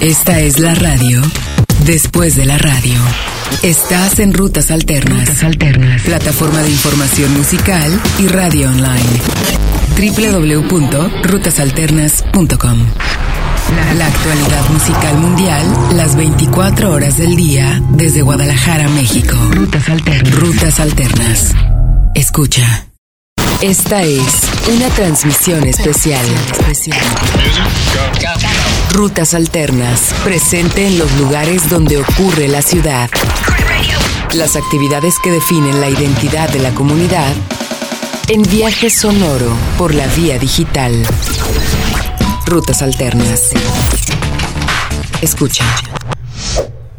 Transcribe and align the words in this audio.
Esta 0.00 0.38
es 0.38 0.60
la 0.60 0.76
radio 0.76 1.20
después 1.84 2.36
de 2.36 2.44
la 2.44 2.56
radio. 2.56 3.00
Estás 3.62 4.20
en 4.20 4.32
Rutas 4.32 4.70
Alternas. 4.70 5.26
Rutas 5.26 5.42
Alternas. 5.42 6.02
Plataforma 6.02 6.62
de 6.62 6.70
información 6.70 7.36
musical 7.36 8.00
y 8.20 8.28
radio 8.28 8.68
online. 8.68 9.02
www.rutasalternas.com. 9.96 12.78
La 13.96 14.06
actualidad 14.06 14.70
musical 14.70 15.18
mundial, 15.18 15.66
las 15.96 16.14
24 16.14 16.92
horas 16.92 17.18
del 17.18 17.34
día, 17.34 17.82
desde 17.90 18.22
Guadalajara, 18.22 18.88
México. 18.90 19.36
Rutas 19.50 19.88
Alternas. 19.88 20.32
Rutas 20.36 20.78
Alternas. 20.78 21.56
Escucha. 22.14 22.86
Esta 23.62 24.04
es 24.04 24.44
una 24.68 24.86
transmisión 24.90 25.64
especial. 25.64 26.24
Rutas 28.92 29.34
Alternas, 29.34 30.14
presente 30.24 30.86
en 30.86 30.98
los 30.98 31.12
lugares 31.18 31.68
donde 31.68 31.98
ocurre 31.98 32.48
la 32.48 32.62
ciudad. 32.62 33.08
Las 34.34 34.56
actividades 34.56 35.14
que 35.22 35.30
definen 35.30 35.80
la 35.80 35.88
identidad 35.88 36.48
de 36.50 36.58
la 36.58 36.74
comunidad 36.74 37.32
en 38.28 38.42
viaje 38.42 38.90
sonoro 38.90 39.56
por 39.76 39.94
la 39.94 40.06
vía 40.08 40.38
digital. 40.38 40.92
Rutas 42.46 42.82
Alternas. 42.82 43.50
Escucha. 45.22 45.64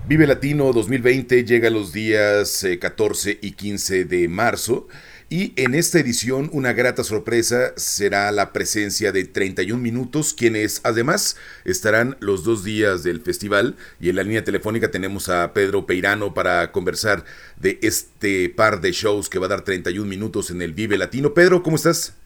Vive 0.08 0.26
Latino 0.26 0.72
2020 0.74 1.44
llega 1.44 1.70
los 1.70 1.94
días 1.94 2.66
14 2.80 3.32
eh, 3.32 3.40
y 3.42 3.52
15 3.52 4.06
de 4.06 4.28
marzo 4.28 4.88
y 5.30 5.54
en 5.64 5.76
esta 5.76 6.00
edición 6.00 6.50
una 6.54 6.74
grata 6.74 7.04
sorpresa 7.04 7.72
será 7.78 8.32
la 8.32 8.52
presencia 8.52 9.12
de 9.12 9.26
31 9.26 9.80
minutos, 9.80 10.34
quienes 10.34 10.82
además 10.84 11.40
estarán 11.66 12.18
los 12.20 12.44
dos 12.44 12.64
días 12.64 13.04
del 13.04 13.22
festival. 13.22 13.78
Y 14.00 14.10
en 14.10 14.16
la 14.16 14.24
línea 14.24 14.44
telefónica 14.44 14.90
tenemos 14.90 15.30
a 15.30 15.54
Pedro 15.54 15.86
Peirano 15.86 16.34
para 16.34 16.72
conversar 16.72 17.24
de 17.58 17.78
este 17.84 18.50
par 18.50 18.82
de 18.82 18.92
shows 18.92 19.30
que 19.30 19.38
va 19.38 19.46
a 19.46 19.50
dar 19.50 19.62
31 19.62 20.10
minutos 20.10 20.50
en 20.50 20.64
el 20.64 20.74
Vive 20.74 20.98
Latino. 20.98 21.32
Pedro, 21.36 21.62
¿cómo 21.62 21.76
estás? 21.76 22.18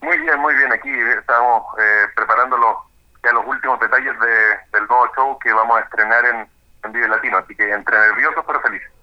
Muy 0.00 0.18
bien, 0.18 0.40
muy 0.40 0.54
bien. 0.56 0.72
Aquí 0.72 0.90
estamos 1.16 1.62
eh, 1.78 2.06
preparándolo 2.16 2.82
ya 3.22 3.32
los 3.34 3.46
últimos 3.46 3.78
detalles 3.78 4.18
del 4.18 4.86
nuevo 4.88 5.06
show 5.14 5.38
que 5.38 5.52
vamos 5.52 5.78
a 5.78 5.84
estrenar 5.84 6.24
en, 6.24 6.48
en 6.82 6.92
Vive 6.92 7.06
Latino. 7.06 7.38
Así 7.38 7.54
que 7.54 7.70
entre 7.72 7.96
nerviosos 7.96 8.42
pero 8.44 8.60
felices. 8.62 8.97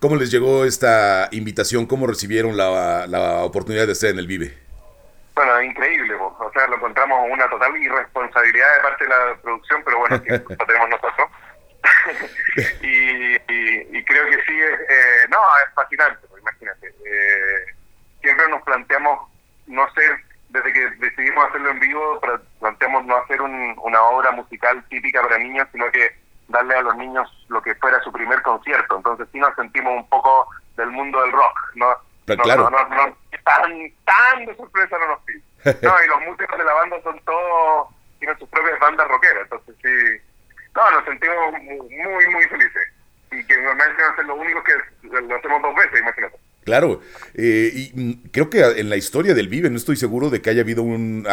¿Cómo 0.00 0.14
les 0.14 0.30
llegó 0.30 0.64
esta 0.64 1.28
invitación? 1.32 1.86
¿Cómo 1.86 2.06
recibieron 2.06 2.56
la, 2.56 3.06
la 3.08 3.42
oportunidad 3.42 3.86
de 3.86 3.92
estar 3.92 4.10
en 4.10 4.18
el 4.20 4.28
Vive? 4.28 4.56
Bueno, 5.34 5.62
increíble, 5.62 6.14
o 6.14 6.50
sea, 6.52 6.66
lo 6.68 6.76
encontramos 6.76 7.28
una 7.30 7.48
total 7.48 7.76
irresponsabilidad 7.76 8.74
de 8.74 8.82
parte 8.82 9.04
de 9.04 9.10
la 9.10 9.36
producción, 9.42 9.82
pero 9.84 9.98
bueno, 9.98 10.22
que 10.22 10.30
lo 10.58 10.66
tenemos 10.66 10.88
nosotros. 10.90 11.28
y, 12.82 13.36
y, 13.96 14.04
creo 14.04 14.24
que 14.26 14.42
sí, 14.44 14.60
eh, 14.60 15.26
no, 15.30 15.38
es 15.64 15.74
fascinante, 15.74 16.26
pues, 16.28 16.42
imagínate. 16.42 16.88
Eh, 16.88 17.74
siempre 18.20 18.48
nos 18.48 18.62
planteamos 18.62 19.28
no 19.66 19.88
ser, 19.94 20.18
desde 20.48 20.72
que 20.72 20.90
decidimos 20.98 21.48
hacerlo 21.48 21.70
en 21.70 21.80
vivo, 21.80 22.20
planteamos 22.60 23.04
no 23.04 23.16
hacer 23.16 23.40
una 23.40 24.02
obra 24.02 24.32
musical 24.32 24.84
típica 24.88 25.22
para 25.22 25.38
niños, 25.38 25.68
sino 25.72 25.90
que 25.90 26.16
darle 26.48 26.74
a 26.74 26.82
los 26.82 26.96
niños 26.96 27.30
lo 27.48 27.62
que 27.62 27.74
fuera 27.76 28.00
su 28.00 28.12
primer 28.12 28.42
concierto. 28.42 28.96
Entonces 28.96 29.28
sí 29.32 29.38
nos 29.38 29.54
sentimos 29.54 29.94
un 29.94 30.08
poco 30.08 30.48
del 30.76 30.90
mundo 30.90 31.20
del 31.22 31.32
rock, 31.32 31.58
¿no? 31.74 31.94
claro. 32.36 32.68
No, 32.70 32.88
no, 32.88 33.16
tan, 33.44 33.92
tan 34.04 34.46
de 34.46 34.56
sorpresa 34.56 34.98
no 34.98 35.08
nos 35.08 35.20
pide. 35.20 35.42
No, 35.82 36.04
y 36.04 36.08
los 36.08 36.20
músicos 36.22 36.58
de 36.58 36.64
la 36.64 36.72
banda 36.72 36.96
son 37.02 37.18
todos, 37.20 37.88
tienen 38.18 38.38
sus 38.38 38.48
propias 38.48 38.78
bandas 38.78 39.08
rockeras, 39.08 39.42
entonces 39.42 39.74
sí, 39.82 40.28
no, 40.74 40.90
nos 40.90 41.04
sentimos 41.04 41.52
muy, 41.52 42.28
muy 42.28 42.44
felices. 42.44 42.92
Y 43.30 43.44
que 43.44 43.56
normalmente 43.60 44.02
ser 44.16 44.24
los 44.24 44.38
únicos 44.38 44.64
que 44.64 44.74
lo 45.08 45.36
hacemos 45.36 45.62
dos 45.62 45.74
veces, 45.74 46.00
imagínate. 46.00 46.38
Claro, 46.68 47.00
eh, 47.32 47.70
y 47.72 47.92
mm, 47.98 48.28
creo 48.30 48.50
que 48.50 48.60
en 48.60 48.90
la 48.90 48.96
historia 48.96 49.32
del 49.32 49.48
Vive 49.48 49.70
no 49.70 49.78
estoy 49.78 49.96
seguro 49.96 50.28
de 50.28 50.42
que 50.42 50.50
haya 50.50 50.60
habido 50.60 50.82
un, 50.82 51.24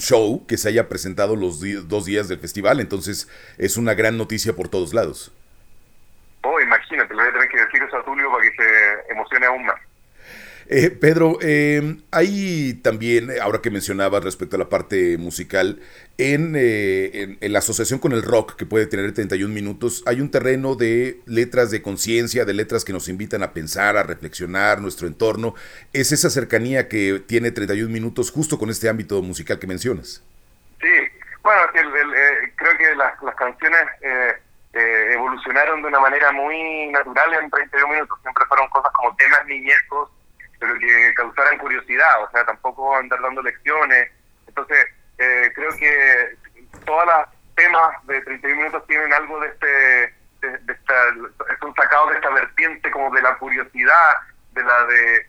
show 0.00 0.46
que 0.46 0.56
se 0.56 0.70
haya 0.70 0.88
presentado 0.88 1.36
los 1.36 1.60
dos 1.86 2.06
días 2.06 2.26
del 2.26 2.38
festival, 2.38 2.80
entonces 2.80 3.28
es 3.58 3.76
una 3.76 3.92
gran 3.92 4.16
noticia 4.16 4.54
por 4.54 4.70
todos 4.70 4.94
lados. 4.94 5.30
Oh, 6.42 6.58
imagínate, 6.58 7.12
le 7.14 7.20
voy 7.20 7.28
a 7.28 7.32
tener 7.34 7.48
que 7.50 7.58
decir 7.58 7.82
eso 7.82 7.98
a 7.98 8.04
Tulio 8.06 8.32
para 8.32 8.42
que 8.42 8.56
se 8.56 9.12
emocione 9.12 9.44
aún 9.44 9.66
más. 9.66 9.78
Eh, 10.70 10.90
Pedro, 10.90 11.38
eh, 11.40 11.96
hay 12.10 12.74
también, 12.84 13.30
ahora 13.40 13.60
que 13.62 13.70
mencionabas 13.70 14.22
respecto 14.22 14.56
a 14.56 14.58
la 14.58 14.68
parte 14.68 15.16
musical, 15.16 15.80
eh, 16.18 17.38
en, 17.40 17.52
la 17.52 17.60
asociación 17.60 17.98
con 17.98 18.12
el 18.12 18.22
rock, 18.22 18.54
que 18.54 18.66
puede 18.66 18.86
tener 18.86 19.14
31 19.14 19.52
minutos, 19.52 20.02
hay 20.06 20.20
un 20.20 20.30
terreno 20.30 20.74
de 20.74 21.20
letras 21.24 21.70
de 21.70 21.80
conciencia, 21.80 22.44
de 22.44 22.52
letras 22.52 22.84
que 22.84 22.92
nos 22.92 23.08
invitan 23.08 23.42
a 23.42 23.54
pensar, 23.54 23.96
a 23.96 24.02
reflexionar 24.02 24.82
nuestro 24.82 25.06
entorno. 25.06 25.54
¿Es 25.94 26.12
esa 26.12 26.28
cercanía 26.28 26.86
que 26.86 27.22
tiene 27.26 27.50
31 27.50 27.90
minutos 27.90 28.30
justo 28.30 28.58
con 28.58 28.68
este 28.68 28.90
ámbito 28.90 29.22
musical 29.22 29.58
que 29.58 29.66
mencionas? 29.66 30.22
Sí, 30.82 30.86
bueno, 31.42 31.62
creo 31.72 32.76
que 32.76 32.94
las, 32.94 33.22
las 33.22 33.34
canciones 33.36 33.80
evolucionaron 35.14 35.80
de 35.80 35.88
una 35.88 35.98
manera 35.98 36.30
muy 36.30 36.88
natural 36.88 37.42
en 37.42 37.48
31 37.48 37.88
minutos. 37.94 38.18
Siempre 38.20 38.44
fueron 38.46 38.68
cosas 38.68 38.92
como 38.92 39.16
temas 39.16 39.46
niñescos 39.46 40.10
pero 40.58 40.78
que 40.78 41.14
causaran 41.14 41.58
curiosidad, 41.58 42.22
o 42.22 42.30
sea, 42.30 42.44
tampoco 42.44 42.96
andar 42.96 43.20
dando 43.20 43.42
lecciones. 43.42 44.10
Entonces, 44.46 44.86
eh, 45.18 45.50
creo 45.54 45.70
que 45.78 46.36
todas 46.84 47.06
las 47.06 47.28
temas 47.54 48.06
de 48.06 48.20
31 48.22 48.56
minutos 48.56 48.86
tienen 48.86 49.12
algo 49.12 49.40
de 49.40 49.48
este, 49.48 49.66
de, 50.40 50.72
esta, 50.72 50.94
son 51.60 51.74
sacados 51.74 52.10
de 52.10 52.16
esta 52.16 52.30
vertiente 52.30 52.90
como 52.90 53.14
de 53.14 53.22
la 53.22 53.36
curiosidad, 53.38 54.14
de 54.52 54.62
la 54.62 54.84
de, 54.86 55.26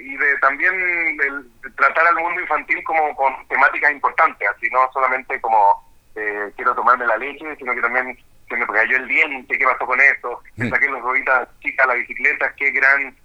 y 0.00 0.16
de 0.16 0.38
también 0.38 0.74
el, 0.74 1.74
tratar 1.76 2.06
al 2.06 2.16
mundo 2.16 2.40
infantil 2.40 2.82
como 2.84 3.14
con 3.16 3.32
temáticas 3.48 3.90
importantes, 3.92 4.46
así 4.48 4.68
no 4.70 4.90
solamente 4.92 5.40
como 5.40 5.82
eh, 6.14 6.52
quiero 6.56 6.74
tomarme 6.74 7.06
la 7.06 7.16
leche, 7.16 7.56
sino 7.56 7.74
que 7.74 7.80
también 7.80 8.18
se 8.48 8.56
me 8.56 8.66
cayó 8.66 8.96
el 8.96 9.08
diente, 9.08 9.56
qué 9.56 9.64
pasó 9.64 9.86
con 9.86 9.98
eso, 9.98 10.42
que 10.56 10.64
mm. 10.64 10.70
saqué 10.70 10.88
los 10.88 11.00
rueditas 11.00 11.48
chicas 11.60 11.84
a 11.84 11.88
la 11.88 11.94
bicicleta, 11.94 12.54
qué 12.56 12.70
gran 12.70 13.16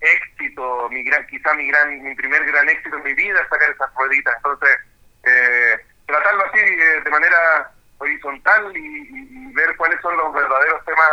éxito, 0.00 0.88
mi 0.90 1.02
gran, 1.04 1.26
quizá 1.26 1.52
mi 1.54 1.68
gran, 1.68 2.02
mi 2.02 2.14
primer 2.14 2.44
gran 2.44 2.68
éxito 2.68 2.96
en 2.96 3.04
mi 3.04 3.14
vida 3.14 3.40
es 3.40 3.48
sacar 3.48 3.70
esas 3.70 3.94
rueditas. 3.94 4.34
Entonces, 4.36 4.78
eh, 5.24 5.76
tratarlo 6.06 6.44
así 6.46 6.58
eh, 6.58 7.00
de 7.04 7.10
manera 7.10 7.70
horizontal 7.98 8.76
y, 8.76 9.52
ver 9.52 9.76
cuáles 9.76 10.00
son 10.00 10.16
los 10.16 10.32
verdaderos 10.32 10.84
temas 10.84 11.10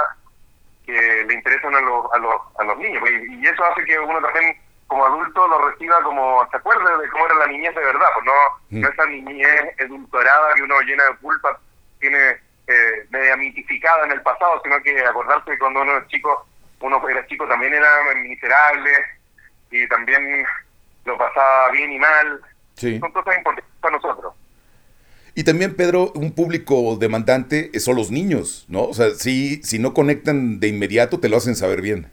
que 0.85 1.25
le 1.27 1.33
interesan 1.33 1.75
a 1.75 1.81
los, 1.81 2.05
a 2.13 2.17
los, 2.19 2.41
a 2.59 2.63
los 2.63 2.77
niños. 2.77 3.03
Y, 3.09 3.45
eso 3.45 3.65
hace 3.65 3.83
que 3.83 3.99
uno 3.99 4.21
también, 4.21 4.55
como 4.85 5.05
adulto, 5.05 5.47
lo 5.47 5.69
reciba 5.69 6.01
como, 6.03 6.47
se 6.49 6.57
acuerde 6.57 6.97
de 7.01 7.09
cómo 7.09 7.25
era 7.25 7.35
la 7.35 7.47
niñez 7.47 7.75
de 7.75 7.81
verdad, 7.81 8.07
pues 8.13 8.25
no, 8.25 8.33
mm. 8.69 8.81
no 8.81 8.89
esa 8.89 9.05
niñez 9.07 9.73
edulcorada 9.79 10.53
que 10.53 10.63
uno 10.63 10.79
llena 10.81 11.03
de 11.05 11.17
culpa 11.17 11.59
tiene 11.99 12.37
eh, 12.67 13.07
media 13.09 13.35
mitificada 13.35 14.05
en 14.05 14.11
el 14.11 14.21
pasado, 14.21 14.61
sino 14.63 14.81
que 14.81 15.03
acordarse 15.05 15.51
que 15.51 15.59
cuando 15.59 15.81
uno 15.81 15.97
es 15.97 16.07
chico 16.07 16.47
uno 16.81 17.09
era 17.09 17.25
chico 17.27 17.47
también 17.47 17.73
era 17.73 17.89
miserable 18.15 18.91
y 19.71 19.87
también 19.87 20.45
lo 21.05 21.17
pasaba 21.17 21.71
bien 21.71 21.91
y 21.91 21.99
mal. 21.99 22.41
Son 22.75 23.11
cosas 23.11 23.37
importantes 23.37 23.65
para 23.81 23.95
nosotros. 23.95 24.33
Y 25.33 25.43
también, 25.43 25.75
Pedro, 25.75 26.11
un 26.15 26.33
público 26.33 26.95
demandante 26.99 27.79
son 27.79 27.95
los 27.95 28.09
niños, 28.09 28.65
¿no? 28.69 28.83
O 28.85 28.93
sea, 28.93 29.11
si, 29.11 29.61
si 29.61 29.77
no 29.77 29.93
conectan 29.93 30.59
de 30.59 30.67
inmediato, 30.67 31.19
te 31.19 31.29
lo 31.29 31.37
hacen 31.37 31.55
saber 31.55 31.81
bien. 31.81 32.09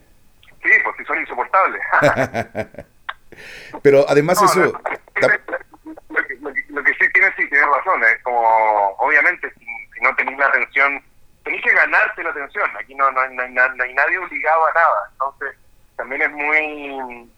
Sí, 0.62 0.70
pues 0.82 0.96
si 0.98 1.04
son 1.04 1.18
insoportables. 1.20 1.80
Pero 3.82 4.04
además 4.08 4.42
eso... 4.42 4.60
Lo, 4.64 4.72
que, 6.84 6.92
sí 7.00 7.06
tienes, 7.14 7.32
sí, 7.36 7.48
tienes 7.48 7.66
razón. 7.66 8.02
Es 8.04 8.22
como, 8.22 8.40
obviamente, 8.98 9.50
si, 9.58 9.64
si 9.94 10.00
no 10.02 10.14
tenés 10.16 10.38
la 10.38 10.46
atención 10.46 11.02
tenés 11.44 11.62
que 11.62 11.72
ganarte 11.72 12.22
la 12.24 12.30
atención. 12.30 12.70
Aquí 12.80 12.94
no, 12.94 13.10
no, 13.12 13.20
hay, 13.20 13.30
nadie 13.34 14.18
obligado 14.18 14.66
a 14.66 14.72
nada. 14.72 15.10
Entonces, 15.12 15.56
también 15.96 16.22
es 16.22 16.30
muy 16.32 17.30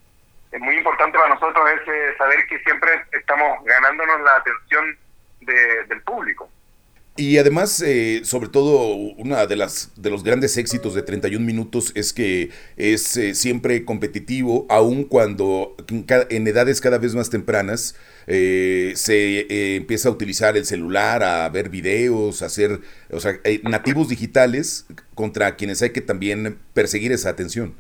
es 0.53 0.61
muy 0.61 0.76
importante 0.76 1.19
para 1.19 1.35
nosotros 1.35 1.69
ese 1.82 2.17
saber 2.17 2.47
que 2.47 2.58
siempre 2.61 2.91
estamos 3.12 3.62
ganándonos 3.64 4.20
la 4.20 4.37
atención 4.37 4.97
del 5.41 6.03
público. 6.03 6.49
Y 7.17 7.38
además, 7.38 7.82
eh, 7.82 8.20
sobre 8.25 8.49
todo, 8.49 8.94
una 8.94 9.47
de 9.47 9.56
las 9.56 9.91
de 9.97 10.11
los 10.11 10.23
grandes 10.23 10.56
éxitos 10.58 10.94
de 10.94 11.03
31 11.03 11.44
minutos 11.44 11.93
es 11.94 12.12
que 12.12 12.50
es 12.76 13.17
eh, 13.17 13.35
siempre 13.35 13.85
competitivo, 13.87 14.67
aun 14.69 15.05
cuando 15.05 15.75
en, 15.88 16.47
edades 16.47 16.81
cada 16.82 16.99
vez 16.99 17.14
más 17.14 17.31
tempranas 17.31 17.97
eh, 18.26 18.93
se 18.96 19.76
empieza 19.76 20.08
a 20.08 20.12
utilizar 20.12 20.56
el 20.56 20.64
celular, 20.64 21.23
a 21.23 21.49
ver 21.49 21.69
videos, 21.69 22.43
a 22.43 22.46
hacer, 22.46 22.81
o 23.11 23.20
sea, 23.20 23.32
nativos 23.62 24.08
digitales 24.08 24.87
contra 25.14 25.56
quienes 25.56 25.82
hay 25.82 25.93
que 25.93 26.00
también 26.00 26.58
perseguir 26.75 27.12
esa 27.12 27.31
atención. 27.31 27.75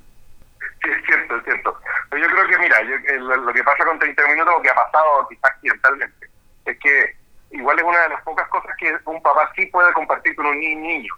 Sí, 0.82 0.90
es 0.90 1.06
cierto, 1.06 1.36
es 1.36 1.44
cierto. 1.44 1.78
Pero 2.10 2.22
yo 2.22 2.34
creo 2.34 2.48
que, 2.48 2.58
mira, 2.58 2.76
lo 2.82 3.52
que 3.52 3.64
pasa 3.64 3.84
con 3.84 3.98
30 3.98 4.28
minutos, 4.28 4.54
lo 4.56 4.62
que 4.62 4.70
ha 4.70 4.74
pasado 4.74 5.26
quizás 5.28 5.50
accidentalmente, 5.50 6.26
es 6.64 6.78
que 6.78 7.16
igual 7.50 7.78
es 7.78 7.84
una 7.84 8.00
de 8.02 8.08
las 8.10 8.22
pocas 8.22 8.48
cosas 8.48 8.70
que 8.78 8.94
un 9.04 9.22
papá 9.22 9.50
sí 9.56 9.66
puede 9.66 9.92
compartir 9.92 10.34
con 10.36 10.46
un 10.46 10.60
niño. 10.60 11.12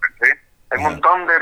Hay 0.70 0.78
un 0.78 0.84
montón 0.84 1.26
de, 1.26 1.34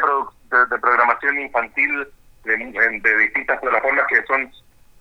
de, 0.71 0.79
programación 0.79 1.39
infantil 1.41 2.07
de, 2.45 3.19
distintas 3.19 3.61
plataformas 3.61 4.07
que 4.09 4.23
son 4.25 4.51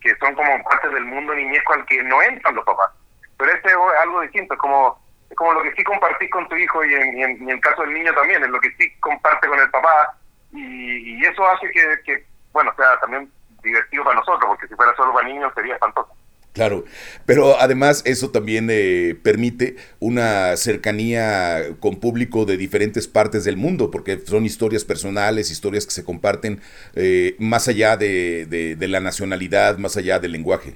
que 0.05 0.15
son 0.17 0.35
como 0.35 0.63
parte 0.63 0.87
del 0.89 1.03
mundo 1.03 1.33
niñesco 1.33 1.73
al 1.73 1.85
que 1.87 2.03
no 2.03 2.21
entran 2.21 2.53
los 2.53 2.63
papás. 2.63 2.91
Pero 3.37 3.51
este 3.51 3.69
es 3.69 3.75
algo 4.03 4.21
distinto, 4.21 4.53
es 4.53 4.59
como 4.59 5.03
es 5.29 5.35
como 5.35 5.53
lo 5.53 5.63
que 5.63 5.73
sí 5.73 5.83
compartís 5.83 6.29
con 6.29 6.47
tu 6.47 6.55
hijo 6.55 6.85
y 6.85 6.93
en, 6.93 7.19
en, 7.19 7.49
el 7.49 7.59
caso 7.59 7.81
del 7.81 7.95
niño 7.95 8.13
también, 8.13 8.43
es 8.43 8.49
lo 8.49 8.59
que 8.59 8.69
sí 8.77 8.87
comparte 8.99 9.47
con 9.47 9.59
el 9.59 9.69
papá 9.71 10.15
y, 10.51 11.17
y 11.17 11.25
eso 11.25 11.43
hace 11.49 11.71
que, 11.71 11.81
que, 12.05 12.23
bueno, 12.53 12.71
sea 12.77 12.99
también 12.99 13.31
divertido 13.63 14.03
para 14.03 14.17
nosotros, 14.17 14.45
porque 14.47 14.67
si 14.67 14.75
fuera 14.75 14.95
solo 14.95 15.11
para 15.13 15.27
niños 15.27 15.51
sería 15.55 15.73
espantoso. 15.73 16.15
Claro, 16.55 16.85
pero 17.25 17.59
además 17.59 18.01
eso 18.05 18.31
también 18.31 18.69
eh, 18.71 19.13
permite 19.21 19.75
una 19.99 20.55
cercanía 20.55 21.75
con 21.81 21.99
público 21.99 22.45
de 22.45 22.55
diferentes 22.55 23.09
partes 23.09 23.43
del 23.43 23.57
mundo, 23.57 23.91
porque 23.91 24.19
son 24.19 24.45
historias 24.45 24.85
personales, 24.85 25.51
historias 25.51 25.85
que 25.85 25.91
se 25.91 26.05
comparten 26.05 26.61
eh, 26.95 27.35
más 27.39 27.67
allá 27.67 27.97
de, 27.97 28.45
de, 28.47 28.87
la 28.87 29.01
nacionalidad, 29.01 29.77
más 29.79 29.97
allá 29.97 30.17
del 30.17 30.31
lenguaje. 30.31 30.69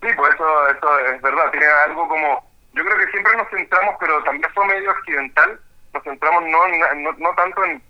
Sí, 0.00 0.08
pues 0.16 0.32
eso, 0.32 0.68
eso 0.68 0.98
es 1.00 1.20
verdad, 1.20 1.50
tiene 1.50 1.66
algo 1.88 2.06
como, 2.06 2.48
yo 2.74 2.84
creo 2.84 2.96
que 2.96 3.10
siempre 3.10 3.36
nos 3.36 3.50
centramos, 3.50 3.96
pero 3.98 4.22
también 4.22 4.48
fue 4.54 4.64
medio 4.68 4.92
accidental, 4.92 5.58
nos 5.92 6.04
centramos 6.04 6.44
no, 6.44 6.68
no, 6.94 7.12
no 7.18 7.34
tanto 7.34 7.64
en, 7.64 7.82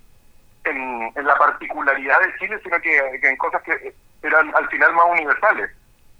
en, 0.64 1.26
la 1.26 1.36
particularidad 1.36 2.18
de 2.22 2.38
Chile, 2.38 2.58
sino 2.62 2.80
que, 2.80 3.20
que 3.20 3.28
en 3.28 3.36
cosas 3.36 3.60
que 3.62 3.94
eran 4.22 4.56
al 4.56 4.66
final 4.70 4.94
más 4.94 5.04
universales. 5.10 5.70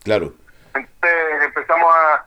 Claro. 0.05 0.35
Entonces 0.75 1.43
empezamos 1.43 1.95
a, 1.95 2.25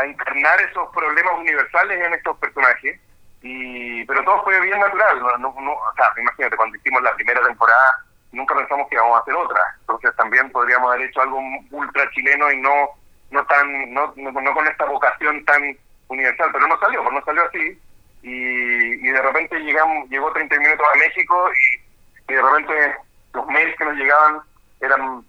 a, 0.00 0.04
encarnar 0.04 0.60
esos 0.60 0.88
problemas 0.92 1.34
universales 1.38 2.00
en 2.00 2.14
estos 2.14 2.36
personajes, 2.38 3.00
y 3.42 4.04
pero 4.06 4.24
todo 4.24 4.42
fue 4.42 4.60
bien 4.60 4.80
natural. 4.80 5.20
No, 5.40 5.48
o 5.50 5.94
sea, 5.96 6.12
imagínate, 6.18 6.56
cuando 6.56 6.76
hicimos 6.76 7.02
la 7.02 7.14
primera 7.14 7.42
temporada, 7.42 8.04
nunca 8.32 8.54
pensamos 8.54 8.88
que 8.88 8.96
íbamos 8.96 9.18
a 9.18 9.20
hacer 9.20 9.34
otra. 9.34 9.60
Entonces 9.80 10.16
también 10.16 10.50
podríamos 10.50 10.90
haber 10.90 11.08
hecho 11.08 11.22
algo 11.22 11.40
ultra 11.70 12.10
chileno 12.10 12.50
y 12.50 12.60
no 12.60 12.90
no 13.30 13.44
tan 13.46 13.92
no, 13.92 14.12
no, 14.16 14.54
con 14.54 14.66
esta 14.66 14.84
vocación 14.84 15.44
tan 15.44 15.76
universal, 16.08 16.50
pero 16.52 16.66
no 16.68 16.78
salió, 16.78 17.02
no 17.10 17.24
salió 17.24 17.44
así. 17.44 17.78
Y, 18.22 19.06
y 19.06 19.10
de 19.10 19.20
repente 19.20 19.58
llegamos 19.58 20.08
llegó 20.08 20.32
30 20.32 20.58
minutos 20.58 20.86
a 20.94 20.98
México 20.98 21.50
y, 21.52 22.32
y 22.32 22.34
de 22.34 22.42
repente 22.42 22.96
los 23.34 23.46
mails 23.46 23.76
que 23.76 23.84
nos 23.84 23.94
llegaban 23.96 24.40
eran 24.80 25.24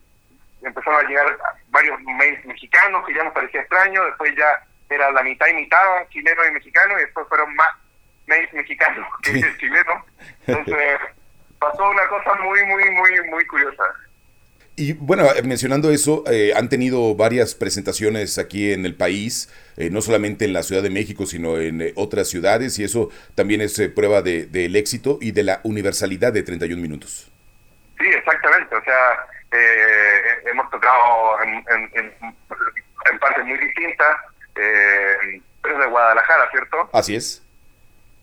empezaron 0.68 1.06
a 1.06 1.08
llegar 1.08 1.38
varios 1.70 2.00
mails 2.02 2.44
mexicanos 2.46 3.06
que 3.06 3.14
ya 3.14 3.24
nos 3.24 3.34
parecía 3.34 3.62
extraño, 3.62 4.06
después 4.06 4.34
ya 4.36 4.64
era 4.90 5.12
la 5.12 5.24
mitad 5.24 5.48
y 5.48 5.54
mitad 5.54 6.08
chileno 6.10 6.46
y 6.46 6.52
mexicano, 6.52 6.98
y 6.98 7.02
después 7.02 7.28
fueron 7.28 7.54
más 7.56 7.70
mails 8.28 8.54
mexicanos 8.54 9.08
que 9.22 9.58
chilenos. 9.58 10.04
Entonces 10.48 11.00
pasó 11.60 11.90
una 11.90 12.08
cosa 12.08 12.36
muy, 12.36 12.64
muy, 12.66 12.90
muy, 12.92 13.30
muy 13.30 13.46
curiosa. 13.46 13.84
Y 14.78 14.92
bueno, 14.94 15.24
mencionando 15.46 15.90
eso, 15.90 16.26
eh, 16.30 16.52
han 16.54 16.68
tenido 16.68 17.16
varias 17.16 17.56
presentaciones 17.56 18.38
aquí 18.38 18.74
en 18.74 18.86
el 18.86 18.94
país, 18.94 19.50
eh, 19.78 19.90
no 19.90 20.02
solamente 20.02 20.44
en 20.44 20.52
la 20.52 20.64
Ciudad 20.64 20.84
de 20.84 20.90
México, 20.90 21.26
sino 21.26 21.58
en 21.60 21.82
eh, 21.82 21.94
otras 21.96 22.28
ciudades, 22.28 22.78
y 22.78 22.84
eso 22.84 23.10
también 23.36 23.62
es 23.62 23.80
prueba 23.96 24.22
del 24.22 24.52
de, 24.52 24.66
éxito 24.78 25.18
y 25.22 25.32
de 25.32 25.44
la 25.44 25.62
universalidad 25.64 26.34
de 26.34 26.44
31 26.44 26.82
minutos. 26.82 27.32
Sí, 27.98 28.06
exactamente. 28.06 28.76
O 28.76 28.84
sea, 28.84 29.26
eh, 29.56 30.42
hemos 30.46 30.69
tocado 30.69 31.42
en, 31.44 31.63
en, 31.94 33.19
partes 33.19 33.46
muy 33.46 33.57
distintas, 33.57 34.18
eh, 34.56 35.42
pero 35.62 35.80
de 35.80 35.86
Guadalajara, 35.88 36.50
¿cierto? 36.52 36.90
Así 36.94 37.16
es. 37.16 37.44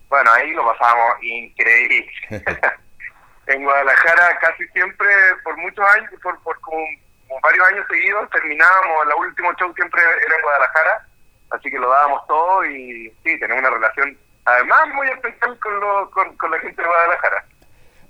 Bueno, 0.09 0.31
ahí 0.33 0.51
lo 0.53 0.65
pasamos 0.67 1.15
increíble. 1.23 2.11
en 3.47 3.65
Guadalajara 3.65 4.39
casi 4.41 4.67
siempre, 4.69 5.09
por 5.43 5.57
muchos 5.57 5.85
años, 5.97 6.11
por, 6.23 6.39
por 6.43 6.61
como, 6.61 6.87
varios 7.43 7.67
años 7.69 7.87
seguidos, 7.89 8.29
terminábamos, 8.31 9.07
el 9.07 9.27
último 9.27 9.53
show 9.55 9.73
siempre 9.75 10.03
era 10.03 10.37
en 10.37 10.43
Guadalajara, 10.43 11.07
así 11.51 11.71
que 11.71 11.79
lo 11.79 11.89
dábamos 11.89 12.27
todo 12.27 12.65
y 12.67 13.09
sí, 13.25 13.39
tenemos 13.41 13.61
una 13.61 13.71
relación 13.71 14.19
además 14.45 14.89
muy 14.95 15.09
especial 15.09 15.59
con, 15.61 15.81
lo, 15.81 16.11
con, 16.11 16.37
con 16.37 16.51
la 16.51 16.59
gente 16.59 16.83
de 16.83 16.89
Guadalajara 16.89 17.45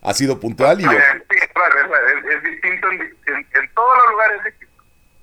ha 0.03 0.15
sido 0.15 0.39
puntual 0.41 0.81
y... 0.81 0.83
Sí, 0.83 0.89
claro, 1.55 1.97
es, 2.29 2.43
distinto 2.43 2.91
en, 2.91 3.71
todos 3.75 3.99
los 3.99 4.11
lugares, 4.13 4.55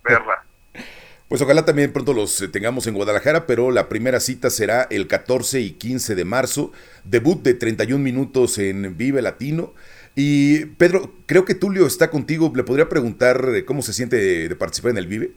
verdad. 0.04 0.36
Pues 1.30 1.44
ojalá 1.44 1.64
también 1.64 1.94
pronto 1.94 2.12
los 2.12 2.42
eh, 2.42 2.48
tengamos 2.48 2.88
en 2.88 2.96
Guadalajara, 2.96 3.46
pero 3.46 3.70
la 3.70 3.88
primera 3.88 4.20
cita 4.20 4.50
será 4.50 4.88
el 4.90 5.06
14 5.06 5.60
y 5.60 5.74
15 5.74 6.16
de 6.16 6.26
marzo, 6.26 6.74
debut 7.04 7.44
de 7.44 7.54
31 7.54 8.04
minutos 8.04 8.58
en 8.58 8.98
Vive 8.98 9.22
Latino. 9.22 9.76
Y 10.16 10.66
Pedro, 10.66 11.12
creo 11.28 11.46
que 11.46 11.54
Tulio 11.54 11.86
está 11.86 12.10
contigo, 12.10 12.52
¿le 12.56 12.64
podría 12.64 12.90
preguntar 12.90 13.44
cómo 13.68 13.84
se 13.84 13.94
siente 13.94 14.16
de, 14.16 14.56
participar 14.56 14.90
en 14.90 14.98
el 14.98 15.06
Vive? 15.06 15.30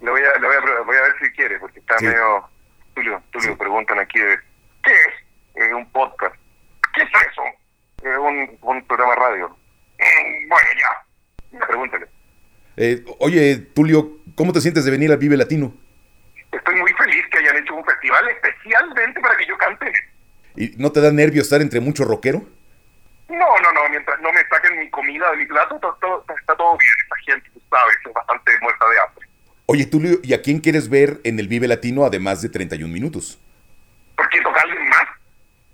Le 0.00 0.10
voy 0.12 0.22
a, 0.22 0.38
voy 0.84 0.96
a, 0.96 1.02
ver 1.02 1.14
si 1.20 1.28
quiere, 1.32 1.58
porque 1.58 1.80
está 1.80 1.96
medio... 2.00 2.48
Tulio, 2.94 3.20
Tulio, 3.32 3.58
preguntan 3.58 3.98
aquí, 3.98 4.20
¿qué 4.84 4.92
es 4.92 5.66
eh, 5.70 5.74
un 5.74 5.90
podcast? 5.90 6.36
¿Qué 6.94 7.02
es 7.02 7.08
eso? 7.32 7.42
Un, 8.02 8.58
un 8.62 8.86
programa 8.86 9.14
de 9.14 9.20
radio. 9.20 9.48
Mm, 9.98 10.48
bueno, 10.48 10.68
ya. 10.78 11.66
Pregúntale. 11.66 12.06
Eh, 12.76 13.04
oye, 13.18 13.56
Tulio, 13.74 14.18
¿cómo 14.34 14.52
te 14.52 14.60
sientes 14.60 14.84
de 14.84 14.90
venir 14.90 15.10
al 15.12 15.18
Vive 15.18 15.36
Latino? 15.36 15.74
Estoy 16.50 16.76
muy 16.76 16.92
feliz 16.94 17.24
que 17.30 17.38
hayan 17.38 17.56
hecho 17.56 17.74
un 17.74 17.84
festival 17.84 18.28
especialmente 18.28 19.20
para 19.20 19.36
que 19.36 19.46
yo 19.46 19.56
cante. 19.58 19.92
¿Y 20.56 20.68
no 20.76 20.92
te 20.92 21.00
da 21.00 21.10
nervio 21.12 21.42
estar 21.42 21.60
entre 21.60 21.80
mucho 21.80 22.04
rockero? 22.04 22.42
No, 23.28 23.58
no, 23.60 23.72
no. 23.72 23.88
Mientras 23.90 24.20
no 24.20 24.32
me 24.32 24.40
saquen 24.48 24.78
mi 24.78 24.90
comida 24.90 25.30
de 25.30 25.38
mi 25.38 25.46
plato, 25.46 25.78
todo, 26.00 26.24
está 26.38 26.54
todo 26.56 26.76
bien. 26.78 26.92
Esa 27.06 27.32
gente, 27.32 27.50
tú 27.54 27.62
sabes, 27.70 27.96
es 28.06 28.12
bastante 28.12 28.52
muerta 28.60 28.84
de 28.88 29.00
hambre. 29.00 29.28
Oye, 29.66 29.86
Tulio, 29.86 30.18
¿y 30.22 30.34
a 30.34 30.42
quién 30.42 30.60
quieres 30.60 30.90
ver 30.90 31.20
en 31.24 31.38
el 31.38 31.48
Vive 31.48 31.68
Latino 31.68 32.04
además 32.04 32.42
de 32.42 32.48
31 32.50 32.92
minutos? 32.92 33.40
¿Por 34.16 34.28
qué 34.28 34.40
toca 34.42 34.60
alguien 34.60 34.81
más? 34.81 34.81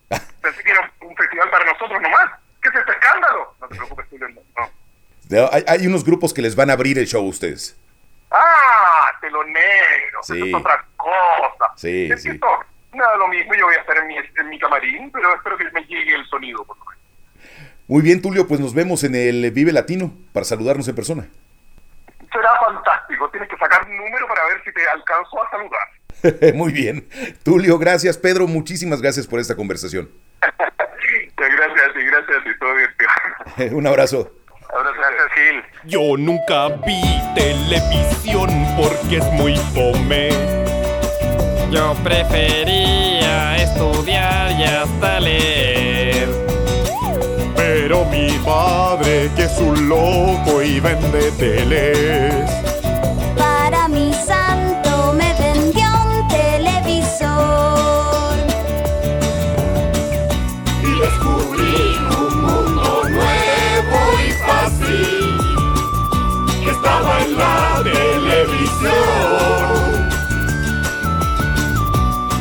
Pensé 0.08 0.62
que 0.62 0.70
era 0.70 0.90
un 1.00 1.16
festival 1.16 1.50
para 1.50 1.64
nosotros 1.64 2.00
nomás. 2.00 2.30
¿Qué 2.62 2.68
es 2.68 2.74
este 2.74 2.92
escándalo? 2.92 3.54
No 3.60 3.68
te 3.68 3.76
preocupes, 3.76 4.08
Tulio, 4.08 4.28
no. 4.28 5.48
Hay, 5.52 5.64
hay, 5.66 5.86
unos 5.86 6.04
grupos 6.04 6.32
que 6.32 6.40
les 6.40 6.56
van 6.56 6.70
a 6.70 6.72
abrir 6.72 6.98
el 6.98 7.06
show 7.06 7.24
a 7.24 7.28
ustedes. 7.28 7.78
Ah, 8.30 9.10
telonero. 9.20 10.22
Sí. 10.22 10.36
Eso 10.36 10.46
es 10.46 10.54
otra 10.54 10.84
cosa. 10.96 11.72
Sí, 11.76 12.10
sí. 12.16 12.40
Nada, 12.92 13.16
lo 13.16 13.28
mismo. 13.28 13.54
Yo 13.54 13.66
voy 13.66 13.74
a 13.74 13.80
estar 13.80 13.96
en 13.98 14.06
mi, 14.06 14.16
en 14.16 14.48
mi 14.48 14.58
camarín, 14.58 15.10
pero 15.10 15.34
espero 15.34 15.58
que 15.58 15.70
me 15.70 15.82
llegue 15.82 16.14
el 16.14 16.24
sonido, 16.26 16.64
por 16.64 16.78
lo 16.78 16.84
menos. 16.86 17.02
Muy 17.86 18.02
bien, 18.02 18.20
Tulio, 18.22 18.46
pues 18.46 18.60
nos 18.60 18.74
vemos 18.74 19.04
en 19.04 19.14
el 19.14 19.50
Vive 19.50 19.72
Latino 19.72 20.12
para 20.32 20.44
saludarnos 20.44 20.88
en 20.88 20.94
persona. 20.94 21.26
Será 22.32 22.58
fantástico. 22.58 23.30
Tienes 23.30 23.48
que 23.48 23.56
sacar 23.56 23.86
un 23.86 23.96
número 23.96 24.26
para 24.28 24.44
ver 24.46 24.62
si 24.64 24.72
te 24.72 24.86
alcanzo 24.88 25.42
a 25.42 25.50
saludar. 25.50 25.88
Muy 26.54 26.72
bien. 26.72 27.06
Tulio, 27.42 27.78
gracias. 27.78 28.18
Pedro, 28.18 28.46
muchísimas 28.46 29.00
gracias 29.00 29.26
por 29.26 29.40
esta 29.40 29.54
conversación. 29.54 30.08
gracias 31.36 31.90
y 31.96 32.06
gracias 32.06 32.38
y 32.46 32.58
todo 32.58 32.74
bien. 32.74 33.74
Un 33.76 33.86
abrazo. 33.86 34.32
Gracias, 34.70 35.32
Gil. 35.34 35.62
Yo 35.84 36.16
nunca 36.18 36.68
vi 36.86 37.00
televisión 37.34 38.50
porque 38.76 39.16
es 39.16 39.24
muy 39.32 39.56
fome. 39.56 40.28
Yo 41.70 41.94
prefería 42.04 43.56
estudiar 43.56 44.52
y 44.52 44.64
hasta 44.64 45.20
leer. 45.20 46.28
Pero 47.56 48.04
mi 48.06 48.30
padre, 48.44 49.30
que 49.36 49.44
es 49.44 49.58
un 49.58 49.88
loco 49.88 50.62
y 50.62 50.80
vende 50.80 51.30
teles. 51.38 52.57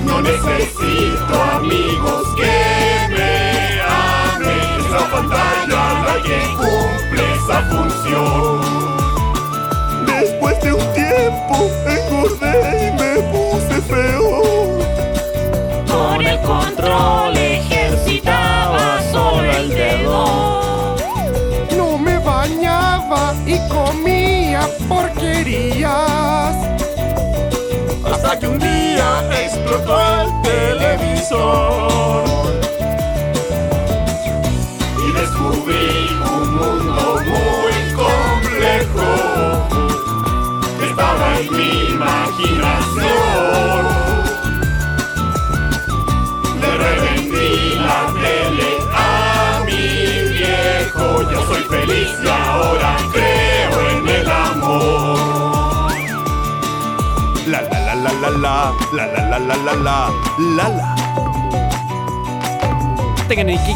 No 0.05 0.21
necesito 0.21 1.43
amigos 1.53 2.27
que 2.35 2.53
me 3.09 3.81
amen. 3.81 4.85
Esa 4.85 5.09
pantalla 5.09 5.81
la 6.05 6.15
que 6.21 6.39
cumple 6.55 7.23
esa 7.35 7.57
función. 7.71 8.61
Después 10.05 10.61
de 10.61 10.73
un 10.73 10.93
tiempo 10.93 11.71
engordé 11.87 12.57
y 12.87 12.91
me 13.01 13.13
puse 13.31 13.81
feo. 13.81 14.77
Con 15.87 16.21
el 16.23 16.39
control 16.41 17.46
y 23.45 23.57
comía 23.69 24.67
porquerías. 24.89 26.55
hasta 28.05 28.37
que 28.37 28.47
un 28.47 28.59
día 28.59 29.23
explotó 29.43 29.97
el 30.21 30.41
televisor. 30.41 32.23
Y 35.07 35.11
descubrí 35.13 36.09
un 36.37 36.55
mundo 36.55 37.21
muy 37.31 37.75
complejo 37.95 39.09
que 40.79 40.85
estaba 40.89 41.39
en 41.39 41.47
mi 41.55 41.71
imaginación. 41.91 43.85
Le 46.59 46.71
revendí 46.77 47.75
la 47.87 47.99
tele 48.21 48.69
a 48.93 49.63
mi 49.65 50.06
trabajo, 50.97 51.21
yo 51.31 51.45
soy 51.45 51.63
feliz 51.63 52.09
y 52.23 52.27
ahora 52.27 52.97
creo 53.11 53.89
en 53.89 54.07
el 54.07 54.29
amor. 54.29 55.91
La 57.47 57.61
la 57.61 57.79
la 57.79 57.95
la 57.95 58.11
la 58.11 58.29
la, 58.29 58.73
la 58.93 59.05
la 59.07 59.21
la 59.29 59.39
la 59.39 59.55
la 59.55 59.73
la, 59.75 60.11
la 60.39 60.69
la. 60.69 60.95
Tanganiki, 63.27 63.73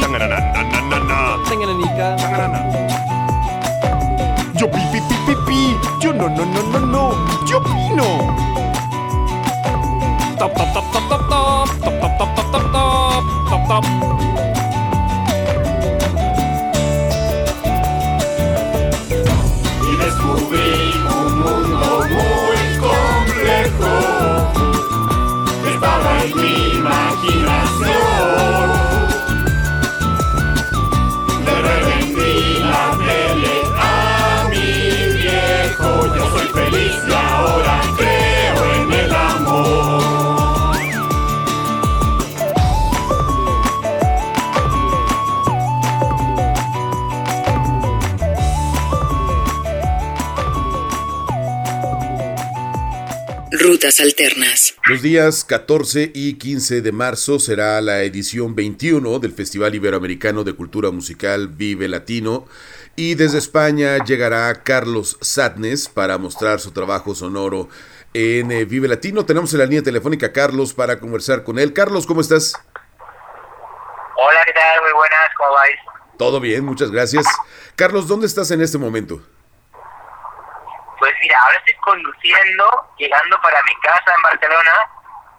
tangananananana, 0.00 1.38
tangananica, 1.48 2.16
tanganana. 2.16 2.60
Yo 4.54 4.70
pi 4.70 4.80
pi 4.92 5.00
pi 5.00 5.16
pi 5.26 5.34
pi, 5.46 5.76
yo 6.00 6.12
no 6.12 6.28
no 6.28 6.44
no 6.44 6.62
no 6.72 6.78
no, 6.78 7.46
yo 7.46 7.62
pino. 7.62 8.34
Top 10.38 10.52
top 10.54 10.72
top 10.74 10.84
top 10.92 11.08
top 11.08 11.28
top, 11.28 11.68
top 11.80 12.00
top 12.00 12.18
top 12.18 12.52
top 12.52 12.72
top, 12.72 13.24
top 13.48 13.68
top. 13.68 14.15
Mi 26.36 26.72
imaginación. 26.72 27.96
Le 31.44 31.54
revendí 31.68 32.58
la 32.60 32.84
tele 33.06 33.56
a 33.76 34.48
mi 34.50 34.70
viejo. 35.16 35.90
Yo 36.14 36.24
soy 36.30 36.48
feliz 36.48 36.96
y 37.08 37.12
ahora 37.12 37.76
creo 37.96 38.74
en 38.74 38.92
el 38.92 39.12
amor. 39.14 40.06
Rutas 53.52 54.00
alternas. 54.00 54.75
Los 54.96 55.02
días 55.02 55.44
14 55.44 56.10
y 56.14 56.38
15 56.38 56.80
de 56.80 56.90
marzo 56.90 57.38
será 57.38 57.78
la 57.82 58.02
edición 58.02 58.54
21 58.54 59.18
del 59.18 59.30
Festival 59.34 59.74
Iberoamericano 59.74 60.42
de 60.42 60.54
Cultura 60.54 60.90
Musical 60.90 61.48
Vive 61.48 61.86
Latino 61.86 62.46
y 62.96 63.14
desde 63.14 63.36
España 63.36 64.02
llegará 64.02 64.62
Carlos 64.62 65.18
Satnes 65.20 65.90
para 65.90 66.16
mostrar 66.16 66.60
su 66.60 66.70
trabajo 66.70 67.14
sonoro 67.14 67.68
en 68.14 68.50
eh, 68.50 68.64
Vive 68.64 68.88
Latino. 68.88 69.26
Tenemos 69.26 69.52
en 69.52 69.58
la 69.58 69.66
línea 69.66 69.82
telefónica 69.82 70.28
a 70.28 70.32
Carlos 70.32 70.72
para 70.72 70.98
conversar 70.98 71.44
con 71.44 71.58
él. 71.58 71.74
Carlos, 71.74 72.06
¿cómo 72.06 72.22
estás? 72.22 72.54
Hola, 74.16 74.40
¿qué 74.46 74.52
tal? 74.54 74.80
Muy 74.80 74.92
buenas, 74.94 75.28
¿cómo 75.36 75.52
vais? 75.56 75.76
Todo 76.16 76.40
bien, 76.40 76.64
muchas 76.64 76.90
gracias. 76.90 77.26
Carlos, 77.74 78.08
¿dónde 78.08 78.26
estás 78.26 78.50
en 78.50 78.62
este 78.62 78.78
momento? 78.78 79.20
Pues 81.06 81.14
mira, 81.20 81.38
ahora 81.40 81.56
estoy 81.58 81.74
conduciendo, 81.74 82.90
llegando 82.98 83.40
para 83.40 83.62
mi 83.62 83.76
casa 83.76 84.12
en 84.12 84.22
Barcelona. 84.22 84.90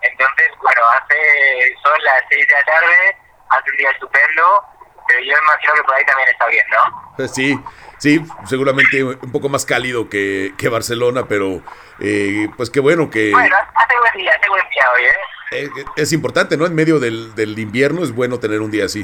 Entonces, 0.01 0.49
bueno, 0.61 0.81
hace 0.95 1.75
son 1.83 2.03
las 2.03 2.23
6 2.29 2.47
de 2.47 2.53
la 2.53 2.63
tarde, 2.63 3.17
hace 3.49 3.71
un 3.71 3.75
día 3.75 3.91
estupendo, 3.91 4.63
pero 5.09 5.19
yo 5.19 5.33
imagino 5.43 5.73
que 5.73 5.83
por 5.83 5.95
ahí 5.95 6.05
también 6.05 6.29
está 6.29 6.47
bien, 6.47 6.65
¿no? 6.69 7.27
Sí, 7.27 7.59
sí, 7.97 8.25
seguramente 8.45 9.03
un 9.03 9.29
poco 9.29 9.49
más 9.49 9.65
cálido 9.65 10.07
que, 10.07 10.53
que 10.57 10.69
Barcelona, 10.69 11.25
pero 11.27 11.61
eh, 11.99 12.47
pues 12.55 12.69
qué 12.69 12.79
bueno 12.79 13.09
que 13.09 13.31
Bueno, 13.31 13.57
hace 13.75 13.99
buen 13.99 14.13
día, 14.13 14.31
hace 14.39 14.47
buen 14.47 14.69
día 14.69 14.91
hoy, 14.93 15.03
¿eh? 15.03 15.15
eh, 15.51 15.85
es 15.97 16.13
importante, 16.13 16.55
¿no? 16.55 16.65
En 16.65 16.75
medio 16.75 16.97
del, 17.01 17.35
del 17.35 17.59
invierno 17.59 18.03
es 18.03 18.15
bueno 18.15 18.39
tener 18.39 18.61
un 18.61 18.71
día 18.71 18.85
así. 18.85 19.03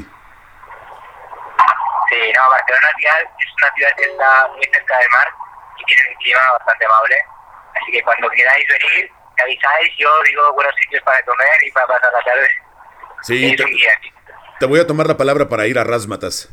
Sí, 2.08 2.32
no, 2.34 2.48
Barcelona 2.48 2.88
es 3.38 3.52
una 3.58 3.74
ciudad 3.74 3.90
que 3.98 4.04
está 4.04 4.48
muy 4.48 4.64
cerca 4.72 4.96
del 4.96 5.10
mar 5.10 5.28
y 5.84 5.94
tiene 5.94 6.02
un 6.10 6.16
clima 6.22 6.40
bastante 6.58 6.86
amable. 6.86 7.16
Así 7.80 7.92
que 7.92 8.02
cuando 8.02 8.28
queráis 8.30 8.66
venir, 8.68 9.10
me 9.36 9.42
avisáis, 9.42 9.92
yo 9.98 10.08
digo 10.24 10.52
buenos 10.54 10.74
sitios 10.80 11.02
para 11.02 11.22
comer 11.24 11.64
y 11.66 11.70
para 11.72 11.86
pasar 11.88 12.12
la 12.12 12.22
tarde. 12.22 12.48
Sí, 13.22 13.56
te 14.60 14.66
voy 14.66 14.80
a 14.80 14.86
tomar 14.86 15.06
la 15.06 15.16
palabra 15.16 15.48
para 15.48 15.66
ir 15.66 15.78
a 15.78 15.84
Rasmatas. 15.84 16.48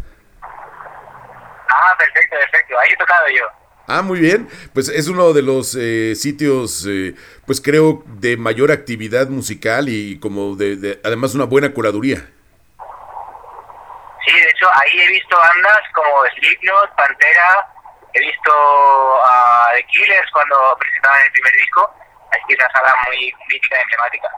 Ah, 1.69 1.95
perfecto, 1.97 2.35
perfecto. 2.37 2.79
Ahí 2.79 2.89
he 2.91 2.97
tocado 2.97 3.27
yo. 3.29 3.45
Ah, 3.87 4.01
muy 4.01 4.19
bien. 4.19 4.47
Pues 4.73 4.87
es 4.89 5.07
uno 5.07 5.33
de 5.33 5.41
los 5.41 5.75
eh, 5.79 6.13
sitios, 6.15 6.85
eh, 6.89 7.13
pues 7.45 7.59
creo, 7.61 8.03
de 8.05 8.37
mayor 8.37 8.71
actividad 8.71 9.27
musical 9.27 9.89
y 9.89 10.19
como 10.19 10.55
de, 10.55 10.75
de- 10.77 10.99
además 11.03 11.35
una 11.35 11.45
buena 11.45 11.71
curaduría. 11.73 12.17
Sí, 14.25 14.31
de 14.33 14.49
hecho, 14.49 14.67
ahí 14.81 14.99
he 14.99 15.07
visto 15.09 15.35
bandas 15.37 15.79
como 15.93 16.09
Slipknot, 16.37 16.95
Pantera, 16.95 17.67
he 18.13 18.19
visto 18.19 18.51
a 19.25 19.69
The 19.75 19.83
Killers 19.83 20.29
cuando 20.31 20.55
presentaban 20.79 21.21
el 21.25 21.31
primer 21.31 21.53
disco, 21.53 21.93
así 22.31 22.41
que 22.47 22.53
es 22.53 22.59
una 22.59 22.71
sala 22.71 22.95
muy 23.07 23.33
mítica 23.49 23.77
y 23.77 23.81
emblemática. 23.81 24.29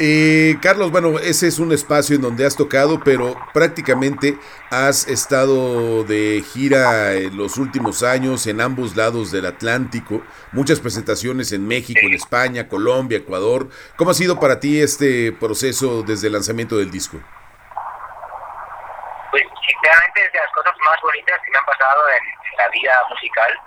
Eh, 0.00 0.56
Carlos, 0.62 0.92
bueno, 0.92 1.18
ese 1.18 1.48
es 1.48 1.58
un 1.58 1.72
espacio 1.72 2.14
en 2.14 2.22
donde 2.22 2.46
has 2.46 2.54
tocado, 2.54 3.00
pero 3.00 3.36
prácticamente 3.52 4.38
has 4.70 5.08
estado 5.08 6.04
de 6.04 6.44
gira 6.52 7.14
en 7.14 7.36
los 7.36 7.58
últimos 7.58 8.04
años 8.04 8.46
en 8.46 8.60
ambos 8.60 8.94
lados 8.94 9.32
del 9.32 9.46
Atlántico, 9.46 10.22
muchas 10.52 10.78
presentaciones 10.78 11.50
en 11.50 11.66
México, 11.66 11.98
en 12.04 12.14
España, 12.14 12.68
Colombia, 12.68 13.18
Ecuador. 13.18 13.70
¿Cómo 13.96 14.12
ha 14.12 14.14
sido 14.14 14.38
para 14.38 14.60
ti 14.60 14.80
este 14.80 15.32
proceso 15.32 16.04
desde 16.04 16.28
el 16.28 16.34
lanzamiento 16.34 16.76
del 16.76 16.92
disco? 16.92 17.18
Pues 19.30 19.44
sinceramente 19.66 20.24
es 20.24 20.32
de 20.32 20.38
las 20.38 20.52
cosas 20.52 20.74
más 20.84 21.00
bonitas 21.02 21.40
que 21.44 21.50
me 21.50 21.58
han 21.58 21.64
pasado 21.64 22.08
en, 22.08 22.22
la 22.58 22.68
vida 22.68 23.06
musical, 23.08 23.60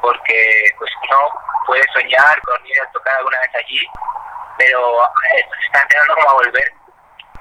porque 0.00 0.70
pues 0.78 0.90
uno 1.08 1.32
puede 1.66 1.82
soñar 1.92 2.40
con 2.42 2.66
ir 2.66 2.80
a 2.80 2.90
tocar 2.92 3.16
alguna 3.16 3.40
vez 3.40 3.50
allí, 3.56 3.84
pero 4.58 5.02
eh, 5.04 5.48
se 5.58 5.66
está 5.66 5.82
empezando 5.82 6.14
como 6.14 6.30
a 6.30 6.34
volver 6.34 6.72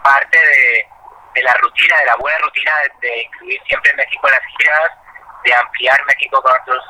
parte 0.01 0.39
de, 0.39 0.88
de 1.36 1.43
la 1.43 1.53
rutina, 1.62 1.98
de 2.00 2.05
la 2.05 2.15
buena 2.15 2.38
rutina 2.39 2.72
de, 2.79 3.08
de 3.08 3.22
incluir 3.22 3.62
siempre 3.67 3.93
México 3.93 4.27
en 4.27 4.34
las 4.34 4.46
giras, 4.58 4.91
de 5.43 5.53
ampliar 5.53 6.05
México 6.05 6.41
con 6.41 6.51
otros 6.51 6.84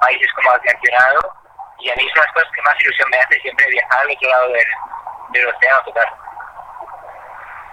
países 0.00 0.32
como 0.34 0.50
has 0.50 0.62
mencionado, 0.62 1.32
y 1.78 1.90
a 1.90 1.94
mí 1.94 2.06
es 2.06 2.12
una 2.12 2.22
de 2.22 2.26
las 2.26 2.34
cosas 2.34 2.50
que 2.54 2.62
más 2.62 2.80
ilusión 2.80 3.08
me 3.10 3.18
hace 3.18 3.40
siempre 3.40 3.66
viajar 3.70 4.00
al 4.00 4.10
otro 4.10 4.28
lado 4.30 4.48
del, 4.48 4.66
del 5.30 5.46
océano 5.46 5.78
a 5.78 5.84
tocar. 5.84 6.27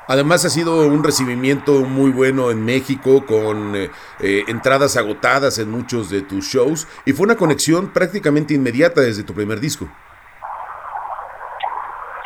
Además 0.08 0.46
ha 0.46 0.50
sido 0.50 0.86
un 0.86 1.04
recibimiento 1.04 1.82
muy 1.82 2.12
bueno 2.12 2.52
en 2.52 2.64
México 2.64 3.26
con 3.26 3.76
eh, 3.76 3.90
eh, 4.20 4.44
entradas 4.48 4.98
agotadas 4.98 5.58
en 5.58 5.72
muchos 5.72 6.12
de 6.12 6.22
tus 6.22 6.46
shows 6.46 6.88
y 7.06 7.14
fue 7.14 7.26
una 7.26 7.36
conexión 7.36 7.92
prácticamente 7.92 8.54
inmediata 8.54 9.02
desde 9.02 9.24
tu 9.24 9.34
primer 9.34 9.60
disco. 9.60 9.90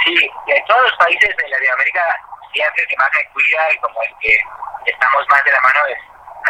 Sí, 0.04 0.14
en 0.14 0.66
todos 0.66 0.82
los 0.84 0.94
países 0.98 1.30
de 1.38 1.50
Latinoamérica, 1.50 2.04
siempre 2.52 2.84
el 2.84 2.88
que 2.90 2.98
más 2.98 3.10
me 3.16 3.26
cuida 3.32 3.74
y 3.74 3.78
como 3.80 4.02
el 4.04 4.12
que 4.20 4.38
estamos 4.86 5.24
más 5.30 5.44
de 5.46 5.52
la 5.52 5.62
mano 5.62 5.80
es, 5.88 6.00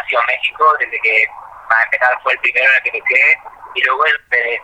ha 0.02 0.06
sido 0.08 0.22
México, 0.24 0.76
desde 0.80 0.98
que 1.00 1.26
para 1.68 1.84
empezar 1.84 2.20
fue 2.22 2.32
el 2.32 2.38
primero 2.40 2.66
en 2.70 2.76
el 2.76 2.82
que 2.82 2.98
toqué, 2.98 3.38
y 3.74 3.82
luego 3.84 4.04
es 4.06 4.14
de, 4.30 4.60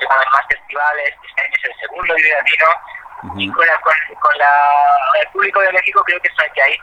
de 0.00 0.06
cuando 0.06 0.24
hay 0.24 0.32
más 0.32 0.46
festivales, 0.48 1.14
este 1.36 1.42
es 1.52 1.64
el 1.64 1.80
segundo 1.80 2.14
Vive 2.14 2.30
Latino, 2.30 2.66
y 3.36 3.50
con, 3.50 3.66
la, 3.66 3.80
con, 3.80 3.92
con 4.20 4.38
la, 4.38 4.48
el 5.22 5.28
público 5.32 5.60
de 5.60 5.72
México 5.72 6.02
creo 6.06 6.20
que 6.20 6.28
que 6.54 6.62
hay 6.62 6.76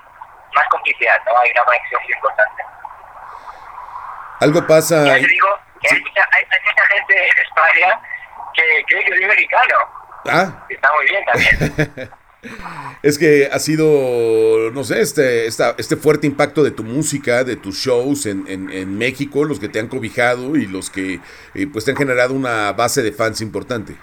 más 0.55 0.65
complicidad, 0.69 1.17
¿no? 1.25 1.31
Hay 1.39 1.51
una 1.51 1.63
conexión 1.65 2.01
muy 2.03 2.13
importante. 2.13 2.63
Algo 4.41 4.67
pasa... 4.67 5.05
Ya 5.05 5.13
te 5.15 5.27
digo 5.27 5.47
que 5.81 5.87
hay, 5.95 6.01
mucha, 6.01 6.21
hay, 6.31 6.43
hay 6.49 6.59
mucha 6.65 6.85
gente 6.87 7.27
en 7.27 7.43
España 7.45 8.01
que 8.53 8.83
cree 8.87 9.05
que 9.05 9.11
soy 9.17 9.25
mexicano, 9.25 9.75
Ah, 10.27 10.65
está 10.69 10.89
muy 10.95 11.05
bien 11.05 11.23
también. 11.25 12.11
es 13.03 13.19
que 13.19 13.47
ha 13.51 13.59
sido, 13.59 14.71
no 14.71 14.83
sé, 14.83 15.01
este, 15.01 15.45
esta- 15.45 15.75
este 15.77 15.95
fuerte 15.97 16.25
impacto 16.25 16.63
de 16.63 16.71
tu 16.71 16.83
música, 16.83 17.43
de 17.43 17.55
tus 17.57 17.75
shows 17.75 18.25
en, 18.25 18.43
en- 18.47 18.71
en 18.71 18.97
México, 18.97 19.43
los 19.45 19.59
que 19.59 19.69
te 19.69 19.79
han 19.79 19.87
cobijado 19.87 20.55
y 20.55 20.65
los 20.65 20.89
que 20.89 21.19
eh, 21.53 21.67
pues 21.71 21.85
te 21.85 21.91
han 21.91 21.97
generado 21.97 22.33
una 22.33 22.71
base 22.73 23.03
de 23.03 23.11
fans 23.11 23.39
importante. 23.41 23.95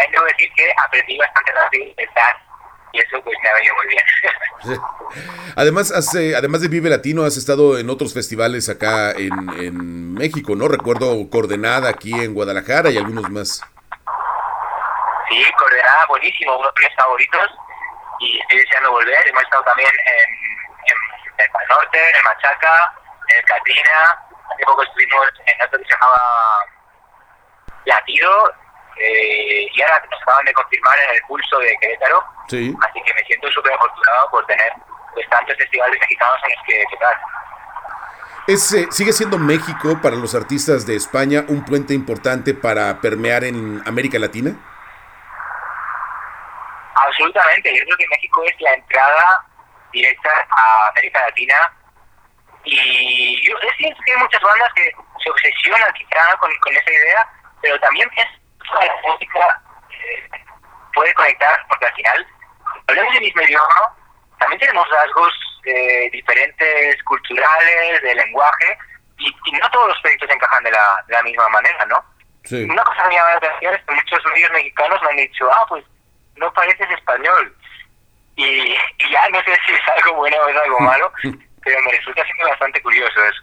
También 0.00 0.12
debo 0.12 0.24
decir 0.24 0.50
que 0.54 0.72
aprendí 0.78 1.18
bastante 1.18 1.52
rápido 1.52 1.92
a 1.92 1.96
pensar 1.96 2.36
y 2.92 3.00
eso 3.00 3.22
pues 3.22 3.36
me 3.42 3.48
ha 3.48 3.54
venido 3.54 3.74
muy 3.76 3.86
bien. 3.86 4.80
Además, 5.56 5.92
has, 5.92 6.14
eh, 6.14 6.34
además 6.36 6.62
de 6.62 6.68
Vive 6.68 6.88
Latino, 6.88 7.24
has 7.24 7.36
estado 7.36 7.78
en 7.78 7.90
otros 7.90 8.14
festivales 8.14 8.68
acá 8.68 9.10
en, 9.12 9.32
en 9.58 10.14
México, 10.14 10.54
¿no? 10.54 10.68
Recuerdo 10.68 11.28
Coordenada 11.28 11.90
aquí 11.90 12.12
en 12.12 12.32
Guadalajara 12.32 12.90
y 12.90 12.96
algunos 12.96 13.28
más. 13.30 13.62
Sí, 15.28 15.44
Coordenada, 15.58 16.06
buenísimo, 16.08 16.56
uno 16.56 16.68
de 16.68 16.86
mis 16.86 16.96
favoritos 16.96 17.50
y 18.20 18.40
estoy 18.40 18.58
deseando 18.58 18.92
volver. 18.92 19.28
Hemos 19.28 19.42
estado 19.42 19.64
también 19.64 19.90
en, 19.90 20.30
en 20.86 21.44
el 21.44 21.50
Pal 21.50 21.66
Norte, 21.68 21.98
en 22.10 22.16
el 22.16 22.22
Machaca, 22.22 22.94
en 23.28 23.36
el 23.36 23.44
Catrina. 23.44 24.24
Hace 24.52 24.64
poco 24.64 24.82
estuvimos 24.82 25.28
en 25.46 25.66
otro 25.66 25.78
que 25.78 25.84
se 25.84 25.92
llamaba 25.92 26.18
Latido 27.84 28.54
eh, 29.00 29.66
y 29.72 29.82
ahora 29.82 30.04
nos 30.10 30.22
acaban 30.22 30.44
de 30.44 30.52
confirmar 30.52 30.98
en 30.98 31.14
el 31.14 31.22
pulso 31.22 31.58
de 31.58 31.76
Querétaro. 31.80 32.24
Sí. 32.48 32.76
Así 32.86 33.02
que 33.02 33.14
me 33.14 33.24
siento 33.24 33.50
súper 33.50 33.72
afortunado 33.72 34.30
por 34.30 34.46
tener 34.46 34.72
pues, 35.14 35.28
tantos 35.30 35.56
festivales 35.56 35.98
mexicanos 36.00 36.36
en 36.44 36.50
los 36.50 36.66
que 36.66 36.84
tocar. 36.92 37.20
Es, 38.46 38.72
eh, 38.72 38.86
¿Sigue 38.90 39.12
siendo 39.12 39.38
México 39.38 40.00
para 40.02 40.16
los 40.16 40.34
artistas 40.34 40.86
de 40.86 40.96
España 40.96 41.44
un 41.48 41.64
puente 41.64 41.94
importante 41.94 42.52
para 42.52 43.00
permear 43.00 43.44
en 43.44 43.82
América 43.86 44.18
Latina? 44.18 44.54
Absolutamente, 46.94 47.74
yo 47.74 47.84
creo 47.84 47.96
que 47.96 48.08
México 48.08 48.42
es 48.44 48.60
la 48.60 48.74
entrada 48.74 49.46
directa 49.92 50.30
a 50.50 50.88
América 50.90 51.20
Latina 51.22 51.54
y 52.64 53.48
yo 53.48 53.56
es 53.56 53.76
cierto 53.78 54.00
que 54.04 54.12
hay 54.12 54.18
muchas 54.18 54.42
bandas 54.42 54.68
que 54.74 54.92
se 55.22 55.30
obsesionan 55.30 55.92
quizá 55.94 56.36
con, 56.38 56.50
con 56.62 56.76
esa 56.76 56.90
idea, 56.90 57.28
pero 57.62 57.80
también 57.80 58.08
la 58.78 59.10
música 59.10 59.62
eh, 59.90 60.30
puede 60.94 61.14
conectar, 61.14 61.58
porque 61.68 61.86
al 61.86 61.94
final, 61.94 62.26
hablamos 62.88 63.12
del 63.12 63.22
mismo 63.22 63.42
idioma, 63.42 63.96
también 64.38 64.60
tenemos 64.60 64.88
rasgos 64.90 65.32
eh, 65.64 66.08
diferentes 66.12 67.02
culturales, 67.04 68.02
de 68.02 68.14
lenguaje, 68.14 68.78
y, 69.18 69.28
y, 69.28 69.52
no 69.52 69.70
todos 69.70 69.88
los 69.88 70.00
proyectos 70.00 70.30
encajan 70.30 70.64
de 70.64 70.70
la, 70.70 71.04
de 71.06 71.14
la 71.14 71.22
misma 71.22 71.48
manera, 71.50 71.84
¿no? 71.86 72.02
Sí. 72.44 72.64
Una 72.64 72.82
cosa 72.82 73.02
que 73.02 73.08
me 73.08 73.14
llama 73.16 73.30
la 73.30 73.36
atención 73.36 73.74
es 73.74 73.84
que 73.84 73.94
muchos 73.94 74.24
medios 74.32 74.50
mexicanos 74.52 75.02
me 75.02 75.10
han 75.10 75.16
dicho, 75.16 75.50
ah, 75.52 75.66
pues 75.68 75.84
no 76.36 76.52
pareces 76.54 76.90
español. 76.90 77.54
Y, 78.36 78.44
y 78.72 79.10
ya 79.10 79.28
no 79.28 79.42
sé 79.42 79.58
si 79.66 79.74
es 79.74 79.80
algo 79.96 80.16
bueno 80.16 80.36
o 80.38 80.48
es 80.48 80.56
algo 80.56 80.80
malo, 80.80 81.12
pero 81.62 81.82
me 81.82 81.92
resulta 81.92 82.24
siempre 82.24 82.48
bastante 82.48 82.82
curioso 82.82 83.24
eso. 83.24 83.42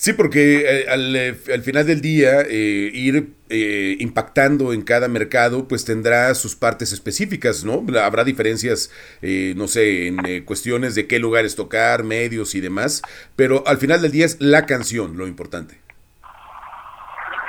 Sí, 0.00 0.12
porque 0.12 0.60
eh, 0.60 0.86
al, 0.88 1.16
eh, 1.16 1.34
al, 1.52 1.62
final 1.62 1.84
del 1.84 2.00
día 2.00 2.42
eh, 2.42 2.88
ir 2.94 3.34
eh, 3.50 3.96
impactando 3.98 4.72
en 4.72 4.82
cada 4.82 5.08
mercado 5.08 5.66
pues 5.66 5.84
tendrá 5.84 6.32
sus 6.36 6.54
partes 6.54 6.92
específicas, 6.92 7.64
¿no? 7.64 7.82
Habrá 8.00 8.22
diferencias, 8.22 8.92
eh, 9.22 9.54
no 9.56 9.66
sé, 9.66 10.06
en 10.06 10.44
cuestiones 10.44 10.94
de 10.94 11.08
qué 11.08 11.18
lugares 11.18 11.56
tocar, 11.56 12.04
medios 12.04 12.54
y 12.54 12.60
demás, 12.60 13.02
pero 13.34 13.64
al 13.66 13.78
final 13.78 14.00
del 14.00 14.12
día 14.12 14.26
es 14.26 14.36
la 14.40 14.66
canción 14.66 15.18
lo 15.18 15.26
importante. 15.26 15.74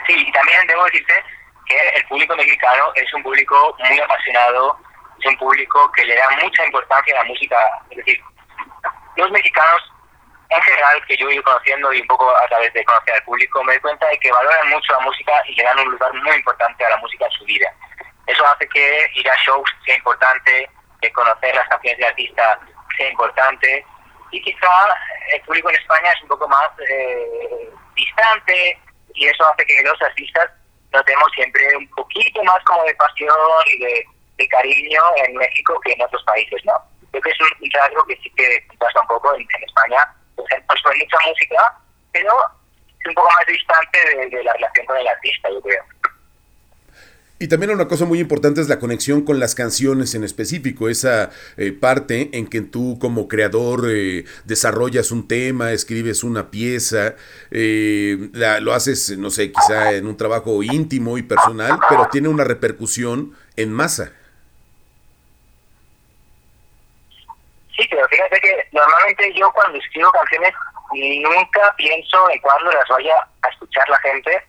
Sí, 0.07 0.15
y 0.17 0.31
también 0.31 0.65
debo 0.65 0.85
decirte 0.85 1.13
que 1.67 1.77
el 1.97 2.07
público 2.07 2.35
mexicano 2.35 2.85
es 2.95 3.13
un 3.13 3.21
público 3.21 3.77
muy 3.87 3.99
apasionado, 3.99 4.75
es 5.19 5.25
un 5.27 5.37
público 5.37 5.91
que 5.95 6.03
le 6.03 6.15
da 6.15 6.27
mucha 6.41 6.65
importancia 6.65 7.13
a 7.13 7.21
la 7.21 7.29
música, 7.29 7.55
es 7.91 7.97
decir, 7.97 8.19
los 9.17 9.29
mexicanos 9.29 9.83
en 10.49 10.61
general 10.63 11.05
que 11.05 11.15
yo 11.17 11.29
he 11.29 11.35
ido 11.35 11.43
conociendo 11.43 11.93
y 11.93 12.01
un 12.01 12.07
poco 12.07 12.35
a 12.35 12.47
través 12.47 12.73
de 12.73 12.83
conocer 12.83 13.13
al 13.13 13.23
público, 13.23 13.63
me 13.63 13.73
doy 13.73 13.81
cuenta 13.81 14.07
de 14.07 14.17
que 14.17 14.31
valoran 14.31 14.69
mucho 14.69 14.93
la 14.93 14.99
música 15.01 15.33
y 15.47 15.55
le 15.55 15.63
dan 15.63 15.79
un 15.79 15.91
lugar 15.91 16.11
muy 16.13 16.35
importante 16.35 16.85
a 16.85 16.89
la 16.89 16.97
música 16.97 17.25
en 17.25 17.31
su 17.31 17.45
vida. 17.45 17.71
Eso 18.25 18.45
hace 18.47 18.67
que 18.69 19.11
ir 19.13 19.29
a 19.29 19.35
shows 19.45 19.69
sea 19.85 19.95
importante, 19.95 20.69
que 21.01 21.11
conocer 21.11 21.53
las 21.55 21.67
canciones 21.67 21.99
de 21.99 22.05
artista 22.07 22.59
sea 22.97 23.09
importante 23.09 23.85
y 24.31 24.41
quizá 24.41 24.69
el 25.33 25.41
público 25.41 25.69
en 25.69 25.75
España 25.75 26.11
es 26.11 26.21
un 26.23 26.29
poco 26.29 26.47
más 26.47 26.69
eh, 26.89 27.69
distante 27.95 28.79
y 29.13 29.27
eso 29.27 29.47
hace 29.47 29.65
que 29.65 29.83
los 29.83 30.01
artistas 30.01 30.49
notemos 30.91 31.31
siempre 31.35 31.77
un 31.77 31.87
poquito 31.89 32.43
más 32.43 32.63
como 32.63 32.83
de 32.85 32.95
pasión 32.95 33.35
y 33.67 33.79
de, 33.79 34.05
de 34.37 34.47
cariño 34.47 35.01
en 35.17 35.35
México 35.35 35.79
que 35.81 35.93
en 35.93 36.01
otros 36.01 36.23
países, 36.23 36.59
¿no? 36.65 36.73
Creo 37.11 37.21
que 37.21 37.29
es 37.29 37.39
un 37.39 37.71
rasgo 37.71 38.03
que 38.05 38.15
sí 38.17 38.31
que 38.35 38.65
pasa 38.79 39.01
un 39.01 39.07
poco 39.07 39.35
en, 39.35 39.41
en 39.41 39.63
España 39.63 40.15
pues 40.67 40.81
con 40.81 40.97
mucha 40.97 41.17
música, 41.27 41.77
pero 42.11 42.31
es 42.99 43.07
un 43.07 43.13
poco 43.13 43.29
más 43.29 43.47
distante 43.47 43.99
de, 44.29 44.43
la 44.43 44.53
relación 44.53 44.85
con 44.85 44.97
el 44.97 45.07
artista, 45.07 45.49
yo 45.49 45.61
creo. 45.61 45.83
Y 47.41 47.47
también 47.47 47.71
una 47.71 47.87
cosa 47.87 48.03
muy 48.03 48.19
importante 48.19 48.59
es 48.59 48.67
la 48.67 48.79
conexión 48.79 49.21
con 49.21 49.39
las 49.39 49.55
canciones 49.55 50.13
en 50.13 50.25
específico, 50.25 50.89
esa 50.89 51.29
eh, 51.55 51.71
parte 51.71 52.31
en 52.33 52.47
que 52.47 52.59
tú 52.59 52.99
como 52.99 53.29
creador 53.29 53.85
eh, 53.89 54.25
desarrollas 54.43 55.11
un 55.11 55.25
tema, 55.25 55.71
escribes 55.71 56.25
una 56.25 56.51
pieza, 56.51 57.15
eh, 57.49 58.29
lo 58.59 58.73
haces, 58.73 59.17
no 59.17 59.29
sé, 59.29 59.53
quizá 59.53 59.93
en 59.93 60.07
un 60.07 60.17
trabajo 60.17 60.61
íntimo 60.63 61.17
y 61.17 61.21
personal, 61.21 61.79
pero 61.87 62.09
tiene 62.11 62.27
una 62.27 62.43
repercusión 62.43 63.33
en 63.55 63.71
masa. 63.71 64.11
Sí, 67.79 67.87
pero 67.89 68.05
fíjate 68.09 68.41
que 68.41 68.67
normalmente 68.73 69.33
yo 69.35 69.49
cuando 69.53 69.77
escribo 69.79 70.11
canciones 70.11 70.53
nunca 70.91 71.73
pienso 71.77 72.29
en 72.29 72.41
cuándo 72.41 72.69
las 72.73 72.85
vaya 72.89 73.15
a 73.41 73.47
escuchar 73.47 73.87
la 73.87 73.97
gente 73.99 74.45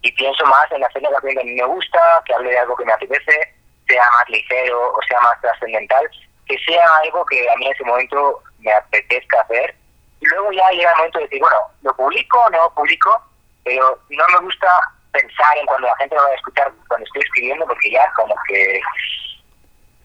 y 0.00 0.12
pienso 0.12 0.46
más 0.46 0.72
en 0.72 0.82
hacer 0.82 1.02
la 1.02 1.10
canción 1.10 1.34
que 1.34 1.40
a 1.40 1.44
mí 1.44 1.52
me 1.52 1.66
gusta, 1.66 2.22
que 2.24 2.32
hable 2.32 2.50
de 2.50 2.58
algo 2.58 2.76
que 2.76 2.86
me 2.86 2.94
apetece, 2.94 3.54
sea 3.86 4.08
más 4.14 4.28
ligero 4.30 4.90
o 4.90 5.02
sea 5.06 5.20
más 5.20 5.38
trascendental, 5.42 6.08
que 6.46 6.56
sea 6.60 6.82
algo 7.04 7.26
que 7.26 7.46
a 7.50 7.56
mí 7.56 7.66
en 7.66 7.72
ese 7.72 7.84
momento 7.84 8.42
me 8.60 8.72
apetezca 8.72 9.42
hacer. 9.42 9.74
Y 10.20 10.26
luego 10.28 10.50
ya 10.52 10.70
llega 10.70 10.92
el 10.92 10.96
momento 10.96 11.18
de 11.18 11.24
decir, 11.24 11.40
bueno, 11.40 11.58
lo 11.82 11.94
publico 11.94 12.40
o 12.40 12.50
no 12.50 12.58
lo 12.58 12.74
publico, 12.74 13.22
pero 13.64 13.98
no 14.08 14.24
me 14.28 14.46
gusta 14.46 14.80
pensar 15.12 15.58
en 15.58 15.66
cuando 15.66 15.88
la 15.88 15.96
gente 15.96 16.14
lo 16.14 16.22
va 16.22 16.30
a 16.30 16.34
escuchar 16.36 16.72
cuando 16.88 17.04
estoy 17.04 17.20
escribiendo, 17.20 17.66
porque 17.66 17.90
ya 17.90 18.10
como 18.16 18.34
que 18.48 18.80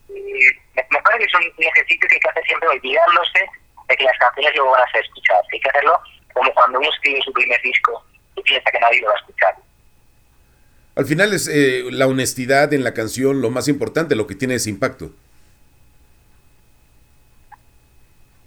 me, 0.09 0.83
me 0.89 1.01
parece 1.01 1.19
que 1.19 1.25
es 1.25 1.33
un, 1.35 1.43
un, 1.57 1.63
ejercicio 1.63 2.07
que 2.07 2.15
hay 2.15 2.19
que 2.19 2.29
hacer 2.29 2.43
siempre 2.45 2.69
olvidándose 2.69 3.49
de 3.87 3.97
que 3.97 4.03
las 4.03 4.17
canciones 4.17 4.55
luego 4.55 4.71
van 4.71 4.83
a 4.83 4.91
ser 4.91 5.03
escuchadas. 5.03 5.45
Hay 5.51 5.59
que 5.59 5.69
hacerlo 5.69 5.99
como 6.33 6.53
cuando 6.53 6.79
uno 6.79 6.89
escribe 6.89 7.21
su 7.21 7.33
primer 7.33 7.61
disco 7.61 8.03
y 8.35 8.41
piensa 8.41 8.71
que 8.71 8.79
nadie 8.79 9.01
lo 9.01 9.07
va 9.07 9.13
a 9.13 9.17
escuchar. 9.17 9.55
Al 10.95 11.05
final 11.05 11.33
es 11.33 11.47
eh, 11.47 11.83
la 11.91 12.07
honestidad 12.07 12.73
en 12.73 12.83
la 12.83 12.93
canción 12.93 13.41
lo 13.41 13.49
más 13.49 13.67
importante, 13.67 14.15
lo 14.15 14.27
que 14.27 14.35
tiene 14.35 14.55
ese 14.55 14.69
impacto. 14.69 15.11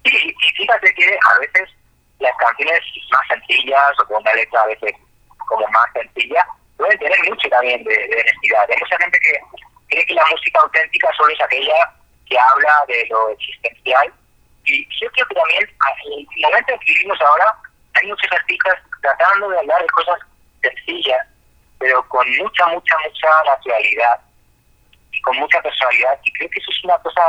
Sí, 0.05 0.17
y 0.17 0.57
fíjate 0.57 0.95
que 0.95 1.19
a 1.35 1.39
veces 1.41 1.69
las 2.21 2.33
canciones 2.39 2.81
más 3.11 3.29
sencillas 3.29 4.01
o 4.01 4.07
con 4.07 4.23
una 4.23 4.35
letra 4.35 4.63
a 4.63 4.67
veces 4.67 4.93
como 5.37 5.67
más 5.69 5.93
sencilla 5.93 6.47
pueden 6.77 6.99
tener 6.99 7.19
mucho 7.29 7.49
también 7.49 7.85
de, 7.85 7.95
de 7.95 8.21
honestidad. 8.21 8.71
Hay 8.71 8.81
mucha 8.81 8.99
gente 8.99 9.19
que 9.21 9.39
cree 9.89 10.07
que 10.07 10.15
la 10.15 10.25
música 10.31 10.61
auténtica 10.61 11.09
solo 11.17 11.33
es 11.33 11.41
aquella 11.41 11.93
que 12.27 12.39
habla 12.39 12.85
de 12.89 13.07
lo 13.11 13.31
existencial. 13.31 14.13
Y 14.65 14.87
yo 15.01 15.11
creo 15.13 15.27
que 15.27 15.35
también, 15.35 15.63
en 15.63 16.27
el 16.37 16.43
momento 16.43 16.73
en 16.73 16.79
que 16.81 16.93
vivimos 16.93 17.21
ahora, 17.21 17.55
hay 17.95 18.07
muchos 18.07 18.33
artistas 18.33 18.79
tratando 19.01 19.49
de 19.49 19.59
hablar 19.59 19.81
de 19.81 19.89
cosas 19.89 20.19
sencillas, 20.61 21.27
pero 21.79 22.07
con 22.09 22.27
mucha, 22.37 22.67
mucha, 22.67 22.99
mucha 22.99 23.29
naturalidad 23.47 24.21
y 25.13 25.21
con 25.23 25.37
mucha 25.37 25.61
personalidad. 25.63 26.19
Y 26.23 26.33
creo 26.33 26.51
que 26.51 26.59
eso 26.59 26.71
es 26.71 26.85
una 26.85 26.99
cosa 26.99 27.23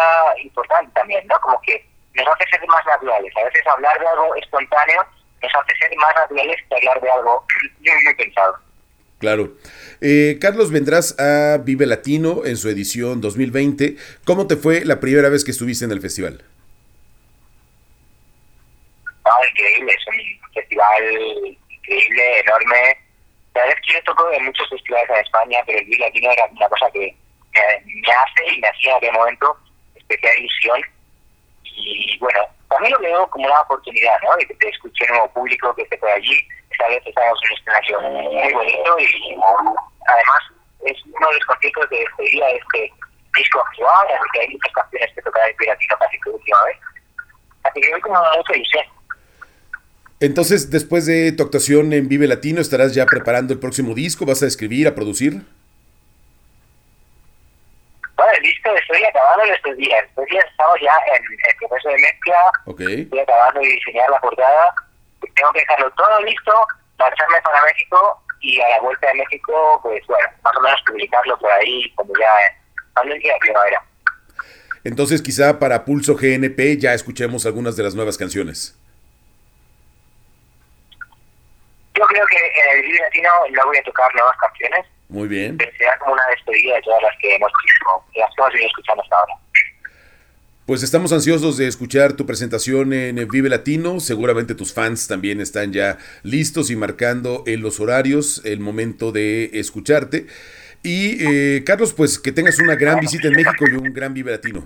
importante 0.43 0.91
también, 0.93 1.26
¿no? 1.28 1.39
Como 1.39 1.62
que 1.62 1.86
nos 2.13 2.28
hace 2.28 2.50
ser 2.50 2.67
más 2.67 2.86
naturales. 2.86 3.32
A 3.38 3.43
veces 3.43 3.67
hablar 3.67 4.00
de 4.00 4.08
algo 4.08 4.36
espontáneo 4.36 5.06
nos 5.41 5.56
hace 5.56 5.76
ser 5.78 5.95
más 5.98 6.15
naturales 6.15 6.58
que 6.67 6.76
hablar 6.76 7.02
de 7.02 7.12
algo 7.12 7.45
muy, 7.80 8.04
muy 8.04 8.15
pensado. 8.15 8.58
Claro. 9.19 9.53
Eh, 9.99 10.38
Carlos, 10.39 10.71
vendrás 10.71 11.19
a 11.19 11.58
Vive 11.58 11.86
Latino 11.86 12.45
en 12.45 12.55
su 12.55 12.69
edición 12.69 13.19
2020. 13.19 13.97
¿Cómo 14.23 14.47
te 14.47 14.55
fue 14.55 14.86
la 14.86 15.01
primera 15.01 15.27
vez 15.27 15.43
que 15.43 15.51
estuviste 15.51 15.84
en 15.84 15.91
el 15.91 15.99
festival? 15.99 16.41
Ah, 19.25 19.47
increíble, 19.51 19.91
es 19.91 20.08
un 20.08 20.53
festival 20.53 21.58
increíble, 21.69 22.39
enorme. 22.39 22.97
La 23.53 23.62
verdad 23.62 23.77
es 23.77 23.88
que 23.88 23.93
yo 23.93 24.03
toco 24.05 24.32
en 24.32 24.45
muchos 24.45 24.69
festivales 24.69 25.10
en 25.10 25.17
España, 25.17 25.60
pero 25.65 25.79
el 25.79 25.86
Vive 25.86 26.05
Latino 26.05 26.32
era 26.32 26.45
una 26.45 26.69
cosa 26.69 26.89
que 26.93 27.13
me, 27.53 27.62
me 27.86 28.13
hace 28.13 28.55
y 28.55 28.62
me 28.62 28.67
hacía 28.69 28.91
en 28.91 28.97
aquel 28.97 29.12
momento 29.12 29.58
especial 29.95 30.39
ilusión. 30.39 30.82
Y 31.80 32.18
bueno, 32.20 32.39
también 32.70 32.94
lo 32.94 33.00
veo 33.00 33.28
como 33.30 33.46
una 33.46 33.62
oportunidad, 33.62 34.15
¿no? 34.24 34.36
De 34.38 34.46
que 34.46 34.54
te 34.56 34.70
escuche 34.70 35.06
un 35.06 35.18
nuevo 35.18 35.34
público 35.34 35.74
que 35.76 35.84
esté 35.84 35.98
por 35.98 36.10
allí. 36.10 36.48
Esta 36.72 36.88
vez 36.88 37.02
estamos 37.06 37.39
en 37.44 37.52
un 37.52 37.58
escenario 37.58 38.02
muy 38.02 38.54
bonito 38.54 39.00
y 39.00 39.36
además 40.08 40.42
es 40.86 40.98
uno 41.06 41.28
de 41.28 41.36
los 41.36 41.46
conciertos 41.46 41.89
de 41.89 42.00
despedida 42.00 42.46
de 42.48 42.56
este 42.56 42.94
disco 43.36 43.60
actual, 43.60 44.08
así 44.08 44.30
que 44.34 44.39
hay 44.39 44.50
muchas 44.50 44.74
canciones 44.74 45.12
que 45.13 45.22
tocar 45.22 45.50
el 45.50 45.56
piratino 45.56 45.96
casi 46.00 46.18
por 46.20 46.34
última 46.34 46.63
vez. 46.65 46.78
Así 47.63 47.82
que 47.82 47.92
voy 47.92 48.02
como 48.02 48.20
mucha 48.38 48.56
ilusión. 48.56 48.86
Entonces, 50.22 50.70
después 50.70 51.06
de 51.06 51.32
tu 51.32 51.44
actuación 51.44 51.94
en 51.94 52.10
Vive 52.10 52.28
Latino, 52.28 52.60
¿estarás 52.60 52.94
ya 52.94 53.06
preparando 53.06 53.54
el 53.54 53.60
próximo 53.60 53.94
disco? 53.94 54.26
¿Vas 54.26 54.44
a 54.44 54.48
escribir, 54.48 54.88
a 54.88 54.96
producir? 54.96 55.44
El 58.34 58.44
momento 58.44 58.76
estoy 58.76 59.04
acabando 59.04 59.54
estos 59.54 59.78
días. 59.78 60.06
Estos 60.06 60.26
días 60.26 60.46
estamos 60.50 60.78
ya 60.82 60.94
en 61.15 61.24
el 61.24 61.68
proceso 61.68 61.89
de 61.89 61.98
mezcla. 61.98 62.52
Ok. 62.65 62.82
Estoy 62.82 63.20
acabando 63.20 63.60
de 63.62 63.68
diseñar 63.68 64.10
la 64.10 64.20
portada. 64.20 64.74
Tengo 65.36 65.52
que 65.54 65.60
dejarlo 65.60 65.92
todo 65.92 66.22
listo, 66.22 66.54
marcharme 66.98 67.42
para 67.42 67.63
México 67.63 68.24
y 68.42 68.60
a 68.62 68.70
la 68.70 68.80
vuelta 68.82 69.08
de 69.08 69.15
México, 69.15 69.80
pues 69.84 70.06
bueno, 70.08 70.30
más 70.44 70.56
o 70.56 70.62
menos 70.62 70.82
publicarlo 70.86 71.38
por 71.39 71.52
ahí 71.52 71.92
como 71.96 72.13
ya 72.20 73.04
en 73.04 73.10
la 73.10 73.38
primavera. 73.39 73.84
Entonces 74.84 75.22
quizá 75.22 75.60
para 75.60 75.86
Pulso 75.86 76.15
GNP 76.15 76.78
ya 76.78 76.94
escuchemos 76.94 77.46
algunas 77.46 77.76
de 77.76 77.84
las 77.84 77.96
nuevas 77.96 78.18
canciones. 78.18 78.78
Yo 81.96 82.06
creo 82.06 82.26
que 82.28 82.38
en 82.38 82.78
el 82.78 82.82
Vive 82.84 83.00
Latino 83.00 83.30
no 83.52 83.65
voy 83.65 83.78
a 83.78 83.84
tocar 83.84 84.13
nuevas 84.15 84.38
canciones. 84.38 84.86
Muy 85.10 85.28
bien. 85.28 85.58
Será 85.78 85.98
como 85.98 86.13
una 86.13 86.24
despedida 86.30 86.76
de 86.76 86.82
todas 86.84 87.02
las 87.02 87.17
que 87.19 87.36
hemos, 87.36 87.52
las 88.15 88.30
que 88.36 88.41
hemos 88.41 88.54
venido 88.54 88.67
escuchando 88.67 89.04
hasta 89.04 89.15
ahora. 89.15 89.34
Pues 90.67 90.84
estamos 90.84 91.12
ansiosos 91.12 91.58
de 91.58 91.67
escuchar 91.67 92.13
tu 92.13 92.28
presentación 92.28 92.93
en 92.93 93.28
Vive 93.28 93.50
Latino. 93.50 94.00
Seguramente 94.00 94.54
tus 94.54 94.72
fans 94.72 95.08
también 95.08 95.41
están 95.41 95.74
ya 95.74 95.98
listos 96.22 96.69
y 96.69 96.76
marcando 96.76 97.43
en 97.48 97.63
los 97.63 97.80
horarios 97.80 98.43
el 98.45 98.60
momento 98.60 99.12
de 99.12 99.50
escucharte. 99.54 100.28
Y 100.84 101.26
eh, 101.26 101.63
Carlos, 101.65 101.93
pues 101.93 102.19
que 102.19 102.32
tengas 102.32 102.60
una 102.60 102.76
gran 102.76 103.00
visita 103.00 103.30
en 103.30 103.34
México 103.34 103.65
y 103.67 103.78
un 103.78 103.91
gran 103.91 104.13
Vive 104.13 104.30
Latino. 104.30 104.63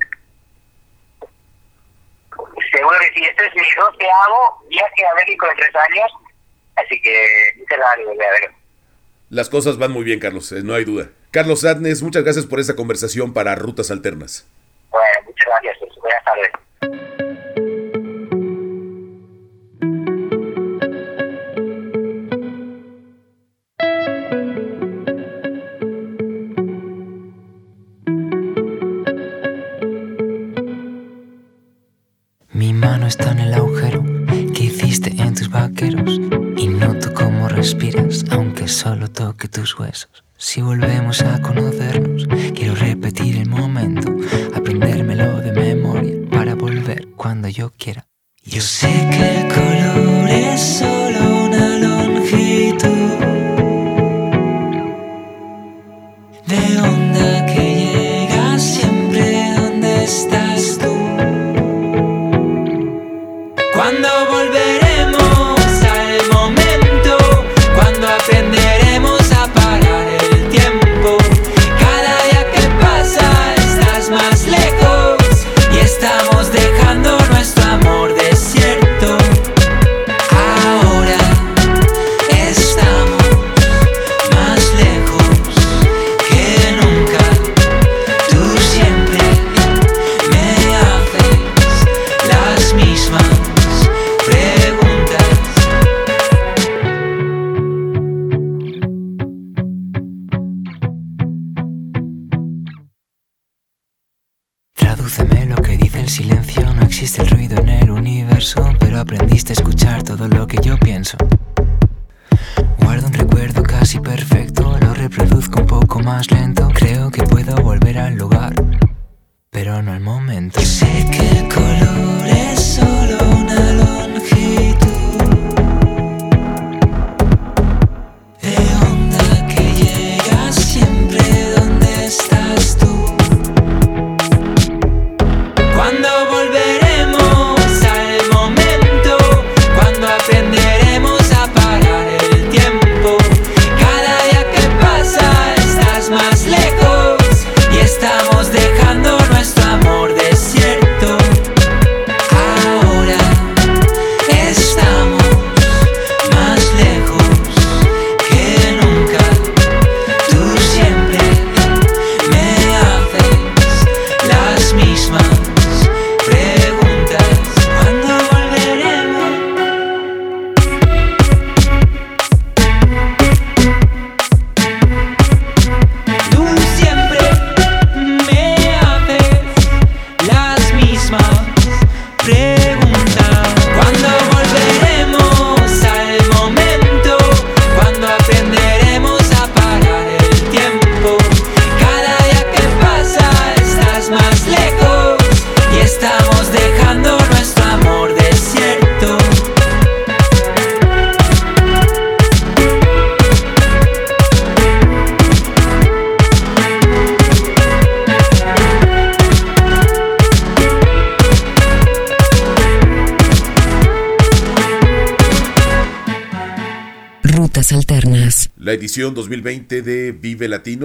Seguro 2.71 2.99
que 2.99 3.19
sí, 3.19 3.25
este 3.25 3.45
es 3.45 3.55
mi 3.55 3.61
doceavo 3.61 4.65
viaje 4.67 5.05
a 5.05 5.15
México 5.15 5.47
en 5.49 5.55
tres 5.55 5.75
años, 5.75 6.11
así 6.75 7.01
que 7.01 7.53
muchas 7.59 7.77
gracias, 7.77 8.07
a 8.09 8.11
ver. 8.13 8.62
Las 9.33 9.49
cosas 9.49 9.79
van 9.79 9.91
muy 9.91 10.03
bien, 10.03 10.19
Carlos, 10.19 10.51
eh, 10.51 10.61
no 10.61 10.75
hay 10.75 10.85
duda. 10.85 11.09
Carlos 11.31 11.65
Adnes, 11.65 12.03
muchas 12.03 12.23
gracias 12.23 12.45
por 12.45 12.59
esta 12.59 12.75
conversación 12.75 13.33
para 13.33 13.55
Rutas 13.55 13.89
Alternas. 13.89 14.45
Bueno, 14.91 15.07
muchas 15.25 15.47
gracias, 15.63 15.89
buenas 15.99 16.23
tardes. 16.23 16.51
Mi 32.51 32.71
mano 32.71 33.07
está 33.07 33.31
en 33.31 33.39
el 33.39 33.52
respiras 37.63 38.25
aunque 38.29 38.67
solo 38.67 39.09
toque 39.09 39.47
tus 39.47 39.79
huesos. 39.79 40.25
Si 40.37 40.61
volvemos 40.61 41.21
a 41.21 41.41
conocernos, 41.41 42.27
quiero 42.53 42.75
repetir 42.75 43.37
el 43.37 43.47
momento, 43.47 44.13
aprendérmelo 44.53 45.39
de 45.39 45.53
memoria 45.53 46.29
para 46.29 46.55
volver 46.55 47.07
cuando 47.15 47.47
yo 47.47 47.71
quiera. 47.77 48.05
Yo 48.43 48.59
sé 48.59 48.89
que 49.11 49.37
el 49.37 49.47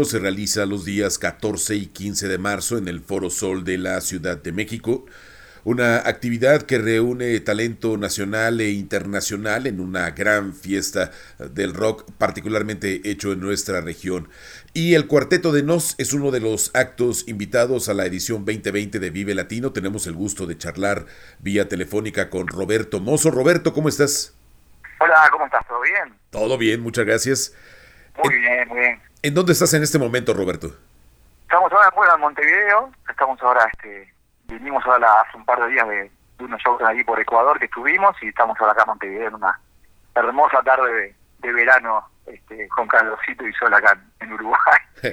se 0.09 0.19
realiza 0.19 0.65
los 0.65 0.85
días 0.87 1.19
14 1.19 1.77
y 1.77 1.87
15 1.87 2.29
de 2.29 2.39
marzo 2.39 2.79
en 2.79 2.89
el 2.89 3.01
Foro 3.01 3.29
Sol 3.29 3.63
de 3.63 3.77
la 3.77 4.01
Ciudad 4.01 4.39
de 4.43 4.53
México. 4.53 5.05
Una 5.65 5.99
actividad 5.99 6.63
que 6.63 6.79
reúne 6.79 7.39
talento 7.41 7.99
nacional 7.99 8.59
e 8.63 8.71
internacional 8.71 9.67
en 9.67 9.81
una 9.81 10.11
gran 10.13 10.55
fiesta 10.55 11.11
del 11.39 11.75
rock 11.75 12.11
particularmente 12.17 13.03
hecho 13.05 13.33
en 13.33 13.41
nuestra 13.41 13.83
región. 13.83 14.31
Y 14.73 14.95
el 14.95 15.07
Cuarteto 15.07 15.53
de 15.53 15.63
Nos 15.63 15.95
es 15.99 16.15
uno 16.15 16.31
de 16.31 16.41
los 16.41 16.71
actos 16.75 17.29
invitados 17.29 17.91
a 17.91 17.95
la 17.95 18.07
edición 18.07 18.47
2020 18.47 18.99
de 18.99 19.11
Vive 19.11 19.35
Latino. 19.35 19.73
Tenemos 19.73 20.07
el 20.07 20.15
gusto 20.15 20.47
de 20.47 20.57
charlar 20.57 21.05
vía 21.41 21.69
telefónica 21.69 22.31
con 22.31 22.47
Roberto 22.47 23.01
Mozo. 23.01 23.31
Roberto, 23.31 23.75
¿cómo 23.75 23.91
estás? 23.91 24.35
Hola, 25.01 25.29
¿cómo 25.31 25.45
estás? 25.45 25.67
¿Todo 25.69 25.83
bien? 25.83 26.17
Todo 26.31 26.57
bien, 26.57 26.81
muchas 26.81 27.05
gracias. 27.05 27.55
Muy 28.25 28.35
bien, 28.37 28.69
muy 28.69 28.79
bien. 28.79 29.08
¿En 29.23 29.35
dónde 29.35 29.53
estás 29.53 29.75
en 29.75 29.83
este 29.83 29.99
momento, 29.99 30.33
Roberto? 30.33 30.69
Estamos 31.43 31.73
ahora, 31.73 32.15
en 32.15 32.21
Montevideo, 32.21 32.93
estamos 33.09 33.43
ahora, 33.43 33.69
este, 33.73 34.13
vinimos 34.47 34.85
ahora 34.87 35.23
hace 35.23 35.37
un 35.37 35.45
par 35.45 35.61
de 35.61 35.73
días 35.73 35.89
de, 35.89 36.11
unos 36.39 36.61
shows 36.63 36.81
ahí 36.83 37.03
por 37.03 37.19
Ecuador 37.19 37.59
que 37.59 37.65
estuvimos 37.65 38.15
y 38.23 38.29
estamos 38.29 38.57
ahora 38.61 38.73
acá 38.73 38.83
en 38.83 38.89
Montevideo 38.91 39.29
en 39.29 39.35
una 39.35 39.59
hermosa 40.15 40.63
tarde 40.63 41.17
de, 41.41 41.53
verano 41.53 42.09
este, 42.27 42.69
con 42.69 42.87
calorcito 42.87 43.45
y 43.45 43.53
sol 43.55 43.75
acá 43.75 43.99
en 44.21 44.33
Uruguay. 44.33 44.79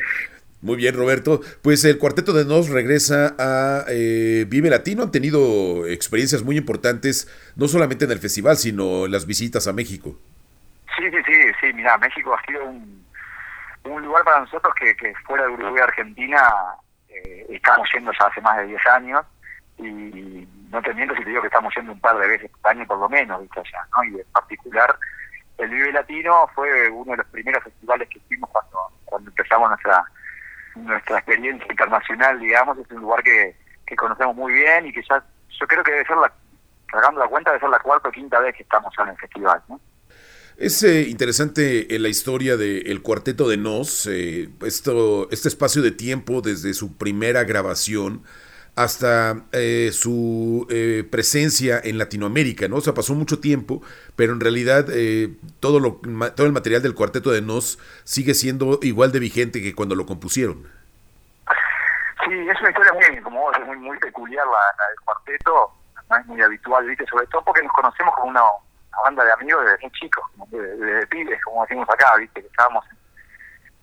Muy 0.62 0.78
bien, 0.78 0.96
Roberto. 0.96 1.42
Pues 1.64 1.84
el 1.86 1.98
cuarteto 1.98 2.34
de 2.34 2.46
Nos 2.46 2.70
regresa 2.70 3.36
a 3.40 3.86
eh, 3.88 4.46
Vive 4.48 4.70
Latino. 4.70 5.04
Han 5.04 5.12
tenido 5.12 5.86
experiencias 5.86 6.42
muy 6.42 6.58
importantes, 6.58 7.28
no 7.56 7.68
solamente 7.68 8.06
en 8.06 8.12
el 8.12 8.20
festival, 8.20 8.58
sino 8.58 9.06
en 9.06 9.12
las 9.12 9.28
visitas 9.28 9.68
a 9.68 9.74
México. 9.74 10.18
Sí, 10.98 11.04
sí, 11.12 11.18
sí, 11.24 11.34
sí. 11.62 11.74
Mira, 11.74 11.98
México 12.00 12.34
ha 12.34 12.44
sido 12.48 12.66
un, 12.66 13.05
un 13.86 14.04
lugar 14.04 14.24
para 14.24 14.42
nosotros 14.42 14.74
que, 14.76 14.96
que 14.96 15.14
fuera 15.26 15.46
de 15.46 15.52
Uruguay 15.52 15.84
Argentina 15.84 16.40
eh, 17.10 17.46
estamos 17.50 17.88
yendo 17.94 18.12
ya 18.20 18.28
hace 18.28 18.42
más 18.42 18.58
de 18.58 18.68
10 18.68 18.88
años 18.88 19.26
y 19.78 20.48
no 20.70 20.82
te 20.82 20.94
miento 20.94 21.16
si 21.16 21.24
te 21.24 21.30
digo 21.30 21.42
que 21.42 21.48
estamos 21.48 21.74
yendo 21.76 21.92
un 21.92 22.00
par 22.00 22.18
de 22.18 22.28
veces 22.28 22.52
por 22.52 22.72
año 22.72 22.86
por 22.88 22.98
lo 22.98 23.10
menos, 23.10 23.42
¿viste? 23.42 23.60
Allá, 23.60 23.88
¿no? 23.96 24.04
Y 24.04 24.22
en 24.22 24.32
particular 24.32 24.96
el 25.58 25.70
Vive 25.70 25.92
Latino 25.92 26.48
fue 26.54 26.90
uno 26.90 27.12
de 27.12 27.18
los 27.18 27.28
primeros 27.28 27.64
festivales 27.64 28.10
que 28.10 28.20
fuimos 28.22 28.50
cuando, 28.50 28.92
cuando 29.06 29.30
empezamos 29.30 29.70
nuestra 29.70 30.06
nuestra 30.76 31.18
experiencia 31.18 31.68
internacional, 31.70 32.40
digamos, 32.40 32.78
es 32.78 32.92
un 32.92 33.02
lugar 33.02 33.24
que, 33.24 33.56
que 33.86 33.96
conocemos 33.96 34.36
muy 34.36 34.54
bien 34.54 34.88
y 34.88 34.94
que 34.94 35.02
ya, 35.10 35.24
yo 35.50 35.68
creo 35.68 35.84
que 35.84 35.92
debe 35.92 36.06
ser 36.06 36.18
la, 36.18 36.32
cargando 36.88 37.22
la 37.22 37.28
cuenta, 37.28 37.52
debe 37.52 37.62
ser 37.62 37.70
la 37.70 37.80
cuarta 37.80 38.10
o 38.10 38.12
quinta 38.12 38.40
vez 38.40 38.56
que 38.56 38.64
estamos 38.64 38.94
en 39.00 39.08
el 39.10 39.18
festival, 39.18 39.62
¿no? 39.70 39.80
Es 40.58 40.84
eh, 40.84 41.02
interesante 41.10 41.94
en 41.96 42.02
la 42.02 42.08
historia 42.08 42.56
del 42.56 43.02
cuarteto 43.02 43.50
de 43.50 43.58
Nos, 43.58 44.08
eh, 44.08 44.48
esto, 44.66 45.28
este 45.30 45.50
espacio 45.50 45.82
de 45.82 45.92
tiempo 45.92 46.42
desde 46.42 46.74
su 46.74 46.96
primera 46.98 47.44
grabación 47.44 48.24
hasta 48.78 49.44
eh, 49.52 49.92
su 49.94 50.66
presencia 51.12 51.80
en 51.84 51.98
Latinoamérica, 51.98 52.68
¿no? 52.70 52.78
O 52.78 52.82
sea, 52.82 52.94
pasó 52.94 53.14
mucho 53.16 53.40
tiempo, 53.40 53.82
pero 54.16 54.32
en 54.34 54.40
realidad 54.40 54.88
todo, 55.60 55.80
lo, 55.80 56.00
todo 56.36 56.48
el 56.48 56.54
material 56.54 56.82
del 56.82 56.96
cuarteto 56.96 57.32
de 57.32 57.42
Nos 57.42 57.80
sigue 58.04 58.34
siendo 58.34 58.80
igual 58.82 59.12
de 59.12 59.20
vigente 59.20 59.62
que 59.62 59.76
cuando 59.76 59.96
lo 59.96 60.06
compusieron. 60.06 60.64
Sí, 62.26 62.34
es 62.34 62.60
una 62.60 62.70
historia 62.70 62.94
muy, 62.94 63.22
como 63.22 63.42
vos, 63.42 63.56
muy, 63.78 63.98
peculiar 64.00 64.46
la, 64.46 64.88
del 64.88 65.00
cuarteto, 65.06 65.72
no 66.10 66.18
es 66.18 66.26
muy 66.26 66.42
habitual, 66.42 66.86
¿viste? 66.86 67.06
Sobre 67.08 67.28
todo 67.28 67.44
porque 67.44 67.62
nos 67.62 67.72
conocemos 67.74 68.14
como 68.16 68.30
una 68.30 68.42
banda 69.04 69.24
de 69.24 69.32
amigos 69.32 69.66
desde 69.66 69.82
muy 69.82 69.92
chicos, 69.92 70.24
desde, 70.50 71.08
pibes, 71.08 71.44
como 71.44 71.62
decimos 71.64 71.90
acá, 71.90 72.16
viste, 72.18 72.42
que 72.42 72.48
estábamos 72.48 72.86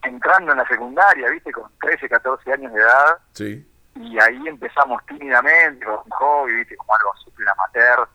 entrando 0.02 0.52
en 0.52 0.58
la 0.58 0.66
secundaria, 0.66 1.30
viste, 1.30 1.52
con 1.52 1.70
13, 1.80 2.08
14 2.08 2.52
años 2.52 2.72
de 2.72 2.80
edad. 2.80 3.18
Sí. 3.32 3.68
Y 3.96 4.18
ahí 4.20 4.48
empezamos 4.48 5.04
tímidamente, 5.06 5.84
con 5.84 5.96
un 5.96 6.10
hobby, 6.10 6.54
viste, 6.54 6.76
como 6.76 6.94
algo 6.94 7.14
súper 7.24 7.48
amateur, 7.48 8.08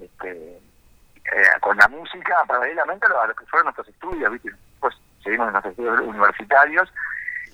este, 0.00 0.56
eh, 0.56 1.60
con 1.60 1.76
la 1.76 1.88
música, 1.88 2.44
paralelamente 2.46 3.06
a 3.06 3.26
lo, 3.26 3.34
que 3.34 3.46
fueron 3.46 3.66
nuestros 3.66 3.88
estudios, 3.88 4.32
viste. 4.32 4.50
Pues 4.80 4.94
seguimos 5.22 5.46
en 5.46 5.52
nuestros 5.52 5.72
estudios 5.72 6.00
universitarios. 6.00 6.92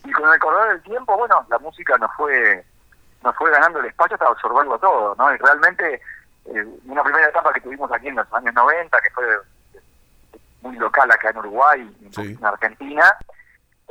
Y 0.05 0.13
con 0.13 0.33
el 0.33 0.39
correr 0.39 0.75
del 0.75 0.83
tiempo, 0.83 1.17
bueno, 1.17 1.45
la 1.49 1.59
música 1.59 1.99
nos 1.99 2.15
fue 2.17 2.65
nos 3.23 3.35
fue 3.37 3.51
ganando 3.51 3.81
el 3.81 3.87
espacio 3.87 4.15
hasta 4.15 4.29
absorberlo 4.29 4.79
todo, 4.79 5.15
¿no? 5.17 5.35
Y 5.35 5.39
realmente 5.39 6.01
eh, 6.55 6.67
una 6.87 7.03
primera 7.03 7.29
etapa 7.29 7.53
que 7.53 7.61
tuvimos 7.61 7.91
aquí 7.93 8.09
en 8.09 8.17
los 8.17 8.33
años 8.33 8.55
90, 8.55 9.01
que 9.01 9.11
fue 9.11 9.25
muy 10.63 10.77
local 10.77 11.11
acá 11.11 11.31
en 11.31 11.39
Uruguay, 11.39 11.97
en 12.17 12.45
Argentina, 12.45 13.05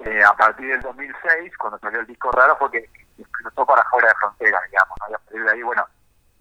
eh, 0.03 0.23
a 0.23 0.33
partir 0.33 0.67
del 0.67 0.81
2006, 0.81 1.57
cuando 1.57 1.79
salió 1.79 1.99
el 1.99 2.07
disco 2.07 2.31
raro, 2.31 2.57
fue 2.57 2.71
que 2.71 2.89
explotó 3.17 3.65
para 3.65 3.83
fuera 3.89 4.09
de 4.09 4.15
frontera, 4.15 4.59
digamos, 4.69 4.97
y 5.09 5.13
a 5.13 5.17
partir 5.17 5.43
de 5.43 5.51
ahí, 5.51 5.63
bueno, 5.63 5.85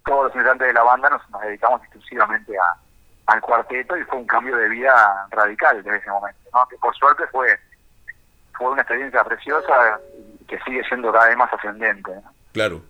todos 0.04 0.24
los 0.24 0.34
integrantes 0.34 0.66
de 0.68 0.74
la 0.74 0.82
banda 0.82 1.10
nos, 1.10 1.42
dedicamos 1.42 1.80
exclusivamente 1.82 2.58
a, 2.58 3.32
al 3.32 3.40
cuarteto 3.40 3.96
y 3.96 4.04
fue 4.04 4.18
un 4.18 4.26
cambio 4.26 4.56
de 4.56 4.68
vida 4.68 5.26
radical 5.30 5.82
desde 5.82 5.98
ese 5.98 6.10
momento, 6.10 6.40
¿no? 6.52 6.66
que 6.68 6.76
por 6.76 6.94
suerte 6.94 7.26
fue 7.28 7.58
fue 8.56 8.70
una 8.70 8.82
experiencia 8.82 9.24
preciosa 9.24 9.98
que 10.46 10.58
sigue 10.60 10.82
siendo 10.84 11.12
cada 11.12 11.28
vez 11.28 11.36
más 11.36 11.52
ascendente. 11.52 12.12
Claro. 12.52 12.82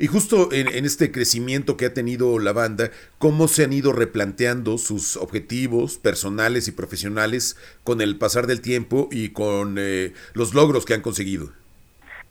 Y 0.00 0.06
justo 0.06 0.52
en, 0.52 0.68
este 0.84 1.10
crecimiento 1.10 1.76
que 1.76 1.86
ha 1.86 1.92
tenido 1.92 2.38
la 2.38 2.52
banda, 2.52 2.90
¿cómo 3.18 3.48
se 3.48 3.64
han 3.64 3.72
ido 3.72 3.92
replanteando 3.92 4.78
sus 4.78 5.16
objetivos 5.16 5.98
personales 5.98 6.68
y 6.68 6.72
profesionales 6.72 7.56
con 7.82 8.00
el 8.00 8.16
pasar 8.16 8.46
del 8.46 8.62
tiempo 8.62 9.08
y 9.10 9.32
con 9.32 9.74
eh, 9.76 10.14
los 10.34 10.54
logros 10.54 10.84
que 10.84 10.94
han 10.94 11.02
conseguido? 11.02 11.48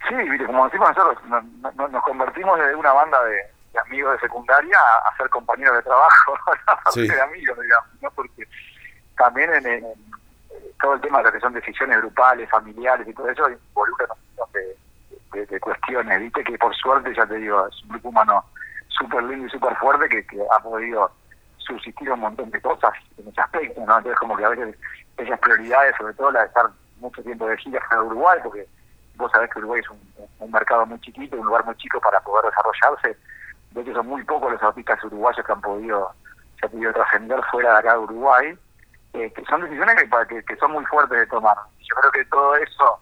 Sí, 0.07 0.15
como 0.45 0.65
decimos 0.65 0.95
nosotros, 0.95 1.17
nos, 1.27 2.03
convertimos 2.03 2.57
de 2.57 2.73
una 2.73 2.93
banda 2.93 3.21
de, 3.25 3.79
amigos 3.81 4.13
de 4.13 4.19
secundaria 4.19 4.77
a, 5.05 5.17
ser 5.17 5.27
compañeros 5.29 5.75
de 5.75 5.83
trabajo, 5.83 6.35
de 6.95 7.21
amigos, 7.21 7.59
digamos, 7.61 7.89
¿no? 8.01 8.11
porque 8.11 8.47
también 9.17 9.53
en, 9.53 9.85
todo 10.81 10.93
el 10.93 11.01
tema 11.01 11.17
de 11.17 11.25
lo 11.25 11.31
que 11.33 11.39
son 11.41 11.51
decisiones 11.51 11.97
grupales, 11.97 12.49
familiares 12.49 13.05
y 13.05 13.13
todo 13.13 13.29
eso 13.29 13.49
involucra 13.49 14.07
de, 15.45 15.59
cuestiones, 15.59 16.21
viste 16.21 16.43
que 16.43 16.57
por 16.57 16.75
suerte, 16.75 17.13
ya 17.15 17.25
te 17.25 17.35
digo, 17.35 17.67
es 17.67 17.83
un 17.83 17.89
grupo 17.89 18.09
humano 18.09 18.43
súper 18.89 19.23
lindo 19.23 19.47
y 19.47 19.49
súper 19.49 19.75
fuerte 19.77 20.09
que, 20.09 20.25
que 20.25 20.41
ha 20.41 20.59
podido 20.59 21.11
subsistir 21.59 22.09
un 22.11 22.21
montón 22.21 22.49
de 22.49 22.61
cosas 22.61 22.93
en 23.17 23.27
ese 23.27 23.41
aspecto, 23.41 23.81
¿no? 23.85 23.97
Entonces 23.97 24.19
como 24.19 24.35
que 24.37 24.45
a 24.45 24.49
veces 24.49 24.75
esas 25.17 25.39
prioridades, 25.39 25.95
sobre 25.97 26.13
todo 26.13 26.31
la 26.31 26.41
de 26.41 26.47
estar 26.47 26.65
mucho 26.99 27.21
tiempo 27.23 27.47
de 27.47 27.57
gira 27.57 27.81
fuera 27.87 28.01
de 28.01 28.07
Uruguay, 28.07 28.39
porque 28.43 28.67
vos 29.15 29.31
sabés 29.31 29.49
que 29.51 29.59
Uruguay 29.59 29.81
es 29.81 29.89
un, 29.89 30.51
mercado 30.51 30.85
muy 30.85 30.99
chiquito, 31.01 31.35
un 31.37 31.45
lugar 31.45 31.65
muy 31.65 31.75
chico 31.75 31.99
para 31.99 32.19
poder 32.21 32.45
desarrollarse, 32.45 33.19
de 33.71 33.81
hecho 33.81 33.93
son 33.93 34.07
muy 34.07 34.23
pocos 34.23 34.51
los 34.51 34.63
artistas 34.63 35.03
uruguayos 35.03 35.45
que 35.45 35.51
han 35.51 35.61
podido, 35.61 36.11
se 36.59 36.65
han 36.65 36.71
podido 36.71 36.93
trascender 36.93 37.41
fuera 37.51 37.73
de 37.73 37.79
acá 37.79 37.93
de 37.93 37.99
Uruguay, 37.99 38.57
eh, 39.13 39.31
que 39.33 39.43
son 39.45 39.61
decisiones 39.61 39.95
que, 39.95 40.43
que, 40.43 40.55
son 40.55 40.71
muy 40.71 40.85
fuertes 40.85 41.19
de 41.19 41.27
tomar. 41.27 41.57
Yo 41.79 41.95
creo 41.95 42.11
que 42.11 42.25
todo 42.25 42.55
eso 42.55 42.99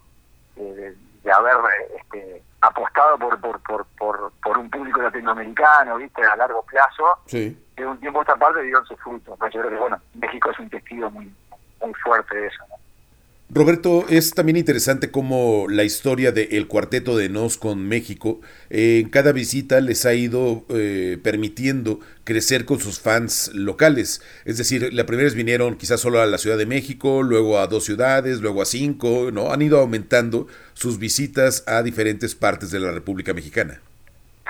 eh, 0.56 0.96
de 1.26 1.32
haber 1.32 1.56
este, 2.00 2.44
apostado 2.62 3.18
por, 3.18 3.42
por, 3.42 3.60
por, 3.62 3.86
por, 3.98 4.32
por 4.44 4.58
un 4.60 4.70
público 4.70 5.02
latinoamericano, 5.02 5.98
viste, 5.98 6.24
a 6.24 6.36
largo 6.36 6.62
plazo, 6.64 7.18
sí. 7.26 7.58
de 7.76 7.86
un 7.86 8.00
tiempo 8.00 8.20
a 8.20 8.22
esta 8.22 8.36
parte 8.36 8.62
dieron 8.62 8.86
sus 8.86 9.00
frutos. 9.00 9.38
Yo 9.52 9.62
creo 9.62 9.70
que, 9.70 9.76
bueno, 9.76 10.00
México 10.14 10.52
es 10.52 10.60
un 10.60 10.70
testigo 10.70 11.10
muy, 11.10 11.34
muy 11.82 11.94
fuerte 11.96 12.36
de 12.38 12.48
eso. 12.48 12.64
Roberto, 13.48 14.06
es 14.10 14.34
también 14.34 14.58
interesante 14.58 15.12
cómo 15.12 15.68
la 15.70 15.84
historia 15.84 16.32
del 16.32 16.68
cuarteto 16.68 17.16
de 17.16 17.30
Nos 17.30 17.58
con 17.58 17.88
México, 17.88 18.42
eh, 18.72 19.00
en 19.04 19.10
cada 19.10 19.32
visita 19.34 19.82
les 19.82 20.08
ha 20.08 20.16
ido 20.16 20.66
eh, 20.70 21.20
permitiendo 21.24 22.00
crecer 22.24 22.66
con 22.66 22.80
sus 22.80 23.00
fans 23.00 23.52
locales. 23.54 24.24
Es 24.46 24.58
decir, 24.58 24.92
la 24.94 25.06
primera 25.06 25.26
vez 25.26 25.36
vinieron 25.36 25.78
quizás 25.78 26.02
solo 26.02 26.22
a 26.22 26.26
la 26.26 26.40
Ciudad 26.40 26.58
de 26.58 26.66
México, 26.66 27.22
luego 27.22 27.60
a 27.60 27.68
dos 27.68 27.86
ciudades, 27.86 28.42
luego 28.42 28.64
a 28.64 28.66
cinco, 28.66 29.30
¿no? 29.32 29.54
Han 29.54 29.62
ido 29.62 29.80
aumentando 29.80 30.48
sus 30.74 30.98
visitas 30.98 31.64
a 31.68 31.84
diferentes 31.84 32.34
partes 32.34 32.72
de 32.72 32.80
la 32.80 32.92
República 32.92 33.34
Mexicana. 33.34 33.80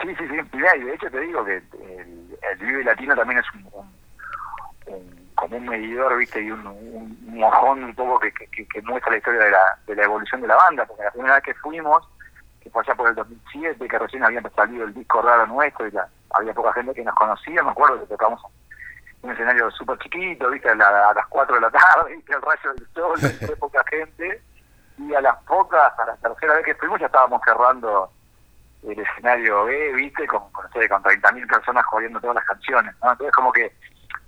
Sí, 0.01 0.07
sí, 0.17 0.23
sí. 0.29 0.35
y 0.35 0.83
de 0.83 0.93
hecho 0.93 1.09
te 1.11 1.19
digo 1.19 1.43
que 1.43 1.57
el, 1.57 2.25
Vive 2.59 2.83
Latino 2.83 3.13
también 3.15 3.39
es 3.39 3.45
un 3.53 3.63
como 5.35 5.57
un 5.57 5.65
medidor, 5.65 6.17
viste, 6.17 6.41
y 6.41 6.51
un, 6.51 6.63
mojón 7.27 7.83
un 7.83 7.95
poco 7.95 8.19
que, 8.19 8.81
muestra 8.83 9.11
la 9.11 9.17
historia 9.17 9.41
de 9.41 9.51
la, 9.51 9.79
de 9.85 9.95
la 9.95 10.03
evolución 10.03 10.41
de 10.41 10.47
la 10.47 10.55
banda, 10.55 10.85
porque 10.85 11.03
la 11.03 11.11
primera 11.11 11.35
vez 11.35 11.43
que 11.43 11.53
fuimos, 11.55 12.07
que 12.61 12.69
fue 12.69 12.81
allá 12.81 12.95
por 12.95 13.09
el 13.09 13.15
2007, 13.15 13.87
que 13.87 13.99
recién 13.99 14.23
había 14.23 14.41
salido 14.55 14.85
el 14.85 14.93
disco 14.93 15.21
raro 15.21 15.45
nuestro 15.47 15.87
y 15.87 15.91
la, 15.91 16.07
había 16.31 16.53
poca 16.53 16.73
gente 16.73 16.93
que 16.93 17.03
nos 17.03 17.15
conocía, 17.15 17.61
me 17.63 17.71
acuerdo 17.71 17.99
que 17.99 18.07
tocamos 18.07 18.41
un 19.21 19.31
escenario 19.31 19.69
súper 19.71 19.97
chiquito, 19.99 20.49
viste, 20.49 20.69
a, 20.69 20.75
las 20.75 21.27
4 21.29 21.55
de 21.55 21.61
la 21.61 21.71
tarde, 21.71 22.15
viste, 22.15 22.33
el 22.33 22.41
rayo 22.41 22.73
del 22.73 22.87
sol, 22.93 23.19
viste, 23.21 23.55
poca 23.57 23.83
gente, 23.89 24.41
y 24.97 25.13
a 25.13 25.21
las 25.21 25.35
pocas, 25.43 25.97
a 25.99 26.05
la 26.05 26.15
tercera 26.15 26.55
vez 26.55 26.65
que 26.65 26.75
fuimos 26.75 26.99
ya 26.99 27.07
estábamos 27.07 27.41
cerrando 27.43 28.09
el 28.83 28.99
escenario 28.99 29.65
B, 29.65 29.93
viste, 29.93 30.27
con, 30.27 30.51
con, 30.51 30.65
con 30.69 31.03
30.000 31.03 31.47
personas 31.47 31.85
jodiendo 31.85 32.21
todas 32.21 32.35
las 32.35 32.45
canciones, 32.45 32.95
¿no? 33.03 33.11
Entonces 33.11 33.33
como 33.33 33.51
que 33.51 33.73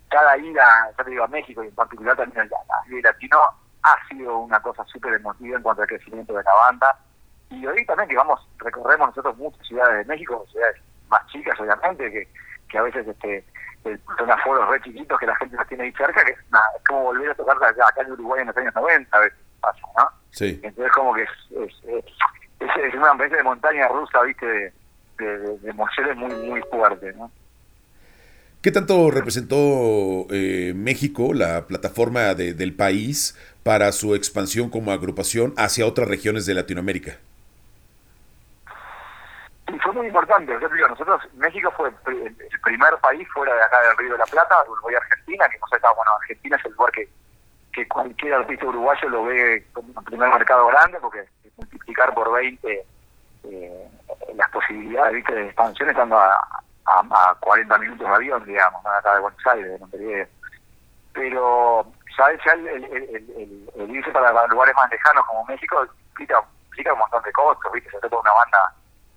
cada 0.09 0.37
ida, 0.37 0.91
ya 0.97 1.03
te 1.03 1.09
digo, 1.09 1.23
a 1.23 1.27
México 1.27 1.63
y 1.63 1.67
en 1.67 1.75
particular 1.75 2.15
también 2.15 2.41
a 2.41 2.45
la 2.45 3.01
Latino 3.01 3.39
ha 3.83 4.07
sido 4.09 4.39
una 4.39 4.59
cosa 4.61 4.83
súper 4.85 5.13
emotiva 5.13 5.57
en 5.57 5.63
cuanto 5.63 5.81
al 5.81 5.87
crecimiento 5.87 6.33
de 6.33 6.43
la 6.43 6.53
banda. 6.53 6.97
Y 7.49 7.65
hoy 7.65 7.85
también 7.85 8.09
que 8.09 8.17
vamos, 8.17 8.45
recorremos 8.57 9.09
nosotros 9.09 9.37
muchas 9.37 9.65
ciudades 9.65 10.05
de 10.05 10.13
México, 10.13 10.45
ciudades 10.51 10.81
más 11.09 11.25
chicas 11.27 11.59
obviamente, 11.59 12.11
que, 12.11 12.27
que 12.69 12.77
a 12.77 12.83
veces 12.83 13.07
este 13.07 13.45
son 14.17 14.29
aforos 14.29 14.67
re 14.67 14.81
chiquitos 14.81 15.17
que 15.17 15.25
la 15.25 15.35
gente 15.37 15.55
los 15.55 15.67
tiene 15.67 15.85
ahí 15.85 15.91
cerca, 15.93 16.25
que 16.25 16.31
es, 16.31 16.39
como 16.89 17.03
volver 17.03 17.31
a 17.31 17.35
tocar 17.35 17.55
acá 17.55 18.01
en 18.01 18.11
Uruguay 18.11 18.41
en 18.41 18.47
los 18.47 18.57
años 18.57 18.75
90 18.75 19.17
a 19.17 19.21
veces 19.21 19.39
pasa, 19.61 19.79
¿no? 19.97 20.09
Sí. 20.31 20.59
Entonces 20.61 20.91
como 20.93 21.13
que 21.13 21.23
es, 21.23 21.29
es, 21.51 21.73
es, 22.59 22.93
una 22.95 23.11
especie 23.11 23.37
de 23.37 23.43
montaña 23.43 23.87
rusa, 23.87 24.21
viste, 24.23 24.45
de, 24.45 24.73
de, 25.19 25.57
de 25.59 25.69
emociones 25.69 26.17
muy, 26.17 26.33
muy 26.35 26.61
fuerte, 26.63 27.13
¿no? 27.13 27.31
¿Qué 28.67 28.73
tanto 28.73 29.09
representó 29.11 30.27
eh, 30.29 30.73
México, 30.75 31.33
la 31.33 31.67
plataforma 31.67 32.33
del 32.33 32.75
país, 32.75 33.33
para 33.63 33.93
su 33.93 34.13
expansión 34.13 34.69
como 34.69 34.91
agrupación 34.91 35.53
hacia 35.55 35.85
otras 35.85 36.09
regiones 36.09 36.45
de 36.45 36.53
Latinoamérica? 36.53 37.15
Y 39.73 39.79
fue 39.79 39.93
muy 39.93 40.07
importante, 40.07 40.51
nosotros, 40.53 41.21
México 41.35 41.73
fue 41.77 41.87
el 41.87 42.35
primer 42.61 42.97
país 43.01 43.25
fuera 43.33 43.55
de 43.55 43.61
acá 43.61 43.77
del 43.87 43.97
Río 43.99 44.11
de 44.11 44.17
la 44.17 44.25
Plata, 44.25 44.55
Uruguay 44.67 44.95
Argentina, 44.95 45.47
que 45.47 45.59
no 45.59 45.67
sé, 45.67 45.77
está, 45.77 45.93
bueno, 45.93 46.11
Argentina 46.19 46.57
es 46.57 46.65
el 46.65 46.71
lugar 46.73 46.91
que, 46.91 47.07
que 47.71 47.87
cualquier 47.87 48.33
artista 48.33 48.65
uruguayo 48.65 49.07
lo 49.07 49.23
ve 49.23 49.65
como 49.71 49.93
un 49.95 50.03
primer 50.03 50.27
mercado 50.27 50.67
grande, 50.67 50.97
porque 50.99 51.23
multiplicar 51.55 52.13
por 52.13 52.33
20 52.33 52.85
eh, 53.45 53.87
las 54.35 54.51
posibilidades 54.51 55.13
¿viste? 55.13 55.33
de 55.33 55.45
expansión 55.45 55.89
estando 55.89 56.19
a, 56.19 56.35
a, 56.87 57.35
40 57.39 57.77
minutos 57.77 58.07
de 58.07 58.15
avión, 58.15 58.45
digamos, 58.45 58.85
acá 58.85 59.15
de 59.15 59.21
Buenos 59.21 59.47
Aires, 59.47 59.71
de 59.71 59.79
Montevideo. 59.79 60.27
Pero 61.13 61.85
ya, 62.17 62.25
ya 62.45 62.51
el, 62.53 62.67
el, 62.67 63.69
el, 63.75 63.95
irse 63.95 64.11
para 64.11 64.47
lugares 64.47 64.75
más 64.75 64.89
lejanos 64.89 65.25
como 65.25 65.45
México 65.45 65.85
implica, 66.09 66.41
implica 66.67 66.93
un 66.93 66.99
montón 66.99 67.23
de 67.23 67.31
costos, 67.31 67.71
¿viste? 67.71 67.89
se 67.89 67.99
trata 67.99 68.17
una 68.17 68.33
banda 68.33 68.73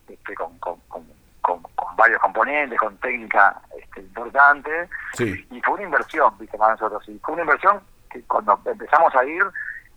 este, 0.09 0.35
con, 0.35 0.59
con, 0.59 0.81
con, 0.89 1.05
con, 1.41 1.97
varios 1.97 2.21
componentes, 2.21 2.79
con 2.79 2.97
técnica 2.99 3.61
este, 3.79 4.01
importante, 4.01 4.89
y 5.19 5.61
fue 5.61 5.75
una 5.75 5.83
inversión, 5.83 6.33
¿viste? 6.39 6.57
para 6.57 6.73
nosotros. 6.73 7.07
Y 7.09 7.19
fue 7.19 7.35
una 7.35 7.43
inversión 7.43 7.81
que 8.11 8.23
cuando 8.23 8.59
empezamos 8.65 9.15
a 9.15 9.25
ir, 9.25 9.45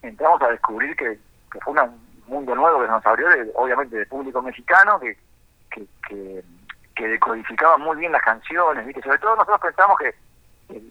entramos 0.02 0.42
a 0.42 0.50
descubrir 0.50 0.96
que, 0.98 1.18
que 1.52 1.60
fue 1.62 1.74
un 1.74 2.02
mundo 2.28 2.56
nuevo 2.56 2.82
que 2.82 2.88
nos 2.88 3.06
abrió, 3.06 3.28
obviamente, 3.56 3.98
de 3.98 4.06
público 4.06 4.42
mexicano, 4.42 5.00
que, 5.00 5.18
que, 5.72 5.86
que, 6.08 6.44
que 6.95 7.08
decodificaba 7.08 7.77
muy 7.77 7.97
bien 7.97 8.12
las 8.12 8.21
canciones, 8.21 8.86
¿viste? 8.86 9.01
Sobre 9.01 9.17
todo 9.19 9.36
nosotros 9.36 9.62
pensamos 9.62 9.97
que, 9.97 10.15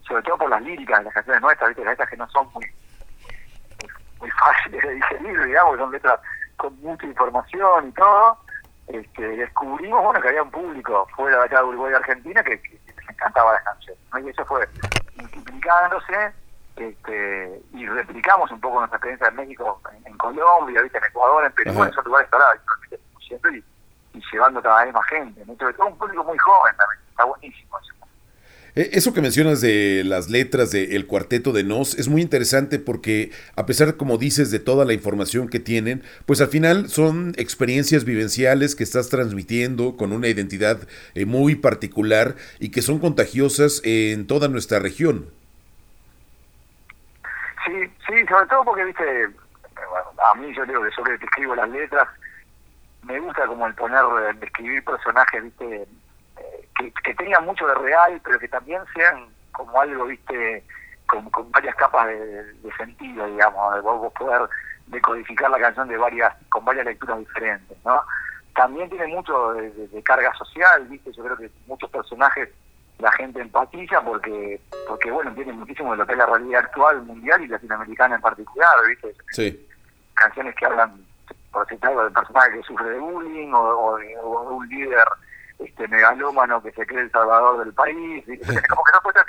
sobre 0.07 0.23
todo 0.23 0.39
por 0.39 0.51
las 0.51 0.63
líricas 0.63 0.99
de 0.99 1.05
las 1.05 1.15
canciones 1.15 1.43
nuestras, 1.43 1.69
¿viste? 1.69 1.85
Las 1.85 1.93
letras 1.93 2.11
que 2.11 2.17
no 2.17 2.29
son 2.31 2.49
muy, 2.53 2.67
muy, 4.21 4.31
fáciles 4.31 4.83
de 4.83 4.95
digerir, 4.95 5.45
digamos, 5.45 5.79
son 5.79 5.93
letras 5.93 6.21
con 6.57 6.81
mucha 6.81 7.07
información 7.07 7.89
y 7.89 7.93
todo, 7.93 8.39
este, 8.89 9.23
descubrimos 9.37 10.03
bueno 10.03 10.21
que 10.21 10.29
había 10.29 10.43
un 10.43 10.51
público 10.51 11.07
fuera 11.15 11.39
de 11.39 11.45
acá 11.45 11.59
de 11.59 11.65
Uruguay 11.65 11.93
y 11.93 11.97
Argentina 11.97 12.43
que, 12.43 12.61
les 12.61 13.09
encantaba 13.09 13.53
las 13.53 13.63
canciones. 13.63 14.03
Y 14.23 14.29
eso 14.29 14.45
fue 14.45 14.69
multiplicándose 15.17 16.33
este, 16.77 17.61
y 17.73 17.87
replicamos 17.87 18.51
un 18.51 18.61
poco 18.61 18.79
nuestra 18.79 18.97
experiencia 18.97 19.29
en 19.29 19.37
México, 19.37 19.81
en, 20.05 20.17
Colombia, 20.19 20.83
¿viste? 20.83 20.99
en 20.99 21.05
Ecuador, 21.05 21.45
en 21.45 21.53
Perú, 21.53 21.83
en 21.83 21.91
esos 21.91 22.05
lugares 22.05 22.29
y, 23.53 23.65
y, 24.15 24.23
llevando 24.33 24.63
cada 24.63 24.85
vez 24.85 24.95
más 24.95 25.07
gente. 25.07 25.45
Sobre 25.45 25.75
todo 25.75 25.87
un 25.87 25.99
público 25.99 26.25
muy 26.25 26.39
joven 26.39 26.75
también, 26.77 27.01
está 27.11 27.25
buenísimo 27.25 27.79
eso. 27.79 27.93
Eh, 28.75 28.91
eso 28.95 29.13
que 29.13 29.21
mencionas 29.21 29.61
de 29.61 30.03
las 30.03 30.31
letras 30.31 30.71
del 30.71 31.07
cuarteto 31.07 31.53
de 31.53 31.63
Nos 31.63 31.95
es 31.99 32.09
muy 32.09 32.23
interesante 32.23 32.79
porque 32.79 33.31
a 33.55 33.67
pesar, 33.67 33.97
como 33.99 34.17
dices, 34.17 34.51
de 34.51 34.61
toda 34.61 34.87
la 34.87 34.95
información 34.95 35.49
que 35.49 35.61
tienen, 35.61 36.03
pues 36.25 36.41
al 36.41 36.49
final 36.49 36.89
son 36.89 37.35
experiencias 37.37 38.07
vivenciales 38.07 38.75
que 38.75 38.83
estás 38.83 39.11
transmitiendo 39.11 39.99
con 39.99 40.13
una 40.13 40.29
identidad 40.29 40.89
eh, 41.15 41.27
muy 41.27 41.55
particular 41.55 42.35
y 42.61 42.71
que 42.71 42.81
son 42.81 42.99
contagiosas 42.99 43.83
en 43.85 44.27
toda 44.27 44.49
nuestra 44.49 44.79
región. 44.79 45.27
Sí, 47.67 47.73
sí, 48.09 48.27
sobre 48.27 48.47
todo 48.47 48.65
porque, 48.65 48.85
viste, 48.85 49.05
a 49.05 50.35
mí 50.35 50.53
yo 50.55 50.65
digo 50.65 50.83
que 50.83 50.91
sobre 50.93 51.19
que 51.19 51.27
escribo 51.27 51.55
las 51.55 51.69
letras, 51.69 52.09
me 53.03 53.19
gusta 53.19 53.47
como 53.47 53.67
el 53.67 53.75
poner, 53.75 54.05
escribir 54.41 54.85
personajes, 54.85 55.43
viste, 55.43 55.87
que, 57.05 57.15
tengan 57.15 57.45
mucho 57.45 57.67
de 57.67 57.75
real, 57.75 58.21
pero 58.25 58.39
que 58.39 58.49
también 58.49 58.83
sean 58.95 59.27
como 59.53 59.81
algo, 59.81 60.07
viste, 60.07 60.65
con, 61.07 61.29
con 61.31 61.51
varias 61.51 61.75
capas 61.77 62.07
de, 62.09 62.73
sentido, 62.77 63.27
digamos, 63.27 63.75
de 63.75 63.81
vos 63.81 64.13
poder 64.15 64.49
decodificar 64.87 65.51
la 65.51 65.59
canción 65.59 65.89
de 65.89 65.97
varias, 65.97 66.35
con 66.49 66.65
varias 66.65 66.87
lecturas 66.87 67.19
diferentes, 67.19 67.77
¿no? 67.85 68.03
También 68.55 68.89
tiene 68.91 69.07
mucho 69.07 69.55
de, 69.55 70.03
carga 70.05 70.33
social, 70.35 70.87
viste, 70.89 71.13
yo 71.13 71.25
creo 71.25 71.37
que 71.37 71.51
muchos 71.67 71.91
personajes 71.91 72.49
la 72.99 73.11
gente 73.13 73.41
empatiza 73.41 74.01
porque, 74.03 74.61
porque 74.87 75.11
bueno, 75.11 75.35
tiene 75.35 75.53
muchísimo 75.53 75.93
de 75.93 75.99
lo 75.99 76.07
que 76.07 76.13
es 76.13 76.19
la 76.19 76.27
realidad 76.27 76.65
actual, 76.65 77.03
mundial 77.03 77.43
y 77.43 77.49
latinoamericana 77.49 78.17
en 78.17 78.21
particular, 78.21 78.71
viste. 78.87 79.15
Sí. 79.31 79.69
Canciones 80.15 80.55
que 80.55 80.67
hablan, 80.67 81.05
por 81.53 81.67
ejemplo, 81.67 82.05
del 82.05 82.13
personaje 82.13 82.53
que 82.53 82.63
sufre 82.63 82.91
de 82.91 82.99
bullying 82.99 83.53
o, 83.53 83.61
o 83.61 83.99
de 83.99 84.17
un 84.19 84.69
líder 84.69 85.05
este 85.59 85.87
megalómano 85.89 86.63
que 86.63 86.73
se 86.73 86.87
cree 86.87 87.03
el 87.03 87.11
salvador 87.11 87.65
del 87.65 87.75
país, 87.75 88.25
como 88.69 88.85
que 88.85 88.93
no 88.93 89.01
puede 89.03 89.21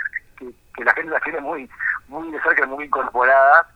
que, 0.75 0.83
la 0.83 0.93
gente 0.93 1.11
la 1.11 1.19
tiene 1.19 1.39
muy 1.41 1.69
muy 2.07 2.31
de 2.31 2.41
cerca, 2.41 2.65
muy 2.65 2.85
incorporada 2.85 3.67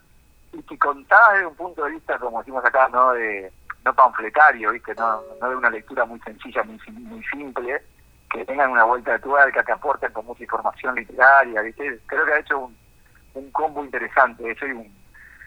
y 0.53 0.61
que 0.63 0.77
contadas 0.79 1.33
desde 1.33 1.47
un 1.47 1.55
punto 1.55 1.83
de 1.83 1.91
vista, 1.91 2.17
como 2.17 2.39
decimos 2.39 2.63
acá, 2.65 2.87
no 2.89 3.13
de 3.13 3.51
no 3.85 3.93
panfletario, 3.93 4.71
viste, 4.71 4.93
no, 4.95 5.21
no 5.39 5.49
de 5.49 5.55
una 5.55 5.69
lectura 5.69 6.05
muy 6.05 6.19
sencilla, 6.21 6.63
muy, 6.63 6.79
muy 6.89 7.23
simple, 7.25 7.81
que 8.29 8.43
tengan 8.43 8.71
una 8.71 8.83
vuelta 8.83 9.13
de 9.13 9.19
tuerca, 9.19 9.63
que 9.63 9.71
aporten 9.71 10.11
con 10.11 10.25
mucha 10.25 10.43
información 10.43 10.95
literaria, 10.95 11.61
viste, 11.61 11.99
creo 12.07 12.25
que 12.25 12.33
ha 12.33 12.39
hecho 12.39 12.59
un, 12.59 12.77
un 13.35 13.51
combo 13.51 13.83
interesante, 13.83 14.51
eso 14.51 14.65
y 14.65 14.71
un, 14.71 14.93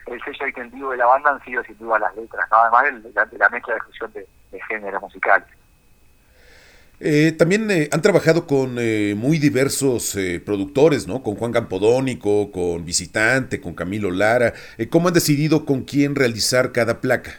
el 0.07 0.21
sello 0.23 0.45
distintivo 0.45 0.91
de 0.91 0.97
la 0.97 1.05
banda 1.05 1.31
han 1.31 1.43
sido 1.43 1.63
sin 1.63 1.77
duda 1.77 1.99
las 1.99 2.15
letras, 2.15 2.45
¿no? 2.51 2.57
además 2.57 3.03
de 3.03 3.11
la, 3.13 3.25
de 3.25 3.37
la 3.37 3.49
mezcla 3.49 3.73
de 3.73 3.79
fusión 3.81 4.11
de, 4.13 4.27
de 4.51 4.61
géneros 4.63 5.01
musicales. 5.01 5.47
Eh, 7.03 7.31
también 7.31 7.71
eh, 7.71 7.89
han 7.91 8.01
trabajado 8.03 8.45
con 8.45 8.75
eh, 8.77 9.15
muy 9.17 9.39
diversos 9.39 10.15
productores, 10.45 11.07
¿no? 11.07 11.23
Con 11.23 11.35
Juan 11.35 11.51
Campodónico, 11.51 12.51
con 12.51 12.85
Visitante, 12.85 13.59
con 13.59 13.73
Camilo 13.73 14.11
Lara. 14.11 14.53
¿Cómo 14.91 15.07
han 15.07 15.15
decidido 15.15 15.65
con 15.65 15.81
quién 15.81 16.13
realizar 16.13 16.71
cada 16.71 17.01
placa? 17.01 17.31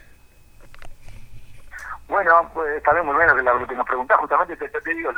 Bueno, 2.08 2.50
pues 2.52 2.82
también 2.82 3.06
muy 3.06 3.14
bueno 3.14 3.36
que, 3.36 3.42
lo 3.42 3.66
que 3.66 3.74
nos 3.76 3.86
preguntás, 3.86 4.18
justamente 4.18 4.56
te, 4.56 4.68
te 4.68 4.94
digo, 4.94 5.12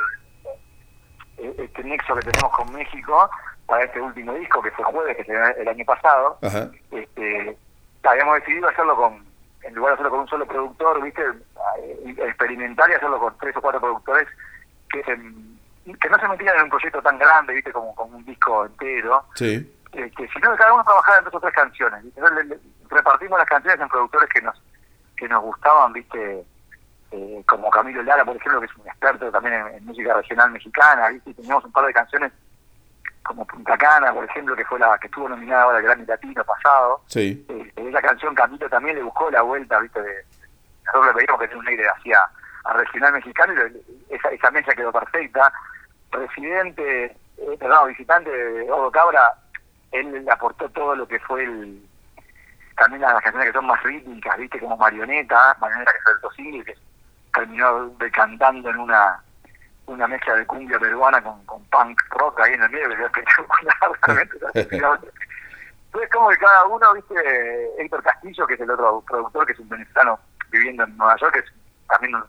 este 1.39 1.83
nexo 1.83 2.15
que 2.15 2.31
tenemos 2.31 2.53
con 2.55 2.73
México 2.73 3.31
para 3.67 3.85
este 3.85 4.01
último 4.01 4.33
disco, 4.35 4.63
que 4.63 4.71
fue 4.73 4.85
jueves, 4.85 5.17
que 5.17 5.25
se 5.25 5.33
el 5.33 5.69
año 5.69 5.85
pasado, 5.85 6.39
Este, 6.91 7.57
habíamos 8.03 8.37
decidido 8.37 8.69
hacerlo 8.69 8.97
con 8.97 9.25
en 9.65 9.75
lugar 9.75 9.93
de 9.93 9.95
hacerlo 9.95 10.11
con 10.11 10.21
un 10.21 10.29
solo 10.29 10.47
productor, 10.47 11.03
¿viste? 11.03 11.23
Eh, 11.79 12.15
experimentar 12.19 12.89
y 12.91 12.95
hacerlo 12.95 13.19
con 13.19 13.37
tres 13.39 13.57
o 13.57 13.63
cuatro 13.63 13.81
productores 13.81 14.29
que, 14.91 15.03
que 15.03 16.11
no 16.11 16.19
se 16.19 16.29
metían 16.29 16.57
en 16.57 16.65
un 16.65 16.71
proyecto 16.71 17.01
tan 17.01 17.19
grande, 17.19 17.55
¿viste? 17.55 17.73
Como, 17.73 17.95
como 17.95 18.19
un 18.19 18.25
disco 18.25 18.67
entero. 18.67 19.25
Sí. 19.35 19.75
que 19.91 20.11
sino 20.11 20.53
que 20.53 20.59
cada 20.59 20.75
uno 20.75 20.85
trabajara 20.85 21.19
en 21.19 21.25
dos 21.25 21.35
o 21.35 21.41
tres 21.41 21.55
canciones. 21.55 22.05
repartimos 22.91 23.39
las 23.39 23.49
canciones 23.49 23.81
en 23.81 23.89
productores 23.89 24.29
que 24.29 24.43
nos 24.43 24.63
que 25.17 25.29
nos 25.29 25.43
gustaban, 25.43 25.93
¿viste? 25.93 26.45
Eh, 27.13 27.43
como 27.47 27.71
Camilo 27.71 28.03
Lara, 28.03 28.25
por 28.25 28.37
ejemplo, 28.37 28.61
que 28.61 28.67
es 28.67 28.77
un 28.77 28.89
experto 28.89 29.31
también 29.31 29.55
en, 29.55 29.85
música 29.85 30.13
regional 30.15 30.51
mexicana, 30.51 31.09
¿viste? 31.09 31.31
Y 31.31 31.35
teníamos 31.35 31.65
un 31.65 31.73
par 31.73 31.87
de 31.87 31.93
canciones 31.93 32.33
como 33.25 33.47
Punta 33.47 33.77
Cana, 33.77 34.13
por 34.13 34.25
ejemplo, 34.25 34.55
que 34.55 34.65
fue 34.65 34.79
la 34.79 34.97
que 34.99 35.07
estuvo 35.07 35.29
nominada 35.29 35.63
ahora 35.63 35.79
al 35.79 35.85
Grammy 35.85 36.07
Latino 36.07 36.45
pasado. 36.45 37.03
Sí. 37.07 37.45
Eh, 37.49 37.73
esa 37.77 38.03
canción 38.03 38.35
Camilo 38.35 38.69
también 38.69 38.97
le 38.97 39.03
buscó 39.03 39.31
la 39.31 39.43
vuelta, 39.43 39.81
¿viste? 39.81 40.01
De, 40.01 40.25
nosotros 40.87 41.07
le 41.07 41.15
pedimos 41.15 41.41
que 41.41 41.49
tenga 41.49 41.61
una 41.61 41.73
idea 41.73 41.93
hacia 41.93 42.21
a 42.65 42.73
regional 42.75 43.13
mexicano 43.13 43.53
y 43.55 44.15
esa, 44.15 44.29
esa 44.29 44.51
mesa 44.51 44.75
quedó 44.75 44.93
perfecta. 44.93 45.53
Presidente, 46.11 47.05
eh, 47.39 47.57
perdón, 47.59 47.89
visitante 47.89 48.31
de 48.31 48.71
Odo 48.71 48.91
Cabra, 48.91 49.35
él 49.91 50.27
aportó 50.31 50.69
todo 50.71 50.95
lo 50.95 51.09
que 51.09 51.19
fue 51.21 51.45
el 51.45 51.83
también 52.77 53.03
las 53.03 53.23
canciones 53.23 53.49
que 53.49 53.53
son 53.53 53.67
más 53.67 53.81
rítmicas, 53.85 54.37
viste, 54.37 54.59
como 54.59 54.77
Marioneta, 54.77 55.57
Marioneta 55.61 55.93
que 55.93 56.29
fue 56.29 56.49
el 56.49 56.65
que 56.65 56.75
terminó 57.33 57.89
decantando 57.99 58.71
en 58.71 58.79
una 58.79 59.23
una 59.87 60.09
mezcla 60.09 60.35
de 60.35 60.47
cumbia 60.47 60.79
peruana 60.79 61.23
con, 61.23 61.45
con 61.45 61.63
punk 61.65 62.01
rock 62.11 62.41
ahí 62.41 62.55
en 62.55 62.63
el 62.63 62.71
medio 62.71 62.89
que 62.89 62.95
es 62.95 63.01
espectacular 63.01 63.91
entonces 65.85 66.11
como 66.11 66.29
que 66.31 66.39
cada 66.39 66.65
uno 66.67 66.95
viste 66.95 67.15
Héctor 67.79 68.03
Castillo 68.03 68.47
que 68.47 68.55
es 68.55 68.61
el 68.61 68.71
otro 68.71 69.03
productor 69.07 69.47
que 69.47 69.53
es 69.53 69.59
un 69.59 69.69
venezolano 69.69 70.19
viviendo 70.51 70.85
en 70.85 70.97
Nueva 70.97 71.17
York 71.17 71.35
que 71.35 71.41
es 71.41 71.53
también 71.89 72.15
un, 72.15 72.25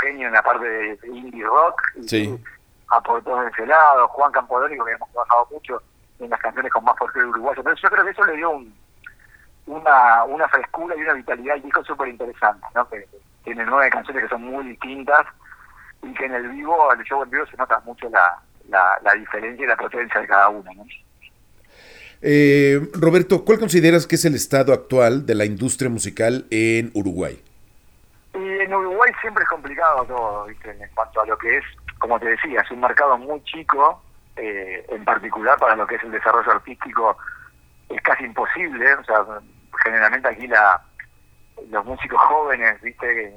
genio 0.00 0.28
en 0.28 0.34
la 0.34 0.42
parte 0.42 0.64
de, 0.66 0.98
indie 1.08 1.44
rock 1.44 1.80
sí. 2.06 2.42
aportó 2.88 3.40
de 3.42 3.50
ese 3.50 3.66
lado 3.66 4.08
Juan 4.08 4.32
Campodónico 4.32 4.84
que 4.84 4.92
hemos 4.92 5.10
trabajado 5.12 5.46
mucho 5.50 5.82
en 6.20 6.30
las 6.30 6.40
canciones 6.40 6.72
con 6.72 6.84
más 6.84 6.96
de 7.14 7.24
uruguayo 7.24 7.58
entonces 7.58 7.82
yo 7.82 7.90
creo 7.90 8.04
que 8.04 8.10
eso 8.10 8.24
le 8.24 8.36
dio 8.36 8.50
un, 8.50 8.74
una, 9.66 10.24
una 10.24 10.48
frescura 10.48 10.96
y 10.96 11.02
una 11.02 11.12
vitalidad 11.12 11.56
al 11.56 11.62
disco 11.62 11.84
súper 11.84 12.08
interesante 12.08 12.66
¿no? 12.74 12.88
que 12.88 13.06
tiene 13.44 13.64
nueve 13.66 13.90
canciones 13.90 14.22
que 14.24 14.30
son 14.30 14.42
muy 14.42 14.64
distintas 14.68 15.26
y 16.06 16.14
que 16.14 16.26
en 16.26 16.34
el 16.34 16.48
vivo, 16.48 16.92
el 16.92 17.02
show 17.04 17.22
en 17.22 17.30
vivo 17.30 17.46
se 17.46 17.56
nota 17.56 17.80
mucho 17.84 18.08
la, 18.10 18.38
la, 18.68 19.14
diferencia 19.14 19.64
y 19.64 19.68
la 19.68 19.76
potencia 19.76 20.20
de 20.20 20.26
cada 20.26 20.48
uno. 20.48 20.70
Eh, 22.22 22.80
Roberto, 22.94 23.44
¿cuál 23.44 23.58
consideras 23.58 24.06
que 24.06 24.14
es 24.14 24.24
el 24.24 24.34
estado 24.34 24.72
actual 24.72 25.26
de 25.26 25.34
la 25.34 25.44
industria 25.44 25.90
musical 25.90 26.46
en 26.50 26.90
Uruguay? 26.94 27.42
Y 28.34 28.38
en 28.38 28.74
Uruguay 28.74 29.12
siempre 29.20 29.44
es 29.44 29.48
complicado 29.48 30.04
todo, 30.06 30.46
¿viste? 30.46 30.70
en 30.70 30.88
cuanto 30.94 31.20
a 31.20 31.26
lo 31.26 31.36
que 31.38 31.58
es, 31.58 31.64
como 31.98 32.18
te 32.18 32.26
decía, 32.26 32.60
es 32.60 32.70
un 32.70 32.80
mercado 32.80 33.18
muy 33.18 33.42
chico, 33.44 34.02
eh, 34.36 34.84
en 34.88 35.04
particular 35.04 35.58
para 35.58 35.76
lo 35.76 35.86
que 35.86 35.96
es 35.96 36.02
el 36.02 36.10
desarrollo 36.10 36.50
artístico, 36.50 37.16
es 37.88 38.00
casi 38.02 38.24
imposible, 38.24 38.94
o 38.94 39.04
sea, 39.04 39.24
generalmente 39.84 40.28
aquí 40.28 40.46
la 40.46 40.82
los 41.70 41.84
músicos 41.84 42.20
jóvenes, 42.20 42.80
¿viste? 42.82 43.32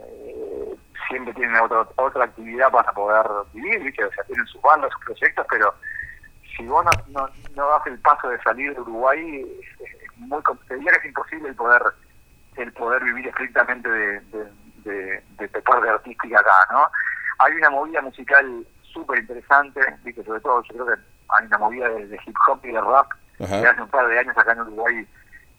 Siempre 1.08 1.34
tienen 1.34 1.56
otra 1.62 1.88
otra 1.96 2.26
actividad 2.26 2.72
para 2.72 2.92
poder 2.92 3.26
vivir, 3.54 3.84
¿viste? 3.84 4.06
o 4.06 4.12
sea, 4.12 4.24
tienen 4.26 4.46
sus 4.48 4.62
bandas, 4.62 4.92
sus 4.94 5.06
proyectos, 5.06 5.46
pero 5.50 5.74
si 6.56 6.66
vos 6.66 6.84
no, 6.86 6.92
no, 7.10 7.30
no 7.56 7.68
das 7.70 7.88
el 7.88 8.00
paso 8.00 8.30
de 8.30 8.42
salir 8.42 8.74
de 8.74 8.82
Uruguay, 8.82 9.46
es, 9.62 9.82
es 9.82 10.18
muy 10.18 10.42
diría 10.70 10.92
que 10.92 10.98
es 10.98 11.06
imposible 11.06 11.50
el 11.50 11.56
poder 11.56 11.82
el 12.56 12.74
poder 12.74 13.04
vivir 13.04 13.28
estrictamente 13.28 13.88
de, 13.88 14.20
de, 14.22 14.52
de, 14.84 15.24
de 15.38 15.48
parte 15.62 15.90
artística 15.90 16.40
acá, 16.40 16.68
¿no? 16.72 16.90
Hay 17.40 17.54
una 17.54 17.70
movida 17.70 18.02
musical 18.02 18.66
súper 18.82 19.20
interesante, 19.20 19.80
¿viste? 20.04 20.24
sobre 20.24 20.40
todo 20.40 20.64
yo 20.64 20.74
creo 20.74 20.86
que 20.88 21.02
hay 21.30 21.46
una 21.46 21.58
movida 21.60 21.90
de, 21.90 22.08
de 22.08 22.20
hip 22.26 22.36
hop 22.48 22.60
y 22.64 22.72
de 22.72 22.82
rap 22.82 23.08
Ajá. 23.40 23.58
de 23.58 23.68
hace 23.68 23.82
un 23.82 23.90
par 23.90 24.08
de 24.08 24.18
años 24.18 24.36
acá 24.36 24.54
en 24.54 24.62
Uruguay 24.62 25.08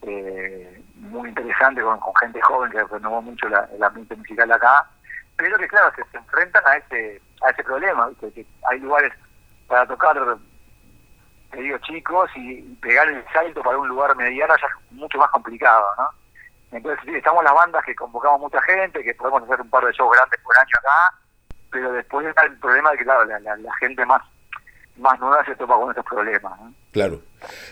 eh, 0.02 0.82
muy 0.96 1.28
interesante 1.28 1.82
con, 1.82 1.98
con 2.00 2.14
gente 2.16 2.40
joven 2.42 2.70
que 2.70 2.82
renovó 2.84 3.22
mucho 3.22 3.48
la, 3.48 3.68
el 3.72 3.82
ambiente 3.82 4.16
musical 4.16 4.50
acá, 4.50 4.88
pero 5.38 5.56
que 5.56 5.68
claro, 5.68 5.92
se, 5.94 6.18
enfrentan 6.18 6.66
a 6.66 6.76
ese, 6.76 7.22
a 7.42 7.50
ese 7.50 7.62
problema, 7.62 8.08
¿viste? 8.08 8.32
que 8.32 8.46
hay 8.68 8.80
lugares 8.80 9.12
para 9.68 9.86
tocar, 9.86 10.16
te 11.52 11.58
digo, 11.58 11.78
chicos 11.78 12.28
y, 12.34 12.60
pegar 12.82 13.08
el 13.08 13.24
salto 13.32 13.62
para 13.62 13.78
un 13.78 13.88
lugar 13.88 14.16
mediano 14.16 14.54
ya 14.56 14.66
es 14.66 14.92
mucho 14.92 15.16
más 15.16 15.30
complicado, 15.30 15.86
¿no? 15.96 16.08
Entonces, 16.72 17.00
sí, 17.04 17.14
estamos 17.14 17.44
las 17.44 17.54
bandas 17.54 17.84
que 17.84 17.94
convocamos 17.94 18.40
mucha 18.40 18.60
gente, 18.62 19.02
que 19.02 19.14
podemos 19.14 19.44
hacer 19.44 19.60
un 19.60 19.70
par 19.70 19.84
de 19.84 19.92
shows 19.92 20.12
grandes 20.12 20.40
por 20.40 20.58
año 20.58 20.76
acá, 20.78 21.14
pero 21.70 21.92
después 21.92 22.26
está 22.26 22.42
el 22.42 22.58
problema 22.58 22.90
de 22.90 22.98
que, 22.98 23.04
claro, 23.04 23.24
la, 23.24 23.38
la, 23.38 23.56
la 23.56 23.74
gente 23.76 24.04
más 24.04 24.22
más 24.98 25.18
nueva 25.20 25.44
se 25.44 25.54
topa 25.56 25.74
con 25.74 25.90
estos 25.90 26.04
problemas. 26.04 26.60
¿no? 26.60 26.72
Claro. 26.92 27.20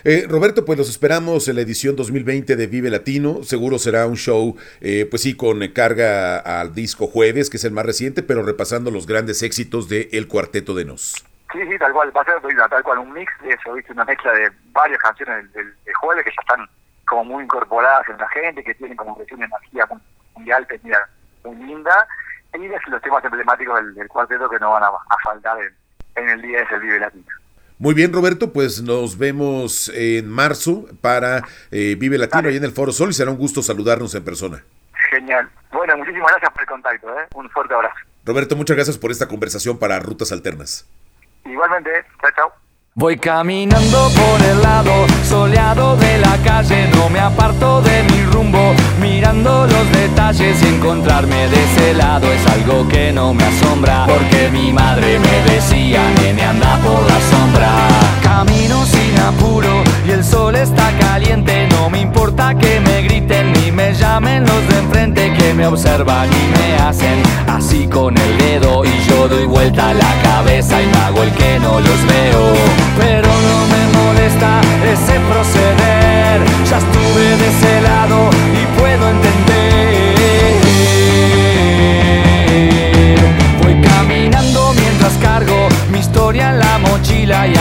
Eh, 0.03 0.25
Roberto, 0.29 0.63
pues 0.65 0.77
los 0.77 0.89
esperamos 0.89 1.47
en 1.47 1.55
la 1.55 1.61
edición 1.61 1.95
2020 1.95 2.55
de 2.55 2.67
Vive 2.67 2.89
Latino. 2.89 3.43
Seguro 3.43 3.79
será 3.79 4.05
un 4.07 4.15
show, 4.15 4.55
eh, 4.81 5.05
pues 5.09 5.21
sí, 5.23 5.35
con 5.35 5.59
carga 5.73 6.39
al 6.39 6.73
disco 6.73 7.07
jueves, 7.07 7.49
que 7.49 7.57
es 7.57 7.65
el 7.65 7.73
más 7.73 7.85
reciente, 7.85 8.23
pero 8.23 8.43
repasando 8.43 8.91
los 8.91 9.07
grandes 9.07 9.43
éxitos 9.43 9.89
de 9.89 10.09
El 10.11 10.27
Cuarteto 10.27 10.73
de 10.73 10.85
Nos. 10.85 11.25
Sí, 11.51 11.59
sí, 11.69 11.77
tal 11.77 11.93
cual, 11.93 12.15
va 12.15 12.21
a 12.21 12.25
ser 12.25 12.35
mira, 12.43 12.67
tal 12.67 12.83
cual 12.83 12.99
un 12.99 13.13
mix 13.13 13.31
de 13.41 13.53
eso, 13.53 13.73
¿viste? 13.73 13.93
una 13.93 14.05
mezcla 14.05 14.31
de 14.33 14.51
varias 14.71 14.99
canciones 14.99 15.51
del, 15.53 15.73
jueves 15.99 16.23
que 16.23 16.31
ya 16.31 16.41
están 16.41 16.67
como 17.07 17.23
muy 17.23 17.43
incorporadas 17.43 18.07
en 18.09 18.17
la 18.17 18.27
gente, 18.29 18.63
que 18.63 18.75
tienen 18.75 18.97
como 18.97 19.13
una 19.13 19.45
energía 19.45 19.85
muy, 19.89 19.99
muy 20.35 20.51
alta 20.51 20.75
muy 21.43 21.55
linda, 21.55 22.07
y 22.53 22.67
los 22.67 23.01
temas 23.01 23.23
emblemáticos 23.23 23.75
del, 23.75 23.95
del 23.95 24.07
cuarteto 24.07 24.49
que 24.49 24.59
no 24.59 24.71
van 24.71 24.83
a, 24.83 24.87
a 24.87 25.17
faltar 25.23 25.57
en, 25.61 25.73
en 26.17 26.29
el 26.29 26.41
día 26.41 26.59
de 26.69 26.79
Vive 26.79 26.99
Latino. 26.99 27.25
Muy 27.79 27.93
bien, 27.93 28.11
Roberto, 28.11 28.51
pues 28.51 28.81
nos 28.81 29.17
vemos 29.17 29.89
en 29.93 30.27
marzo 30.29 30.87
para 30.99 31.43
eh, 31.69 31.95
Vive 31.97 32.17
Latino 32.17 32.39
Vale. 32.39 32.49
ahí 32.49 32.57
en 32.57 32.63
el 32.63 32.71
Foro 32.71 32.91
Sol 32.91 33.09
y 33.11 33.13
será 33.13 33.29
un 33.29 33.37
gusto 33.37 33.61
saludarnos 33.61 34.15
en 34.15 34.23
persona. 34.23 34.63
Genial. 35.11 35.47
Bueno, 35.71 35.95
muchísimas 35.97 36.31
gracias 36.31 36.51
por 36.51 36.61
el 36.61 36.67
contacto, 36.67 37.07
¿eh? 37.19 37.27
un 37.35 37.49
fuerte 37.51 37.73
abrazo. 37.75 37.95
Roberto, 38.25 38.55
muchas 38.55 38.75
gracias 38.75 38.97
por 38.97 39.11
esta 39.11 39.27
conversación 39.27 39.77
para 39.77 39.99
Rutas 39.99 40.31
Alternas. 40.31 40.87
Igualmente, 41.45 41.91
chao, 42.21 42.31
chao. 42.35 42.66
Voy 42.99 43.17
caminando 43.17 44.09
por 44.09 44.41
el 44.43 44.59
lado 44.59 44.91
soleado 45.23 45.95
de 45.97 46.17
la 46.17 46.35
calle, 46.37 46.89
no 46.95 47.09
me 47.09 47.19
aparto 47.19 47.79
de 47.83 48.01
mi 48.01 48.23
rumbo, 48.23 48.73
mirando 48.99 49.67
los 49.67 49.91
detalles 49.91 50.59
y 50.63 50.65
encontrarme 50.65 51.47
de 51.47 51.63
ese 51.63 51.93
lado 51.93 52.25
es 52.33 52.43
algo 52.47 52.87
que 52.87 53.11
no 53.11 53.35
me 53.35 53.43
asombra, 53.43 54.07
porque 54.07 54.49
mi 54.51 54.73
madre 54.73 55.19
me 55.19 55.53
decía, 55.53 56.01
nene 56.23 56.41
anda 56.41 56.79
por 56.79 57.03
la 57.03 57.19
sombra. 57.29 57.69
Camino 58.23 58.83
sin 58.87 59.19
apuro 59.19 59.83
y 60.07 60.09
el 60.09 60.23
sol 60.23 60.55
está 60.55 60.91
caliente, 60.97 61.67
no 61.69 61.91
me 61.91 62.01
importa 62.01 62.55
que 62.55 62.79
me 62.79 63.03
griten 63.03 63.53
ni 63.53 63.71
me 63.71 63.93
llamen 63.93 64.43
los 64.43 64.67
de 64.69 64.79
enfrente 64.79 65.33
que 65.37 65.53
me 65.53 65.67
observan 65.67 66.27
y 66.31 66.57
me 66.57 66.83
hacen 66.83 67.21
así 67.47 67.87
con 67.87 68.17
el 68.17 68.37
dedo 68.39 68.83
y 68.83 69.07
yo 69.07 69.27
doy 69.27 69.45
vuelta 69.45 69.93
la 69.93 70.21
cabeza 70.23 70.81
y 70.81 70.87
me 70.87 70.97
hago 70.97 71.21
el 71.21 71.31
que 71.33 71.59
no 71.59 71.79
los 71.79 72.07
veo. 72.07 72.86
Ese 74.27 75.19
proceder, 75.21 76.41
ya 76.69 76.77
estuve 76.79 77.37
de 77.37 77.47
ese 77.47 77.81
lado 77.81 78.36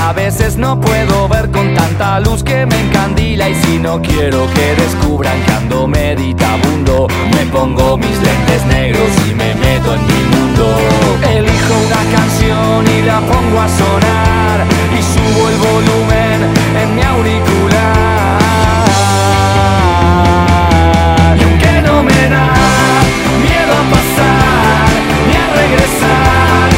a 0.06 0.12
veces 0.12 0.56
no 0.56 0.80
puedo 0.80 1.26
ver 1.26 1.50
con 1.50 1.74
tanta 1.74 2.20
luz 2.20 2.44
que 2.44 2.64
me 2.64 2.80
encandila 2.80 3.48
y 3.48 3.54
si 3.56 3.78
no 3.78 4.00
quiero 4.00 4.46
que 4.54 4.80
descubran 4.80 5.36
que 5.42 5.52
ando 5.52 5.88
meditabundo 5.88 7.08
me 7.32 7.44
pongo 7.46 7.96
mis 7.96 8.16
lentes 8.22 8.64
negros 8.66 9.10
y 9.28 9.34
me 9.34 9.52
meto 9.56 9.94
en 9.94 10.06
mi 10.06 10.36
mundo. 10.36 10.78
Elijo 11.28 11.74
una 11.86 12.02
canción 12.16 12.86
y 12.86 13.02
la 13.02 13.18
pongo 13.18 13.60
a 13.60 13.68
sonar 13.68 14.64
y 14.96 15.02
subo 15.02 15.48
el 15.48 15.56
volumen 15.56 16.54
en 16.82 16.94
mi 16.94 17.02
auricular. 17.02 18.38
Y 21.36 21.42
aunque 21.42 21.82
no 21.82 22.04
me 22.04 22.28
da 22.28 22.52
miedo 23.42 23.72
a 23.74 23.84
pasar 23.90 24.86
ni 25.26 25.34
a 25.34 25.46
regresar 25.62 26.75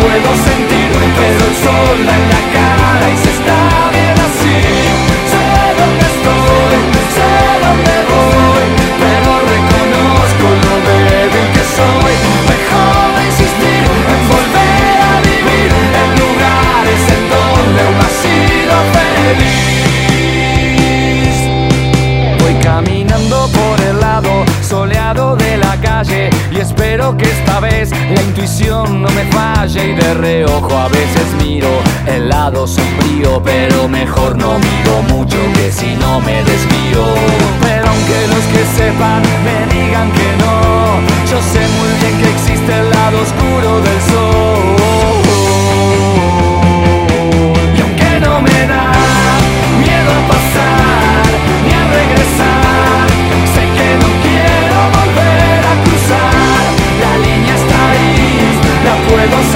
puedo 0.00 0.30
sentir 0.48 0.90
pero 1.18 1.40
el 1.48 1.54
sol 1.64 1.98
en 2.00 2.24
la 2.34 2.42
cara 2.56 3.06
y 3.12 3.16
se 3.16 3.30
está 3.36 3.60
bien 3.94 4.16
así. 4.28 4.56
Sé 5.32 5.46
dónde 5.78 6.06
estoy 6.14 6.76
sé 7.16 7.32
dónde 7.64 7.96
voy 8.10 8.64
pero 9.02 9.30
reconozco 9.54 10.46
lo 10.64 10.74
débil 10.88 11.46
que 11.54 11.64
soy. 11.76 12.14
Mejor 12.52 13.10
insistir 13.28 13.84
en 14.14 14.22
volver 14.32 14.98
a 15.12 15.14
vivir 15.28 15.70
en 16.02 16.10
lugares 16.22 17.02
en 17.16 17.22
donde 17.32 17.80
aún 17.86 18.00
ha 18.06 18.12
sido 18.22 18.74
feliz 18.94 19.55
espero 26.76 27.16
que 27.16 27.24
esta 27.24 27.60
vez 27.60 27.90
la 27.90 28.22
intuición 28.22 29.02
no 29.02 29.08
me 29.10 29.24
falle 29.32 29.92
y 29.92 29.94
de 29.94 30.14
reojo 30.14 30.76
a 30.76 30.88
veces 30.88 31.26
miro 31.42 31.68
el 32.06 32.28
lado 32.28 32.66
sombrío 32.66 33.42
pero 33.42 33.88
mejor 33.88 34.36
no 34.36 34.58
miro 34.58 35.02
mucho 35.08 35.38
que 35.54 35.72
si 35.72 35.94
no 35.96 36.20
me 36.20 36.44
desvío. 36.44 37.04
Pero 37.62 37.88
aunque 37.88 38.28
los 38.28 38.44
que 38.52 38.64
sepan 38.76 39.22
me 39.44 39.74
digan 39.74 40.10
que 40.12 40.28
no 40.44 41.00
yo 41.30 41.38
sé 41.52 41.60
muy 41.78 41.90
bien 42.00 42.20
que 42.20 42.30
existe 42.30 42.78
el 42.78 42.90
lado 42.90 43.20
oscuro 43.22 43.80
del 43.80 44.00
sol 44.10 44.75
la 59.28 59.36
puedo 59.36 59.55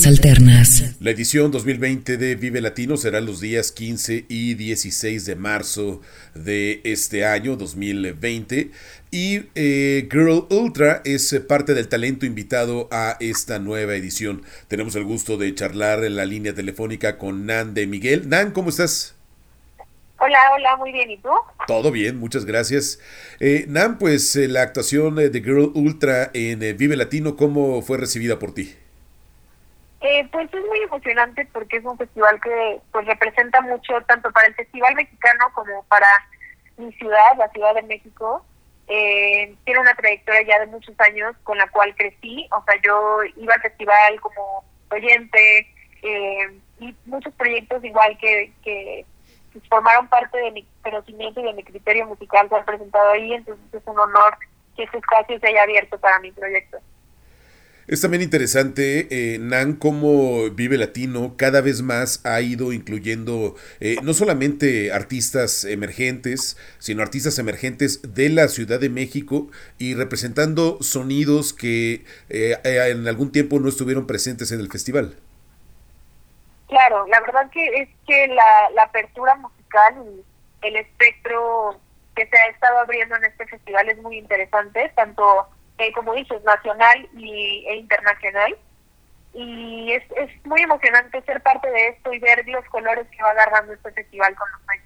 Rutas 0.00 0.06
Alternas. 0.06 0.96
La 1.00 1.10
edición 1.10 1.50
2020 1.50 2.16
de 2.16 2.34
Vive 2.34 2.62
Latino 2.62 2.96
será 2.96 3.20
los 3.20 3.38
días 3.40 3.70
15 3.70 4.24
y 4.28 4.54
16 4.54 5.26
de 5.26 5.36
marzo 5.36 6.00
de 6.34 6.80
este 6.84 7.26
año 7.26 7.56
2020 7.56 8.70
y 9.10 9.42
eh, 9.54 10.08
Girl 10.10 10.46
Ultra 10.48 11.02
es 11.04 11.38
parte 11.46 11.74
del 11.74 11.88
talento 11.88 12.24
invitado 12.24 12.88
a 12.90 13.18
esta 13.20 13.58
nueva 13.58 13.94
edición. 13.94 14.42
Tenemos 14.68 14.94
el 14.94 15.04
gusto 15.04 15.36
de 15.36 15.54
charlar 15.54 16.02
en 16.04 16.16
la 16.16 16.24
línea 16.24 16.54
telefónica 16.54 17.18
con 17.18 17.44
Nan 17.44 17.74
de 17.74 17.86
Miguel. 17.86 18.26
Nan, 18.28 18.52
¿cómo 18.52 18.70
estás? 18.70 19.14
Hola, 20.18 20.38
hola, 20.54 20.76
muy 20.76 20.92
bien. 20.92 21.10
¿Y 21.10 21.18
tú? 21.18 21.28
Todo 21.66 21.90
bien, 21.90 22.18
muchas 22.18 22.46
gracias. 22.46 23.00
Eh, 23.38 23.66
Nan, 23.68 23.98
pues 23.98 24.34
eh, 24.36 24.48
la 24.48 24.62
actuación 24.62 25.16
de 25.16 25.30
Girl 25.30 25.72
Ultra 25.74 26.30
en 26.32 26.62
eh, 26.62 26.72
Vive 26.72 26.96
Latino, 26.96 27.36
¿cómo 27.36 27.82
fue 27.82 27.98
recibida 27.98 28.38
por 28.38 28.54
ti? 28.54 28.74
Eh, 30.00 30.26
pues 30.32 30.48
es 30.52 30.64
muy 30.64 30.78
emocionante 30.80 31.46
porque 31.52 31.76
es 31.76 31.84
un 31.84 31.98
festival 31.98 32.40
que 32.40 32.80
pues 32.90 33.06
representa 33.06 33.60
mucho 33.60 34.00
tanto 34.06 34.30
para 34.32 34.46
el 34.46 34.54
festival 34.54 34.94
mexicano 34.94 35.44
como 35.54 35.82
para 35.84 36.06
mi 36.78 36.90
ciudad, 36.94 37.36
la 37.36 37.48
Ciudad 37.50 37.74
de 37.74 37.82
México. 37.82 38.44
Eh, 38.88 39.54
tiene 39.64 39.80
una 39.80 39.94
trayectoria 39.94 40.42
ya 40.42 40.60
de 40.60 40.66
muchos 40.66 40.98
años 41.00 41.36
con 41.44 41.58
la 41.58 41.68
cual 41.68 41.94
crecí. 41.96 42.48
O 42.50 42.64
sea, 42.64 42.80
yo 42.82 43.18
iba 43.36 43.54
al 43.54 43.60
festival 43.60 44.20
como 44.22 44.64
oyente 44.90 45.66
eh, 46.02 46.58
y 46.80 46.96
muchos 47.04 47.34
proyectos 47.34 47.84
igual 47.84 48.16
que, 48.18 48.52
que 48.64 49.04
formaron 49.68 50.08
parte 50.08 50.38
de 50.38 50.50
mi 50.50 50.66
conocimiento 50.82 51.40
y 51.40 51.44
de 51.44 51.52
mi 51.52 51.62
criterio 51.62 52.06
musical 52.06 52.48
se 52.48 52.56
han 52.56 52.64
presentado 52.64 53.10
ahí. 53.10 53.34
Entonces 53.34 53.66
es 53.74 53.82
un 53.86 53.98
honor 53.98 54.38
que 54.76 54.84
este 54.84 54.96
espacio 54.96 55.38
se 55.38 55.46
haya 55.46 55.62
abierto 55.62 55.98
para 56.00 56.18
mi 56.20 56.32
proyecto. 56.32 56.78
Es 57.90 58.02
también 58.02 58.22
interesante, 58.22 59.08
eh, 59.10 59.38
Nan, 59.40 59.74
cómo 59.74 60.48
Vive 60.50 60.78
Latino 60.78 61.34
cada 61.36 61.60
vez 61.60 61.82
más 61.82 62.24
ha 62.24 62.40
ido 62.40 62.72
incluyendo 62.72 63.56
eh, 63.80 63.96
no 64.04 64.14
solamente 64.14 64.92
artistas 64.92 65.64
emergentes, 65.64 66.56
sino 66.78 67.02
artistas 67.02 67.40
emergentes 67.40 68.14
de 68.14 68.28
la 68.28 68.46
Ciudad 68.46 68.78
de 68.78 68.90
México 68.90 69.48
y 69.76 69.96
representando 69.96 70.78
sonidos 70.80 71.52
que 71.52 72.04
eh, 72.28 72.56
eh, 72.62 72.90
en 72.92 73.08
algún 73.08 73.32
tiempo 73.32 73.58
no 73.58 73.68
estuvieron 73.68 74.06
presentes 74.06 74.52
en 74.52 74.60
el 74.60 74.70
festival. 74.70 75.16
Claro, 76.68 77.08
la 77.08 77.18
verdad 77.22 77.50
que 77.50 77.82
es 77.82 77.88
que 78.06 78.28
la, 78.28 78.70
la 78.72 78.82
apertura 78.84 79.34
musical 79.34 79.94
y 80.62 80.68
el 80.68 80.76
espectro 80.76 81.80
que 82.14 82.24
se 82.28 82.36
ha 82.36 82.50
estado 82.50 82.78
abriendo 82.78 83.16
en 83.16 83.24
este 83.24 83.46
festival 83.46 83.88
es 83.88 83.98
muy 83.98 84.16
interesante, 84.16 84.92
tanto 84.94 85.48
eh, 85.80 85.92
como 85.94 86.14
dices, 86.14 86.42
nacional 86.44 87.08
y, 87.16 87.64
e 87.66 87.76
internacional. 87.76 88.56
Y 89.32 89.92
es, 89.92 90.02
es 90.16 90.30
muy 90.44 90.60
emocionante 90.60 91.22
ser 91.22 91.40
parte 91.42 91.70
de 91.70 91.88
esto 91.88 92.12
y 92.12 92.18
ver 92.18 92.46
los 92.48 92.64
colores 92.66 93.06
que 93.10 93.22
va 93.22 93.30
agarrando 93.30 93.72
este 93.72 93.92
festival 93.92 94.34
con 94.34 94.48
los 94.50 94.60
años. 94.68 94.84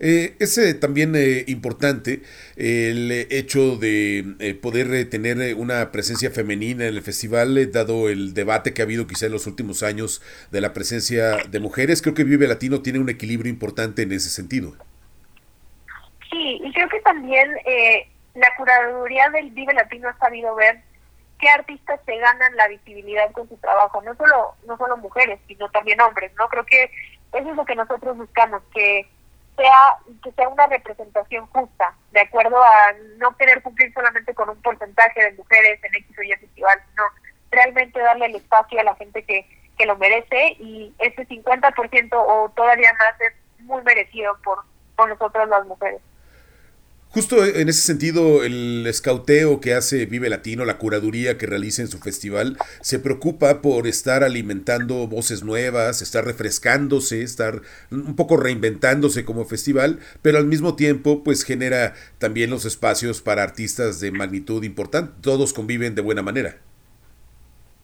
Eh, 0.00 0.36
es 0.38 0.56
eh, 0.58 0.74
también 0.74 1.16
eh, 1.16 1.42
importante 1.48 2.22
el 2.54 3.10
hecho 3.10 3.76
de 3.76 4.24
eh, 4.38 4.54
poder 4.54 4.94
eh, 4.94 5.04
tener 5.06 5.40
eh, 5.42 5.54
una 5.54 5.90
presencia 5.90 6.30
femenina 6.30 6.86
en 6.86 6.94
el 6.94 7.02
festival, 7.02 7.72
dado 7.72 8.08
el 8.08 8.32
debate 8.32 8.72
que 8.72 8.82
ha 8.82 8.84
habido 8.84 9.08
quizá 9.08 9.26
en 9.26 9.32
los 9.32 9.48
últimos 9.48 9.82
años 9.82 10.22
de 10.52 10.60
la 10.60 10.72
presencia 10.72 11.38
de 11.50 11.58
mujeres. 11.58 12.00
Creo 12.00 12.14
que 12.14 12.22
Vive 12.22 12.46
Latino 12.46 12.80
tiene 12.80 13.00
un 13.00 13.08
equilibrio 13.08 13.50
importante 13.50 14.02
en 14.02 14.12
ese 14.12 14.30
sentido. 14.30 14.76
Sí, 16.30 16.60
y 16.62 16.72
creo 16.72 16.88
que 16.90 17.00
también 17.00 17.50
eh, 17.66 18.06
la 18.38 18.54
curaduría 18.56 19.28
del 19.30 19.50
Vive 19.50 19.74
Latino 19.74 20.08
ha 20.08 20.16
sabido 20.18 20.54
ver 20.54 20.80
qué 21.38 21.48
artistas 21.48 22.00
se 22.04 22.16
ganan 22.16 22.56
la 22.56 22.68
visibilidad 22.68 23.30
con 23.32 23.48
su 23.48 23.56
trabajo, 23.58 24.02
no 24.02 24.14
solo 24.14 24.54
no 24.66 24.76
solo 24.76 24.96
mujeres, 24.96 25.40
sino 25.46 25.68
también 25.70 26.00
hombres, 26.00 26.32
¿no? 26.36 26.48
Creo 26.48 26.64
que 26.64 26.84
eso 27.32 27.50
es 27.50 27.56
lo 27.56 27.64
que 27.64 27.74
nosotros 27.74 28.16
buscamos, 28.16 28.62
que 28.72 29.08
sea 29.56 29.98
que 30.22 30.32
sea 30.32 30.48
una 30.48 30.66
representación 30.66 31.46
justa, 31.48 31.94
de 32.12 32.20
acuerdo 32.20 32.62
a 32.62 32.92
no 33.16 33.36
querer 33.36 33.62
cumplir 33.62 33.92
solamente 33.92 34.34
con 34.34 34.48
un 34.48 34.60
porcentaje 34.62 35.22
de 35.22 35.32
mujeres 35.32 35.82
en 35.82 35.94
X 35.94 36.18
o 36.18 36.22
Y 36.22 36.32
festival, 36.36 36.80
sino 36.90 37.02
realmente 37.50 38.00
darle 38.00 38.26
el 38.26 38.36
espacio 38.36 38.80
a 38.80 38.84
la 38.84 38.94
gente 38.96 39.22
que, 39.24 39.46
que 39.76 39.86
lo 39.86 39.96
merece 39.96 40.56
y 40.58 40.94
ese 40.98 41.26
50% 41.26 42.08
o 42.12 42.48
todavía 42.50 42.92
más 42.92 43.20
es 43.20 43.32
muy 43.64 43.82
merecido 43.82 44.36
por, 44.44 44.64
por 44.96 45.08
nosotros 45.08 45.48
las 45.48 45.66
mujeres. 45.66 46.00
Justo 47.10 47.42
en 47.42 47.70
ese 47.70 47.80
sentido, 47.80 48.44
el 48.44 48.86
escauteo 48.86 49.60
que 49.60 49.72
hace 49.72 50.04
Vive 50.04 50.28
Latino, 50.28 50.66
la 50.66 50.76
curaduría 50.76 51.38
que 51.38 51.46
realiza 51.46 51.80
en 51.80 51.88
su 51.88 51.98
festival, 51.98 52.58
se 52.82 52.98
preocupa 52.98 53.62
por 53.62 53.86
estar 53.86 54.22
alimentando 54.22 55.06
voces 55.06 55.42
nuevas, 55.42 56.02
estar 56.02 56.26
refrescándose, 56.26 57.22
estar 57.22 57.62
un 57.90 58.14
poco 58.14 58.36
reinventándose 58.36 59.24
como 59.24 59.46
festival, 59.46 60.00
pero 60.20 60.36
al 60.36 60.44
mismo 60.44 60.76
tiempo 60.76 61.24
pues 61.24 61.44
genera 61.44 61.94
también 62.18 62.50
los 62.50 62.66
espacios 62.66 63.22
para 63.22 63.42
artistas 63.42 64.00
de 64.00 64.12
magnitud 64.12 64.62
importante. 64.62 65.12
Todos 65.22 65.54
conviven 65.54 65.94
de 65.94 66.02
buena 66.02 66.20
manera. 66.20 66.56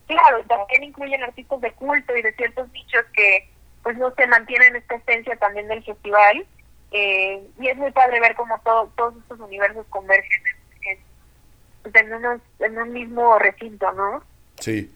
Claro, 0.06 0.44
también 0.46 0.84
incluyen 0.84 1.22
artistas 1.22 1.62
de 1.62 1.72
culto 1.72 2.14
y 2.14 2.20
de 2.20 2.34
ciertos 2.34 2.70
nichos 2.72 3.04
que 3.14 3.48
pues 3.82 3.96
no 3.96 4.14
se 4.14 4.26
mantienen 4.26 4.76
esta 4.76 4.96
esencia 4.96 5.34
también 5.36 5.66
del 5.68 5.82
festival 5.82 6.46
eh, 6.94 7.42
y 7.60 7.68
es 7.68 7.76
muy 7.76 7.90
padre 7.90 8.20
ver 8.20 8.34
cómo 8.36 8.60
todo, 8.64 8.90
todos 8.96 9.14
estos 9.22 9.40
universos 9.40 9.84
convergen 9.90 10.40
en, 10.90 10.98
pues, 11.82 11.94
en, 11.96 12.14
unos, 12.14 12.40
en 12.60 12.78
un 12.78 12.92
mismo 12.92 13.38
recinto, 13.38 13.92
¿no? 13.92 14.22
Sí. 14.60 14.90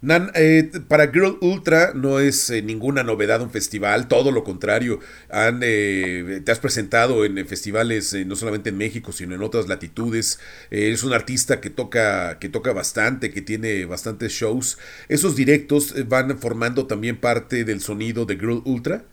Nan, 0.00 0.32
eh, 0.34 0.68
para 0.88 1.12
Girl 1.12 1.38
Ultra 1.40 1.92
no 1.94 2.18
es 2.18 2.50
eh, 2.50 2.60
ninguna 2.60 3.04
novedad 3.04 3.40
un 3.40 3.50
festival, 3.50 4.08
todo 4.08 4.32
lo 4.32 4.42
contrario. 4.42 4.98
Han, 5.30 5.60
eh, 5.62 6.40
te 6.44 6.50
has 6.50 6.58
presentado 6.58 7.24
en, 7.24 7.38
en 7.38 7.46
festivales 7.46 8.12
eh, 8.12 8.24
no 8.24 8.34
solamente 8.34 8.70
en 8.70 8.78
México, 8.78 9.12
sino 9.12 9.36
en 9.36 9.42
otras 9.44 9.68
latitudes. 9.68 10.40
Eh, 10.72 10.88
eres 10.88 11.04
un 11.04 11.12
artista 11.12 11.60
que 11.60 11.70
toca, 11.70 12.40
que 12.40 12.48
toca 12.48 12.72
bastante, 12.72 13.30
que 13.30 13.42
tiene 13.42 13.84
bastantes 13.84 14.32
shows. 14.32 14.76
¿Esos 15.08 15.36
directos 15.36 15.94
eh, 15.96 16.02
van 16.02 16.36
formando 16.36 16.88
también 16.88 17.16
parte 17.16 17.62
del 17.62 17.80
sonido 17.80 18.24
de 18.24 18.34
Girl 18.34 18.62
Ultra? 18.64 19.04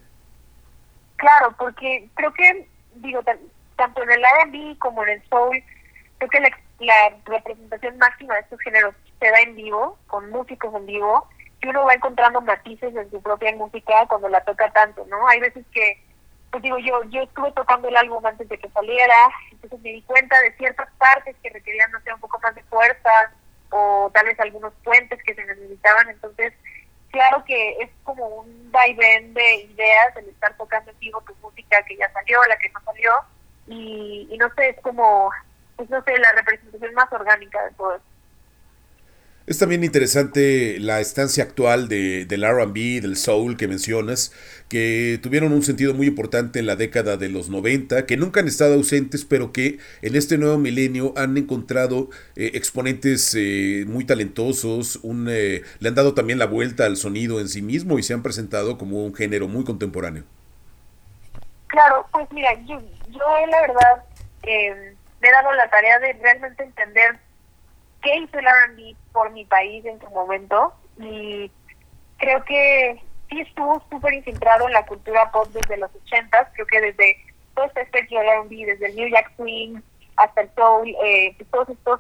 Claro, 1.20 1.54
porque 1.58 2.10
creo 2.16 2.34
que, 2.34 2.68
digo, 2.96 3.22
tan- 3.24 3.40
tanto 3.76 4.04
en 4.04 4.12
el 4.12 4.20
R&B 4.24 4.78
como 4.80 5.04
en 5.04 5.10
el 5.10 5.30
soul, 5.30 5.64
creo 6.18 6.30
que 6.30 6.40
la, 6.40 6.50
la 6.80 7.18
representación 7.26 7.98
máxima 7.98 8.36
de 8.36 8.42
estos 8.42 8.60
géneros 8.62 8.96
se 9.20 9.30
da 9.30 9.40
en 9.42 9.56
vivo, 9.56 10.00
con 10.08 10.30
músicos 10.30 10.74
en 10.76 10.86
vivo, 10.86 11.28
y 11.62 11.68
uno 11.68 11.86
va 11.86 11.94
encontrando 11.94 12.42
matices 12.42 12.96
en 12.96 13.12
su 13.12 13.22
propia 13.22 13.54
música 13.56 14.06
cuando 14.08 14.30
la 14.30 14.44
toca 14.46 14.72
tanto, 14.72 15.06
¿no? 15.08 15.28
Hay 15.28 15.42
veces 15.42 15.66
que, 15.74 16.02
pues 16.52 16.64
digo, 16.64 16.78
yo 16.80 17.04
yo 17.10 17.22
estuve 17.24 17.52
tocando 17.52 17.90
el 17.90 17.98
álbum 17.98 18.26
antes 18.26 18.50
de 18.50 18.58
que 18.58 18.70
saliera, 18.70 19.16
entonces 19.52 19.80
me 19.82 19.92
di 19.92 20.04
cuenta 20.04 20.40
de 20.42 20.54
ciertas 20.58 20.90
partes 20.98 21.36
que 21.44 21.50
requerían, 21.52 21.92
no 21.92 22.02
sé, 22.02 22.14
un 22.14 22.22
poco 22.22 22.40
más 22.42 22.56
de 22.56 22.64
fuerza, 22.64 23.12
o 23.72 24.10
tal 24.14 24.28
vez 24.28 24.40
algunos 24.40 24.74
puentes 24.86 25.24
que 25.24 25.36
se 25.36 25.46
necesitaban, 25.46 26.10
entonces 26.10 26.54
claro 27.12 27.44
que 27.46 27.72
es 27.82 27.90
como 28.04 28.26
un 28.28 28.72
vaivén 28.72 29.34
de 29.34 29.56
ideas 29.56 30.16
el 30.18 30.30
estar 30.30 30.56
tocando 30.58 30.92
en 30.92 31.00
vivo 31.00 31.22
tu 31.22 31.36
música 31.42 31.84
que 31.84 31.98
ya 31.98 32.12
salió, 32.12 32.44
la 32.46 32.58
que 32.58 32.70
no 32.70 32.80
salió, 32.86 33.12
y, 33.68 34.28
y 34.32 34.38
no 34.38 34.50
sé, 34.56 34.70
es 34.70 34.82
como, 34.82 35.32
pues 35.76 35.90
no 35.90 36.04
sé, 36.04 36.18
la 36.18 36.32
representación 36.34 36.94
más 36.94 37.12
orgánica 37.12 37.64
de 37.66 37.72
todo 37.72 37.96
esto. 37.96 38.09
Es 39.50 39.58
también 39.58 39.84
interesante 39.84 40.78
la 40.80 41.00
estancia 41.00 41.44
actual 41.44 41.88
de, 41.88 42.26
del 42.28 42.48
RB, 42.48 43.02
del 43.02 43.18
soul 43.18 43.58
que 43.58 43.68
mencionas, 43.68 44.32
que 44.70 45.20
tuvieron 45.24 45.54
un 45.54 45.64
sentido 45.64 45.96
muy 45.96 46.06
importante 46.06 46.60
en 46.60 46.68
la 46.68 46.76
década 46.76 47.18
de 47.18 47.30
los 47.30 47.50
90, 47.50 48.06
que 48.06 48.16
nunca 48.16 48.42
han 48.42 48.48
estado 48.48 48.76
ausentes, 48.76 49.26
pero 49.26 49.52
que 49.52 49.80
en 50.04 50.16
este 50.16 50.38
nuevo 50.38 50.60
milenio 50.60 51.14
han 51.18 51.36
encontrado 51.36 52.12
eh, 52.36 52.52
exponentes 52.54 53.34
eh, 53.36 53.86
muy 53.88 54.06
talentosos, 54.06 54.98
un, 55.02 55.28
eh, 55.28 55.64
le 55.80 55.90
han 55.90 55.96
dado 55.96 56.14
también 56.14 56.38
la 56.38 56.46
vuelta 56.46 56.86
al 56.86 56.96
sonido 56.96 57.40
en 57.40 57.50
sí 57.50 57.64
mismo 57.64 57.98
y 57.98 58.04
se 58.04 58.14
han 58.14 58.22
presentado 58.22 58.78
como 58.78 59.04
un 59.04 59.16
género 59.16 59.48
muy 59.48 59.64
contemporáneo. 59.66 60.26
Claro, 61.70 62.06
pues 62.12 62.32
mira, 62.32 62.54
yo, 62.68 62.80
yo 63.10 63.48
la 63.50 63.62
verdad 63.62 64.04
eh, 64.44 64.94
me 65.20 65.28
he 65.28 65.32
dado 65.32 65.52
la 65.54 65.68
tarea 65.72 65.98
de 65.98 66.14
realmente 66.14 66.64
entender 66.64 67.18
qué 68.02 68.16
hizo 68.18 68.40
el 68.40 68.46
R&B 68.46 68.96
por 69.12 69.32
mi 69.32 69.46
país 69.46 69.86
en 69.86 70.00
su 70.00 70.10
momento 70.10 70.74
y 70.98 71.52
creo 72.18 72.44
que 72.44 73.02
sí 73.30 73.42
estuvo 73.42 73.84
súper 73.90 74.14
infiltrado 74.14 74.68
en 74.68 74.74
la 74.74 74.86
cultura 74.86 75.32
pop 75.32 75.48
desde 75.54 75.78
los 75.78 75.92
ochentas, 75.96 76.48
creo 76.54 76.66
que 76.68 76.82
desde 76.82 77.18
todo 77.56 77.66
este 77.66 77.82
espectro 77.82 78.22
R&B, 78.22 78.66
desde 78.66 78.88
el 78.88 78.96
New 78.96 79.10
Jack 79.10 79.36
Swing 79.36 79.82
hasta 80.18 80.42
el 80.42 80.50
soul, 80.56 80.96
eh, 81.04 81.36
todos 81.52 81.70
estos 81.70 82.00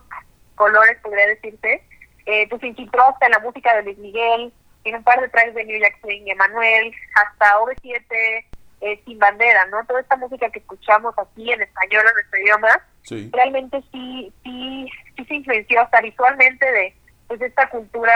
colores 0.56 0.97
podría 1.02 1.28
decirse, 1.28 1.84
eh, 2.26 2.47
pues 2.50 2.62
infiltró 2.64 3.04
hasta 3.04 3.30
la 3.30 3.39
música 3.39 3.76
de 3.76 3.84
Luis 3.84 3.97
Miguel, 3.97 4.54
tiene 4.84 4.97
un 4.97 5.04
par 5.04 5.22
de 5.22 5.30
tracks 5.30 5.54
de 5.54 5.66
New 5.66 5.80
Jack 5.80 6.00
Swing, 6.02 6.24
Emanuel, 6.28 6.93
hasta 7.16 7.60
OV7, 7.60 8.45
eh, 8.82 9.01
Sin 9.05 9.19
Bandera, 9.19 9.65
¿no? 9.67 9.86
Toda 9.86 10.01
esta 10.01 10.15
música 10.15 10.49
que 10.49 10.59
escuchamos 10.59 11.13
aquí 11.17 11.51
en 11.51 11.61
español, 11.61 12.03
en 12.07 12.13
nuestro 12.13 12.39
idioma, 12.41 12.82
Sí. 13.03 13.30
realmente 13.34 13.82
sí, 13.91 14.32
sí, 14.43 14.88
sí 15.15 15.25
se 15.25 15.34
influenció 15.36 15.82
hasta 15.82 16.01
visualmente 16.01 16.69
de 16.71 16.95
pues 17.27 17.41
esta 17.41 17.69
cultura 17.69 18.13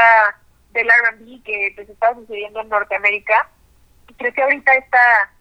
del 0.71 0.87
R&B 0.89 1.41
que 1.43 1.71
pues 1.75 1.89
está 1.89 2.13
sucediendo 2.15 2.61
en 2.61 2.69
Norteamérica. 2.69 3.49
Y 4.07 4.13
creo 4.15 4.33
que 4.33 4.41
ahorita 4.41 4.73
esta, 4.75 5.31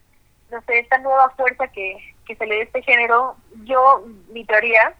no 0.50 0.60
sé, 0.62 0.78
esta 0.78 0.98
nueva 0.98 1.30
fuerza 1.30 1.66
que, 1.68 1.96
que 2.26 2.36
se 2.36 2.46
le 2.46 2.56
da 2.56 2.60
a 2.60 2.64
este 2.64 2.82
género, 2.82 3.36
yo, 3.64 4.04
mi 4.30 4.44
teoría 4.44 4.94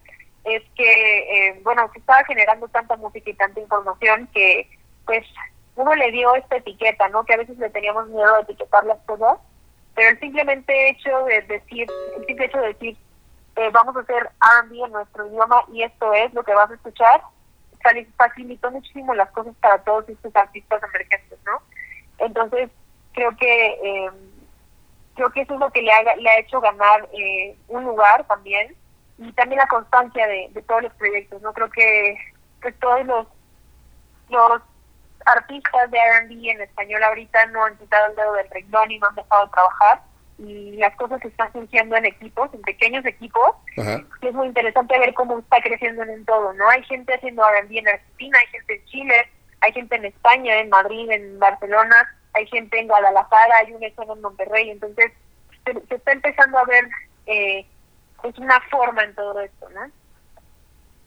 es 0.45 0.63
que, 0.75 1.49
eh, 1.49 1.61
bueno, 1.63 1.89
se 1.93 1.99
estaba 2.01 2.25
generando 2.25 2.67
tanta 2.69 2.97
música 2.97 3.31
y 3.31 3.35
tanta 3.35 3.61
información 3.61 4.29
que, 4.35 4.69
pues, 5.07 5.25
uno 5.77 5.95
le 5.95 6.11
dio 6.11 6.35
esta 6.35 6.57
etiqueta, 6.57 7.09
¿no? 7.09 7.25
Que 7.25 7.35
a 7.35 7.39
veces 7.39 7.57
le 7.59 7.71
teníamos 7.71 8.09
miedo 8.09 8.35
de 8.37 8.43
etiquetar 8.43 8.85
las 8.85 8.99
cosas, 9.07 9.39
pero 9.95 10.11
el 10.11 10.21
simplemente 10.21 10.91
hecho 10.91 11.25
de 11.25 11.43
decir, 11.43 11.87
el 12.17 12.27
simple 12.27 12.47
hecho 12.47 12.59
de 12.59 12.69
decir, 12.69 12.97
eh, 13.57 13.71
vamos 13.73 13.95
a 13.97 14.01
hacer 14.01 14.31
R&B 14.63 14.85
en 14.85 14.93
nuestro 14.93 15.27
idioma 15.27 15.63
y 15.73 15.83
esto 15.83 16.13
es 16.15 16.33
lo 16.33 16.43
que 16.43 16.55
vas 16.55 16.71
a 16.71 16.75
escuchar, 16.75 17.23
facilitó 18.17 18.71
muchísimo 18.71 19.15
las 19.15 19.31
cosas 19.33 19.55
para 19.61 19.79
todos 19.83 20.09
estos 20.09 20.35
artistas 20.35 20.83
emergentes, 20.83 21.39
¿no? 21.45 21.61
Entonces, 22.19 22.71
creo 23.13 23.37
que 23.37 23.67
eh, 23.83 24.11
creo 25.15 25.31
que 25.31 25.43
eso 25.43 25.55
es 25.55 25.61
lo 25.61 25.71
que 25.71 25.83
le 25.83 25.93
ha, 25.93 26.17
le 26.17 26.31
ha 26.31 26.39
hecho 26.39 26.61
ganar 26.61 27.09
eh, 27.13 27.57
un 27.69 27.85
lugar 27.85 28.27
también 28.27 28.75
y 29.19 29.33
también 29.33 29.59
la 29.59 29.69
constancia 29.69 30.27
de, 30.27 30.49
de 30.53 30.63
todos 30.63 30.85
los 30.85 30.95
proyectos, 30.95 31.43
¿no? 31.43 31.53
Creo 31.53 31.71
que 31.71 32.17
pues 32.61 32.79
todos 32.79 33.05
los 33.05 33.27
los 34.31 34.63
artistas 35.27 35.91
de 35.91 35.99
R&B 35.99 36.51
en 36.51 36.61
español 36.61 37.03
ahorita 37.03 37.47
no 37.47 37.65
han 37.65 37.77
quitado 37.79 38.09
el 38.09 38.17
dedo 38.17 38.33
del 38.35 38.51
renglón 38.51 38.91
y 38.91 38.99
no 38.99 39.09
han 39.09 39.15
dejado 39.15 39.45
de 39.47 39.53
trabajar 39.53 40.03
y 40.39 40.77
las 40.77 40.95
cosas 40.97 41.25
están 41.25 41.53
surgiendo 41.53 41.97
en 41.97 42.07
equipos, 42.07 42.53
en 42.53 42.63
pequeños 42.63 43.05
equipos, 43.05 43.55
y 43.77 44.27
es 44.27 44.35
muy 44.35 44.49
interesante 44.49 44.99
ver 44.99 45.15
cómo 45.15 45.39
está 45.39 45.61
creciendo 45.63 46.03
en 46.03 46.25
todo, 46.25 46.53
¿no? 46.55 46.69
Hay 46.69 46.83
gente 46.85 47.15
haciendo 47.15 47.43
R&B 47.47 47.79
en 47.79 47.89
Argentina, 47.89 48.39
hay 48.41 48.47
gente 48.49 48.75
en 48.75 48.85
Chile, 48.87 49.15
hay 49.61 49.73
gente 49.73 49.97
en 49.97 50.05
España, 50.07 50.59
en 50.59 50.69
Madrid, 50.69 51.11
en 51.11 51.39
Barcelona, 51.39 52.09
hay 52.35 52.47
gente 52.49 52.79
en 52.79 52.89
Guadalajara, 52.89 53.59
hay 53.59 53.73
una 53.73 53.89
zona 53.95 54.15
en 54.15 54.21
Monterrey, 54.21 54.71
entonces 54.71 55.13
se, 55.65 55.95
está 55.95 56.13
empezando 56.13 56.59
a 56.59 56.65
ver 56.65 56.89
eh, 57.27 57.65
pues 58.21 58.37
una 58.39 58.61
forma 58.71 59.05
en 59.05 59.15
todo 59.15 59.41
esto, 59.41 59.69
¿no? 59.71 59.91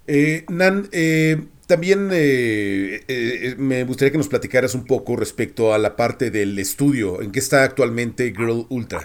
Eh, 0.08 0.46
Nan, 0.50 0.88
eh, 0.94 1.38
también 1.68 2.10
eh, 2.12 3.02
eh, 3.08 3.56
me 3.58 3.84
gustaría 3.84 4.12
que 4.12 4.18
nos 4.18 4.30
platicaras 4.30 4.76
un 4.76 4.86
poco 4.86 5.16
respecto 5.16 5.74
a 5.74 5.78
la 5.78 5.96
parte 5.96 6.32
del 6.32 6.58
estudio. 6.60 7.22
¿En 7.22 7.32
qué 7.32 7.40
está 7.40 7.64
actualmente 7.64 8.34
Girl 8.36 8.66
Ultra? 8.70 9.00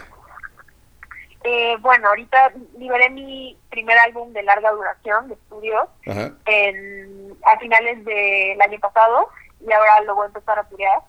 Eh, 1.42 1.76
bueno, 1.80 2.08
ahorita 2.08 2.52
liberé 2.78 3.08
mi 3.10 3.56
primer 3.70 3.98
álbum 3.98 4.32
de 4.32 4.42
larga 4.42 4.70
duración 4.72 5.28
de 5.28 5.34
estudio 5.34 5.88
En, 6.04 7.34
a 7.44 7.58
finales 7.58 8.04
del 8.04 8.60
año 8.60 8.78
pasado 8.78 9.30
y 9.66 9.72
ahora 9.72 10.00
lo 10.04 10.14
voy 10.14 10.24
a 10.24 10.28
empezar 10.28 10.58
a 10.58 10.68
purear. 10.68 11.00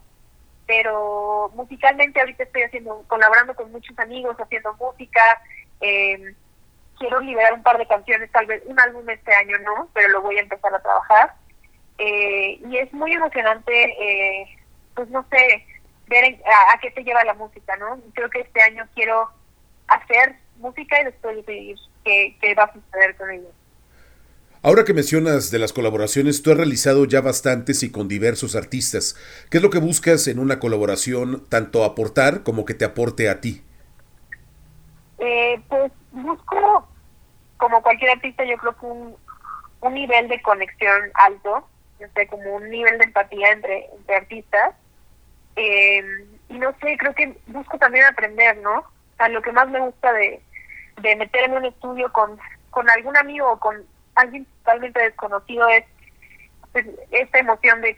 Pero 0.68 1.52
musicalmente 1.54 2.20
ahorita 2.20 2.44
estoy 2.44 2.62
haciendo, 2.62 3.04
colaborando 3.08 3.56
con 3.56 3.72
muchos 3.72 3.98
amigos, 4.00 4.38
haciendo 4.40 4.74
música. 4.76 5.22
Quiero 7.02 7.20
liberar 7.20 7.54
un 7.54 7.64
par 7.64 7.80
de 7.80 7.88
canciones, 7.88 8.32
tal 8.32 8.46
vez 8.46 8.62
un 8.68 8.80
álbum 8.80 9.10
este 9.10 9.34
año 9.34 9.58
no, 9.66 9.90
pero 9.92 10.10
lo 10.10 10.22
voy 10.22 10.38
a 10.38 10.42
empezar 10.42 10.72
a 10.72 10.82
trabajar. 10.84 11.34
Eh, 11.98 12.62
y 12.64 12.78
es 12.78 12.94
muy 12.94 13.12
emocionante, 13.12 13.74
eh, 13.74 14.46
pues 14.94 15.10
no 15.10 15.26
sé, 15.32 15.66
ver 16.06 16.40
a, 16.46 16.80
qué 16.80 16.92
te 16.92 17.04
lleva 17.04 17.24
la 17.24 17.34
música, 17.34 17.76
¿no? 17.78 18.00
Creo 18.14 18.30
que 18.30 18.42
este 18.42 18.62
año 18.62 18.88
quiero 18.94 19.32
hacer 19.88 20.36
música 20.58 21.02
y 21.02 21.06
después 21.06 21.38
decidir 21.38 21.78
qué, 22.06 22.38
qué 22.40 22.54
va 22.54 22.66
a 22.66 22.74
suceder 22.74 23.16
con 23.16 23.32
ello. 23.32 23.50
Ahora 24.62 24.84
que 24.84 24.94
mencionas 24.94 25.50
de 25.50 25.58
las 25.58 25.74
colaboraciones, 25.74 26.44
tú 26.44 26.52
has 26.52 26.58
realizado 26.58 27.06
ya 27.06 27.22
bastantes 27.22 27.82
y 27.82 27.92
con 27.92 28.08
diversos 28.08 28.56
artistas. 28.56 29.16
¿Qué 29.50 29.58
es 29.58 29.64
lo 29.64 29.72
que 29.72 29.80
buscas 29.80 30.28
en 30.28 30.38
una 30.38 30.60
colaboración, 30.60 31.48
tanto 31.50 31.84
aportar 31.84 32.44
como 32.44 32.64
que 32.64 32.76
te 32.76 32.86
aporte 32.86 33.28
a 33.28 33.42
ti? 33.42 33.64
Eh, 35.18 35.60
pues 35.68 35.92
busco 36.12 36.88
como 37.62 37.84
cualquier 37.84 38.10
artista, 38.10 38.44
yo 38.44 38.58
creo 38.58 38.76
que 38.76 38.86
un, 38.88 39.16
un 39.82 39.94
nivel 39.94 40.28
de 40.28 40.42
conexión 40.42 41.12
alto, 41.14 41.68
no 42.00 42.08
sé, 42.16 42.26
como 42.26 42.56
un 42.56 42.68
nivel 42.72 42.98
de 42.98 43.04
empatía 43.04 43.52
entre, 43.52 43.86
entre 43.98 44.16
artistas. 44.16 44.74
Eh, 45.56 46.04
y 46.50 46.58
no 46.58 46.74
sé, 46.82 46.98
creo 46.98 47.14
que 47.14 47.38
busco 47.46 47.78
también 47.78 48.06
aprender, 48.06 48.58
¿no? 48.58 48.80
O 48.80 49.16
sea, 49.16 49.30
lo 49.30 49.44
que 49.44 49.52
más 49.52 49.70
me 49.70 49.80
gusta 49.80 50.12
de, 50.12 50.42
de 51.04 51.16
meterme 51.18 51.58
en 51.58 51.64
un 51.64 51.66
estudio 51.66 52.12
con, 52.12 52.40
con 52.72 52.90
algún 52.90 53.16
amigo 53.16 53.52
o 53.52 53.60
con 53.60 53.86
alguien 54.16 54.48
totalmente 54.64 55.00
desconocido 55.00 55.70
es 55.70 55.86
pues, 56.72 56.88
esta 57.12 57.38
emoción 57.38 57.80
de 57.82 57.96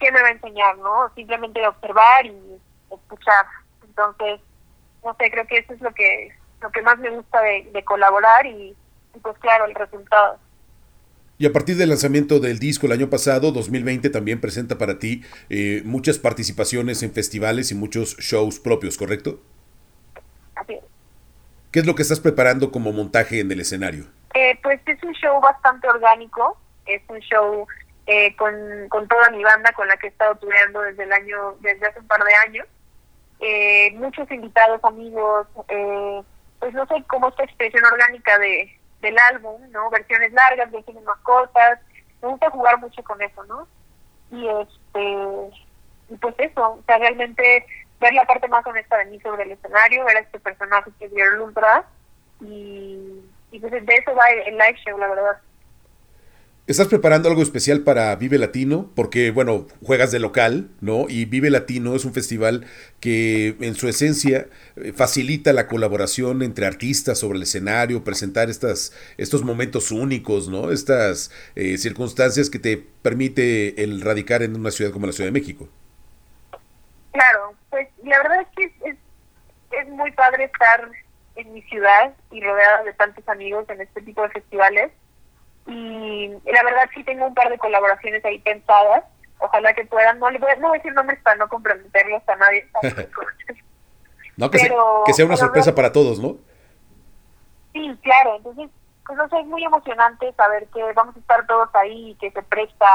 qué 0.00 0.10
me 0.12 0.22
va 0.22 0.28
a 0.28 0.32
enseñar, 0.32 0.78
¿no? 0.78 1.12
Simplemente 1.14 1.66
observar 1.66 2.24
y 2.24 2.58
escuchar. 2.90 3.44
Entonces, 3.84 4.40
no 5.04 5.14
sé, 5.16 5.30
creo 5.30 5.46
que 5.46 5.58
eso 5.58 5.74
es 5.74 5.80
lo 5.82 5.92
que 5.92 6.34
lo 6.62 6.70
que 6.70 6.80
más 6.80 6.96
me 6.96 7.10
gusta 7.10 7.42
de, 7.42 7.68
de 7.70 7.84
colaborar 7.84 8.46
y, 8.46 8.74
pues 9.22 9.38
claro, 9.38 9.66
el 9.66 9.74
resultado. 9.74 10.38
Y 11.36 11.46
a 11.46 11.52
partir 11.52 11.76
del 11.76 11.88
lanzamiento 11.88 12.38
del 12.38 12.60
disco 12.60 12.86
el 12.86 12.92
año 12.92 13.10
pasado, 13.10 13.50
2020 13.50 14.08
también 14.10 14.40
presenta 14.40 14.78
para 14.78 14.98
ti 15.00 15.22
eh, 15.50 15.82
muchas 15.84 16.18
participaciones 16.18 17.02
en 17.02 17.12
festivales 17.12 17.72
y 17.72 17.74
muchos 17.74 18.16
shows 18.18 18.60
propios, 18.60 18.96
¿correcto? 18.96 19.40
Así 20.54 20.74
es. 20.74 20.84
¿Qué 21.72 21.80
es 21.80 21.86
lo 21.86 21.96
que 21.96 22.02
estás 22.02 22.20
preparando 22.20 22.70
como 22.70 22.92
montaje 22.92 23.40
en 23.40 23.50
el 23.50 23.60
escenario? 23.60 24.04
Eh, 24.34 24.58
pues 24.62 24.80
es 24.86 25.02
un 25.02 25.12
show 25.14 25.40
bastante 25.40 25.88
orgánico, 25.88 26.56
es 26.86 27.02
un 27.08 27.18
show 27.18 27.66
eh, 28.06 28.36
con, 28.36 28.54
con 28.88 29.08
toda 29.08 29.30
mi 29.30 29.42
banda 29.42 29.72
con 29.72 29.88
la 29.88 29.96
que 29.96 30.06
he 30.06 30.10
estado 30.10 30.36
tureando 30.36 30.82
desde 30.82 31.02
el 31.02 31.12
año, 31.12 31.56
desde 31.60 31.86
hace 31.86 31.98
un 31.98 32.06
par 32.06 32.22
de 32.22 32.34
años. 32.46 32.66
Muchos 33.96 34.30
invitados, 34.30 34.80
amigos, 34.84 35.48
pues 36.60 36.72
no 36.72 36.86
sé, 36.86 37.04
cómo 37.08 37.28
esta 37.28 37.44
expresión 37.44 37.84
orgánica 37.84 38.38
de, 38.38 38.70
del 39.04 39.18
álbum, 39.18 39.60
¿no? 39.70 39.90
Versiones 39.90 40.32
largas, 40.32 40.70
versiones 40.72 41.04
más 41.04 41.18
cortas. 41.18 41.78
Me 42.22 42.28
gusta 42.28 42.50
jugar 42.50 42.78
mucho 42.80 43.02
con 43.04 43.20
eso, 43.22 43.44
¿no? 43.44 43.68
Y 44.30 44.48
este 44.48 45.64
y 46.10 46.16
pues 46.16 46.34
eso, 46.38 46.72
o 46.72 46.82
sea, 46.86 46.98
realmente 46.98 47.66
ver 48.00 48.12
la 48.14 48.26
parte 48.26 48.48
más 48.48 48.66
honesta 48.66 48.98
de 48.98 49.06
mí 49.06 49.20
sobre 49.20 49.44
el 49.44 49.52
escenario, 49.52 50.04
ver 50.04 50.18
a 50.18 50.20
este 50.20 50.38
personaje 50.38 50.90
que 50.98 51.08
Girl 51.08 51.40
Ultra 51.40 51.84
y, 52.40 53.22
y 53.50 53.58
pues 53.58 53.72
de 53.72 53.94
eso 53.94 54.14
va 54.14 54.28
el 54.28 54.54
live 54.54 54.78
show, 54.84 54.98
la 54.98 55.08
verdad. 55.08 55.40
¿Estás 56.66 56.88
preparando 56.88 57.28
algo 57.28 57.42
especial 57.42 57.80
para 57.80 58.16
Vive 58.16 58.38
Latino? 58.38 58.90
Porque, 58.96 59.30
bueno, 59.30 59.66
juegas 59.82 60.12
de 60.12 60.18
local, 60.18 60.70
¿no? 60.80 61.10
Y 61.10 61.26
Vive 61.26 61.50
Latino 61.50 61.94
es 61.94 62.06
un 62.06 62.14
festival 62.14 62.64
que 63.00 63.54
en 63.60 63.74
su 63.74 63.86
esencia 63.86 64.46
eh, 64.76 64.94
facilita 64.94 65.52
la 65.52 65.66
colaboración 65.66 66.40
entre 66.40 66.64
artistas 66.64 67.18
sobre 67.18 67.36
el 67.36 67.42
escenario, 67.42 68.02
presentar 68.02 68.48
estas, 68.48 68.96
estos 69.18 69.44
momentos 69.44 69.90
únicos, 69.90 70.48
¿no? 70.48 70.70
Estas 70.70 71.30
eh, 71.54 71.76
circunstancias 71.76 72.48
que 72.48 72.58
te 72.58 72.78
permite 72.78 73.84
el 73.84 74.00
radicar 74.00 74.42
en 74.42 74.56
una 74.56 74.70
ciudad 74.70 74.90
como 74.90 75.04
la 75.04 75.12
Ciudad 75.12 75.28
de 75.28 75.38
México. 75.38 75.68
Claro, 77.12 77.52
pues 77.68 77.88
la 78.04 78.16
verdad 78.22 78.40
es 78.40 78.48
que 78.56 78.88
es, 78.88 78.96
es 79.70 79.88
muy 79.90 80.12
padre 80.12 80.44
estar 80.44 80.90
en 81.36 81.52
mi 81.52 81.60
ciudad 81.60 82.14
y 82.30 82.40
rodeada 82.40 82.84
de 82.84 82.94
tantos 82.94 83.28
amigos 83.28 83.68
en 83.68 83.82
este 83.82 84.00
tipo 84.00 84.22
de 84.22 84.30
festivales 84.30 84.92
y 85.66 86.28
la 86.28 86.62
verdad 86.62 86.88
sí 86.94 87.02
tengo 87.04 87.26
un 87.26 87.34
par 87.34 87.48
de 87.48 87.58
colaboraciones 87.58 88.24
ahí 88.24 88.38
pensadas. 88.40 89.04
Ojalá 89.38 89.74
que 89.74 89.84
puedan, 89.84 90.18
no 90.18 90.30
le 90.30 90.38
voy, 90.38 90.50
no 90.58 90.68
voy 90.68 90.76
a 90.76 90.80
decir 90.80 90.92
nombres 90.92 91.20
para 91.22 91.36
no 91.36 91.48
comprometerlos 91.48 92.22
a 92.28 92.36
nadie. 92.36 92.68
no, 94.36 94.50
que, 94.50 94.58
sea, 94.58 94.74
que 95.06 95.12
sea 95.12 95.26
una 95.26 95.36
sorpresa 95.36 95.74
para 95.74 95.92
todos, 95.92 96.20
¿no? 96.20 96.36
Sí, 97.72 97.98
claro. 98.02 98.36
Entonces, 98.36 98.70
pues 99.06 99.18
no 99.18 99.28
sé, 99.28 99.40
es 99.40 99.46
muy 99.46 99.64
emocionante 99.64 100.32
saber 100.34 100.66
que 100.68 100.92
vamos 100.92 101.16
a 101.16 101.18
estar 101.18 101.46
todos 101.46 101.68
ahí 101.74 102.10
y 102.10 102.14
que 102.16 102.30
se 102.30 102.42
presta 102.42 102.86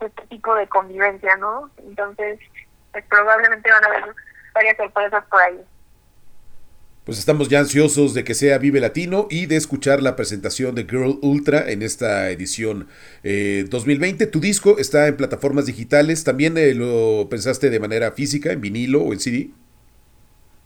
este 0.00 0.26
tipo 0.26 0.54
de 0.54 0.68
convivencia, 0.68 1.36
¿no? 1.36 1.70
Entonces, 1.78 2.38
pues 2.92 3.04
probablemente 3.06 3.70
van 3.70 3.84
a 3.84 3.86
haber 3.88 4.14
varias 4.54 4.76
sorpresas 4.76 5.24
por 5.26 5.40
ahí 5.40 5.64
pues 7.08 7.18
estamos 7.18 7.48
ya 7.48 7.60
ansiosos 7.60 8.12
de 8.12 8.22
que 8.22 8.34
sea 8.34 8.58
Vive 8.58 8.80
Latino 8.80 9.28
y 9.30 9.46
de 9.46 9.56
escuchar 9.56 10.02
la 10.02 10.14
presentación 10.14 10.74
de 10.74 10.84
Girl 10.84 11.18
Ultra 11.22 11.70
en 11.70 11.80
esta 11.80 12.28
edición 12.28 12.86
2020. 13.22 14.24
Eh, 14.24 14.26
tu 14.26 14.40
disco 14.40 14.76
está 14.76 15.06
en 15.06 15.16
plataformas 15.16 15.64
digitales, 15.64 16.22
¿también 16.22 16.58
eh, 16.58 16.74
lo 16.74 17.26
pensaste 17.30 17.70
de 17.70 17.80
manera 17.80 18.12
física, 18.12 18.52
en 18.52 18.60
vinilo 18.60 19.00
o 19.00 19.14
en 19.14 19.20
CD? 19.20 19.48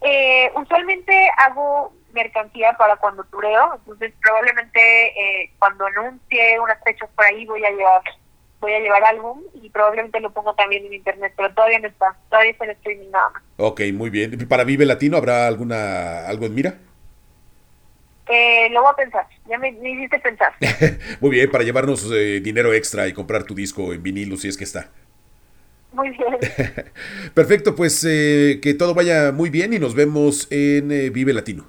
Eh, 0.01 0.51
usualmente 0.57 1.31
hago 1.47 1.95
mercancía 2.13 2.73
para 2.77 2.97
cuando 2.97 3.23
tureo, 3.23 3.77
entonces 3.77 4.13
probablemente 4.21 5.53
cuando 5.61 5.87
anuncie 5.87 6.59
unas 6.59 6.83
fechas 6.83 7.09
por 7.15 7.25
ahí 7.25 7.47
voy 7.47 7.65
a 7.65 7.71
llevar 7.71 8.03
voy 8.63 8.73
a 8.73 8.81
llevar 8.81 9.05
álbum 9.05 9.43
y 9.61 9.69
probablemente 9.69 10.21
lo 10.21 10.33
pongo 10.33 10.55
también 10.55 10.87
en 10.87 10.95
internet, 10.95 11.35
pero 11.37 11.53
todavía 11.53 11.81
no 11.81 11.89
está, 11.89 12.17
todavía 12.31 12.53
está 12.53 12.65
en 12.65 12.71
streaming 12.71 13.11
nada 13.11 13.29
más. 13.31 13.43
Ok, 13.59 13.83
muy 13.93 14.09
bien. 14.09 14.49
¿Para 14.49 14.65
Vive 14.65 14.87
Latino 14.87 15.17
habrá 15.17 15.47
alguna 15.47 16.27
algo 16.27 16.47
en 16.47 16.55
mira? 16.55 16.75
Eh, 18.29 18.71
lo 18.71 18.83
voy 18.83 18.91
a 18.93 18.97
pensar, 18.97 19.27
ya 19.47 19.59
me, 19.59 19.71
hiciste 19.71 20.19
pensar. 20.21 20.55
muy 21.21 21.31
bien, 21.31 21.51
para 21.51 21.65
llevarnos 21.65 22.11
eh, 22.13 22.41
dinero 22.41 22.73
extra 22.73 23.09
y 23.09 23.13
comprar 23.13 23.43
tu 23.43 23.55
disco 23.55 23.93
en 23.93 24.03
vinilo 24.03 24.37
si 24.37 24.49
es 24.49 24.57
que 24.57 24.65
está. 24.65 24.89
Muy 25.93 26.11
bien. 26.11 26.39
Perfecto, 27.35 27.75
pues 27.75 28.07
eh, 28.09 28.61
que 28.63 28.75
todo 28.75 28.95
vaya 28.95 29.33
muy 29.33 29.51
bien 29.51 29.75
y 29.75 29.79
nos 29.79 29.95
vemos 29.95 30.51
en 30.51 30.91
eh, 30.91 31.11
Vive 31.11 31.35
Latino. 31.35 31.67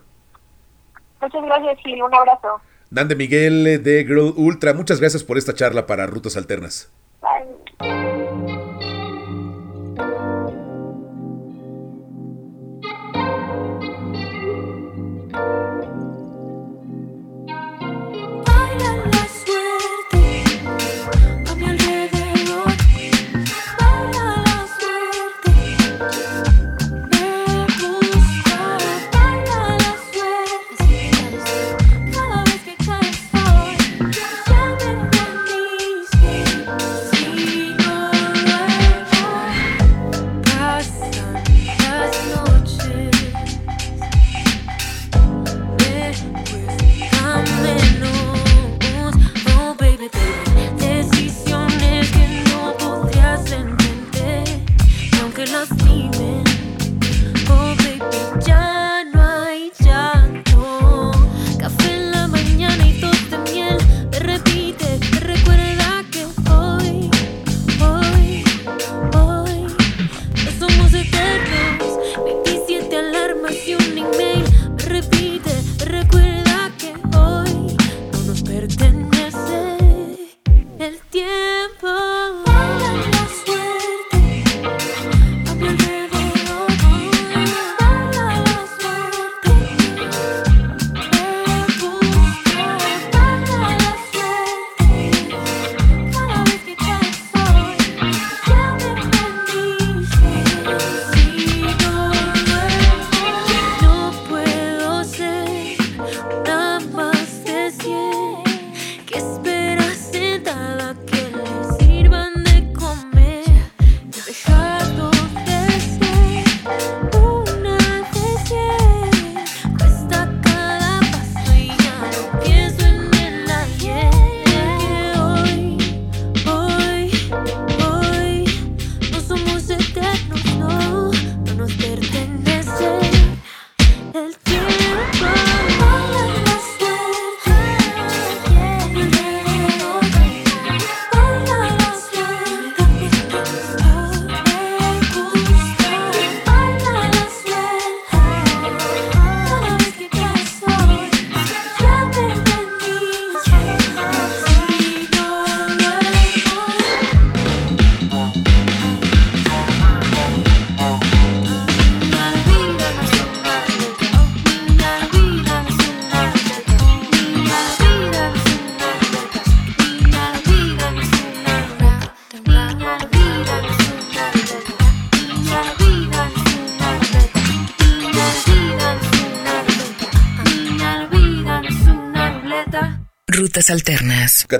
Muchas 1.19 1.43
gracias, 1.43 1.79
Gil. 1.79 2.03
Un 2.03 2.13
abrazo. 2.13 2.61
Dan 2.93 3.07
de 3.07 3.15
Miguel 3.15 3.65
eh, 3.65 3.79
de 3.79 4.05
Girl 4.05 4.35
Ultra, 4.37 4.75
muchas 4.75 4.99
gracias 4.99 5.23
por 5.23 5.39
esta 5.39 5.55
charla 5.55 5.87
para 5.87 6.05
Rutas 6.05 6.37
Alternas. 6.37 6.91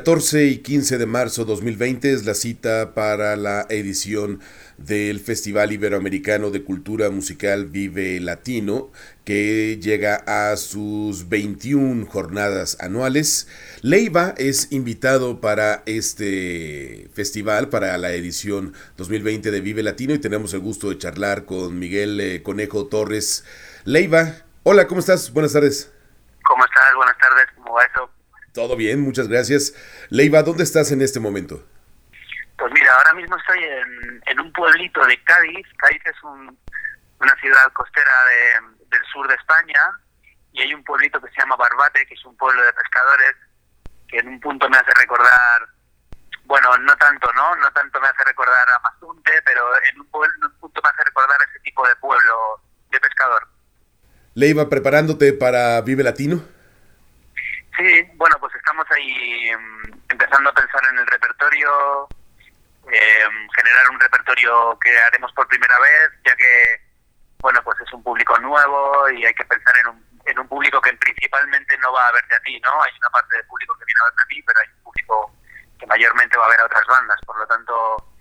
14 0.04 0.44
y 0.48 0.58
15 0.58 0.98
de 0.98 1.06
marzo 1.06 1.46
2020 1.46 2.12
es 2.12 2.26
la 2.26 2.34
cita 2.34 2.94
para 2.94 3.38
la 3.38 3.66
edición 3.70 4.42
del 4.78 5.22
Festival 5.22 5.72
Iberoamericano 5.72 6.50
de 6.50 6.62
Cultura 6.66 7.10
Musical 7.10 7.68
Vive 7.68 8.20
Latino, 8.20 8.92
que 9.24 9.80
llega 9.82 10.22
a 10.28 10.58
sus 10.58 11.30
21 11.30 12.06
jornadas 12.06 12.76
anuales. 12.82 13.48
Leiva 13.82 14.36
es 14.38 14.74
invitado 14.74 15.40
para 15.40 15.84
este 15.86 17.08
festival, 17.14 17.70
para 17.70 17.98
la 17.98 18.12
edición 18.12 18.74
2020 18.98 19.52
de 19.52 19.62
Vive 19.62 19.84
Latino, 19.84 20.14
y 20.14 20.20
tenemos 20.20 20.54
el 20.54 20.60
gusto 20.60 20.90
de 20.90 20.98
charlar 20.98 21.46
con 21.46 21.80
Miguel 21.80 22.20
eh, 22.20 22.44
Conejo 22.44 22.88
Torres. 22.88 23.46
Leiva, 23.86 24.34
hola, 24.64 24.86
¿cómo 24.86 25.00
estás? 25.00 25.32
Buenas 25.32 25.54
tardes. 25.54 25.94
¿Cómo 26.46 26.66
estás? 26.66 26.94
Buenas 26.94 27.18
tardes, 27.18 27.48
¿cómo 27.56 27.76
va 27.76 27.86
eso? 27.86 28.10
Todo 28.54 28.76
bien, 28.76 29.02
muchas 29.02 29.28
gracias. 29.28 29.74
Leiva, 30.10 30.44
¿dónde 30.44 30.64
estás 30.64 30.92
en 30.92 31.02
este 31.02 31.20
momento? 31.20 31.66
Pues 32.58 32.72
mira, 32.72 32.96
ahora 32.96 33.14
mismo 33.16 33.36
estoy 33.38 33.64
en, 33.64 34.22
en 34.28 34.40
un 34.40 34.54
pueblito 34.54 35.04
de 35.06 35.22
Cádiz. 35.24 35.66
Cádiz 35.78 36.02
es 36.06 36.24
un- 36.24 36.58
una 37.20 37.36
ciudad 37.42 37.72
costera 37.74 38.12
de- 38.26 38.86
del 38.90 39.06
sur 39.12 39.28
de 39.28 39.34
España 39.36 39.90
y 40.52 40.62
hay 40.62 40.74
un 40.74 40.84
pueblito 40.84 41.20
que 41.20 41.30
se 41.32 41.40
llama 41.40 41.56
Barbate, 41.56 42.06
que 42.06 42.14
es 42.14 42.26
un 42.26 42.38
pueblo 42.38 42.64
de 42.64 42.74
pescadores, 42.74 43.34
que 44.08 44.20
en 44.20 44.28
un 44.28 44.40
punto 44.40 44.70
me 44.70 44.78
hace 44.78 44.94
recordar, 44.94 45.68
bueno, 46.46 46.78
no 46.78 46.96
tanto, 46.98 47.34
¿no? 47.34 47.56
No 47.56 47.72
tanto 47.72 48.00
me 48.00 48.08
hace 48.08 48.24
recordar 48.24 48.68
a 48.70 48.80
Mazunte, 48.82 49.32
pero 49.46 49.64
en 49.92 50.00
un, 50.02 50.08
pueblo, 50.12 50.32
en 50.38 50.44
un 50.46 50.60
punto 50.60 50.80
me 50.84 50.90
hace 50.90 51.04
recordar 51.06 51.38
ese 51.50 51.60
tipo 51.62 51.88
de 51.88 51.96
pueblo 51.96 52.62
de 52.92 53.00
pescador. 53.00 53.48
Leiva, 54.36 54.70
preparándote 54.70 55.34
para 55.34 55.82
Vive 55.82 56.04
Latino. 56.04 56.44
Sí, 57.78 58.04
bueno, 58.16 58.36
pues 58.40 58.54
estamos 58.56 58.86
ahí 58.92 59.52
mm, 59.56 60.12
empezando 60.12 60.50
a 60.50 60.54
pensar 60.54 60.82
en 60.92 61.00
el 61.00 61.08
repertorio, 61.08 62.08
eh, 62.92 63.26
generar 63.56 63.90
un 63.90 64.00
repertorio 64.00 64.78
que 64.80 64.96
haremos 65.00 65.32
por 65.34 65.48
primera 65.48 65.80
vez, 65.80 66.12
ya 66.24 66.36
que, 66.36 66.82
bueno, 67.40 67.62
pues 67.64 67.80
es 67.82 67.92
un 67.94 68.04
público 68.04 68.38
nuevo 68.40 69.10
y 69.10 69.26
hay 69.26 69.34
que 69.34 69.46
pensar 69.46 69.76
en 69.78 69.88
un, 69.88 70.22
en 70.26 70.40
un 70.40 70.48
público 70.48 70.80
que 70.82 70.94
principalmente 70.94 71.76
no 71.80 71.92
va 71.92 72.08
a 72.08 72.12
verte 72.12 72.36
a 72.36 72.40
ti, 72.42 72.60
¿no? 72.60 72.84
Hay 72.84 72.92
una 73.00 73.10
parte 73.10 73.38
del 73.38 73.46
público 73.48 73.76
que 73.80 73.86
viene 73.86 74.02
a 74.02 74.06
verte 74.06 74.22
a 74.22 74.28
ti, 74.28 74.44
pero 74.44 74.60
hay 74.60 74.68
un 74.78 74.84
público 74.84 75.36
que 75.80 75.88
mayormente 75.88 76.38
va 76.38 76.46
a 76.46 76.50
ver 76.50 76.62
a 76.62 76.66
otras 76.66 76.86
bandas, 76.86 77.20
por 77.26 77.38
lo 77.40 77.48
tanto, 77.48 78.14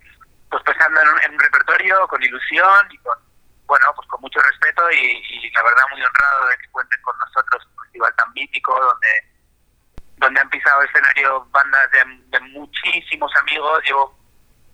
pues 0.51 0.63
pensando 0.63 1.01
en 1.01 1.09
un, 1.09 1.23
en 1.23 1.33
un 1.33 1.41
repertorio 1.41 2.09
con 2.09 2.23
ilusión 2.23 2.87
y 2.91 2.99
con, 2.99 3.19
bueno, 3.67 3.87
pues 3.97 4.09
con 4.09 4.21
mucho 4.23 4.41
respeto 4.41 4.91
y, 4.93 5.23
y 5.29 5.51
la 5.51 5.63
verdad 5.63 5.85
muy 5.91 6.03
honrado 6.03 6.49
de 6.49 6.57
que 6.57 6.71
cuenten 6.71 7.03
con 7.03 7.19
nosotros 7.19 7.67
un 7.67 7.85
festival 7.85 8.15
tan 8.17 8.33
mítico 8.33 8.81
donde 8.81 9.32
donde 10.17 10.41
han 10.41 10.51
pisado 10.51 10.83
escenario 10.83 11.47
bandas 11.51 11.91
de, 11.91 12.39
de 12.39 12.41
muchísimos 12.51 13.33
amigos. 13.37 13.83
Llevo 13.85 14.23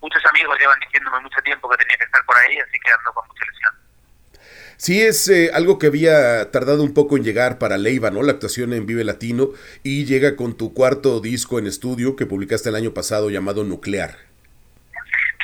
muchos 0.00 0.24
amigos 0.26 0.58
llevan 0.58 0.78
diciéndome 0.80 1.20
mucho 1.20 1.40
tiempo 1.42 1.68
que 1.68 1.76
tenía 1.76 1.96
que 1.96 2.04
estar 2.04 2.24
por 2.24 2.36
ahí, 2.36 2.58
así 2.58 2.78
que 2.78 2.90
ando 2.92 3.12
con 3.12 3.26
mucha 3.26 3.44
ilusión. 3.44 3.74
Sí, 4.76 5.02
es 5.02 5.28
eh, 5.28 5.50
algo 5.52 5.78
que 5.78 5.88
había 5.88 6.50
tardado 6.52 6.84
un 6.84 6.94
poco 6.94 7.16
en 7.16 7.24
llegar 7.24 7.58
para 7.58 7.78
Leiva, 7.78 8.10
¿no? 8.10 8.22
La 8.22 8.32
actuación 8.32 8.72
en 8.72 8.86
Vive 8.86 9.02
Latino 9.02 9.48
y 9.82 10.04
llega 10.04 10.36
con 10.36 10.56
tu 10.56 10.72
cuarto 10.72 11.20
disco 11.20 11.58
en 11.58 11.66
estudio 11.66 12.14
que 12.14 12.26
publicaste 12.26 12.68
el 12.68 12.76
año 12.76 12.94
pasado 12.94 13.28
llamado 13.28 13.64
Nuclear. 13.64 14.16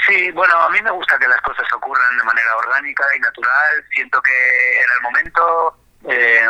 Sí, 0.07 0.31
bueno, 0.33 0.55
a 0.55 0.71
mí 0.71 0.81
me 0.83 0.91
gusta 0.91 1.19
que 1.19 1.27
las 1.27 1.41
cosas 1.41 1.67
ocurran 1.73 2.17
de 2.17 2.25
manera 2.25 2.57
orgánica 2.57 3.05
y 3.17 3.21
natural. 3.21 3.85
Siento 3.93 4.21
que 4.23 4.77
en 4.77 4.87
el 4.97 5.03
momento 5.03 5.77
eh, 6.09 6.47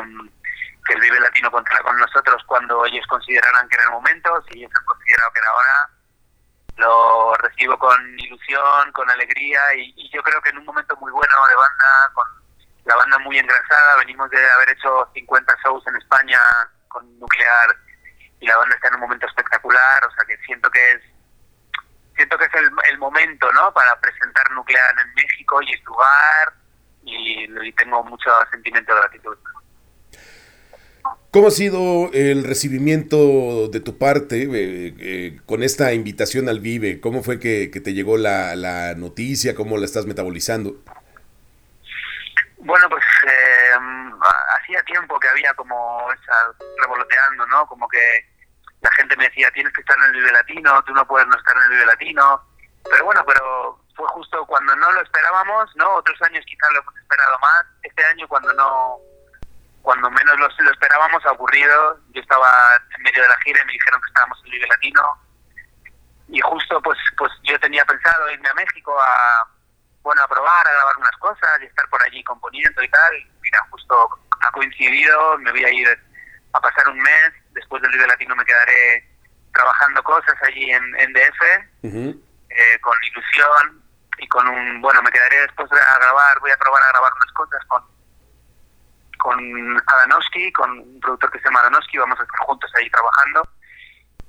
que 0.84 0.94
el 0.94 1.00
Vive 1.00 1.20
Latino 1.20 1.50
contará 1.50 1.82
con 1.82 1.96
nosotros 1.98 2.42
cuando 2.46 2.84
ellos 2.86 3.06
consideraran 3.06 3.68
que 3.68 3.76
era 3.76 3.84
el 3.84 3.90
momento, 3.90 4.44
si 4.48 4.58
ellos 4.58 4.72
han 4.76 4.84
considerado 4.84 5.30
que 5.32 5.40
era 5.40 5.48
ahora, 5.48 5.90
lo 6.76 7.34
recibo 7.34 7.78
con 7.78 8.18
ilusión, 8.18 8.92
con 8.92 9.08
alegría 9.10 9.60
y, 9.76 10.10
yo 10.10 10.22
creo 10.22 10.40
que 10.42 10.50
en 10.50 10.58
un 10.58 10.64
momento 10.64 10.96
muy 10.96 11.10
bueno 11.10 11.34
de 11.48 11.56
banda, 11.56 12.10
con 12.12 12.26
la 12.84 12.96
banda 12.96 13.18
muy 13.18 13.38
engrasada, 13.38 13.96
venimos 13.96 14.30
de 14.30 14.50
haber 14.52 14.70
hecho 14.70 15.08
50 15.12 15.56
shows 15.64 15.84
en 15.88 15.96
España 15.96 16.38
con 16.88 17.18
Nuclear 17.18 17.76
y 18.40 18.46
la 18.46 18.56
banda 18.58 18.76
está 18.76 18.88
en 18.88 18.94
un 18.94 19.00
momento 19.00 19.26
espectacular, 19.26 20.06
o 20.06 20.10
sea 20.12 20.24
que 20.24 20.36
siento 20.44 20.70
que 20.70 20.92
es 20.92 21.00
siento 22.14 22.38
que 22.38 22.44
es 22.44 22.54
el, 22.54 22.70
el 22.90 22.98
momento, 22.98 23.50
¿no? 23.52 23.72
Para 23.74 23.98
presentar 23.98 24.48
Nuclear 24.52 24.94
en 25.00 25.14
México 25.14 25.60
y 25.62 25.72
es 25.72 25.82
y 27.06 27.72
tengo 27.72 28.02
mucho 28.04 28.30
sentimiento 28.50 28.94
de 28.94 29.00
gratitud. 29.00 29.38
¿Cómo 31.34 31.48
ha 31.48 31.50
sido 31.50 32.12
el 32.12 32.44
recibimiento 32.44 33.66
de 33.66 33.80
tu 33.80 33.98
parte 33.98 34.44
eh, 34.44 34.94
eh, 35.00 35.40
con 35.46 35.64
esta 35.64 35.92
invitación 35.92 36.48
al 36.48 36.60
Vive? 36.60 37.00
¿Cómo 37.00 37.24
fue 37.24 37.40
que, 37.40 37.66
te 37.66 37.92
llegó 37.92 38.16
la, 38.16 38.54
la, 38.54 38.94
noticia? 38.94 39.56
¿Cómo 39.56 39.76
la 39.76 39.84
estás 39.84 40.06
metabolizando? 40.06 40.76
Bueno, 42.58 42.88
pues 42.88 43.02
eh, 43.26 43.72
hacía 44.60 44.80
tiempo 44.84 45.18
que 45.18 45.26
había 45.26 45.52
como 45.54 46.06
esa 46.12 46.54
revoloteando, 46.80 47.44
¿no? 47.48 47.66
Como 47.66 47.88
que 47.88 48.30
la 48.80 48.92
gente 48.92 49.16
me 49.16 49.24
decía, 49.24 49.50
tienes 49.50 49.72
que 49.72 49.80
estar 49.80 49.96
en 49.98 50.04
el 50.04 50.12
Vive 50.12 50.30
Latino, 50.30 50.84
tú 50.84 50.94
no 50.94 51.04
puedes 51.04 51.26
no 51.26 51.36
estar 51.36 51.56
en 51.56 51.62
el 51.64 51.68
Vive 51.70 51.86
Latino. 51.86 52.42
Pero 52.88 53.06
bueno, 53.06 53.24
pero 53.26 53.80
fue 53.96 54.06
justo 54.10 54.46
cuando 54.46 54.76
no 54.76 54.92
lo 54.92 55.02
esperábamos, 55.02 55.68
¿no? 55.74 55.94
Otros 55.94 56.22
años 56.22 56.44
quizás 56.46 56.70
lo 56.74 56.80
hemos 56.80 56.96
esperado 56.96 57.36
más. 57.40 57.64
Este 57.82 58.04
año 58.04 58.28
cuando 58.28 58.52
no 58.52 59.13
cuando 59.84 60.10
menos 60.10 60.38
lo, 60.38 60.48
lo, 60.64 60.70
esperábamos 60.72 61.24
ha 61.26 61.32
ocurrido. 61.32 62.00
Yo 62.14 62.22
estaba 62.22 62.48
en 62.96 63.02
medio 63.02 63.22
de 63.22 63.28
la 63.28 63.36
gira 63.44 63.60
y 63.60 63.66
me 63.66 63.72
dijeron 63.72 64.00
que 64.00 64.08
estábamos 64.08 64.40
en 64.42 64.50
Liga 64.50 64.66
Latino. 64.70 65.02
Y 66.28 66.40
justo 66.40 66.80
pues 66.80 66.98
pues 67.18 67.30
yo 67.42 67.60
tenía 67.60 67.84
pensado 67.84 68.30
irme 68.30 68.48
a 68.48 68.54
México 68.54 68.98
a 68.98 69.46
bueno 70.02 70.22
a 70.22 70.28
probar, 70.28 70.66
a 70.66 70.72
grabar 70.72 70.96
unas 70.96 71.16
cosas 71.18 71.60
y 71.60 71.66
estar 71.66 71.86
por 71.90 72.02
allí 72.02 72.24
componiendo 72.24 72.82
y 72.82 72.88
tal. 72.88 73.14
Y 73.14 73.30
mira, 73.42 73.60
justo 73.70 74.08
ha 74.40 74.50
coincidido, 74.52 75.36
me 75.38 75.50
voy 75.50 75.64
a 75.64 75.70
ir 75.70 76.02
a 76.54 76.60
pasar 76.60 76.88
un 76.88 76.98
mes, 76.98 77.32
después 77.50 77.82
del 77.82 77.92
Liga 77.92 78.06
Latino 78.06 78.34
me 78.34 78.44
quedaré 78.46 79.06
trabajando 79.52 80.02
cosas 80.02 80.34
allí 80.42 80.70
en, 80.70 80.82
en 80.98 81.12
DF, 81.12 81.40
uh 81.82 81.88
-huh. 81.88 82.22
eh, 82.48 82.80
con 82.80 82.96
ilusión 83.04 83.82
y 84.16 84.26
con 84.28 84.48
un, 84.48 84.80
bueno, 84.80 85.02
me 85.02 85.10
quedaré 85.10 85.42
después 85.42 85.70
a 85.72 85.98
grabar, 85.98 86.40
voy 86.40 86.50
a 86.50 86.56
probar 86.56 86.82
a 86.82 86.88
grabar 86.88 87.12
unas 87.12 87.32
cosas 87.32 87.64
con 87.66 87.93
con 89.24 89.40
Adanowski, 89.86 90.52
con 90.52 90.70
un 90.70 91.00
productor 91.00 91.30
que 91.32 91.38
se 91.38 91.46
llama 91.46 91.60
Adanowski, 91.60 91.96
vamos 91.96 92.20
a 92.20 92.24
estar 92.24 92.40
juntos 92.40 92.70
ahí 92.76 92.90
trabajando. 92.90 93.48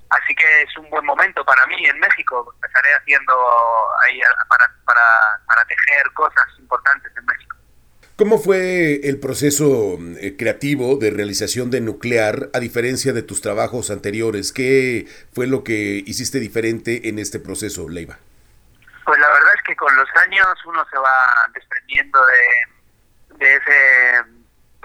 Así 0.09 0.33
que 0.33 0.61
es 0.61 0.77
un 0.77 0.89
buen 0.89 1.03
momento 1.03 1.43
para 1.43 1.67
mí 1.67 1.85
en 1.85 1.99
México. 1.99 2.55
Estaré 2.65 2.93
haciendo 2.95 3.33
ahí 4.03 4.21
para, 4.47 4.71
para, 4.85 5.41
para 5.47 5.65
tejer 5.65 6.13
cosas 6.13 6.45
importantes 6.59 7.11
en 7.17 7.25
México. 7.25 7.57
¿Cómo 8.17 8.37
fue 8.37 9.01
el 9.09 9.19
proceso 9.19 9.97
eh, 10.21 10.37
creativo 10.37 10.95
de 10.95 11.11
realización 11.11 11.69
de 11.71 11.81
Nuclear 11.81 12.49
a 12.53 12.59
diferencia 12.59 13.11
de 13.11 13.21
tus 13.21 13.41
trabajos 13.41 13.91
anteriores? 13.91 14.53
¿Qué 14.53 15.09
fue 15.33 15.45
lo 15.45 15.65
que 15.65 16.03
hiciste 16.05 16.39
diferente 16.39 17.09
en 17.09 17.19
este 17.19 17.41
proceso, 17.41 17.89
Leiva? 17.89 18.17
Pues 19.03 19.19
la 19.19 19.27
verdad 19.27 19.55
es 19.55 19.61
que 19.63 19.75
con 19.75 19.93
los 19.93 20.07
años 20.15 20.47
uno 20.65 20.85
se 20.89 20.97
va 20.97 21.49
desprendiendo 21.53 22.19
de, 22.25 23.45
de 23.45 23.55
ese 23.55 24.34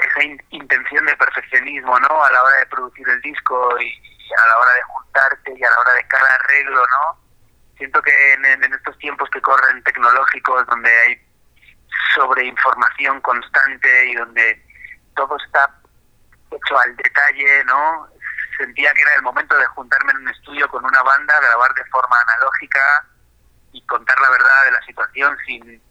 esa 0.05 0.23
in 0.23 0.43
intención 0.51 1.05
de 1.07 1.17
perfeccionismo, 1.17 1.99
¿no? 2.01 2.25
A 2.25 2.33
la 2.33 2.43
hora 2.43 2.57
de 2.59 2.67
producir 2.67 3.09
el 3.09 3.21
disco 3.23 3.79
y, 3.81 3.87
y, 3.87 4.33
a 4.37 4.47
la 4.47 4.59
hora 4.59 4.73
de 4.75 4.83
juntarte 4.83 5.55
y 5.57 5.65
a 5.65 5.71
la 5.71 5.79
hora 5.81 5.95
de 5.95 6.07
cada 6.09 6.35
arreglo, 6.35 6.87
¿no? 6.87 7.21
Siento 7.77 8.03
que 8.03 8.33
en, 8.35 8.45
en 8.45 8.75
estos 8.75 8.97
tiempos 8.99 9.29
que 9.31 9.41
corren 9.41 9.83
tecnológicos, 9.85 10.67
donde 10.67 10.91
hay 10.91 11.21
sobreinformación 12.15 13.21
constante 13.21 14.07
y 14.11 14.15
donde 14.15 14.63
todo 15.17 15.37
está 15.45 15.75
hecho 16.51 16.79
al 16.79 16.97
detalle, 16.97 17.65
¿no? 17.65 18.09
Sentía 18.59 18.93
que 18.93 19.03
era 19.03 19.15
el 19.15 19.23
momento 19.23 19.57
de 19.57 19.67
juntarme 19.67 20.13
en 20.13 20.19
un 20.19 20.29
estudio 20.29 20.69
con 20.69 20.85
una 20.85 21.03
banda, 21.03 21.41
grabar 21.41 21.73
de 21.75 21.85
forma 21.87 22.21
analógica 22.21 23.07
y 23.73 23.85
contar 23.87 24.19
la 24.21 24.31
verdad 24.31 24.65
de 24.65 24.73
la 24.73 24.83
situación 24.83 25.37
sin, 25.47 25.83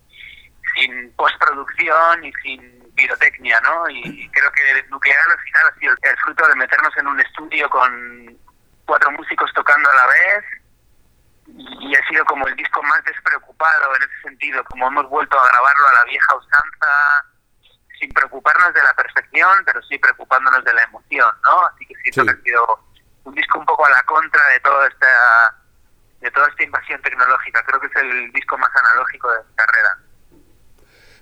sin 0.76 1.14
postproducción 1.16 2.26
y 2.26 2.34
sin 2.44 2.79
pirotecnia, 3.00 3.60
¿no? 3.62 3.90
Y 3.90 4.30
creo 4.32 4.52
que 4.52 4.86
Nuclear 4.90 5.32
al 5.32 5.40
final 5.40 5.68
ha 5.68 5.80
sido 5.80 5.94
el 6.02 6.18
fruto 6.18 6.48
de 6.48 6.56
meternos 6.56 6.98
en 6.98 7.08
un 7.08 7.20
estudio 7.20 7.70
con 7.70 8.38
cuatro 8.86 9.12
músicos 9.12 9.50
tocando 9.54 9.90
a 9.90 9.96
la 9.96 10.08
vez 10.08 10.46
y 11.48 11.96
ha 11.96 12.08
sido 12.08 12.26
como 12.26 12.46
el 12.48 12.56
disco 12.56 12.84
más 12.84 13.04
despreocupado 13.06 13.96
en 13.96 14.04
ese 14.04 14.22
sentido, 14.24 14.64
como 14.66 14.88
hemos 14.88 15.08
vuelto 15.10 15.40
a 15.40 15.48
grabarlo 15.48 15.88
a 15.88 15.94
la 15.94 16.04
vieja 16.06 16.36
usanza, 16.36 17.26
sin 18.00 18.12
preocuparnos 18.12 18.74
de 18.74 18.84
la 18.84 18.94
perfección, 18.94 19.64
pero 19.66 19.82
sí 19.84 19.98
preocupándonos 19.98 20.64
de 20.64 20.74
la 20.74 20.84
emoción, 20.84 21.34
¿no? 21.44 21.66
Así 21.68 21.86
que 21.86 21.96
siento 22.04 22.22
sí. 22.22 22.28
que 22.28 22.34
ha 22.34 22.44
sido 22.44 22.86
un 23.24 23.36
disco 23.36 23.60
un 23.60 23.66
poco 23.66 23.86
a 23.86 23.90
la 23.90 24.02
contra 24.04 24.46
de 24.50 24.60
toda 24.60 24.88
esta 24.88 25.56
de 26.20 26.32
toda 26.32 26.48
esta 26.50 26.64
invasión 26.64 27.02
tecnológica. 27.02 27.64
Creo 27.64 27.80
que 27.80 27.88
es 27.88 27.96
el 27.96 28.32
disco 28.34 28.58
más 28.58 28.72
analógico 28.76 29.32
de 29.32 29.40
mi 29.44 29.56
carrera. 29.56 29.98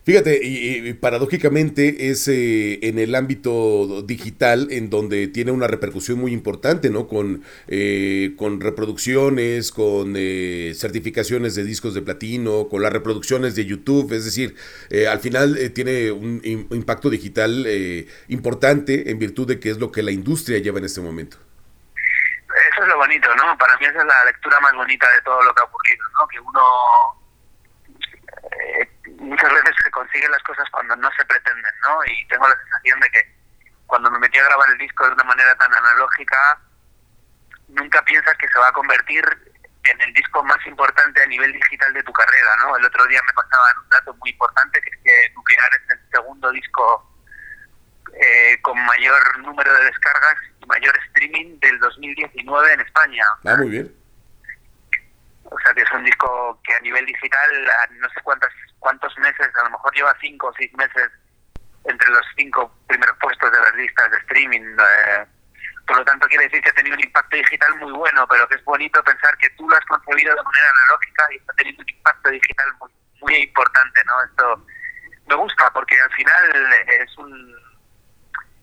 Fíjate, 0.08 0.40
y, 0.42 0.94
paradójicamente 0.94 2.10
es 2.10 2.30
eh, 2.30 2.80
en 2.84 2.98
el 2.98 3.14
ámbito 3.14 4.04
digital 4.04 4.70
en 4.72 4.90
donde 4.90 5.28
tiene 5.28 5.52
una 5.52 5.68
repercusión 5.68 6.18
muy 6.18 6.32
importante, 6.32 6.90
¿no? 6.90 7.10
Con, 7.10 7.44
eh, 7.68 8.34
con 8.38 8.62
reproducciones, 8.62 9.74
con 9.74 10.14
eh, 10.16 10.72
certificaciones 10.76 11.56
de 11.56 11.66
discos 11.66 11.94
de 11.94 12.04
platino, 12.04 12.70
con 12.70 12.84
las 12.84 12.94
reproducciones 12.94 13.54
de 13.56 13.66
YouTube, 13.66 14.14
es 14.14 14.24
decir, 14.24 14.56
eh, 14.90 15.10
al 15.10 15.20
final 15.20 15.58
eh, 15.58 15.70
tiene 15.72 16.10
un, 16.10 16.42
un, 16.70 16.78
impacto 16.78 17.10
digital 17.10 17.66
eh, 17.68 18.08
importante 18.30 19.12
en 19.12 19.20
virtud 19.20 19.46
de 19.46 19.60
que 19.60 19.72
es 19.72 19.78
lo 19.78 19.92
que 19.92 20.04
la 20.04 20.12
industria 20.12 20.60
lleva 20.60 20.80
en 20.80 20.86
este 20.86 21.02
momento. 21.02 21.36
Eso 22.72 22.82
es 22.82 22.88
lo 22.88 22.96
bonito, 22.96 23.28
¿no? 23.36 23.58
Para 23.58 23.76
mí 23.76 23.86
esa 23.86 24.00
es 24.00 24.06
la 24.06 24.24
lectura 24.24 24.58
más 24.62 24.72
bonita 24.74 25.06
de 25.14 25.22
todo 25.24 25.44
lo 25.44 25.54
que 25.54 25.62
ha 25.62 25.66
ocurrido, 25.66 26.06
¿no? 26.18 26.28
Que 26.30 26.40
uno 26.40 26.62
muchas 29.20 29.52
veces 29.52 29.76
se 29.84 29.92
consiguen 29.92 30.32
las 30.32 30.44
cosas 30.44 30.70
cuando 30.72 30.96
no 30.96 31.10
se 31.18 31.26
pretenden, 31.26 31.74
¿no? 31.82 32.04
Y 32.06 32.28
tengo 32.28 32.48
la 32.48 32.58
sensación 32.58 33.00
de 33.00 33.10
que 33.10 33.36
cuando 33.86 34.12
me 34.12 34.20
metí 34.20 34.38
a 34.38 34.46
grabar 34.46 34.70
el 34.70 34.78
disco 34.78 35.06
de 35.06 35.14
una 35.14 35.24
manera 35.24 35.56
tan 35.56 35.74
analógica, 35.74 36.60
nunca 37.70 38.02
piensas 38.04 38.38
que 38.38 38.48
se 38.48 38.60
va 38.60 38.68
a 38.68 38.74
convertir 38.74 39.24
en 39.84 40.02
el 40.02 40.14
disco 40.14 40.44
más 40.44 40.66
importante 40.66 41.22
a 41.22 41.28
nivel 41.28 41.52
digital 41.54 41.94
de 41.94 42.04
tu 42.04 42.12
carrera, 42.12 42.56
¿no? 42.58 42.76
El 42.78 42.86
otro 42.86 43.06
día 43.08 43.22
me 43.26 43.34
pasaban 43.34 43.78
un 43.84 43.90
dato 43.90 44.14
muy 44.16 44.32
importante, 44.32 44.82
que 44.82 44.90
es 44.90 44.98
que 45.04 45.34
Nuclear 45.34 45.70
es 45.74 45.90
el 45.96 46.12
segundo 46.12 46.52
disco 46.52 47.18
eh, 48.14 48.60
con 48.62 48.78
mayor 48.86 49.40
número 49.40 49.74
de 49.74 49.86
descargas 49.86 50.36
y 50.62 50.66
mayor 50.66 50.98
streaming 51.08 51.60
del 51.60 51.80
2019 51.80 52.74
en 52.74 52.82
España. 52.82 53.26
Ah, 53.46 53.56
muy 53.58 53.70
bien. 53.70 54.07
O 55.50 55.60
sea 55.60 55.74
que 55.74 55.82
es 55.82 55.92
un 55.92 56.04
disco 56.04 56.60
que 56.64 56.74
a 56.74 56.80
nivel 56.82 57.06
digital, 57.06 57.70
a 57.70 57.88
no 57.94 58.10
sé 58.10 58.22
cuántas 58.24 58.52
cuántos 58.80 59.18
meses, 59.18 59.48
a 59.56 59.64
lo 59.64 59.72
mejor 59.72 59.94
lleva 59.94 60.16
cinco 60.20 60.48
o 60.48 60.54
seis 60.54 60.72
meses 60.74 61.10
entre 61.86 62.10
los 62.10 62.26
cinco 62.36 62.72
primeros 62.88 63.18
puestos 63.18 63.52
de 63.52 63.60
las 63.60 63.76
listas 63.76 64.12
de 64.12 64.18
streaming. 64.18 64.62
Eh, 64.62 65.26
por 65.86 65.98
lo 65.98 66.06
tanto, 66.06 66.28
quiere 66.28 66.46
decir 66.46 66.62
que 66.62 66.70
ha 66.70 66.74
tenido 66.74 66.96
un 66.96 67.04
impacto 67.04 67.38
digital 67.38 67.76
muy 67.78 67.92
bueno, 67.94 68.28
pero 68.28 68.48
que 68.48 68.56
es 68.56 68.64
bonito 68.66 69.02
pensar 69.04 69.38
que 69.38 69.50
tú 69.52 69.68
lo 69.70 69.76
has 69.76 69.86
concebido 69.86 70.36
de 70.36 70.44
manera 70.44 70.70
analógica 70.70 71.28
y 71.32 71.38
está 71.38 71.54
teniendo 71.54 71.82
un 71.82 71.90
impacto 71.90 72.30
digital 72.30 72.74
muy, 72.80 72.92
muy 73.22 73.36
importante, 73.36 74.04
¿no? 74.06 74.24
Esto 74.24 74.66
me 75.28 75.36
gusta 75.36 75.70
porque 75.72 76.00
al 76.00 76.12
final 76.12 76.74
es 76.88 77.18
un 77.18 77.56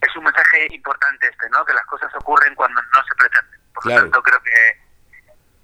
es 0.03 0.17
un 0.17 0.25
mensaje 0.25 0.69
importante 0.71 1.27
este, 1.27 1.49
¿no? 1.49 1.65
Que 1.65 1.73
las 1.73 1.87
cosas 1.87 2.15
ocurren 2.17 2.55
cuando 2.55 2.81
no 2.83 3.05
se 3.05 3.15
pretenden. 3.17 3.61
Por 3.73 3.83
claro. 3.85 4.01
lo 4.01 4.11
tanto, 4.11 4.23
creo 4.23 4.43
que 4.43 4.84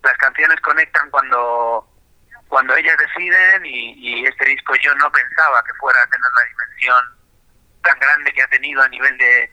las 0.03 0.17
canciones 0.19 0.61
conectan 0.61 1.11
cuando 1.11 1.87
cuando 2.49 2.75
ellas 2.75 2.97
deciden 2.99 3.65
y, 3.65 3.93
y, 3.93 4.27
este 4.27 4.45
disco 4.47 4.75
yo 4.83 4.93
no 4.97 5.11
pensaba 5.13 5.63
que 5.63 5.73
fuera 5.75 6.03
a 6.03 6.07
tener 6.09 6.31
la 6.35 6.45
dimensión 6.49 7.05
tan 7.85 7.99
grande 8.01 8.33
que 8.33 8.43
ha 8.43 8.49
tenido 8.49 8.83
a 8.83 8.89
nivel 8.89 9.17
de 9.19 9.53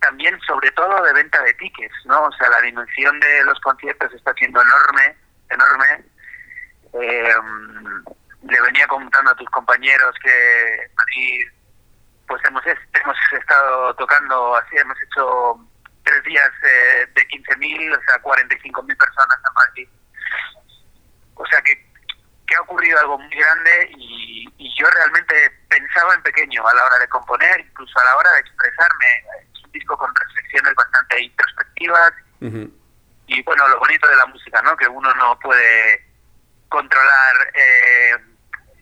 también 0.00 0.38
sobre 0.46 0.70
todo 0.70 1.02
de 1.02 1.12
venta 1.12 1.42
de 1.42 1.52
tickets 1.54 1.94
no 2.06 2.24
o 2.24 2.32
sea 2.32 2.48
la 2.48 2.60
dimensión 2.62 3.20
de 3.20 3.44
los 3.44 3.60
conciertos 3.60 4.12
está 4.14 4.32
siendo 4.34 4.62
enorme 4.62 5.16
enorme. 5.50 6.04
Eh, 6.94 7.34
le 8.48 8.60
venía 8.60 8.86
contando 8.86 9.30
a 9.30 9.36
tus 9.36 9.48
compañeros 9.50 10.14
que 10.22 10.90
Madrid 10.96 11.46
pues 12.26 12.42
hemos 12.46 12.62
hemos 12.66 13.16
estado 13.32 13.94
tocando 13.94 14.56
así 14.56 14.76
hemos 14.76 14.96
hecho 15.02 15.58
tres 16.04 16.22
días 16.24 16.50
eh, 16.62 17.08
de 17.14 17.28
15.000 17.28 17.96
o 17.96 18.02
sea 18.02 18.22
45.000 18.22 18.96
personas 18.96 19.38
en 19.38 19.54
Madrid 19.54 19.88
o 21.34 21.46
sea 21.46 21.60
que 21.62 21.84
que 22.46 22.56
ha 22.56 22.60
ocurrido 22.60 22.98
algo 23.00 23.18
muy 23.18 23.34
grande 23.34 23.90
y, 23.96 24.46
y 24.58 24.74
yo 24.78 24.86
realmente 24.90 25.34
pensaba 25.68 26.14
en 26.14 26.22
pequeño 26.22 26.66
a 26.66 26.74
la 26.74 26.84
hora 26.84 26.98
de 26.98 27.08
componer, 27.08 27.60
incluso 27.60 27.98
a 27.98 28.04
la 28.04 28.16
hora 28.16 28.32
de 28.32 28.40
expresarme. 28.40 29.06
Es 29.52 29.64
un 29.64 29.72
disco 29.72 29.96
con 29.96 30.14
reflexiones 30.14 30.74
bastante 30.74 31.22
introspectivas 31.22 32.12
y 33.26 33.42
bueno, 33.42 33.66
lo 33.68 33.78
bonito 33.78 34.06
de 34.06 34.16
la 34.16 34.26
música, 34.26 34.60
¿no? 34.62 34.76
Que 34.76 34.86
uno 34.86 35.12
no 35.14 35.38
puede 35.38 36.04
controlar 36.68 37.52
eh, 37.54 38.12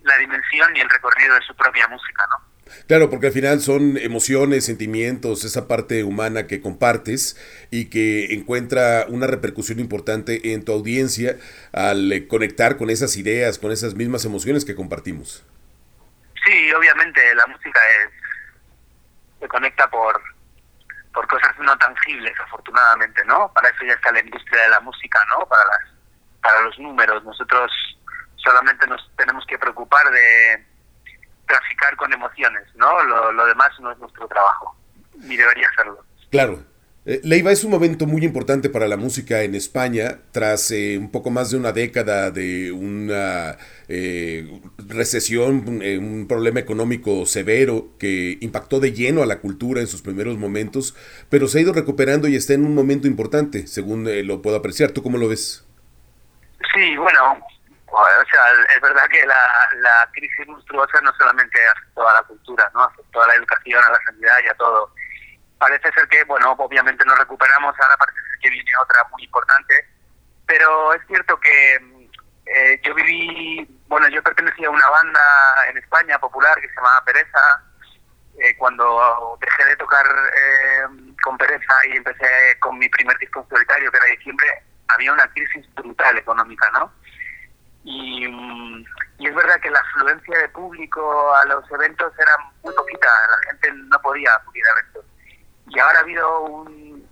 la 0.03 0.17
dimensión 0.19 0.77
y 0.77 0.81
el 0.81 0.91
recorrido 0.91 1.37
de 1.37 1.43
su 1.43 1.55
propia 1.55 1.87
música, 1.87 2.27
¿no? 2.31 2.52
Claro, 2.87 3.11
porque 3.11 3.29
al 3.29 3.33
final 3.33 3.61
son 3.61 3.97
emociones, 3.97 4.65
sentimientos, 4.65 5.45
esa 5.45 5.69
parte 5.69 6.05
humana 6.05 6.47
que 6.47 6.61
compartes 6.61 7.37
y 7.71 7.91
que 7.91 8.35
encuentra 8.35 9.07
una 9.09 9.27
repercusión 9.27 9.81
importante 9.81 10.53
en 10.53 10.65
tu 10.65 10.73
audiencia 10.73 11.37
al 11.73 12.13
eh, 12.13 12.29
conectar 12.29 12.77
con 12.77 12.91
esas 12.91 13.17
ideas, 13.17 13.59
con 13.59 13.73
esas 13.73 13.95
mismas 13.95 14.25
emociones 14.25 14.65
que 14.65 14.75
compartimos. 14.75 15.45
Sí, 16.45 16.73
obviamente 16.73 17.35
la 17.35 17.47
música 17.47 17.81
es 18.05 18.11
se 19.41 19.49
conecta 19.49 19.89
por 19.89 20.21
por 21.13 21.29
cosas 21.29 21.53
no 21.59 21.77
tangibles, 21.77 22.33
afortunadamente, 22.41 23.23
¿no? 23.27 23.53
Para 23.53 23.69
eso 23.69 23.85
ya 23.85 23.93
está 23.93 24.11
la 24.13 24.21
industria 24.21 24.63
de 24.63 24.69
la 24.71 24.81
música, 24.81 25.21
¿no? 25.29 25.47
Para 25.47 25.63
las 25.67 25.93
para 26.41 26.61
los 26.63 26.79
números. 26.79 27.23
Nosotros 27.25 27.71
solamente 28.37 28.87
nos 28.87 29.11
tenemos 29.17 29.45
que 29.47 29.59
preocupar 29.59 30.11
de 30.11 30.67
traficar 31.53 31.97
con 31.97 32.13
emociones, 32.13 32.65
¿no? 32.77 33.03
Lo, 33.05 33.33
lo 33.33 33.47
demás 33.47 33.71
no 33.81 33.93
es 33.93 33.99
nuestro 33.99 34.27
trabajo, 34.27 34.75
ni 35.19 35.37
debería 35.37 35.69
serlo. 35.77 36.05
Claro. 36.31 36.65
Eh, 37.05 37.21
Leiva 37.25 37.51
es 37.51 37.65
un 37.65 37.73
momento 37.73 38.07
muy 38.07 38.25
importante 38.25 38.71
para 38.71 38.87
la 38.87 38.97
música 38.97 39.43
en 39.43 39.57
España 39.57 40.21
tras 40.31 40.71
eh, 40.71 40.97
un 40.97 41.11
poco 41.11 41.31
más 41.31 41.51
de 41.51 41.57
una 41.57 41.73
década 41.73 42.31
de 42.31 42.71
una 42.71 43.59
eh, 43.89 44.61
recesión, 44.87 45.65
un, 45.67 45.83
eh, 45.83 45.99
un 45.99 46.29
problema 46.29 46.61
económico 46.61 47.27
severo 47.27 47.89
que 47.99 48.39
impactó 48.41 48.79
de 48.79 48.93
lleno 48.93 49.21
a 49.21 49.27
la 49.27 49.41
cultura 49.41 49.81
en 49.81 49.89
sus 49.89 50.01
primeros 50.01 50.39
momentos, 50.39 50.95
pero 51.29 51.49
se 51.49 51.59
ha 51.59 51.63
ido 51.63 51.73
recuperando 51.73 52.29
y 52.29 52.37
está 52.37 52.55
en 52.55 52.65
un 52.65 52.75
momento 52.75 53.09
importante, 53.09 53.67
según 53.67 54.07
eh, 54.07 54.23
lo 54.23 54.41
puedo 54.41 54.57
apreciar. 54.57 54.93
¿Tú 54.93 55.03
cómo 55.03 55.19
lo 55.19 55.27
ves? 55.27 55.67
Sí, 56.73 56.97
bueno, 56.97 57.21
o 57.93 58.25
sea, 58.31 58.43
es 58.75 58.81
verdad 58.81 59.07
que 59.09 59.25
la, 59.27 59.69
la 59.81 60.09
crisis 60.13 60.47
monstruosa 60.49 61.01
no 61.03 61.13
solamente 61.15 61.59
afectó 61.69 62.09
a 62.09 62.15
la 62.15 62.23
cultura, 62.23 62.71
¿no? 62.75 62.85
Afectó 62.85 63.23
a 63.23 63.27
la 63.27 63.35
educación, 63.35 63.85
a 63.85 63.91
la 63.91 63.99
sanidad 64.07 64.39
y 64.45 64.49
a 64.49 64.55
todo. 64.55 64.95
Parece 65.59 65.93
ser 65.93 66.09
que, 66.09 66.25
bueno, 66.25 66.53
obviamente 66.53 67.05
nos 67.05 67.19
recuperamos, 67.19 67.75
ahora 67.79 67.97
parece 67.99 68.19
ser 68.19 68.39
que 68.43 68.51
viene 68.51 68.71
otra 68.81 69.05
muy 69.11 69.25
importante, 69.25 69.75
pero 70.47 70.95
es 70.95 71.07
cierto 71.07 71.39
que 71.39 72.09
eh, 72.47 72.81
yo 72.83 72.95
viví, 72.95 73.81
bueno, 73.89 74.09
yo 74.09 74.23
pertenecía 74.23 74.69
a 74.69 74.71
una 74.71 74.89
banda 74.89 75.21
en 75.69 75.79
España 75.79 76.19
popular 76.19 76.61
que 76.61 76.69
se 76.69 76.75
llamaba 76.75 77.05
Pereza, 77.05 77.63
eh, 78.41 78.57
cuando 78.57 79.39
dejé 79.41 79.65
de 79.67 79.77
tocar 79.77 80.07
eh, 80.07 80.83
con 81.23 81.37
Pereza 81.37 81.87
y 81.89 81.97
empecé 81.97 82.59
con 82.61 82.79
mi 82.79 82.89
primer 82.89 83.17
disco 83.19 83.47
solitario, 83.49 83.91
que 83.91 83.99
era 83.99 84.07
diciembre, 84.07 84.49
había 84.89 85.13
una 85.13 85.29
crisis 85.29 85.73
brutal 85.75 86.19
económica, 86.19 86.71
¿no? 86.71 86.93
Y, 87.85 88.27
es 89.19 89.35
verdad 89.35 89.61
que 89.61 89.71
la 89.71 89.79
afluencia 89.81 90.39
de 90.39 90.49
público 90.49 91.35
a 91.37 91.45
los 91.47 91.71
eventos 91.71 92.13
era 92.19 92.33
muy 92.63 92.75
poquita, 92.75 93.07
la 93.07 93.51
gente 93.51 93.73
no 93.73 93.99
podía 94.01 94.33
acudir 94.35 94.63
a 94.67 94.81
eventos. 94.81 95.05
Y 95.69 95.79
ahora 95.79 95.99
ha 95.99 96.03
habido 96.03 96.41
un... 96.41 97.09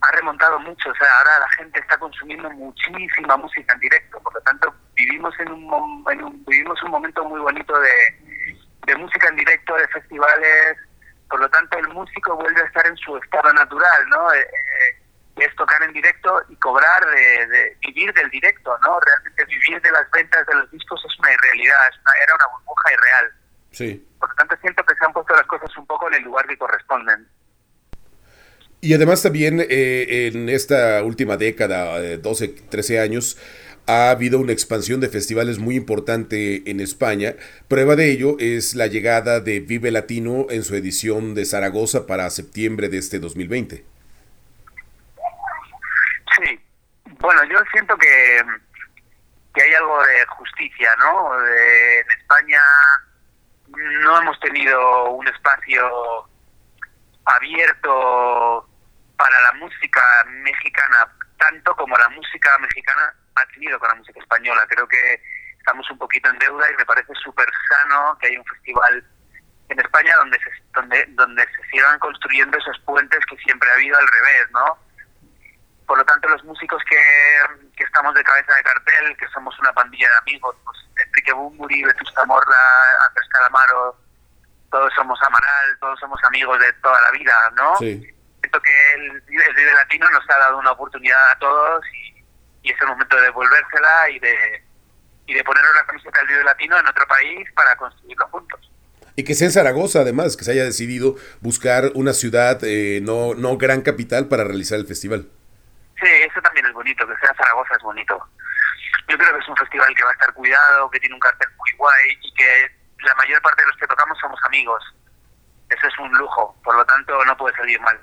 ha 0.00 0.12
remontado 0.12 0.58
mucho, 0.60 0.90
o 0.90 0.94
sea, 0.94 1.08
ahora 1.18 1.40
la 1.40 1.48
gente 1.50 1.80
está 1.80 1.98
consumiendo 1.98 2.50
muchísima 2.50 3.36
música 3.36 3.74
en 3.74 3.80
directo, 3.80 4.18
por 4.20 4.34
lo 4.34 4.40
tanto 4.40 4.74
vivimos 4.94 5.38
en 5.40 5.52
un, 5.52 6.04
en 6.10 6.24
un- 6.24 6.44
vivimos 6.46 6.82
un 6.82 6.90
momento 6.90 7.24
muy 7.24 7.40
bonito 7.40 7.78
de, 7.78 8.56
de 8.86 8.96
música 8.96 9.28
en 9.28 9.36
directo, 9.36 9.74
de 9.76 9.88
festivales, 9.88 10.78
por 11.28 11.40
lo 11.40 11.48
tanto 11.50 11.76
el 11.78 11.88
músico 11.88 12.36
vuelve 12.36 12.60
a 12.62 12.66
estar 12.66 12.86
en 12.86 12.96
su 12.96 13.16
estado 13.18 13.52
natural, 13.52 14.08
¿no? 14.08 14.32
Eh, 14.32 14.40
eh, 14.40 15.02
es 15.44 15.54
tocar 15.56 15.82
en 15.82 15.92
directo 15.92 16.42
y 16.48 16.56
cobrar, 16.56 17.04
de, 17.06 17.46
de 17.46 17.76
vivir 17.80 18.12
del 18.14 18.30
directo, 18.30 18.76
¿no? 18.82 18.98
Realmente 19.00 19.44
vivir 19.44 19.80
de 19.82 19.90
las 19.90 20.10
ventas 20.10 20.46
de 20.46 20.54
los 20.54 20.70
discos 20.70 21.02
es 21.04 21.18
una 21.18 21.32
irrealidad, 21.32 21.76
es 21.90 22.00
una, 22.00 22.24
era 22.24 22.34
una 22.34 22.46
burbuja 22.56 22.92
irreal. 22.92 23.32
Sí. 23.70 24.08
Por 24.18 24.28
lo 24.30 24.34
tanto 24.36 24.56
siento 24.62 24.84
que 24.84 24.94
se 24.94 25.04
han 25.04 25.12
puesto 25.12 25.34
las 25.34 25.46
cosas 25.46 25.76
un 25.76 25.86
poco 25.86 26.08
en 26.08 26.14
el 26.14 26.22
lugar 26.22 26.46
que 26.46 26.56
corresponden. 26.56 27.28
Y 28.80 28.94
además 28.94 29.22
también 29.22 29.60
eh, 29.60 30.30
en 30.32 30.48
esta 30.48 31.02
última 31.02 31.36
década, 31.36 31.98
eh, 31.98 32.18
12, 32.18 32.48
13 32.70 33.00
años, 33.00 33.36
ha 33.86 34.10
habido 34.10 34.38
una 34.38 34.52
expansión 34.52 35.00
de 35.00 35.08
festivales 35.08 35.58
muy 35.58 35.76
importante 35.76 36.68
en 36.70 36.80
España. 36.80 37.36
Prueba 37.68 37.96
de 37.96 38.10
ello 38.10 38.36
es 38.38 38.74
la 38.74 38.86
llegada 38.86 39.40
de 39.40 39.60
Vive 39.60 39.90
Latino 39.90 40.46
en 40.50 40.64
su 40.64 40.74
edición 40.74 41.34
de 41.34 41.44
Zaragoza 41.44 42.06
para 42.06 42.28
septiembre 42.30 42.88
de 42.88 42.98
este 42.98 43.18
2020. 43.18 43.95
Sí, 46.36 46.60
bueno, 47.20 47.42
yo 47.44 47.58
siento 47.72 47.96
que, 47.96 48.42
que 49.54 49.62
hay 49.62 49.74
algo 49.74 50.04
de 50.04 50.26
justicia, 50.26 50.94
¿no? 50.98 51.36
De- 51.40 52.00
en 52.00 52.10
España 52.10 52.60
no 54.02 54.20
hemos 54.20 54.38
tenido 54.40 55.10
un 55.10 55.26
espacio 55.28 56.28
abierto 57.24 58.68
para 59.16 59.40
la 59.40 59.52
música 59.52 60.02
mexicana, 60.28 61.08
tanto 61.38 61.74
como 61.76 61.96
la 61.96 62.08
música 62.10 62.56
mexicana 62.58 63.12
ha 63.34 63.46
tenido 63.46 63.78
con 63.78 63.88
la 63.88 63.94
música 63.96 64.20
española. 64.20 64.66
Creo 64.68 64.86
que 64.86 65.20
estamos 65.58 65.88
un 65.90 65.98
poquito 65.98 66.28
en 66.30 66.38
deuda 66.38 66.70
y 66.70 66.76
me 66.76 66.84
parece 66.86 67.12
súper 67.24 67.48
sano 67.68 68.16
que 68.20 68.28
haya 68.28 68.38
un 68.38 68.46
festival 68.46 69.04
en 69.68 69.80
España 69.80 70.16
donde 70.16 70.38
se, 70.38 70.50
donde, 70.74 71.04
donde 71.10 71.42
se 71.44 71.68
sigan 71.70 71.98
construyendo 71.98 72.56
esos 72.56 72.78
puentes 72.80 73.18
que 73.28 73.36
siempre 73.38 73.68
ha 73.70 73.74
habido 73.74 73.98
al 73.98 74.06
revés, 74.06 74.50
¿no? 74.52 74.78
Por 75.86 75.98
lo 75.98 76.04
tanto, 76.04 76.28
los 76.28 76.42
músicos 76.44 76.82
que, 76.88 76.98
que 77.76 77.84
estamos 77.84 78.14
de 78.14 78.24
cabeza 78.24 78.54
de 78.54 78.62
cartel, 78.62 79.16
que 79.16 79.28
somos 79.28 79.56
una 79.60 79.72
pandilla 79.72 80.08
de 80.08 80.16
amigos, 80.16 80.56
pues 80.64 80.78
Enrique 81.06 81.32
Bumburi, 81.32 81.84
Vetusta 81.84 82.24
Morla, 82.24 82.56
Andrés 83.08 83.28
Calamaro, 83.30 83.96
todos 84.70 84.92
somos 84.94 85.18
Amaral, 85.22 85.78
todos 85.80 85.98
somos 86.00 86.18
amigos 86.24 86.58
de 86.58 86.72
toda 86.74 87.00
la 87.02 87.10
vida, 87.12 87.34
¿no? 87.54 87.76
Sí. 87.78 88.14
Siento 88.40 88.60
que 88.60 88.94
el, 88.94 89.10
el 89.12 89.54
Vive 89.54 89.74
Latino 89.74 90.10
nos 90.10 90.28
ha 90.28 90.38
dado 90.38 90.58
una 90.58 90.72
oportunidad 90.72 91.30
a 91.30 91.38
todos 91.38 91.84
y, 91.92 92.24
y 92.62 92.72
es 92.72 92.80
el 92.80 92.88
momento 92.88 93.16
de 93.16 93.22
devolvérsela 93.22 94.10
y 94.10 94.18
de, 94.18 94.64
y 95.26 95.34
de 95.34 95.44
poner 95.44 95.62
una 95.70 95.86
camiseta 95.86 96.18
del 96.18 96.28
Vive 96.28 96.44
Latino 96.44 96.78
en 96.78 96.86
otro 96.86 97.06
país 97.06 97.48
para 97.54 97.76
construirlo 97.76 98.28
juntos. 98.28 98.70
Y 99.14 99.24
que 99.24 99.34
sea 99.34 99.46
en 99.46 99.52
Zaragoza, 99.52 100.00
además, 100.00 100.36
que 100.36 100.44
se 100.44 100.52
haya 100.52 100.64
decidido 100.64 101.16
buscar 101.40 101.90
una 101.94 102.12
ciudad 102.12 102.58
eh, 102.62 103.00
no, 103.02 103.34
no 103.34 103.56
gran 103.56 103.80
capital 103.80 104.28
para 104.28 104.44
realizar 104.44 104.78
el 104.78 104.86
festival. 104.86 105.30
Sí, 106.00 106.06
eso 106.06 106.40
también 106.42 106.66
es 106.66 106.72
bonito, 106.72 107.06
que 107.06 107.16
sea 107.16 107.34
Zaragoza 107.34 107.74
es 107.74 107.82
bonito. 107.82 108.22
Yo 109.08 109.16
creo 109.16 109.32
que 109.32 109.38
es 109.38 109.48
un 109.48 109.56
festival 109.56 109.94
que 109.94 110.04
va 110.04 110.10
a 110.10 110.12
estar 110.12 110.32
cuidado, 110.34 110.90
que 110.90 111.00
tiene 111.00 111.14
un 111.14 111.20
cartel 111.20 111.48
muy 111.56 111.70
guay 111.78 112.18
y 112.22 112.34
que 112.34 112.70
la 113.04 113.14
mayor 113.14 113.40
parte 113.40 113.62
de 113.62 113.68
los 113.68 113.76
que 113.76 113.86
tocamos 113.86 114.18
somos 114.18 114.38
amigos. 114.44 114.82
Eso 115.70 115.86
es 115.86 115.98
un 115.98 116.12
lujo, 116.12 116.56
por 116.62 116.76
lo 116.76 116.84
tanto 116.84 117.24
no 117.24 117.36
puede 117.36 117.56
salir 117.56 117.80
mal. 117.80 117.98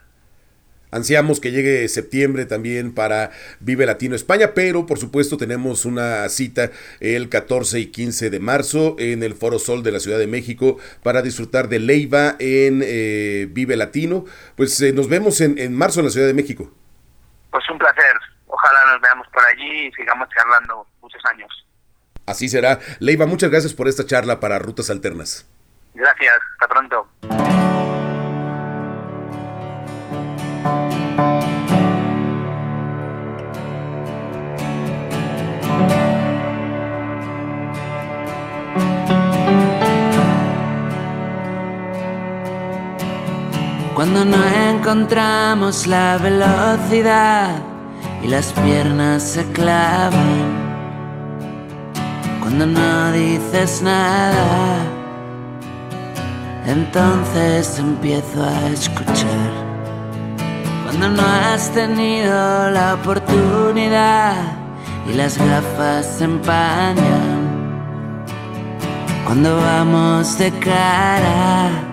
Ansiamos 0.92 1.40
que 1.40 1.52
llegue 1.52 1.88
septiembre 1.88 2.46
también 2.46 2.94
para 2.94 3.32
Vive 3.60 3.88
Latino 3.88 4.16
España, 4.16 4.54
pero 4.54 4.86
por 4.86 5.00
supuesto 5.00 5.38
tenemos 5.38 5.86
una 5.86 6.30
cita 6.30 6.70
el 7.00 7.30
14 7.30 7.80
y 7.80 7.88
15 7.88 8.30
de 8.30 8.40
marzo 8.40 8.96
en 9.00 9.24
el 9.24 9.34
Foro 9.34 9.58
Sol 9.58 9.82
de 9.82 9.92
la 9.92 10.00
Ciudad 10.00 10.20
de 10.20 10.28
México 10.28 10.78
para 11.02 11.24
disfrutar 11.24 11.68
de 11.68 11.80
Leiva 11.80 12.36
en 12.38 12.82
eh, 12.84 13.48
Vive 13.50 13.76
Latino. 13.76 14.26
Pues 14.56 14.80
eh, 14.82 14.94
nos 14.94 15.10
vemos 15.10 15.42
en, 15.42 15.58
en 15.58 15.76
marzo 15.76 16.00
en 16.00 16.06
la 16.06 16.12
Ciudad 16.12 16.28
de 16.28 16.36
México. 16.36 16.72
Pues 17.54 17.70
un 17.70 17.78
placer. 17.78 18.18
Ojalá 18.48 18.80
nos 18.92 19.02
veamos 19.02 19.28
por 19.28 19.46
allí 19.46 19.88
y 19.88 19.92
sigamos 19.92 20.28
charlando 20.36 20.88
muchos 21.02 21.22
años. 21.26 21.68
Así 22.26 22.50
será. 22.50 22.80
Leiva, 23.00 23.28
muchas 23.28 23.52
gracias 23.52 23.76
por 23.76 23.88
esta 23.88 24.08
charla 24.08 24.40
para 24.40 24.58
Rutas 24.58 24.90
Alternas. 24.90 25.48
Gracias, 25.94 26.34
hasta 26.54 26.68
pronto. 26.68 27.08
Cuando 44.04 44.26
no 44.26 44.46
encontramos 44.46 45.88
la 45.88 46.18
velocidad 46.18 47.56
y 48.22 48.28
las 48.28 48.52
piernas 48.52 49.24
se 49.24 49.46
clavan. 49.54 50.44
Cuando 52.42 52.66
no 52.66 53.14
dices 53.14 53.82
nada, 53.82 54.76
entonces 56.66 57.80
empiezo 57.80 58.44
a 58.44 58.68
escuchar. 58.72 59.52
Cuando 60.84 61.08
no 61.08 61.24
has 61.26 61.70
tenido 61.70 62.72
la 62.72 62.96
oportunidad 62.96 64.36
y 65.10 65.14
las 65.14 65.38
gafas 65.38 66.18
se 66.18 66.26
empañan 66.26 67.48
cuando 69.26 69.56
vamos 69.56 70.38
de 70.38 70.52
cara. 70.60 71.93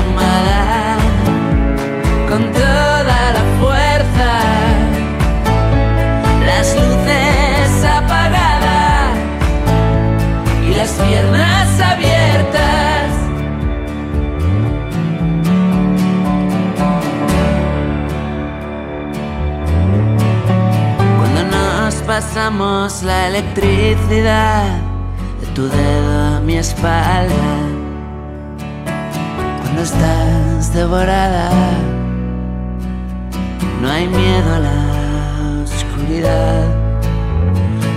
con 2.29 2.51
toda 2.53 3.33
la 3.37 3.43
fuerza, 3.59 4.31
las 6.45 6.75
luces 6.75 7.85
apagadas 7.85 9.17
y 10.65 10.73
las 10.73 10.91
piernas 10.91 11.81
abiertas. 11.81 13.09
Cuando 21.17 21.41
nos 21.57 21.95
pasamos 22.03 23.03
la 23.03 23.27
electricidad 23.27 24.79
de 25.41 25.47
tu 25.53 25.67
dedo 25.67 26.37
a 26.37 26.39
mi 26.39 26.55
espalda, 26.57 27.80
cuando 29.71 29.83
estás 29.83 30.73
devorada, 30.73 31.49
no 33.81 33.89
hay 33.89 34.05
miedo 34.05 34.55
a 34.55 34.59
la 34.59 35.63
oscuridad. 35.63 36.65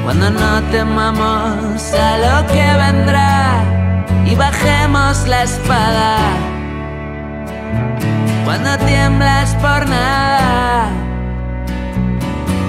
Cuando 0.05 0.31
no 0.31 0.63
temamos 0.71 1.93
a 1.95 2.19
lo 2.19 2.47
que 2.47 2.63
vendrá 2.63 3.65
y 4.25 4.37
bajemos 4.37 5.27
la 5.27 5.43
espada. 5.43 6.17
Cuando 8.45 8.79
tiemblas 8.87 9.57
por 9.57 9.89
nada, 9.89 10.91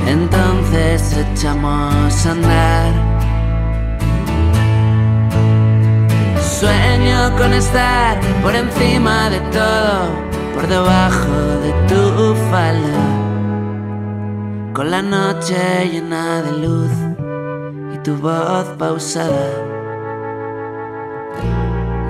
entonces 0.08 1.16
echamos 1.16 2.26
a 2.26 2.32
andar. 2.32 3.15
Sueño 6.66 7.36
con 7.38 7.54
estar 7.54 8.20
por 8.42 8.56
encima 8.56 9.30
de 9.30 9.40
todo, 9.58 10.10
por 10.56 10.66
debajo 10.68 11.36
de 11.64 11.72
tu 11.88 12.34
falda, 12.50 13.06
con 14.74 14.90
la 14.90 15.04
noche 15.04 15.56
llena 15.92 16.42
de 16.42 16.52
luz 16.66 16.92
y 17.94 17.98
tu 18.00 18.16
voz 18.18 18.66
pausada, 18.80 19.48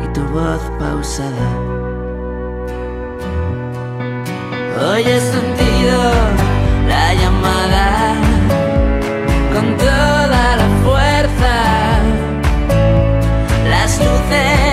y 0.06 0.08
tu 0.14 0.22
voz 0.36 0.62
pausada. 0.80 1.48
Hoy 4.80 5.04
he 5.04 5.20
sentido 5.20 6.00
la 6.88 7.14
llamada 7.14 8.16
con 9.54 9.76
toda 9.76 10.56
la 10.60 10.65
las 14.30 14.65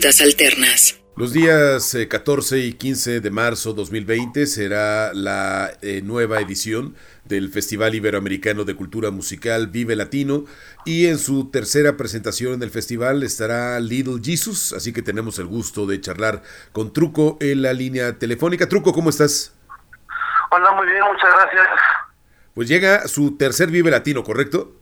Rutas 0.00 0.22
alternas. 0.22 0.98
Los 1.14 1.34
días 1.34 1.94
eh, 1.94 2.08
14 2.08 2.56
y 2.60 2.72
15 2.72 3.20
de 3.20 3.30
marzo 3.30 3.74
2020 3.74 4.46
será 4.46 5.12
la 5.12 5.72
eh, 5.82 6.00
nueva 6.02 6.40
edición 6.40 6.96
del 7.26 7.50
Festival 7.50 7.94
Iberoamericano 7.94 8.64
de 8.64 8.74
Cultura 8.74 9.10
Musical 9.10 9.66
Vive 9.66 9.96
Latino 9.96 10.44
y 10.86 11.08
en 11.08 11.18
su 11.18 11.50
tercera 11.50 11.98
presentación 11.98 12.54
en 12.54 12.62
el 12.62 12.70
festival 12.70 13.22
estará 13.22 13.78
Little 13.78 14.22
Jesus, 14.24 14.72
así 14.72 14.94
que 14.94 15.02
tenemos 15.02 15.38
el 15.38 15.48
gusto 15.48 15.84
de 15.84 16.00
charlar 16.00 16.40
con 16.72 16.94
Truco 16.94 17.36
en 17.38 17.60
la 17.60 17.74
línea 17.74 18.18
telefónica. 18.18 18.70
Truco, 18.70 18.94
¿cómo 18.94 19.10
estás? 19.10 19.54
Hola, 20.50 20.72
muy 20.72 20.86
bien, 20.86 21.02
muchas 21.12 21.30
gracias. 21.30 21.66
Pues 22.54 22.68
llega 22.68 23.06
su 23.06 23.36
tercer 23.36 23.68
Vive 23.70 23.90
Latino, 23.90 24.24
¿correcto? 24.24 24.72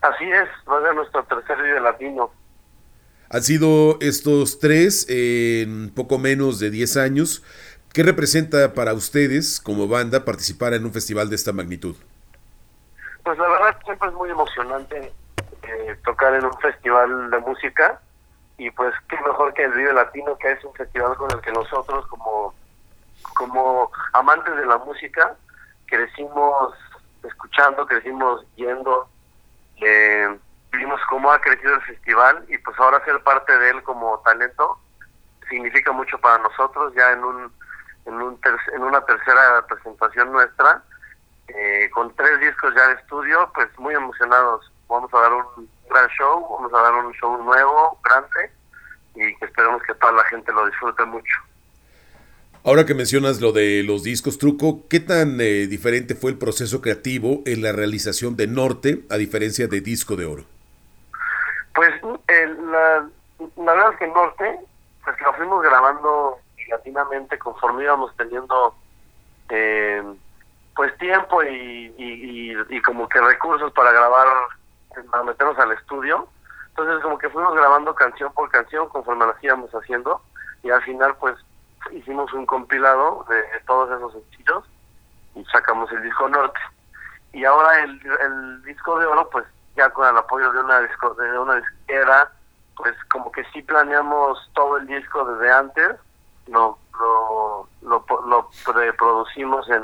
Así 0.00 0.30
es, 0.30 0.48
va 0.70 0.78
a 0.78 0.82
ser 0.82 0.94
nuestro 0.94 1.24
tercer 1.24 1.60
Vive 1.60 1.80
Latino. 1.80 2.30
Han 3.32 3.42
sido 3.42 3.96
estos 4.02 4.58
tres 4.58 5.06
en 5.08 5.90
poco 5.94 6.18
menos 6.18 6.58
de 6.58 6.70
10 6.70 6.98
años. 6.98 7.42
¿Qué 7.94 8.02
representa 8.02 8.74
para 8.74 8.92
ustedes 8.92 9.58
como 9.58 9.88
banda 9.88 10.26
participar 10.26 10.74
en 10.74 10.84
un 10.84 10.92
festival 10.92 11.30
de 11.30 11.36
esta 11.36 11.50
magnitud? 11.50 11.96
Pues 13.24 13.38
la 13.38 13.48
verdad 13.48 13.76
siempre 13.86 14.10
es 14.10 14.14
muy 14.14 14.28
emocionante 14.28 15.12
eh, 15.62 15.96
tocar 16.04 16.34
en 16.34 16.44
un 16.44 16.58
festival 16.58 17.30
de 17.30 17.38
música 17.38 18.02
y 18.58 18.70
pues 18.70 18.92
qué 19.08 19.16
mejor 19.26 19.54
que 19.54 19.64
el 19.64 19.72
Vive 19.72 19.94
Latino, 19.94 20.36
que 20.36 20.52
es 20.52 20.62
un 20.62 20.74
festival 20.74 21.16
con 21.16 21.30
el 21.30 21.40
que 21.40 21.52
nosotros 21.52 22.06
como, 22.08 22.52
como 23.34 23.90
amantes 24.12 24.54
de 24.56 24.66
la 24.66 24.76
música 24.76 25.36
crecimos 25.86 26.74
escuchando, 27.22 27.86
crecimos 27.86 28.44
yendo, 28.56 29.08
eh, 29.80 30.36
vimos 30.72 31.00
cómo 31.08 31.30
ha 31.32 31.40
crecido 31.40 31.74
el 31.74 31.82
festival 31.82 32.44
y 32.48 32.58
pues 32.58 32.78
ahora 32.78 33.04
ser 33.04 33.22
parte 33.22 33.56
de 33.58 33.70
él 33.70 33.82
como 33.82 34.18
talento 34.24 34.78
significa 35.48 35.92
mucho 35.92 36.18
para 36.18 36.42
nosotros. 36.42 36.92
Ya 36.94 37.12
en 37.12 37.24
un 37.24 37.52
en 38.06 38.14
un 38.14 38.40
ter- 38.40 38.74
en 38.74 38.82
una 38.82 39.04
tercera 39.04 39.64
presentación 39.68 40.32
nuestra 40.32 40.82
eh, 41.48 41.88
con 41.92 42.14
tres 42.16 42.40
discos 42.40 42.74
ya 42.74 42.88
de 42.88 42.94
estudio 42.94 43.50
pues 43.54 43.68
muy 43.78 43.94
emocionados. 43.94 44.70
Vamos 44.88 45.12
a 45.14 45.20
dar 45.20 45.32
un 45.32 45.68
gran 45.88 46.08
show 46.08 46.46
vamos 46.50 46.72
a 46.74 46.82
dar 46.82 46.94
un 46.94 47.12
show 47.14 47.42
nuevo 47.44 47.98
grande 48.02 48.50
y 49.14 49.36
que 49.36 49.44
esperemos 49.44 49.82
que 49.82 49.94
toda 49.94 50.12
la 50.12 50.24
gente 50.24 50.52
lo 50.52 50.66
disfrute 50.66 51.04
mucho. 51.04 51.34
Ahora 52.64 52.86
que 52.86 52.94
mencionas 52.94 53.40
lo 53.40 53.50
de 53.52 53.82
los 53.82 54.04
discos 54.04 54.38
truco, 54.38 54.86
¿qué 54.88 55.00
tan 55.00 55.40
eh, 55.40 55.66
diferente 55.66 56.14
fue 56.14 56.30
el 56.30 56.38
proceso 56.38 56.80
creativo 56.80 57.42
en 57.44 57.60
la 57.60 57.72
realización 57.72 58.36
de 58.36 58.46
Norte 58.46 59.00
a 59.10 59.16
diferencia 59.16 59.66
de 59.66 59.80
Disco 59.80 60.14
de 60.14 60.26
Oro? 60.26 60.44
Pues 61.74 61.90
el- 62.28 62.70
la, 62.70 63.08
verdad 63.56 63.92
es 63.92 63.98
que 63.98 64.04
el 64.04 64.12
norte, 64.12 64.60
pues 65.04 65.20
lo 65.20 65.32
fuimos 65.34 65.62
grabando 65.62 66.38
latinamente 66.68 67.38
conforme 67.38 67.84
íbamos 67.84 68.14
teniendo 68.16 68.74
eh, 69.48 70.02
pues 70.74 70.96
tiempo 70.98 71.42
y, 71.42 71.94
y, 71.98 72.52
y- 72.52 72.56
y 72.76 72.82
como 72.82 73.08
que 73.08 73.20
recursos 73.20 73.72
para 73.72 73.92
grabar, 73.92 74.26
para 75.10 75.22
meternos 75.24 75.58
al 75.58 75.72
estudio. 75.72 76.28
Entonces 76.68 77.02
como 77.02 77.18
que 77.18 77.28
fuimos 77.28 77.54
grabando 77.54 77.94
canción 77.94 78.32
por 78.32 78.48
canción 78.50 78.88
conforme 78.88 79.26
las 79.26 79.42
íbamos 79.44 79.70
haciendo 79.74 80.22
y 80.62 80.70
al 80.70 80.82
final 80.82 81.14
pues 81.16 81.36
hicimos 81.90 82.32
un 82.32 82.46
compilado 82.46 83.26
de, 83.28 83.36
de 83.36 83.60
todos 83.66 83.90
esos 83.90 84.12
sencillos 84.12 84.64
y 85.34 85.44
sacamos 85.46 85.90
el 85.92 86.02
disco 86.02 86.28
norte. 86.28 86.60
Y 87.32 87.44
ahora 87.44 87.82
el, 87.82 88.00
el 88.20 88.62
disco 88.62 88.98
de 88.98 89.06
oro 89.06 89.28
pues 89.30 89.44
ya 89.76 89.90
con 89.90 90.08
el 90.08 90.16
apoyo 90.16 90.52
de 90.52 90.60
una 90.60 90.80
disco 90.80 91.14
de 91.14 91.38
una 91.38 91.56
disquera 91.56 92.30
pues 92.76 92.94
como 93.10 93.30
que 93.32 93.44
sí 93.52 93.62
planeamos 93.62 94.50
todo 94.54 94.78
el 94.78 94.86
disco 94.86 95.24
desde 95.24 95.52
antes, 95.52 95.90
lo 96.48 96.78
lo, 96.98 97.68
lo, 97.82 98.04
lo 98.26 98.50
preproducimos 98.64 99.68
en 99.68 99.82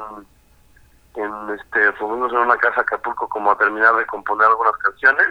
en 1.15 1.51
este 1.51 1.93
fuimos 1.93 2.32
en 2.32 2.39
una 2.39 2.56
casa 2.56 2.82
Acapulco 2.82 3.28
como 3.28 3.51
a 3.51 3.59
terminar 3.59 3.94
de 3.97 4.06
componer 4.06 4.47
algunas 4.47 4.77
canciones 4.77 5.28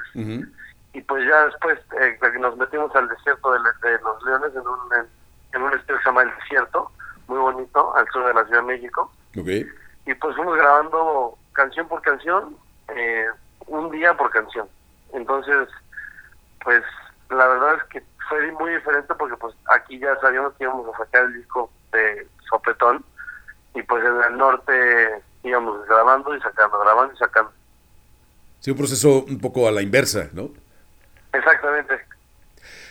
y 0.93 1.01
pues 1.01 1.27
ya 1.27 1.45
después 1.45 1.79
eh, 2.01 2.17
nos 2.39 2.57
metimos 2.57 2.93
al 2.95 3.07
desierto 3.07 3.51
de, 3.51 3.59
de 3.59 3.99
los 3.99 4.23
leones 4.23 4.51
en 4.55 4.67
un 4.67 4.79
en, 4.97 5.07
en 5.53 5.61
un 5.61 5.73
estudio 5.73 5.97
que 5.97 6.03
se 6.03 6.09
llama 6.09 6.23
el 6.23 6.35
desierto 6.35 6.91
muy 7.27 7.37
bonito 7.39 7.95
al 7.95 8.07
sur 8.09 8.25
de 8.25 8.33
la 8.33 8.45
ciudad 8.45 8.61
de 8.61 8.67
México. 8.67 9.11
Y 10.05 10.13
pues 10.15 10.35
fuimos 10.35 10.55
grabando 10.55 11.37
canción 11.53 11.87
por 11.87 12.01
canción 12.01 12.55
eh, 12.87 13.27
un 13.67 13.91
día 13.91 14.15
por 14.15 14.29
canción. 14.31 14.67
Entonces 15.13 15.69
pues 16.63 16.83
la 17.29 17.47
verdad 17.47 17.75
es 17.75 17.83
que 17.85 18.03
fue 18.27 18.51
muy 18.53 18.73
diferente 18.73 19.13
porque 19.15 19.37
pues 19.37 19.55
aquí 19.73 19.99
ya 19.99 20.19
sabíamos 20.19 20.53
que 20.55 20.65
íbamos 20.65 20.93
a 20.93 20.97
sacar 20.97 21.23
el 21.25 21.33
disco 21.35 21.71
de 21.91 22.27
sopetón 22.49 23.03
y 23.73 23.81
pues 23.83 24.03
en 24.03 24.31
el 24.31 24.37
norte 24.37 25.23
íbamos 25.43 25.87
grabando 25.87 26.35
y 26.35 26.41
sacando 26.41 26.79
grabando 26.79 27.13
y 27.13 27.17
sacando. 27.17 27.51
Sí, 28.59 28.71
un 28.71 28.77
proceso 28.77 29.23
un 29.23 29.39
poco 29.39 29.67
a 29.67 29.71
la 29.71 29.81
inversa, 29.81 30.29
¿no? 30.33 30.49
exactamente 31.33 31.99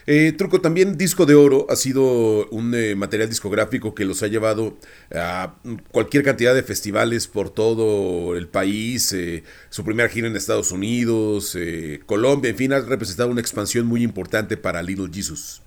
Eh, 0.08 0.32
Truco, 0.38 0.60
también 0.60 0.96
Disco 0.96 1.26
de 1.26 1.34
Oro 1.34 1.66
ha 1.68 1.74
sido 1.74 2.46
un 2.50 2.72
eh, 2.76 2.94
material 2.94 3.28
discográfico 3.28 3.92
que 3.92 4.04
los 4.04 4.22
ha 4.22 4.28
llevado 4.28 4.76
a 5.12 5.54
cualquier 5.90 6.22
cantidad 6.22 6.54
de 6.54 6.62
festivales 6.62 7.26
por 7.26 7.50
todo 7.50 8.36
el 8.36 8.46
país, 8.46 9.12
eh, 9.12 9.42
su 9.68 9.84
primera 9.84 10.08
gira 10.08 10.28
en 10.28 10.36
Estados 10.36 10.70
Unidos, 10.70 11.56
eh, 11.58 12.00
Colombia, 12.06 12.50
en 12.50 12.56
fin, 12.56 12.72
ha 12.72 12.78
representado 12.78 13.30
una 13.30 13.40
expansión 13.40 13.86
muy 13.86 14.04
importante 14.04 14.56
para 14.56 14.80
Little 14.80 15.08
Jesus. 15.12 15.60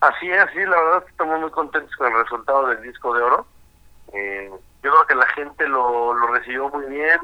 Así 0.00 0.30
es, 0.30 0.44
sí, 0.52 0.60
la 0.60 0.80
verdad 0.80 1.04
estamos 1.08 1.40
muy 1.40 1.50
contentos 1.50 1.94
con 1.96 2.06
el 2.06 2.22
resultado 2.22 2.68
del 2.68 2.82
disco 2.82 3.12
de 3.14 3.22
oro. 3.22 3.46
Yo 4.12 4.90
creo 4.92 5.06
que 5.08 5.14
la 5.16 5.26
gente 5.26 5.68
lo 5.68 6.14
recibió 6.28 6.68
muy 6.68 6.86
bien. 6.86 7.18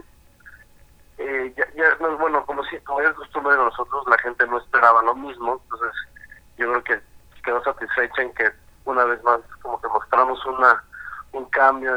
Eh, 1.18 1.54
ya, 1.56 1.66
ya 1.74 1.96
no 2.00 2.08
es 2.12 2.18
bueno, 2.18 2.44
como 2.44 2.62
si 2.64 2.78
como 2.80 3.00
es 3.00 3.10
costumbre 3.14 3.52
de 3.56 3.64
nosotros, 3.64 4.04
la 4.06 4.18
gente 4.18 4.46
no 4.46 4.58
esperaba 4.58 5.02
lo 5.02 5.14
mismo. 5.14 5.60
Entonces, 5.62 5.92
yo 6.58 6.68
creo 6.70 6.84
que 6.84 7.00
quedó 7.42 7.62
satisfecha 7.62 8.22
en 8.22 8.34
que 8.34 8.50
una 8.84 9.04
vez 9.04 9.22
más, 9.24 9.40
como 9.62 9.80
que 9.80 9.88
mostramos 9.88 10.44
una 10.46 10.82
un 11.32 11.44
cambio 11.46 11.94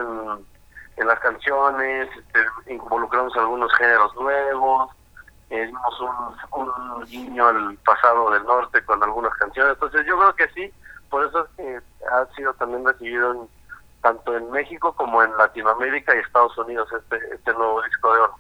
en, 0.98 1.08
las 1.08 1.20
canciones, 1.22 2.10
este, 2.18 2.74
involucramos 2.74 3.34
algunos 3.38 3.74
géneros 3.76 4.14
nuevos, 4.16 4.90
eh, 5.50 5.66
dimos 5.66 6.02
un, 6.02 6.68
un 6.68 7.06
guiño 7.06 7.48
al 7.48 7.78
pasado 7.86 8.32
del 8.32 8.44
norte 8.44 8.84
con 8.84 9.02
algunas 9.02 9.34
canciones. 9.36 9.74
Entonces 9.74 10.06
yo 10.06 10.18
creo 10.20 10.36
que 10.36 10.48
sí, 10.50 10.74
por 11.10 11.26
eso 11.26 11.46
es 11.46 11.50
que 11.56 11.80
ha 12.12 12.26
sido 12.36 12.54
también 12.56 12.86
recibido 12.86 13.32
en- 13.34 13.50
tanto 14.02 14.36
en 14.36 14.50
México 14.52 14.94
como 14.94 15.24
en 15.24 15.36
Latinoamérica 15.38 16.16
y 16.16 16.20
Estados 16.20 16.58
Unidos 16.58 16.88
este, 16.92 17.18
este 17.36 17.54
nuevo 17.54 17.82
disco 17.84 18.14
de 18.14 18.20
oro. 18.22 18.36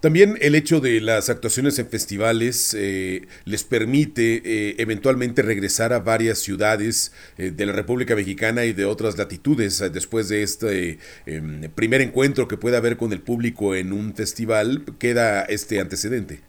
También 0.00 0.36
el 0.42 0.54
hecho 0.54 0.80
de 0.80 1.00
las 1.00 1.30
actuaciones 1.30 1.78
en 1.78 1.88
festivales 1.88 2.74
eh, 2.78 3.26
les 3.44 3.64
permite 3.64 4.42
eh, 4.44 4.76
eventualmente 4.78 5.40
regresar 5.40 5.94
a 5.94 6.00
varias 6.00 6.38
ciudades 6.38 7.14
eh, 7.38 7.50
de 7.50 7.66
la 7.66 7.72
República 7.72 8.14
Mexicana 8.14 8.64
y 8.64 8.74
de 8.74 8.84
otras 8.84 9.16
latitudes 9.16 9.80
eh, 9.80 9.88
después 9.88 10.28
de 10.28 10.42
este 10.42 10.98
eh, 11.24 11.70
primer 11.74 12.02
encuentro 12.02 12.46
que 12.46 12.58
pueda 12.58 12.76
haber 12.76 12.98
con 12.98 13.12
el 13.12 13.22
público 13.22 13.74
en 13.74 13.94
un 13.94 14.14
festival, 14.14 14.84
queda 15.00 15.42
este 15.44 15.80
antecedente. 15.80 16.42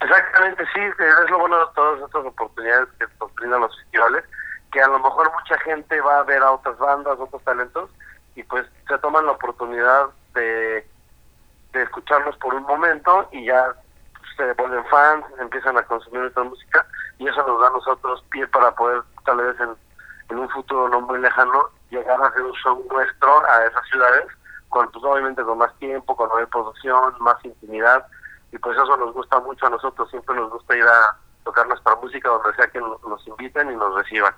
Exactamente, 0.00 0.64
sí, 0.74 0.80
es 0.80 1.30
lo 1.30 1.38
bueno 1.38 1.56
de 1.60 1.66
todas 1.76 2.02
estas 2.02 2.26
oportunidades 2.26 2.88
que 2.98 3.06
nos 3.20 3.32
brindan 3.36 3.60
los 3.60 3.78
festivales, 3.78 4.24
que 4.72 4.80
a 4.80 4.88
lo 4.88 4.98
mejor 4.98 5.30
mucha 5.32 5.56
gente 5.60 6.00
va 6.00 6.18
a 6.18 6.24
ver 6.24 6.42
a 6.42 6.50
otras 6.50 6.76
bandas, 6.78 7.16
otros 7.20 7.42
talentos, 7.44 7.90
y 8.34 8.42
pues 8.42 8.66
se 8.88 8.98
toman 8.98 9.24
la 9.24 9.32
oportunidad 9.32 10.06
de, 10.34 10.84
de 11.72 11.82
escucharnos 11.82 12.36
por 12.36 12.54
un 12.54 12.62
momento 12.64 13.28
y 13.32 13.46
ya 13.46 13.74
se 14.36 14.52
vuelven 14.54 14.84
fans, 14.86 15.24
empiezan 15.38 15.76
a 15.76 15.82
consumir 15.82 16.20
nuestra 16.20 16.42
música, 16.44 16.86
y 17.18 17.28
eso 17.28 17.46
nos 17.46 17.60
da 17.60 17.68
a 17.68 17.70
nosotros 17.70 18.24
pie 18.30 18.46
para 18.48 18.74
poder, 18.74 19.02
tal 19.24 19.38
vez 19.38 19.56
en, 19.60 19.76
un 20.36 20.48
futuro 20.48 20.88
no 20.88 21.02
muy 21.02 21.18
lejano, 21.18 21.68
llegar 21.90 22.20
a 22.22 22.26
hacer 22.28 22.42
un 22.42 22.54
show 22.54 22.82
nuestro 22.90 23.44
a 23.46 23.66
esas 23.66 23.86
ciudades, 23.88 24.24
con 24.70 24.90
pues 24.90 25.04
obviamente 25.04 25.42
con 25.42 25.58
más 25.58 25.76
tiempo, 25.78 26.16
con 26.16 26.30
mayor 26.30 26.48
producción, 26.48 27.14
más 27.20 27.36
intimidad, 27.44 28.06
y 28.50 28.58
pues 28.58 28.76
eso 28.78 28.96
nos 28.96 29.12
gusta 29.12 29.38
mucho 29.40 29.66
a 29.66 29.70
nosotros, 29.70 30.08
siempre 30.08 30.34
nos 30.34 30.50
gusta 30.50 30.74
ir 30.74 30.84
a 30.84 31.16
tocar 31.44 31.66
nuestra 31.68 31.94
música 31.96 32.30
donde 32.30 32.54
sea 32.54 32.66
que 32.68 32.80
no- 32.80 32.98
nos 33.06 33.26
inviten 33.28 33.70
y 33.70 33.76
nos 33.76 33.94
reciban. 33.94 34.34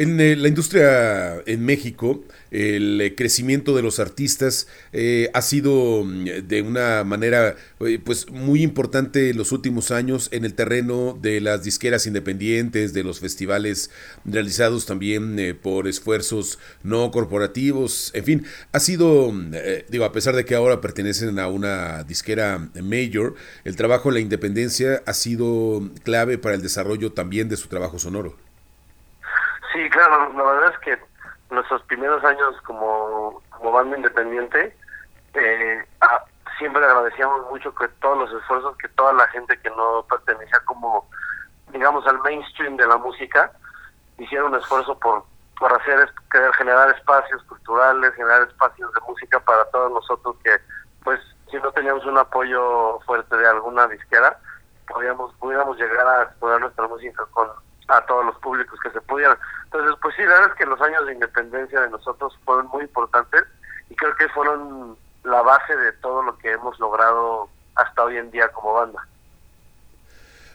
En 0.00 0.18
eh, 0.18 0.34
la 0.34 0.48
industria 0.48 1.42
en 1.44 1.62
México, 1.62 2.24
el 2.50 3.02
eh, 3.02 3.14
crecimiento 3.14 3.76
de 3.76 3.82
los 3.82 3.98
artistas 3.98 4.66
eh, 4.94 5.28
ha 5.34 5.42
sido 5.42 6.04
mm, 6.04 6.24
de 6.48 6.62
una 6.62 7.04
manera 7.04 7.54
eh, 7.80 7.98
pues 8.02 8.30
muy 8.30 8.62
importante 8.62 9.28
en 9.28 9.36
los 9.36 9.52
últimos 9.52 9.90
años 9.90 10.30
en 10.32 10.46
el 10.46 10.54
terreno 10.54 11.18
de 11.20 11.42
las 11.42 11.64
disqueras 11.64 12.06
independientes, 12.06 12.94
de 12.94 13.04
los 13.04 13.20
festivales 13.20 13.90
realizados 14.24 14.86
también 14.86 15.58
por 15.62 15.86
esfuerzos 15.86 16.58
no 16.82 17.10
corporativos, 17.10 18.10
en 18.14 18.24
fin, 18.24 18.46
ha 18.72 18.80
sido, 18.80 19.30
mm, 19.30 19.52
digo, 19.90 20.06
a 20.06 20.12
pesar 20.12 20.34
de 20.34 20.46
que 20.46 20.54
ahora 20.54 20.80
pertenecen 20.80 21.38
a 21.38 21.48
una 21.48 22.04
disquera 22.04 22.70
major, 22.82 23.34
el 23.64 23.76
trabajo 23.76 24.08
en 24.08 24.14
la 24.14 24.20
independencia 24.20 25.02
ha 25.04 25.12
sido 25.12 25.90
clave 26.04 26.38
para 26.38 26.54
el 26.54 26.62
desarrollo 26.62 27.12
también 27.12 27.50
de 27.50 27.58
su 27.58 27.68
trabajo 27.68 27.98
sonoro. 27.98 28.49
Sí, 29.72 29.88
claro, 29.90 30.32
la 30.32 30.42
verdad 30.42 30.72
es 30.72 30.78
que 30.80 30.98
nuestros 31.50 31.82
primeros 31.82 32.22
años 32.24 32.60
como, 32.62 33.42
como 33.50 33.72
banda 33.72 33.96
independiente, 33.96 34.76
eh, 35.34 35.84
ah, 36.00 36.24
siempre 36.58 36.84
agradecíamos 36.84 37.48
mucho 37.50 37.74
que 37.74 37.88
todos 38.00 38.18
los 38.18 38.42
esfuerzos 38.42 38.76
que 38.78 38.88
toda 38.88 39.12
la 39.12 39.26
gente 39.28 39.58
que 39.60 39.70
no 39.70 40.04
pertenecía 40.08 40.60
como, 40.64 41.08
digamos, 41.72 42.06
al 42.06 42.20
mainstream 42.20 42.76
de 42.76 42.86
la 42.86 42.96
música, 42.96 43.52
hicieron 44.18 44.52
un 44.52 44.60
esfuerzo 44.60 44.98
por, 44.98 45.24
por 45.58 45.72
hacer, 45.72 46.12
querer 46.30 46.52
generar 46.54 46.90
espacios 46.90 47.42
culturales, 47.44 48.14
generar 48.14 48.42
espacios 48.42 48.92
de 48.92 49.00
música 49.08 49.40
para 49.40 49.64
todos 49.66 49.92
nosotros 49.92 50.36
que, 50.42 50.56
pues, 51.04 51.20
si 51.50 51.56
no 51.58 51.72
teníamos 51.72 52.04
un 52.06 52.18
apoyo 52.18 53.00
fuerte 53.00 53.36
de 53.36 53.48
alguna 53.48 53.86
disquera, 53.88 54.38
podíamos, 54.86 55.34
pudiéramos 55.36 55.76
llegar 55.78 56.06
a 56.06 56.22
explorar 56.24 56.60
nuestra 56.60 56.86
música 56.86 57.24
con 57.32 57.48
a 57.90 58.06
todos 58.06 58.24
los 58.24 58.36
públicos 58.38 58.78
que 58.82 58.90
se 58.90 59.00
pudieran. 59.00 59.36
Entonces, 59.64 59.94
pues 60.00 60.14
sí, 60.16 60.22
la 60.22 60.34
verdad 60.34 60.50
es 60.50 60.54
que 60.56 60.66
los 60.66 60.80
años 60.80 61.06
de 61.06 61.14
independencia 61.14 61.80
de 61.80 61.90
nosotros 61.90 62.38
fueron 62.44 62.68
muy 62.68 62.82
importantes 62.82 63.44
y 63.88 63.94
creo 63.96 64.14
que 64.16 64.28
fueron 64.28 64.96
la 65.24 65.42
base 65.42 65.76
de 65.76 65.92
todo 65.94 66.22
lo 66.22 66.38
que 66.38 66.52
hemos 66.52 66.78
logrado 66.78 67.48
hasta 67.74 68.04
hoy 68.04 68.16
en 68.16 68.30
día 68.30 68.48
como 68.48 68.74
banda. 68.74 69.06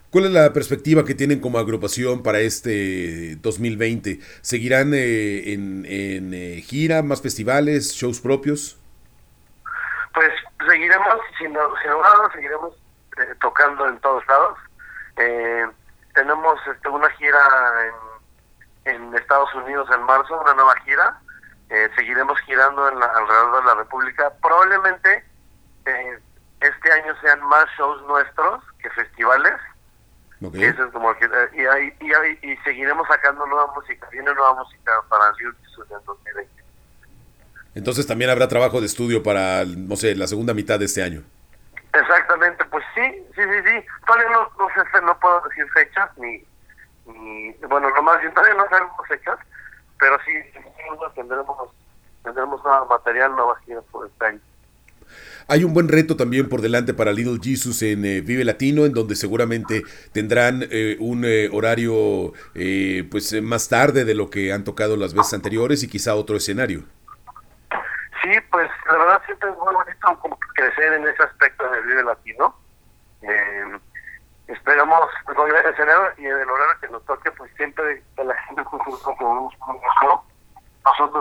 ¿Cuál 0.10 0.26
es 0.26 0.32
la 0.32 0.54
perspectiva 0.54 1.04
que 1.04 1.14
tienen 1.14 1.42
como 1.42 1.60
agrupación 1.60 2.24
para 2.24 2.40
este 2.40 3.36
2020? 3.36 4.20
¿Seguirán 4.42 4.94
eh, 4.94 5.52
en, 5.52 5.86
en, 5.86 6.34
eh, 6.34 6.62
gira, 6.62 7.04
más 7.04 7.22
festivales, 7.22 7.94
shows 7.94 8.22
propios? 8.22 8.80
Pues 10.14 10.32
seguiremos, 10.66 11.20
si 11.38 11.50
no, 11.50 11.60
si 11.82 11.88
no 11.90 12.02
nada, 12.02 12.32
seguiremos 12.34 12.74
eh, 13.18 13.34
tocando 13.42 13.90
en 13.90 14.00
todos 14.00 14.26
lados. 14.28 14.58
Tenemos 16.16 16.60
este, 16.74 16.90
una 16.90 17.10
gira 17.12 17.40
en, 18.86 18.96
en 18.96 19.16
Estados 19.16 19.54
Unidos 19.54 19.88
en 19.94 20.02
marzo, 20.04 20.40
una 20.42 20.54
nueva 20.54 20.74
gira. 20.82 21.20
Eh, 21.70 21.90
seguiremos 21.96 22.40
girando 22.42 22.88
en 22.90 23.00
la- 23.00 23.06
alrededor 23.08 23.62
de 23.62 23.68
la 23.68 23.76
República. 23.76 24.32
Probablemente 24.42 25.24
eh, 25.86 26.20
este 26.62 26.92
año 26.92 27.14
sean 27.22 27.42
más 27.48 27.66
shows 27.78 28.02
nuestros 28.08 28.64
que 28.80 28.90
festivales. 28.92 29.54
Ok. 30.44 30.56
Eso 30.56 30.86
es 30.86 30.92
como 30.92 31.14
que, 31.18 31.26
eh, 31.26 31.50
y, 31.54 31.66
ahí- 31.66 31.94
y, 32.00 32.14
ahí- 32.14 32.40
y 32.42 32.58
seguiremos 32.64 33.08
sacando 33.08 33.46
nueva 33.46 33.72
música. 33.74 34.08
Viene 34.12 34.34
nueva 34.34 34.54
música 34.56 34.92
para 35.10 35.32
en 36.00 36.06
2020. 36.06 36.52
Entonces 37.74 38.08
también 38.08 38.30
habrá 38.32 38.48
trabajo 38.48 38.80
de 38.80 38.86
estudio 38.86 39.22
para, 39.22 39.66
no 39.66 39.96
sé, 39.98 40.16
la 40.16 40.28
segunda 40.28 40.54
mitad 40.54 40.80
de 40.80 40.86
este 40.86 41.04
año. 41.04 41.24
Exactamente, 42.00 42.66
pues 42.66 42.84
sí, 42.94 43.02
sí, 43.36 43.42
sí, 43.42 43.70
sí. 43.70 43.86
Todavía 44.06 44.30
no, 44.30 44.52
no 44.60 44.68
sé, 44.70 45.02
no 45.02 45.20
puedo 45.20 45.42
decir 45.48 45.66
fechas, 45.74 46.10
ni, 46.18 46.44
ni 47.06 47.54
bueno, 47.70 47.90
no 47.90 48.02
más 48.02 48.20
bien 48.20 48.34
todavía 48.34 48.56
no 48.56 48.68
sabemos 48.70 49.08
fechas, 49.08 49.40
pero 49.98 50.18
sí, 50.26 50.34
tendremos, 51.16 51.72
tendremos 52.24 52.64
nuevo 52.64 52.86
material, 52.88 53.36
nuevas 53.36 53.64
giras 53.64 53.84
por 53.92 54.08
este 54.08 54.26
año. 54.26 54.42
Hay 55.48 55.64
un 55.64 55.74
buen 55.74 55.88
reto 55.88 56.16
también 56.16 56.50
por 56.50 56.62
delante 56.62 56.94
para 56.94 57.14
Little 57.14 57.40
Jesus 57.42 57.82
en 57.84 58.04
eh, 58.04 58.22
Vive 58.22 58.44
Latino, 58.44 58.86
en 58.86 58.94
donde 58.94 59.16
seguramente 59.16 59.84
tendrán 60.12 60.66
eh, 60.72 60.98
un 61.00 61.24
eh, 61.24 61.50
horario 61.52 62.34
pues 63.12 63.42
más 63.42 63.70
tarde 63.70 64.06
de 64.06 64.16
lo 64.16 64.30
que 64.30 64.52
han 64.52 64.64
tocado 64.64 64.98
las 64.98 65.14
veces 65.14 65.34
anteriores 65.34 65.84
y 65.84 65.88
quizá 65.88 66.16
otro 66.16 66.38
escenario. 66.38 66.84
Sí, 68.26 68.42
pues 68.50 68.68
la 68.88 68.98
verdad 68.98 69.22
siempre 69.28 69.52
es 69.52 69.58
muy 69.58 69.72
bonito 69.72 70.20
como 70.20 70.36
crecer 70.56 70.94
en 70.94 71.08
ese 71.08 71.22
aspecto 71.22 71.70
de 71.70 71.82
Vive 71.82 72.04
Latino. 72.04 72.56
esperamos 74.48 75.10
con 75.36 75.48
el 75.48 75.56
escenario 75.58 76.12
y 76.18 76.26
en 76.26 76.40
el 76.40 76.50
horario 76.50 76.80
que 76.82 76.88
nos 76.88 77.06
toque, 77.06 77.30
pues 77.34 77.52
siempre 77.56 78.02
que 78.16 78.24
la 78.24 78.34
gente 78.44 78.64
nosotros 78.64 79.20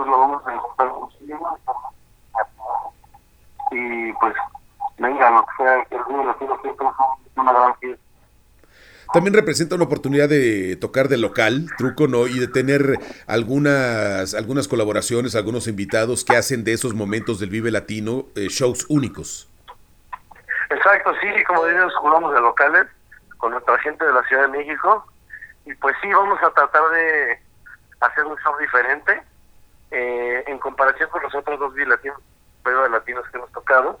lo 0.07 0.19
vamos 0.19 0.47
a 0.47 0.53
encontrar 0.53 0.91
y 3.71 4.13
pues 4.13 4.35
venga, 4.97 5.29
lo 5.29 5.45
que 5.45 5.55
sea, 5.57 5.75
el 5.75 6.25
latino 6.25 6.59
siempre 6.61 6.87
es 6.87 7.37
una 7.37 7.53
gran 7.53 7.75
fiesta. 7.77 8.04
También 9.13 9.33
representa 9.33 9.75
una 9.75 9.85
oportunidad 9.85 10.27
de 10.29 10.75
tocar 10.75 11.07
de 11.07 11.17
local, 11.17 11.67
truco, 11.77 12.07
¿no? 12.07 12.27
Y 12.27 12.39
de 12.39 12.47
tener 12.47 12.99
algunas, 13.27 14.33
algunas 14.33 14.67
colaboraciones, 14.67 15.35
algunos 15.35 15.67
invitados 15.67 16.25
que 16.25 16.35
hacen 16.35 16.63
de 16.63 16.73
esos 16.73 16.93
momentos 16.93 17.39
del 17.39 17.49
Vive 17.49 17.71
Latino 17.71 18.25
eh, 18.35 18.47
shows 18.49 18.85
únicos. 18.89 19.49
Exacto, 20.69 21.13
sí, 21.21 21.43
como 21.45 21.65
dices, 21.65 21.93
jugamos 21.99 22.33
de 22.33 22.41
locales 22.41 22.87
con 23.37 23.51
nuestra 23.51 23.77
gente 23.79 24.05
de 24.05 24.13
la 24.13 24.23
Ciudad 24.23 24.43
de 24.43 24.57
México. 24.57 25.05
Y 25.65 25.73
pues 25.75 25.95
sí, 26.01 26.09
vamos 26.11 26.39
a 26.43 26.51
tratar 26.51 26.83
de 26.91 27.39
hacer 28.01 28.25
un 28.25 28.37
show 28.37 28.57
diferente 28.59 29.21
eh, 29.91 30.43
en 30.47 30.59
comparación 30.59 31.09
con 31.09 31.23
los 31.23 31.33
otros 31.33 31.59
dos 31.59 31.73
Latinos 31.75 32.19
de 32.63 32.89
latinos 32.89 33.25
que 33.29 33.37
hemos 33.37 33.51
tocado. 33.51 33.99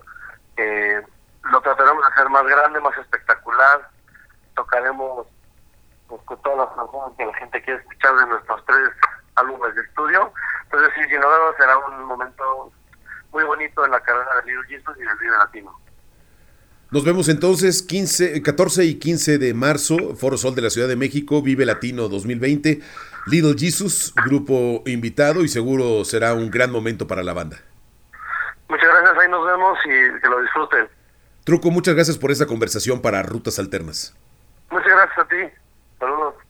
Eh, 0.57 1.01
lo 1.51 1.61
trataremos 1.61 2.03
de 2.03 2.13
hacer 2.13 2.29
más 2.29 2.45
grande, 2.45 2.79
más 2.79 2.97
espectacular. 2.97 3.89
Tocaremos 4.55 5.27
pues, 6.07 6.21
con 6.23 6.41
todas 6.41 6.59
las 6.59 6.75
canciones 6.75 7.17
que 7.17 7.25
la 7.25 7.33
gente 7.35 7.61
quiere 7.61 7.79
escuchar 7.79 8.15
de 8.15 8.25
nuestros 8.27 8.65
tres 8.65 8.89
álbumes 9.35 9.75
de 9.75 9.81
estudio. 9.81 10.31
Entonces, 10.63 10.89
sí, 10.95 11.01
sin 11.09 11.21
duda 11.21 11.53
será 11.57 11.77
un 11.77 12.03
momento 12.05 12.71
muy 13.31 13.43
bonito 13.43 13.85
en 13.85 13.91
la 13.91 13.99
carrera 13.99 14.41
de 14.41 14.51
Little 14.51 14.67
Jesus 14.67 14.95
y 14.97 15.01
del 15.01 15.17
Vive 15.17 15.37
Latino. 15.37 15.79
Nos 16.91 17.03
vemos 17.03 17.27
entonces 17.27 17.81
15, 17.81 18.41
14 18.41 18.85
y 18.85 18.99
15 18.99 19.37
de 19.37 19.53
marzo, 19.53 20.15
Foro 20.15 20.37
Sol 20.37 20.55
de 20.55 20.61
la 20.61 20.69
Ciudad 20.69 20.87
de 20.87 20.95
México, 20.95 21.41
Vive 21.41 21.65
Latino 21.65 22.07
2020. 22.07 22.79
Little 23.25 23.55
Jesus, 23.57 24.13
grupo 24.23 24.83
invitado 24.85 25.43
y 25.43 25.47
seguro 25.47 26.05
será 26.05 26.33
un 26.33 26.51
gran 26.51 26.71
momento 26.71 27.07
para 27.07 27.23
la 27.23 27.33
banda. 27.33 27.57
Muchas 28.69 28.87
gracias, 28.87 29.17
ahí 29.17 29.29
nos 29.29 29.45
vemos 29.45 29.77
y 29.83 30.21
que 30.21 30.29
lo 30.29 30.41
disfruten. 30.41 30.87
Truco, 31.43 31.71
muchas 31.71 31.95
gracias 31.95 32.17
por 32.17 32.31
esta 32.31 32.45
conversación 32.45 33.01
para 33.01 33.21
Rutas 33.23 33.59
Alternas. 33.59 34.15
Muchas 34.69 34.91
gracias 34.91 35.19
a 35.19 35.27
ti. 35.27 35.53
Saludos. 35.99 36.44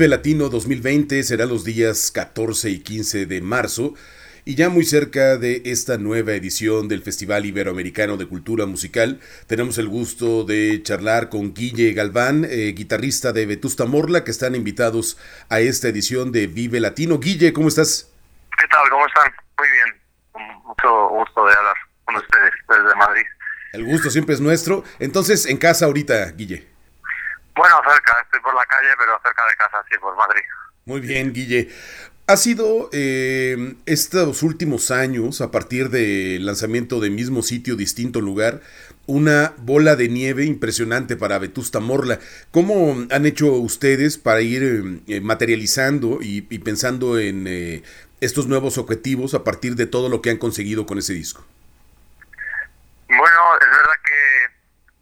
Vive 0.00 0.08
Latino 0.08 0.48
2020 0.48 1.22
será 1.24 1.44
los 1.44 1.62
días 1.62 2.10
14 2.10 2.70
y 2.70 2.80
15 2.80 3.26
de 3.26 3.42
marzo 3.42 3.92
y 4.46 4.54
ya 4.54 4.70
muy 4.70 4.86
cerca 4.86 5.36
de 5.36 5.60
esta 5.66 5.98
nueva 5.98 6.32
edición 6.32 6.88
del 6.88 7.02
Festival 7.02 7.44
Iberoamericano 7.44 8.16
de 8.16 8.26
Cultura 8.26 8.64
Musical, 8.64 9.20
tenemos 9.46 9.76
el 9.76 9.88
gusto 9.88 10.44
de 10.44 10.82
charlar 10.82 11.28
con 11.28 11.52
Guille 11.52 11.92
Galván, 11.92 12.46
eh, 12.48 12.72
guitarrista 12.74 13.34
de 13.34 13.44
Vetusta 13.44 13.84
Morla, 13.84 14.24
que 14.24 14.30
están 14.30 14.54
invitados 14.54 15.18
a 15.50 15.60
esta 15.60 15.88
edición 15.88 16.32
de 16.32 16.46
Vive 16.46 16.80
Latino. 16.80 17.18
Guille, 17.18 17.52
¿cómo 17.52 17.68
estás? 17.68 18.10
¿Qué 18.58 18.66
tal? 18.68 18.88
¿Cómo 18.88 19.06
están? 19.06 19.30
Muy 19.58 19.68
bien. 19.68 20.64
Mucho 20.66 21.08
gusto 21.10 21.44
de 21.44 21.52
hablar 21.52 21.76
con 22.06 22.16
ustedes 22.16 22.52
desde 22.70 22.96
Madrid. 22.96 23.24
El 23.74 23.84
gusto 23.84 24.08
siempre 24.08 24.34
es 24.34 24.40
nuestro. 24.40 24.82
Entonces, 24.98 25.44
en 25.44 25.58
casa 25.58 25.84
ahorita, 25.84 26.30
Guille. 26.30 26.79
Bueno, 27.60 27.76
cerca, 27.86 28.16
estoy 28.22 28.40
por 28.40 28.54
la 28.54 28.64
calle, 28.64 28.88
pero 28.96 29.20
cerca 29.22 29.42
de 29.46 29.54
casa, 29.54 29.84
sí, 29.90 29.98
por 30.00 30.16
Madrid. 30.16 30.40
Muy 30.86 31.00
bien, 31.02 31.34
Guille. 31.34 31.68
Ha 32.26 32.38
sido 32.38 32.88
eh, 32.90 33.74
estos 33.84 34.42
últimos 34.42 34.90
años, 34.90 35.42
a 35.42 35.50
partir 35.50 35.90
del 35.90 36.46
lanzamiento 36.46 37.00
de 37.00 37.10
mismo 37.10 37.42
sitio, 37.42 37.76
distinto 37.76 38.22
lugar, 38.22 38.62
una 39.04 39.52
bola 39.58 39.94
de 39.94 40.08
nieve 40.08 40.46
impresionante 40.46 41.16
para 41.16 41.38
Vetusta 41.38 41.80
Morla. 41.80 42.18
¿Cómo 42.50 42.96
han 43.10 43.26
hecho 43.26 43.52
ustedes 43.52 44.16
para 44.16 44.40
ir 44.40 45.02
eh, 45.06 45.20
materializando 45.20 46.20
y, 46.22 46.46
y 46.48 46.58
pensando 46.60 47.18
en 47.18 47.46
eh, 47.46 47.82
estos 48.22 48.46
nuevos 48.46 48.78
objetivos 48.78 49.34
a 49.34 49.44
partir 49.44 49.74
de 49.74 49.84
todo 49.84 50.08
lo 50.08 50.22
que 50.22 50.30
han 50.30 50.38
conseguido 50.38 50.86
con 50.86 50.96
ese 50.96 51.12
disco? 51.12 51.44
Bueno, 53.06 53.58
es 53.60 53.68
verdad 53.68 53.96
que, 54.02 54.46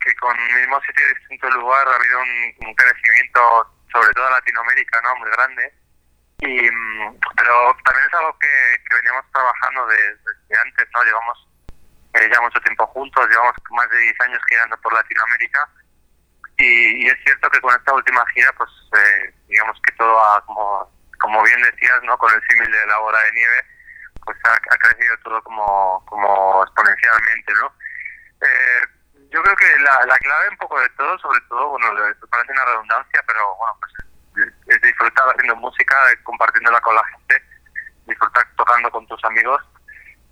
que 0.00 0.06
con 0.20 0.36
mismo 0.36 0.80
sitio 0.82 1.04
y 1.04 1.14
distinto 1.14 1.50
lugar 1.50 1.88
ha 1.88 1.94
habido 1.94 2.20
un, 2.20 2.68
un 2.68 2.74
crecimiento, 2.74 3.40
sobre 3.92 4.12
todo 4.14 4.26
en 4.26 4.32
Latinoamérica, 4.32 5.00
¿no? 5.02 5.16
Muy 5.16 5.30
grande. 5.30 5.72
Y, 6.40 6.70
mm, 6.70 7.18
pero 7.36 7.76
también 7.84 8.06
es 8.06 8.14
algo 8.14 8.38
que, 8.38 8.82
que 8.88 8.94
veníamos 8.94 9.24
trabajando 9.32 9.86
desde, 9.86 10.16
desde 10.16 10.60
antes, 10.60 10.88
¿no? 10.94 11.04
Llevamos 11.04 11.48
eh, 12.14 12.30
ya 12.32 12.40
mucho 12.40 12.60
tiempo 12.60 12.86
juntos, 12.88 13.28
llevamos 13.28 13.54
más 13.70 13.90
de 13.90 13.98
10 13.98 14.20
años 14.20 14.40
girando 14.48 14.76
por 14.80 14.92
Latinoamérica. 14.92 15.68
Y, 16.58 17.04
y 17.04 17.08
es 17.08 17.16
cierto 17.24 17.48
que 17.50 17.60
con 17.60 17.74
esta 17.74 17.92
última 17.94 18.24
gira, 18.34 18.52
pues 18.56 18.70
eh, 18.98 19.34
digamos 19.48 19.80
que 19.82 19.92
todo 19.92 20.18
ha, 20.18 20.44
como, 20.44 20.90
como 21.20 21.42
bien 21.42 21.62
decías, 21.62 22.02
¿no? 22.04 22.16
Con 22.18 22.32
el 22.32 22.42
símil 22.48 22.70
de 22.70 22.86
la 22.86 22.98
bola 22.98 23.22
de 23.22 23.32
nieve, 23.32 23.64
pues 24.24 24.36
ha, 24.44 24.54
ha 24.54 24.76
crecido 24.78 25.16
todo 25.24 25.42
como, 25.42 26.04
como 26.06 26.64
exponencialmente, 26.64 27.52
¿no? 27.54 27.72
Eh, 28.42 28.97
yo 29.30 29.42
creo 29.42 29.56
que 29.56 29.78
la, 29.80 30.04
la 30.06 30.18
clave 30.18 30.48
un 30.50 30.56
poco 30.56 30.80
de 30.80 30.88
todo, 30.90 31.18
sobre 31.18 31.40
todo, 31.48 31.68
bueno, 31.68 31.86
parece 32.30 32.52
una 32.52 32.64
redundancia, 32.64 33.22
pero 33.26 33.40
bueno, 33.56 33.78
pues 33.80 33.92
es- 34.68 34.80
disfrutar 34.82 35.28
haciendo 35.28 35.56
música, 35.56 35.96
compartiéndola 36.22 36.80
con 36.80 36.94
la 36.94 37.04
gente, 37.04 37.42
disfrutar 38.06 38.46
tocando 38.56 38.90
con 38.90 39.06
tus 39.06 39.22
amigos, 39.24 39.60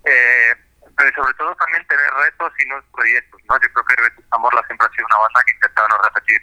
eh, 0.04 0.54
pero 0.96 1.10
sobre 1.22 1.34
todo 1.34 1.54
también 1.56 1.86
tener 1.88 2.10
retos 2.14 2.52
y 2.58 2.64
nuevos 2.66 2.86
proyectos, 2.94 3.40
¿no? 3.48 3.60
Yo 3.60 3.68
creo 3.72 3.84
que 3.84 4.02
Vetusta 4.02 4.38
Morla 4.38 4.62
siempre 4.66 4.86
ha 4.86 4.90
sido 4.90 5.06
una 5.06 5.18
banda 5.18 5.42
que 5.44 5.52
intenta 5.52 5.88
no 5.88 5.98
repetir 5.98 6.42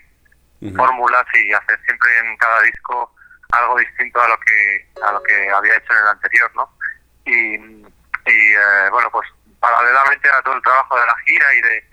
fórmulas 0.77 1.25
y 1.33 1.53
hacer 1.53 1.79
siempre 1.85 2.19
en 2.19 2.37
cada 2.37 2.61
disco 2.61 3.15
algo 3.51 3.77
distinto 3.79 4.21
a 4.21 4.27
lo 4.27 4.39
que 4.39 4.89
a 5.03 5.11
lo 5.11 5.23
que 5.23 5.49
había 5.49 5.75
hecho 5.75 5.91
en 5.93 5.99
el 5.99 6.07
anterior, 6.07 6.51
¿no? 6.55 6.77
Y, 7.25 7.55
y 7.55 8.53
eh, 8.53 8.89
bueno, 8.91 9.09
pues 9.11 9.27
paralelamente 9.59 10.29
a 10.29 10.41
todo 10.41 10.55
el 10.55 10.61
trabajo 10.61 10.99
de 10.99 11.05
la 11.05 11.15
gira 11.25 11.53
y 11.53 11.61
de 11.61 11.89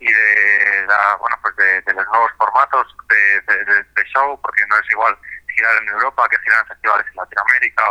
y 0.00 0.10
de 0.12 0.86
la, 0.88 1.16
bueno 1.16 1.36
pues 1.42 1.54
de, 1.56 1.82
los 1.94 2.06
nuevos 2.08 2.30
formatos 2.38 2.96
de, 3.08 3.40
de- 3.64 4.04
show, 4.12 4.40
porque 4.42 4.66
no 4.68 4.76
es 4.78 4.90
igual 4.90 5.16
girar 5.54 5.76
en 5.82 5.88
Europa 5.90 6.26
que 6.28 6.38
girar 6.40 6.60
en 6.60 6.66
festivales 6.66 7.06
en 7.08 7.16
Latinoamérica 7.16 7.84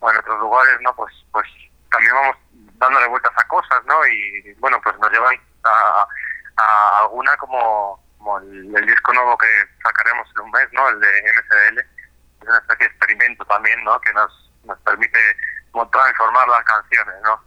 o, 0.00 0.10
en 0.10 0.16
otros 0.16 0.40
lugares, 0.40 0.80
¿no? 0.80 0.94
Pues 0.96 1.12
pues 1.30 1.46
también 1.90 2.14
vamos 2.14 2.36
dándole 2.78 3.06
vueltas 3.06 3.32
a 3.36 3.46
cosas, 3.48 3.84
¿no? 3.86 4.06
Y 4.06 4.54
bueno, 4.58 4.80
pues 4.82 4.98
nos 4.98 5.10
llevan 5.12 5.36
a, 5.64 6.06
a 6.56 6.98
alguna 7.00 7.36
como, 7.36 8.02
como 8.18 8.38
el, 8.38 8.74
el 8.74 8.86
disco 8.86 9.12
nuevo 9.12 9.36
que 9.38 9.46
sacaremos 9.84 10.28
en 10.34 10.42
un 10.42 10.50
mes, 10.50 10.68
¿no? 10.72 10.88
El 10.88 11.00
de 11.00 11.32
MCDL. 11.32 11.78
Es 11.78 12.48
una 12.48 12.58
especie 12.58 12.86
de 12.88 12.92
experimento 12.94 13.44
también, 13.44 13.82
¿no? 13.84 14.00
Que 14.00 14.12
nos, 14.12 14.52
nos 14.64 14.78
permite 14.80 15.18
como 15.70 15.88
transformar 15.90 16.48
las 16.48 16.64
canciones, 16.64 17.14
¿no? 17.22 17.40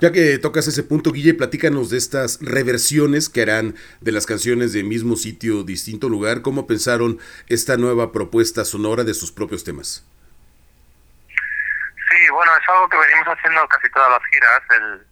Ya 0.00 0.12
que 0.12 0.38
tocas 0.38 0.68
ese 0.68 0.84
punto, 0.84 1.10
Guille, 1.10 1.34
platícanos 1.34 1.90
de 1.90 1.98
estas 1.98 2.38
reversiones 2.40 3.28
que 3.28 3.42
harán 3.42 3.74
de 4.00 4.12
las 4.12 4.26
canciones 4.26 4.72
de 4.72 4.84
mismo 4.84 5.16
sitio, 5.16 5.64
distinto 5.64 6.08
lugar. 6.08 6.42
¿Cómo 6.42 6.66
pensaron 6.66 7.18
esta 7.48 7.76
nueva 7.76 8.12
propuesta 8.12 8.64
sonora 8.64 9.02
de 9.02 9.14
sus 9.14 9.32
propios 9.32 9.64
temas? 9.64 10.06
Sí, 11.26 12.30
bueno, 12.30 12.52
es 12.56 12.68
algo 12.68 12.88
que 12.88 12.96
venimos 12.96 13.26
haciendo 13.26 13.66
casi 13.66 13.90
todas 13.90 14.10
las 14.10 14.22
giras. 14.30 14.62
El, 14.70 15.06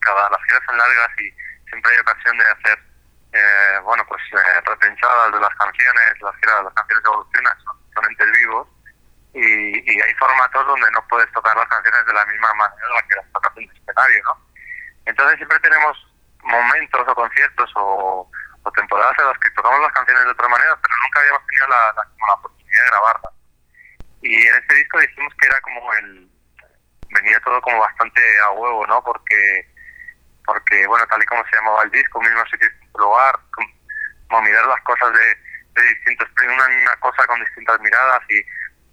cada 0.00 0.30
las 0.30 0.42
giras 0.44 0.62
son 0.66 0.78
largas 0.78 1.10
y 1.18 1.68
siempre 1.68 1.92
hay 1.92 1.98
ocasión 1.98 2.38
de 2.38 2.44
hacer, 2.44 2.78
eh, 3.32 3.78
bueno, 3.84 4.06
pues 4.08 4.22
eh, 4.32 4.60
repensadas 4.64 5.32
de 5.32 5.40
las 5.40 5.54
canciones. 5.56 6.22
Las 6.22 6.34
giras, 6.36 6.64
las 6.64 6.74
canciones 6.74 7.04
evolucionan, 7.04 7.56
son, 7.64 7.76
son 7.94 8.04
entes 8.10 8.32
vivos 8.40 8.75
y, 9.36 9.84
y 9.84 10.00
hay 10.00 10.14
formatos 10.14 10.66
donde 10.66 10.90
no 10.92 11.06
puedes 11.08 11.30
tocar 11.32 11.54
las 11.54 11.68
canciones 11.68 12.06
de 12.06 12.12
la 12.14 12.24
misma 12.24 12.54
manera 12.54 12.86
en 12.88 12.94
la 12.94 13.02
que 13.02 13.14
las 13.16 13.32
tocas 13.32 13.52
en 13.56 13.64
el 13.64 13.76
escenario, 13.76 14.22
¿no? 14.24 14.46
Entonces 15.04 15.36
siempre 15.36 15.58
tenemos 15.60 16.06
momentos 16.42 17.04
o 17.06 17.14
conciertos 17.14 17.70
o, 17.76 18.30
temporadas 18.74 19.14
en 19.18 19.26
las 19.26 19.38
que 19.38 19.50
tocamos 19.50 19.80
las 19.80 19.92
canciones 19.92 20.24
de 20.24 20.30
otra 20.30 20.48
manera, 20.48 20.76
pero 20.82 20.94
nunca 21.04 21.20
habíamos 21.20 21.46
tenido 21.46 21.68
la, 21.68 21.92
la, 21.94 22.34
oportunidad 22.34 22.82
de 22.82 22.90
grabarlas. 22.90 23.32
Y 24.22 24.46
en 24.46 24.54
este 24.56 24.74
disco 24.74 24.98
dijimos 25.00 25.34
que 25.40 25.46
era 25.46 25.60
como 25.60 25.94
el... 25.94 26.28
venía 27.10 27.40
todo 27.40 27.60
como 27.60 27.78
bastante 27.78 28.20
a 28.40 28.50
huevo, 28.50 28.86
¿no? 28.86 29.04
Porque, 29.04 29.68
porque 30.44 30.86
bueno, 30.88 31.06
tal 31.06 31.22
y 31.22 31.26
como 31.26 31.44
se 31.44 31.56
llamaba 31.56 31.82
el 31.84 31.90
disco, 31.90 32.20
mismo 32.20 32.44
sitio, 32.46 32.68
lugar, 32.98 33.38
como 34.28 34.42
mirar 34.42 34.66
las 34.66 34.82
cosas 34.82 35.12
de, 35.12 35.80
de 35.80 35.88
distintos... 35.88 36.28
Una, 36.42 36.66
una 36.66 36.96
cosa 36.96 37.26
con 37.26 37.40
distintas 37.40 37.80
miradas 37.80 38.20
y, 38.30 38.42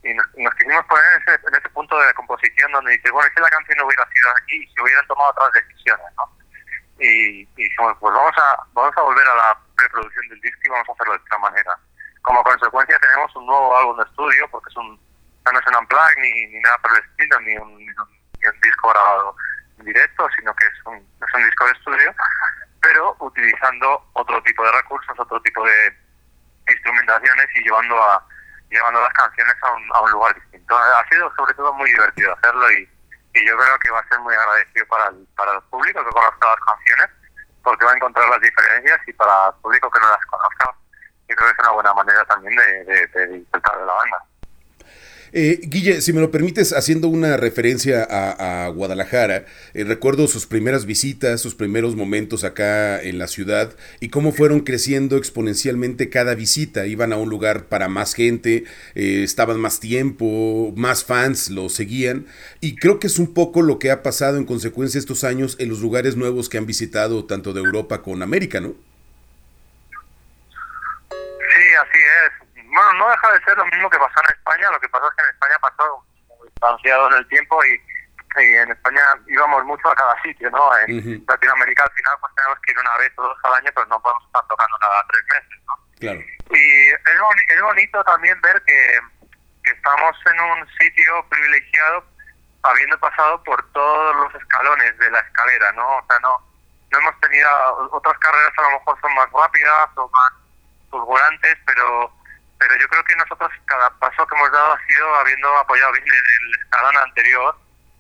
y 0.04 0.14
nos, 0.14 0.28
nos 0.36 0.54
quisimos 0.56 0.86
poner 0.86 1.06
en 1.14 1.22
ese, 1.22 1.48
en 1.48 1.56
ese 1.56 1.70
punto 1.70 1.98
de 1.98 2.14
composición 2.14 2.72
donde 2.72 2.92
dice, 2.92 3.12
bueno, 3.12 3.28
es 3.28 3.34
que 3.34 3.42
la 3.42 3.50
canción 3.50 3.78
no 3.78 3.86
hubiera 3.88 4.06
sido 4.12 4.30
aquí 4.38 4.68
si 4.68 4.82
hubieran 4.82 5.08
tomado 5.08 5.30
otras 5.32 5.52
decisiones, 5.54 6.06
¿no? 6.18 6.30
Y, 7.00 7.42
y 7.42 7.64
dijimos, 7.64 7.98
pues 8.00 8.14
vamos 8.14 8.34
a, 8.38 8.64
vamos 8.74 8.96
a 8.98 9.02
volver 9.02 9.28
a 9.28 9.36
la 9.36 9.60
preproducción 9.76 10.28
del 10.30 10.42
disco 10.42 10.60
y 10.64 10.70
vamos 10.70 10.90
a 10.90 10.92
hacerlo 10.92 11.14
de 11.14 11.24
esta 11.24 11.38
manera. 11.40 11.78
Como 12.22 12.44
consecuencia 12.44 13.00
tenemos 13.00 13.36
un 13.36 13.46
nuevo 13.48 13.78
álbum 13.78 13.98
de 13.98 14.04
estudio, 14.04 14.48
porque 14.52 14.70
es 14.70 14.78
un, 14.78 15.00
no 15.52 15.60
es 15.60 15.68
un 15.68 15.76
unplug 15.76 16.18
ni, 16.20 16.48
ni 16.48 16.60
nada 16.60 16.78
por 16.80 16.92
el 16.92 17.04
estilo, 17.04 17.40
ni 17.42 17.58
un, 17.58 17.78
ni 17.78 17.90
un, 17.90 18.08
ni 18.40 18.48
un 18.48 18.62
disco 18.62 18.90
grabado 18.90 19.36
en 19.80 19.86
directo, 19.86 20.30
sino 20.38 20.56
que 20.56 20.66
es 20.66 20.86
un, 20.86 20.96
es 20.96 21.34
un 21.34 21.46
disco 21.46 21.66
de 21.66 21.72
estudio, 21.72 22.16
pero 22.82 23.16
utilizando 23.20 24.10
otro 24.14 24.42
tipo 24.44 24.64
de 24.64 24.72
recursos, 24.72 25.20
otro 25.20 25.42
tipo 25.42 25.66
de 25.66 25.98
instrumentaciones 26.70 27.48
y 27.56 27.64
llevando 27.64 28.02
a 28.02 28.26
llevando 28.74 29.02
las 29.02 29.14
canciones 29.14 29.56
a 29.62 29.72
un, 29.72 29.84
a 29.94 30.02
un 30.02 30.12
lugar 30.12 30.36
distinto. 30.36 30.78
Ha 30.78 31.08
sido 31.10 31.32
sobre 31.36 31.54
todo 31.54 31.74
muy 31.74 31.90
divertido 31.92 32.34
hacerlo 32.34 32.72
y, 32.72 32.90
y 33.34 33.48
yo 33.48 33.58
creo 33.58 33.80
que 33.80 33.92
va 33.92 34.00
a 34.00 34.08
ser 34.10 34.20
muy 34.20 34.34
agradecido 34.34 34.86
para 34.88 35.08
el, 35.10 35.28
para 35.38 35.54
el 35.54 35.62
público 35.64 36.04
que 36.04 36.12
conozca 36.12 36.48
las 36.48 36.60
canciones, 36.60 37.10
porque 37.64 37.86
va 37.86 37.92
a 37.92 37.96
encontrar 37.96 38.28
las 38.30 38.42
diferencias 38.42 39.00
y 39.08 39.14
para 39.14 39.48
el 39.48 39.54
público 39.62 39.90
que 39.92 40.00
no 40.00 40.10
las 40.10 40.26
conozca, 40.26 40.76
yo 41.30 41.36
creo 41.36 41.48
que 41.48 41.54
es 41.54 41.60
una 41.60 41.72
buena 41.72 41.94
manera 41.94 42.26
también 42.26 42.56
de, 42.56 42.84
de, 42.84 43.08
de 43.08 43.28
disfrutar 43.28 43.78
de 43.78 43.86
la 43.86 43.94
banda. 43.94 44.18
Eh, 45.36 45.62
Guille, 45.64 46.02
si 46.02 46.14
me 46.14 46.22
lo 46.22 46.30
permites, 46.30 46.74
haciendo 46.74 47.08
una 47.08 47.38
referencia 47.38 48.08
a, 48.08 48.68
Guadalajara, 48.68 49.48
eh, 49.74 49.84
recuerdo 49.84 50.28
sus 50.28 50.46
primeras 50.46 50.86
visitas, 50.86 51.42
sus 51.42 51.56
primeros 51.56 51.96
momentos 51.96 52.44
acá 52.44 53.02
en 53.02 53.18
la 53.18 53.28
ciudad 53.28 53.76
y 54.00 54.10
cómo 54.10 54.32
fueron 54.32 54.60
creciendo 54.60 55.18
exponencialmente 55.18 56.10
cada 56.10 56.36
visita. 56.36 56.86
Iban 56.86 57.14
a 57.14 57.18
un 57.18 57.30
lugar 57.32 57.66
para 57.66 57.90
más 57.90 58.14
gente, 58.14 58.66
eh, 58.94 59.24
estaban 59.24 59.60
más 59.60 59.80
tiempo, 59.80 60.72
más 60.76 61.04
fans 61.04 61.50
lo 61.50 61.68
seguían 61.68 62.28
y 62.62 62.76
creo 62.76 63.00
que 63.00 63.08
es 63.08 63.18
un 63.18 63.34
poco 63.34 63.64
lo 63.64 63.80
que 63.80 63.90
ha 63.90 64.04
pasado 64.04 64.38
en 64.38 64.46
consecuencia 64.46 65.00
estos 65.00 65.24
años 65.24 65.56
en 65.60 65.70
los 65.70 65.80
lugares 65.80 66.16
nuevos 66.16 66.48
que 66.48 66.60
han 66.60 66.68
visitado 66.68 67.26
tanto 67.26 67.54
de 67.54 67.62
Europa 67.62 68.04
con 68.04 68.22
América, 68.22 68.62
¿no? 68.62 68.93
Bueno, 72.74 72.94
no 72.94 73.10
deja 73.10 73.32
de 73.32 73.44
ser 73.44 73.58
lo 73.58 73.66
mismo 73.66 73.90
que 73.90 74.00
pasó 74.00 74.20
en 74.24 74.30
España, 74.36 74.72
lo 74.72 74.80
que 74.80 74.90
pasó 74.90 75.08
es 75.10 75.16
que 75.16 75.24
en 75.24 75.30
España 75.30 75.58
pasó 75.62 76.06
distanciado 76.44 77.08
en 77.10 77.14
el 77.18 77.28
tiempo 77.28 77.64
y, 77.66 77.82
y 78.42 78.56
en 78.56 78.72
España 78.72 79.02
íbamos 79.28 79.64
mucho 79.66 79.90
a 79.90 79.96
cada 79.96 80.22
sitio, 80.24 80.50
¿no? 80.52 80.78
En 80.80 81.24
Latinoamérica 81.28 81.84
al 81.84 81.92
final 81.92 82.18
pues 82.20 82.34
tenemos 82.36 82.60
que 82.62 82.72
ir 82.72 82.80
una 82.80 82.98
vez 82.98 83.12
o 83.18 83.22
dos 83.24 83.38
al 83.44 83.54
año, 83.54 83.72
pero 83.76 83.86
no 83.88 84.02
podemos 84.02 84.24
estar 84.26 84.48
tocando 84.48 84.78
cada 84.80 85.08
tres 85.08 85.24
meses, 85.30 85.60
¿no? 85.68 85.74
Claro. 86.00 86.20
Y 86.50 86.90
es, 86.90 87.20
boni- 87.20 87.46
es 87.48 87.62
bonito 87.62 88.04
también 88.04 88.42
ver 88.42 88.62
que, 88.64 89.00
que 89.64 89.72
estamos 89.72 90.16
en 90.26 90.40
un 90.42 90.68
sitio 90.80 91.26
privilegiado 91.30 92.06
habiendo 92.64 92.98
pasado 93.00 93.44
por 93.44 93.62
todos 93.72 94.16
los 94.16 94.36
escalones 94.42 94.98
de 94.98 95.12
la 95.12 95.20
escalera, 95.20 95.72
¿no? 95.74 95.98
O 95.98 96.06
sea, 96.08 96.18
no, 96.20 96.40
no 96.92 97.00
hemos 97.00 97.20
tenido, 97.20 97.50
otras 97.92 98.18
carreras 98.20 98.54
a 98.58 98.62
lo 98.64 98.72
mejor 98.80 99.00
son 99.02 99.14
más 99.16 99.30
rápidas 99.32 99.90
o 99.96 100.10
más 100.10 100.32
fulgurantes, 100.90 101.58
pero 101.66 102.12
pero 102.68 102.80
yo 102.80 102.88
creo 102.88 103.04
que 103.04 103.16
nosotros 103.16 103.52
cada 103.66 103.90
paso 104.00 104.26
que 104.28 104.36
hemos 104.36 104.52
dado 104.52 104.74
ha 104.74 104.86
sido 104.88 105.16
habiendo 105.16 105.58
apoyado 105.58 105.92
bien 105.92 106.06
el, 106.06 106.14
el 106.14 106.60
escalón 106.62 106.98
anterior 106.98 107.58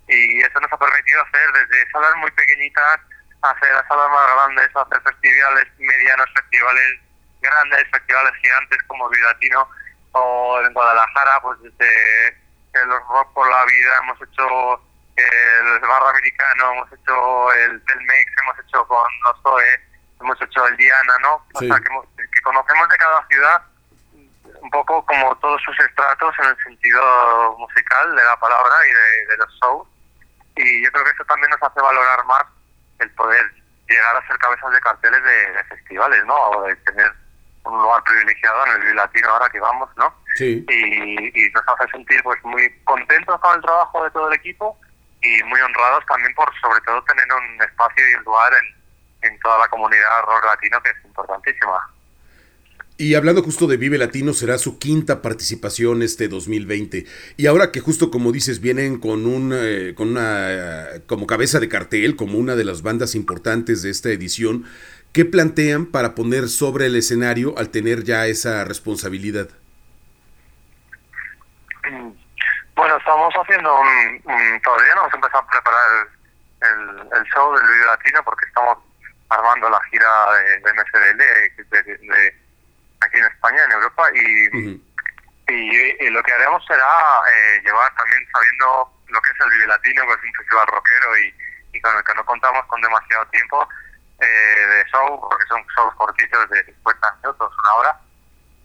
y 0.08 0.42
eso 0.42 0.60
nos 0.60 0.72
ha 0.72 0.78
permitido 0.78 1.22
hacer 1.22 1.52
desde 1.54 1.92
salas 1.92 2.16
muy 2.18 2.32
pequeñitas 2.32 3.00
hacer 3.42 3.74
las 3.74 3.86
salas 3.88 4.10
más 4.10 4.34
grandes, 4.36 4.70
hacer 4.76 5.02
festivales 5.02 5.68
medianos, 5.78 6.28
festivales 6.34 7.00
grandes, 7.42 7.86
festivales 7.92 8.34
gigantes 8.42 8.82
como 8.88 9.10
Vidatino 9.10 9.68
o 10.14 10.62
en 10.62 10.74
Guadalajara, 10.74 11.42
pues 11.42 11.60
desde 11.62 12.28
el 12.74 12.90
Rock 12.90 13.34
por 13.34 13.50
la 13.50 13.66
Vida 13.66 13.98
hemos 14.02 14.22
hecho 14.22 14.82
el 15.18 15.80
Barra 15.82 16.10
Americano, 16.12 16.72
hemos 16.74 16.92
hecho 16.94 17.52
el 17.54 17.84
Telmex, 17.86 18.32
hemos 18.44 18.60
hecho 18.60 18.88
con 18.88 19.12
los 19.26 19.42
Zoe, 19.42 19.82
hemos 20.22 20.42
hecho 20.42 20.66
el 20.68 20.78
Diana, 20.78 21.14
¿no? 21.22 21.46
Sí. 21.60 21.66
O 21.70 21.74
sea, 21.74 21.80
que, 21.84 21.88
hemos- 21.90 22.08
que 22.16 22.42
conocemos 22.42 22.88
de 22.90 22.98
cada 22.98 23.28
ciudad 23.28 23.62
un 24.64 24.70
poco 24.72 25.06
como 25.06 25.36
todos 25.38 25.62
sus 25.62 25.78
estratos 25.80 26.34
en 26.40 26.46
el 26.46 26.58
sentido 26.64 27.58
musical 27.60 28.16
de 28.16 28.24
la 28.24 28.40
palabra 28.40 28.76
y 28.88 28.92
de, 28.94 29.26
de 29.28 29.38
los 29.38 29.60
shows. 29.62 29.88
Y 30.56 30.84
yo 30.84 30.92
creo 30.92 31.04
que 31.04 31.12
eso 31.12 31.26
también 31.26 31.50
nos 31.52 31.62
hace 31.62 31.82
valorar 31.82 32.26
más 32.26 32.44
el 33.00 33.12
poder 33.12 33.52
llegar 33.90 34.16
a 34.16 34.28
ser 34.28 34.38
cabezas 34.38 34.72
de 34.72 34.80
carteles 34.80 35.24
de, 35.24 35.52
de 35.52 35.64
festivales, 35.66 36.26
¿no? 36.26 36.36
O 36.36 36.64
de 36.64 36.76
tener 36.78 37.12
un 37.66 37.82
lugar 37.82 38.04
privilegiado 38.04 38.66
en 38.68 38.82
el 38.84 38.96
Latino 38.96 39.30
ahora 39.30 39.50
que 39.50 39.60
vamos, 39.60 39.90
¿no? 39.98 40.14
Sí. 40.36 40.66
Y, 40.70 41.46
y 41.46 41.52
nos 41.52 41.64
hace 41.68 41.92
sentir 41.92 42.24
pues 42.24 42.42
muy 42.44 42.70
contentos 42.86 43.40
con 43.42 43.56
el 43.56 43.62
trabajo 43.62 44.04
de 44.04 44.12
todo 44.12 44.30
el 44.30 44.36
equipo 44.36 44.80
y 45.22 45.44
muy 45.44 45.60
honrados 45.60 46.06
también 46.06 46.34
por 46.36 46.50
sobre 46.60 46.80
todo 46.82 47.04
tener 47.04 47.26
un 47.34 47.62
espacio 47.62 48.10
y 48.10 48.14
un 48.16 48.24
lugar 48.24 48.54
en, 48.54 49.30
en 49.30 49.40
toda 49.40 49.60
la 49.60 49.68
comunidad 49.68 50.22
rock 50.24 50.46
latino 50.46 50.82
que 50.82 50.90
es 50.90 51.06
importantísima. 51.06 51.93
Y 52.96 53.16
hablando 53.16 53.42
justo 53.42 53.66
de 53.68 53.78
Vive 53.78 53.98
Latino, 53.98 54.34
será 54.34 54.58
su 54.60 54.78
quinta 54.78 55.22
participación 55.22 56.04
este 56.04 56.28
2020. 56.28 57.06
Y 57.38 57.48
ahora 57.48 57.72
que 57.72 57.80
justo 57.80 58.12
como 58.12 58.32
dices, 58.32 58.62
vienen 58.62 59.00
con, 59.00 59.26
un, 59.26 59.52
eh, 59.54 59.94
con 59.96 60.10
una 60.10 60.94
eh, 60.96 61.02
como 61.08 61.26
cabeza 61.26 61.60
de 61.60 61.70
cartel, 61.70 62.16
como 62.16 62.38
una 62.38 62.56
de 62.56 62.64
las 62.64 62.84
bandas 62.84 63.16
importantes 63.16 63.82
de 63.82 63.90
esta 63.90 64.10
edición, 64.10 64.66
¿qué 65.12 65.26
plantean 65.26 65.88
para 65.88 66.14
poner 66.14 66.48
sobre 66.50 66.86
el 66.86 66.96
escenario 66.96 67.58
al 67.58 67.70
tener 67.70 68.04
ya 68.04 68.28
esa 68.28 68.64
responsabilidad? 68.64 69.50
Bueno, 72.76 72.98
estamos 72.98 73.34
haciendo 73.34 73.74
un, 73.74 74.22
todavía 74.62 74.96
no 74.96 75.02
hemos 75.02 75.14
empezado 75.16 75.44
a 75.44 75.48
preparar 75.48 76.08
el, 76.62 77.24
show 77.34 77.54
del 77.56 77.68
Vive 77.68 77.86
Latino 77.86 78.24
porque 78.24 78.46
estamos 78.48 78.78
armando 79.30 79.70
la 79.70 79.80
gira 79.90 80.08
de, 80.34 80.60
de 80.60 81.84
de- 81.84 81.98
de- 81.98 82.43
aquí 83.04 83.18
en 83.18 83.26
España, 83.26 83.64
en 83.66 83.72
Europa 83.72 84.04
y, 84.14 84.78
y, 85.48 86.06
y 86.06 86.10
lo 86.10 86.24
que 86.24 86.34
haremos 86.34 86.66
será 86.66 86.88
eh, 87.32 87.62
llevar 87.64 87.94
también 87.96 88.26
sabiendo 88.32 88.92
lo 89.08 89.22
que 89.22 89.30
es 89.30 89.40
el 89.40 89.50
Vive 89.52 89.68
Latino, 89.68 90.06
que 90.08 90.14
es 90.14 90.24
un 90.24 90.34
festival 90.34 90.68
rockero 90.68 91.18
y, 91.18 91.36
y 91.74 91.82
con 91.82 91.96
el 91.96 92.04
que 92.04 92.14
no 92.16 92.26
contamos 92.26 92.66
con 92.68 92.82
demasiado 92.82 93.26
tiempo 93.28 93.68
eh, 94.20 94.26
de 94.26 94.86
show, 94.92 95.20
porque 95.20 95.46
son 95.48 95.64
shows 95.76 95.94
cortitos 95.96 96.50
de 96.50 96.64
50 96.64 97.16
minutos, 97.22 97.54
una 97.64 97.74
hora, 97.76 98.00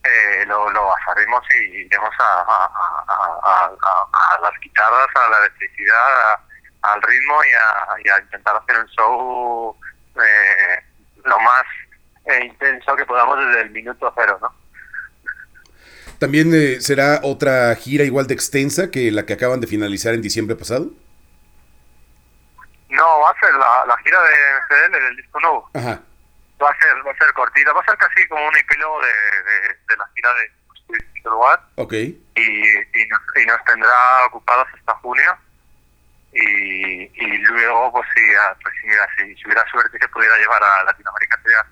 eh, 0.05 0.45
lo, 0.47 0.71
lo 0.71 0.87
basaremos 0.87 1.43
y 1.51 1.83
iremos 1.83 2.15
a, 2.19 2.45
a, 2.49 3.67
a, 3.67 4.41
las 4.41 4.61
guitarras, 4.61 5.09
a 5.15 5.31
la 5.31 5.39
electricidad, 5.39 6.41
al 6.83 7.03
ritmo 7.03 7.45
y 7.45 7.53
a, 7.53 7.87
y 8.05 8.09
a 8.09 8.21
intentar 8.21 8.57
hacer 8.57 8.79
un 8.79 8.87
show 8.89 9.77
eh, 10.25 10.85
lo 11.25 11.39
más 11.41 11.65
eh, 12.29 12.45
intenso 12.47 12.95
que 12.97 13.05
podamos 13.07 13.39
desde 13.39 13.63
el 13.63 13.71
minuto 13.71 14.13
cero, 14.17 14.39
¿no? 14.41 14.55
¿También 16.19 16.51
eh, 16.53 16.81
será 16.81 17.21
otra 17.23 17.75
gira 17.77 18.05
igual 18.05 18.27
de 18.27 18.35
extensa 18.35 18.91
que 18.91 19.11
la 19.13 19.25
que 19.25 19.35
acaban 19.35 19.61
de 19.61 19.67
finalizar 19.69 20.15
en 20.15 20.23
diciembre 20.23 20.57
pasado? 20.57 20.91
No, 22.89 23.21
va 23.21 23.31
a 23.31 23.39
ser 23.41 23.53
la, 23.55 23.85
la 23.87 23.97
gira 23.99 24.21
de 24.23 24.31
MCDL 24.91 25.05
del 25.05 25.17
disco 25.17 25.41
nuevo. 25.41 25.71
Ajá. 25.75 26.03
Va 26.61 26.71
a 26.71 26.79
ser 26.81 27.07
va 27.07 27.13
a 27.13 27.19
ser 27.19 27.33
cortita, 27.35 27.73
va 27.73 27.81
a 27.81 27.85
ser 27.85 27.97
casi 27.99 28.27
como 28.27 28.49
un 28.49 28.57
epílogo 28.57 29.01
de, 29.01 29.07
de, 29.09 29.69
de 29.89 29.97
la 29.97 30.09
gira 30.15 30.35
de 30.35 30.51
este 30.99 31.29
lugar 31.29 31.61
Ok. 31.77 31.93
y, 31.93 32.17
y, 32.37 33.07
nos, 33.09 33.21
y 33.37 33.47
nos 33.47 33.63
tendrá 33.65 34.27
ocupados 34.27 34.67
hasta 34.75 34.95
junio 34.95 35.37
y, 36.33 37.03
y 37.05 37.39
luego 37.39 37.93
pues 37.93 38.09
si, 38.15 38.23
ah, 38.35 38.57
pues, 38.63 38.75
si, 38.81 38.89
mira, 38.89 39.07
si, 39.17 39.35
si 39.37 39.45
hubiera 39.47 39.65
suerte 39.71 39.99
se 40.01 40.09
pudiera 40.09 40.37
llevar 40.37 40.63
a 40.65 40.85
Latinoamérica 40.85 41.41
sería 41.43 41.67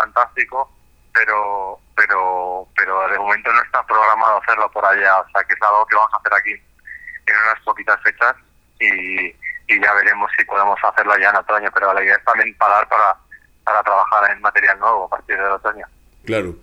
fantástico 0.00 0.70
pero 1.12 1.78
pero 1.96 2.66
pero 2.76 3.08
de 3.08 3.18
momento 3.18 3.52
no 3.52 3.62
está 3.62 3.82
programado 3.86 4.40
hacerlo 4.42 4.70
por 4.70 4.84
allá 4.84 5.18
o 5.18 5.28
sea 5.30 5.42
que 5.44 5.54
es 5.54 5.62
algo 5.62 5.86
que 5.86 5.96
vamos 5.96 6.12
a 6.14 6.16
hacer 6.18 6.34
aquí 6.34 6.52
en 6.52 7.36
unas 7.36 7.60
poquitas 7.64 8.00
fechas 8.02 8.34
y, 8.78 9.26
y 9.26 9.82
ya 9.82 9.92
veremos 9.94 10.30
si 10.36 10.44
podemos 10.44 10.78
hacerlo 10.82 11.18
ya 11.18 11.30
en 11.30 11.36
otoño 11.36 11.70
pero 11.74 11.92
la 11.92 12.02
idea 12.02 12.16
es 12.16 12.24
también 12.24 12.56
parar 12.56 12.88
para 12.88 13.16
para 13.64 13.82
trabajar 13.82 14.30
en 14.30 14.40
material 14.40 14.78
nuevo 14.78 15.04
a 15.04 15.08
partir 15.08 15.36
del 15.36 15.52
otoño 15.52 15.86
Claro. 16.24 16.54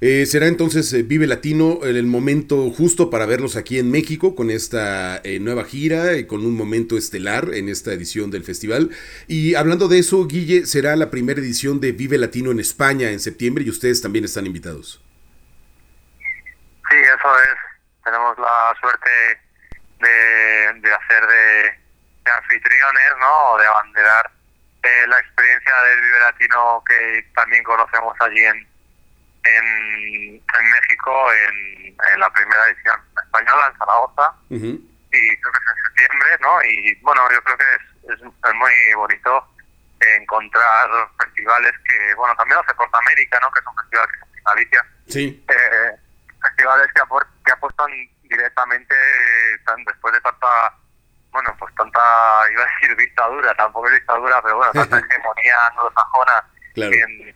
Eh, 0.00 0.26
será 0.26 0.46
entonces 0.46 0.92
eh, 0.92 1.02
Vive 1.02 1.26
Latino 1.26 1.80
el, 1.82 1.96
el 1.96 2.06
momento 2.06 2.70
justo 2.70 3.10
para 3.10 3.26
verlos 3.26 3.56
aquí 3.56 3.80
en 3.80 3.90
México 3.90 4.36
con 4.36 4.48
esta 4.48 5.20
eh, 5.24 5.40
nueva 5.40 5.64
gira 5.64 6.04
con 6.28 6.46
un 6.46 6.56
momento 6.56 6.96
estelar 6.96 7.52
en 7.52 7.68
esta 7.68 7.92
edición 7.92 8.30
del 8.30 8.44
festival. 8.44 8.90
Y 9.26 9.56
hablando 9.56 9.88
de 9.88 9.98
eso, 9.98 10.24
Guille, 10.26 10.66
será 10.66 10.94
la 10.94 11.10
primera 11.10 11.40
edición 11.40 11.80
de 11.80 11.92
Vive 11.92 12.16
Latino 12.16 12.52
en 12.52 12.60
España 12.60 13.10
en 13.10 13.18
septiembre 13.18 13.64
y 13.64 13.70
ustedes 13.70 14.00
también 14.00 14.24
están 14.24 14.46
invitados. 14.46 15.02
Sí, 16.88 16.96
eso 16.96 17.40
es. 17.42 17.58
Tenemos 18.04 18.38
la 18.38 18.74
suerte 18.80 19.10
de, 20.00 20.92
hacer 20.92 21.26
de, 21.26 21.62
de 22.24 22.30
anfitriones, 22.30 23.12
¿no? 23.18 23.52
O 23.52 23.58
de 23.58 23.66
abanderar 23.66 24.30
eh, 24.82 25.06
la 25.08 25.18
experiencia 25.18 25.72
del 25.82 26.00
Vive 26.00 26.20
Latino 26.20 26.84
que 26.86 27.26
también 27.34 27.64
conocemos 27.64 28.14
allí 28.20 28.44
en, 28.44 28.66
en, 29.44 29.66
en 30.36 30.70
México, 30.70 31.32
en, 31.32 31.86
en 32.12 32.20
la 32.20 32.30
primera 32.30 32.66
edición 32.68 33.00
española, 33.24 33.70
en 33.72 33.78
Zaragoza, 33.78 34.34
y 34.50 35.40
creo 35.40 35.52
que 35.52 35.58
es 35.58 35.68
en 35.70 35.84
septiembre, 35.84 36.28
¿no? 36.40 36.62
Y 36.64 36.94
bueno, 37.02 37.22
yo 37.32 37.42
creo 37.44 37.56
que 37.58 37.64
es, 37.64 38.12
es, 38.14 38.20
es 38.26 38.54
muy 38.54 38.72
bonito 38.96 39.46
encontrar 40.00 40.88
festivales 41.20 41.72
que, 41.88 42.14
bueno, 42.14 42.34
también 42.36 42.58
hace 42.60 42.74
Porta 42.74 42.98
América, 42.98 43.38
¿no? 43.42 43.50
Que 43.50 43.60
es 43.60 43.66
un 43.66 43.76
festival 43.76 44.06
que 44.08 44.16
es 44.18 44.36
en 44.36 44.44
Galicia 44.44 44.86
Sí. 45.08 45.44
eh, 45.48 45.96
festivales 46.42 46.86
que, 46.94 47.02
que 47.44 47.52
apuestan 47.52 47.90
directamente 48.22 48.94
tan, 49.64 49.82
después 49.84 50.12
de 50.14 50.20
tanta 50.20 50.46
bueno 51.32 51.54
pues 51.58 51.74
tanta 51.74 52.00
iba 52.52 52.62
a 52.62 52.66
decir 52.66 52.96
dictadura 52.96 53.54
tampoco 53.54 53.86
es 53.88 53.94
dictadura 53.94 54.40
pero 54.42 54.56
bueno 54.56 54.72
tanta 54.72 54.98
hegemonía 54.98 55.54
anglosajona 55.70 56.44
Claro. 56.74 56.92
en, 56.92 57.34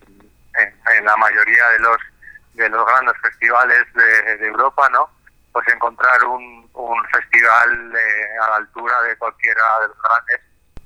en, 0.57 1.05
la 1.05 1.15
mayoría 1.17 1.69
de 1.69 1.79
los 1.79 1.97
de 2.53 2.69
los 2.69 2.85
grandes 2.85 3.15
festivales 3.21 3.83
de, 3.95 4.45
Europa 4.45 4.87
no 4.89 5.09
pues 5.51 5.67
encontrar 5.67 6.23
un, 6.25 6.69
un 6.73 7.05
festival 7.09 7.93
eh, 7.95 8.27
a 8.43 8.49
la 8.49 8.55
altura 8.57 9.01
de 9.03 9.15
cualquiera 9.17 9.63
de 9.81 9.87
los 9.87 9.97
grandes 10.01 10.41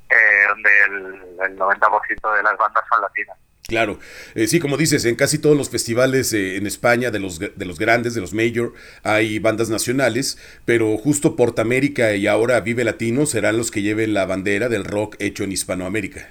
eh, 0.09 0.45
donde 0.47 0.83
el, 0.85 1.51
el 1.51 1.59
90% 1.59 2.35
de 2.35 2.43
las 2.43 2.57
bandas 2.57 2.83
son 2.89 3.01
latinas. 3.01 3.37
Claro, 3.67 3.99
eh, 4.33 4.47
sí, 4.47 4.61
como 4.61 4.77
dices, 4.77 5.03
en 5.03 5.15
casi 5.15 5.39
todos 5.39 5.57
los 5.57 5.69
festivales 5.69 6.31
eh, 6.31 6.55
en 6.55 6.65
España, 6.65 7.11
de 7.11 7.19
los, 7.19 7.37
de 7.39 7.65
los 7.65 7.77
grandes, 7.77 8.13
de 8.13 8.21
los 8.21 8.33
major, 8.33 8.73
hay 9.03 9.39
bandas 9.39 9.69
nacionales, 9.69 10.37
pero 10.63 10.97
justo 10.97 11.35
Portamérica 11.35 12.13
y 12.13 12.27
ahora 12.27 12.61
Vive 12.61 12.85
Latino 12.85 13.25
serán 13.25 13.57
los 13.57 13.69
que 13.69 13.81
lleven 13.81 14.13
la 14.13 14.25
bandera 14.25 14.69
del 14.69 14.85
rock 14.85 15.17
hecho 15.19 15.43
en 15.43 15.51
Hispanoamérica. 15.51 16.29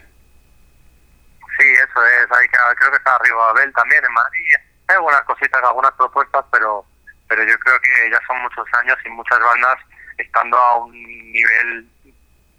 Eso 1.96 2.06
es, 2.06 2.30
hay 2.30 2.48
que, 2.48 2.58
creo 2.76 2.90
que 2.90 2.96
está 2.98 3.14
arriba 3.16 3.50
Abel 3.50 3.72
también 3.72 4.04
en 4.04 4.12
Madrid. 4.12 4.54
Hay 4.88 4.96
algunas 4.96 5.22
cositas, 5.22 5.62
algunas 5.62 5.92
propuestas, 5.92 6.44
pero 6.52 6.84
pero 7.28 7.42
yo 7.42 7.58
creo 7.58 7.80
que 7.80 8.10
ya 8.10 8.20
son 8.26 8.40
muchos 8.42 8.66
años 8.80 8.96
y 9.04 9.08
muchas 9.10 9.40
bandas 9.40 9.78
estando 10.18 10.56
a 10.56 10.76
un 10.76 10.92
nivel 10.92 11.90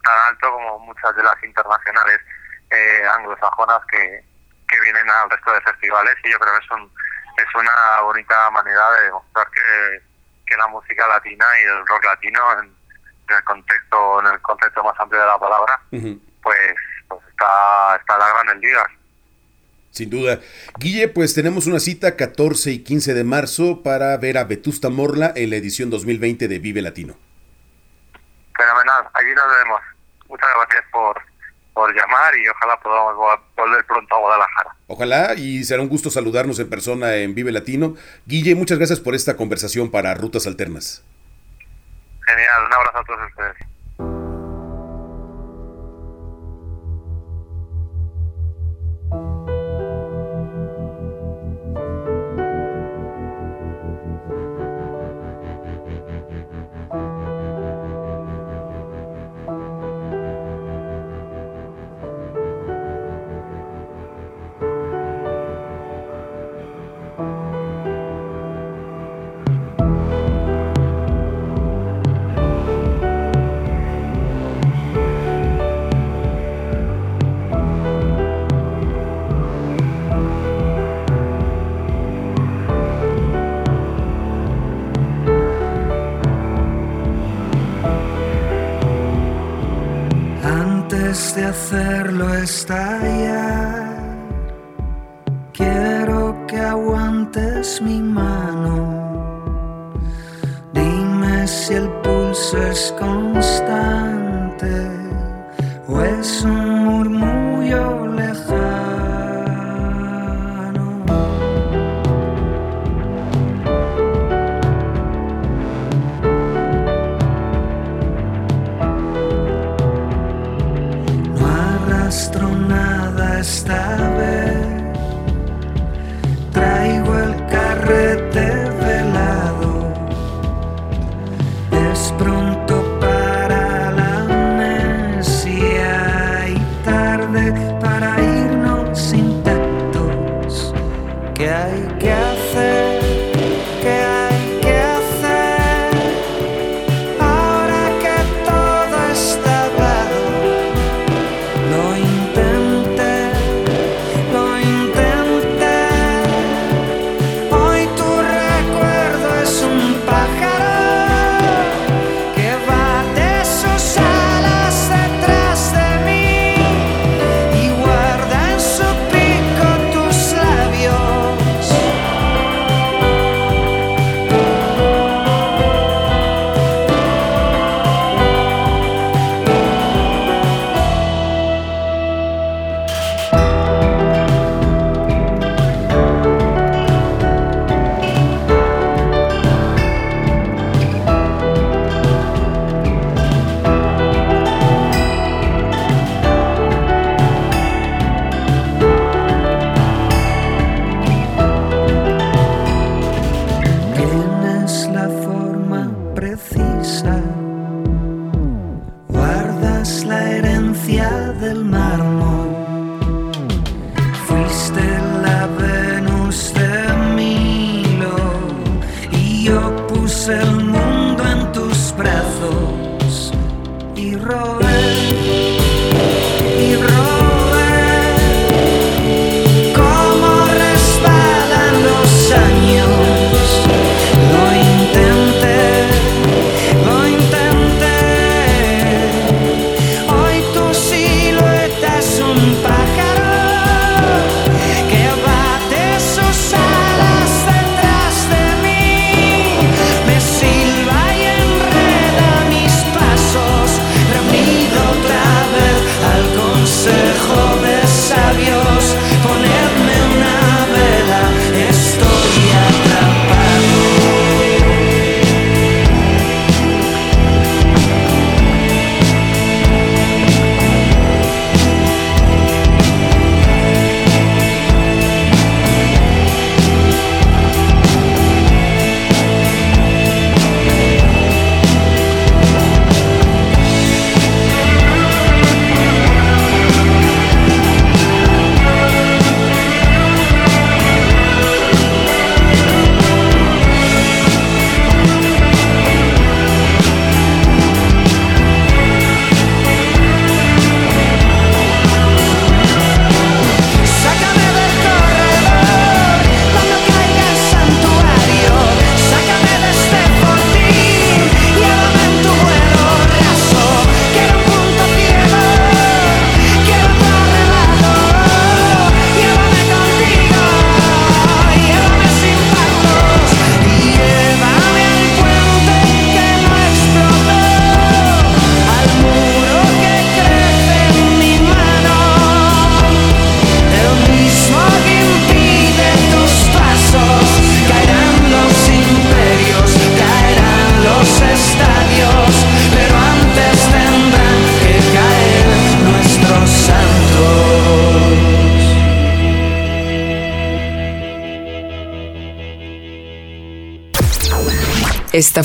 tan 0.04 0.28
alto 0.28 0.52
como 0.52 0.80
muchas 0.80 1.16
de 1.16 1.24
las 1.24 1.42
internacionales 1.44 2.20
eh, 2.70 3.04
anglosajonas 3.16 3.80
que, 3.90 4.26
que 4.68 4.82
vienen 4.82 5.10
al 5.10 5.30
resto 5.30 5.54
de 5.54 5.62
festivales 5.62 6.16
y 6.24 6.32
yo 6.32 6.40
creo 6.40 6.54
que 6.60 6.66
es, 6.66 6.72
un, 6.72 6.92
es 7.38 7.56
una 7.56 8.02
bonita 8.02 8.50
manera 8.52 8.92
de 8.92 9.04
demostrar 9.04 9.48
que, 9.52 10.02
que 10.48 10.58
la 10.58 10.68
música 10.68 11.08
latina 11.08 11.46
y 11.62 11.64
el 11.64 11.88
rock 11.88 12.04
latino 12.04 12.60
en, 12.60 12.76
en 13.30 13.36
el 13.36 13.44
contexto 13.46 14.20
en 14.20 14.28
el 14.28 14.42
contexto 14.42 14.84
más 14.84 15.00
amplio 15.00 15.22
de 15.22 15.28
la 15.28 15.40
palabra 15.40 15.80
pues, 15.90 16.76
pues 17.08 17.22
está 17.30 17.96
está 17.96 18.16
a 18.16 18.20
la 18.20 18.44
gran 18.44 18.60
ligas 18.60 18.88
Sin 19.98 20.10
duda. 20.12 20.40
Guille, 20.80 21.08
pues 21.08 21.34
tenemos 21.34 21.66
una 21.66 21.80
cita 21.80 22.16
14 22.16 22.72
y 22.72 22.80
15 22.84 23.14
de 23.16 23.24
marzo 23.24 23.82
para 23.82 24.16
ver 24.18 24.38
a 24.38 24.44
Vetusta 24.44 24.90
Morla 24.90 25.34
en 25.36 25.50
la 25.50 25.56
edición 25.56 25.90
2020 25.90 26.48
de 26.48 26.60
Vive 26.60 26.82
Latino. 26.84 27.18
fenomenal 28.56 29.08
allí 29.14 29.30
nos 29.36 29.46
vemos 29.60 29.82
muchas 30.30 30.48
gracias 30.56 30.84
por 30.92 31.20
por 31.74 31.96
llamar 31.96 32.36
y 32.36 32.48
ojalá 32.50 32.80
podamos 32.80 33.14
vo- 33.16 33.40
volver 33.56 33.86
pronto 33.86 34.16
a 34.16 34.20
Guadalajara 34.20 34.76
Ojalá 34.88 35.34
y 35.36 35.64
será 35.64 35.82
un 35.84 35.90
gusto 35.90 36.10
saludarnos 36.10 36.58
en 36.60 36.70
persona 36.70 37.16
en 37.18 37.36
Vive 37.36 37.52
Latino. 37.52 37.96
Guille, 38.26 38.56
muchas 38.56 38.78
gracias 38.78 39.00
por 39.02 39.14
esta 39.16 39.36
conversación 39.36 39.92
para 39.92 40.14
Rutas 40.16 40.48
Alternas. 40.48 41.04
genial 42.26 42.66
un 42.68 42.74
abrazo 42.74 42.98
a 43.00 43.04
todos 43.04 43.20
ustedes 43.30 43.56
hacerlo 91.50 92.34
estallar, 92.36 93.86
quiero 95.54 96.36
que 96.48 96.60
aguantes 96.60 97.82
mi 97.82 98.02
mano. 98.02 98.76
Dime 100.74 101.48
si 101.48 101.74
el 101.74 101.90
pulso 102.04 102.58
es 102.58 102.94
constante 103.00 103.67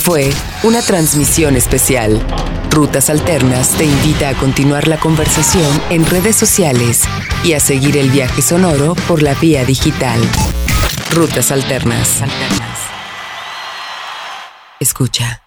fue 0.03 0.31
una 0.65 0.83
transmisión 0.83 1.57
especial. 1.57 2.21
Rutas 2.71 3.09
Alternas 3.09 3.71
te 3.71 3.85
invita 3.85 4.31
a 4.31 4.35
continuar 4.35 4.89
la 4.89 4.99
conversación 4.99 5.71
en 5.91 6.05
redes 6.05 6.35
sociales 6.35 7.03
y 7.45 7.53
a 7.53 7.61
seguir 7.61 7.97
el 7.97 8.11
viaje 8.11 8.43
sonoro 8.43 8.97
por 9.07 9.23
la 9.23 9.35
vía 9.35 9.65
digital. 9.65 10.21
Rutas 11.13 11.53
Alternas. 11.53 12.19
Escucha. 14.81 15.43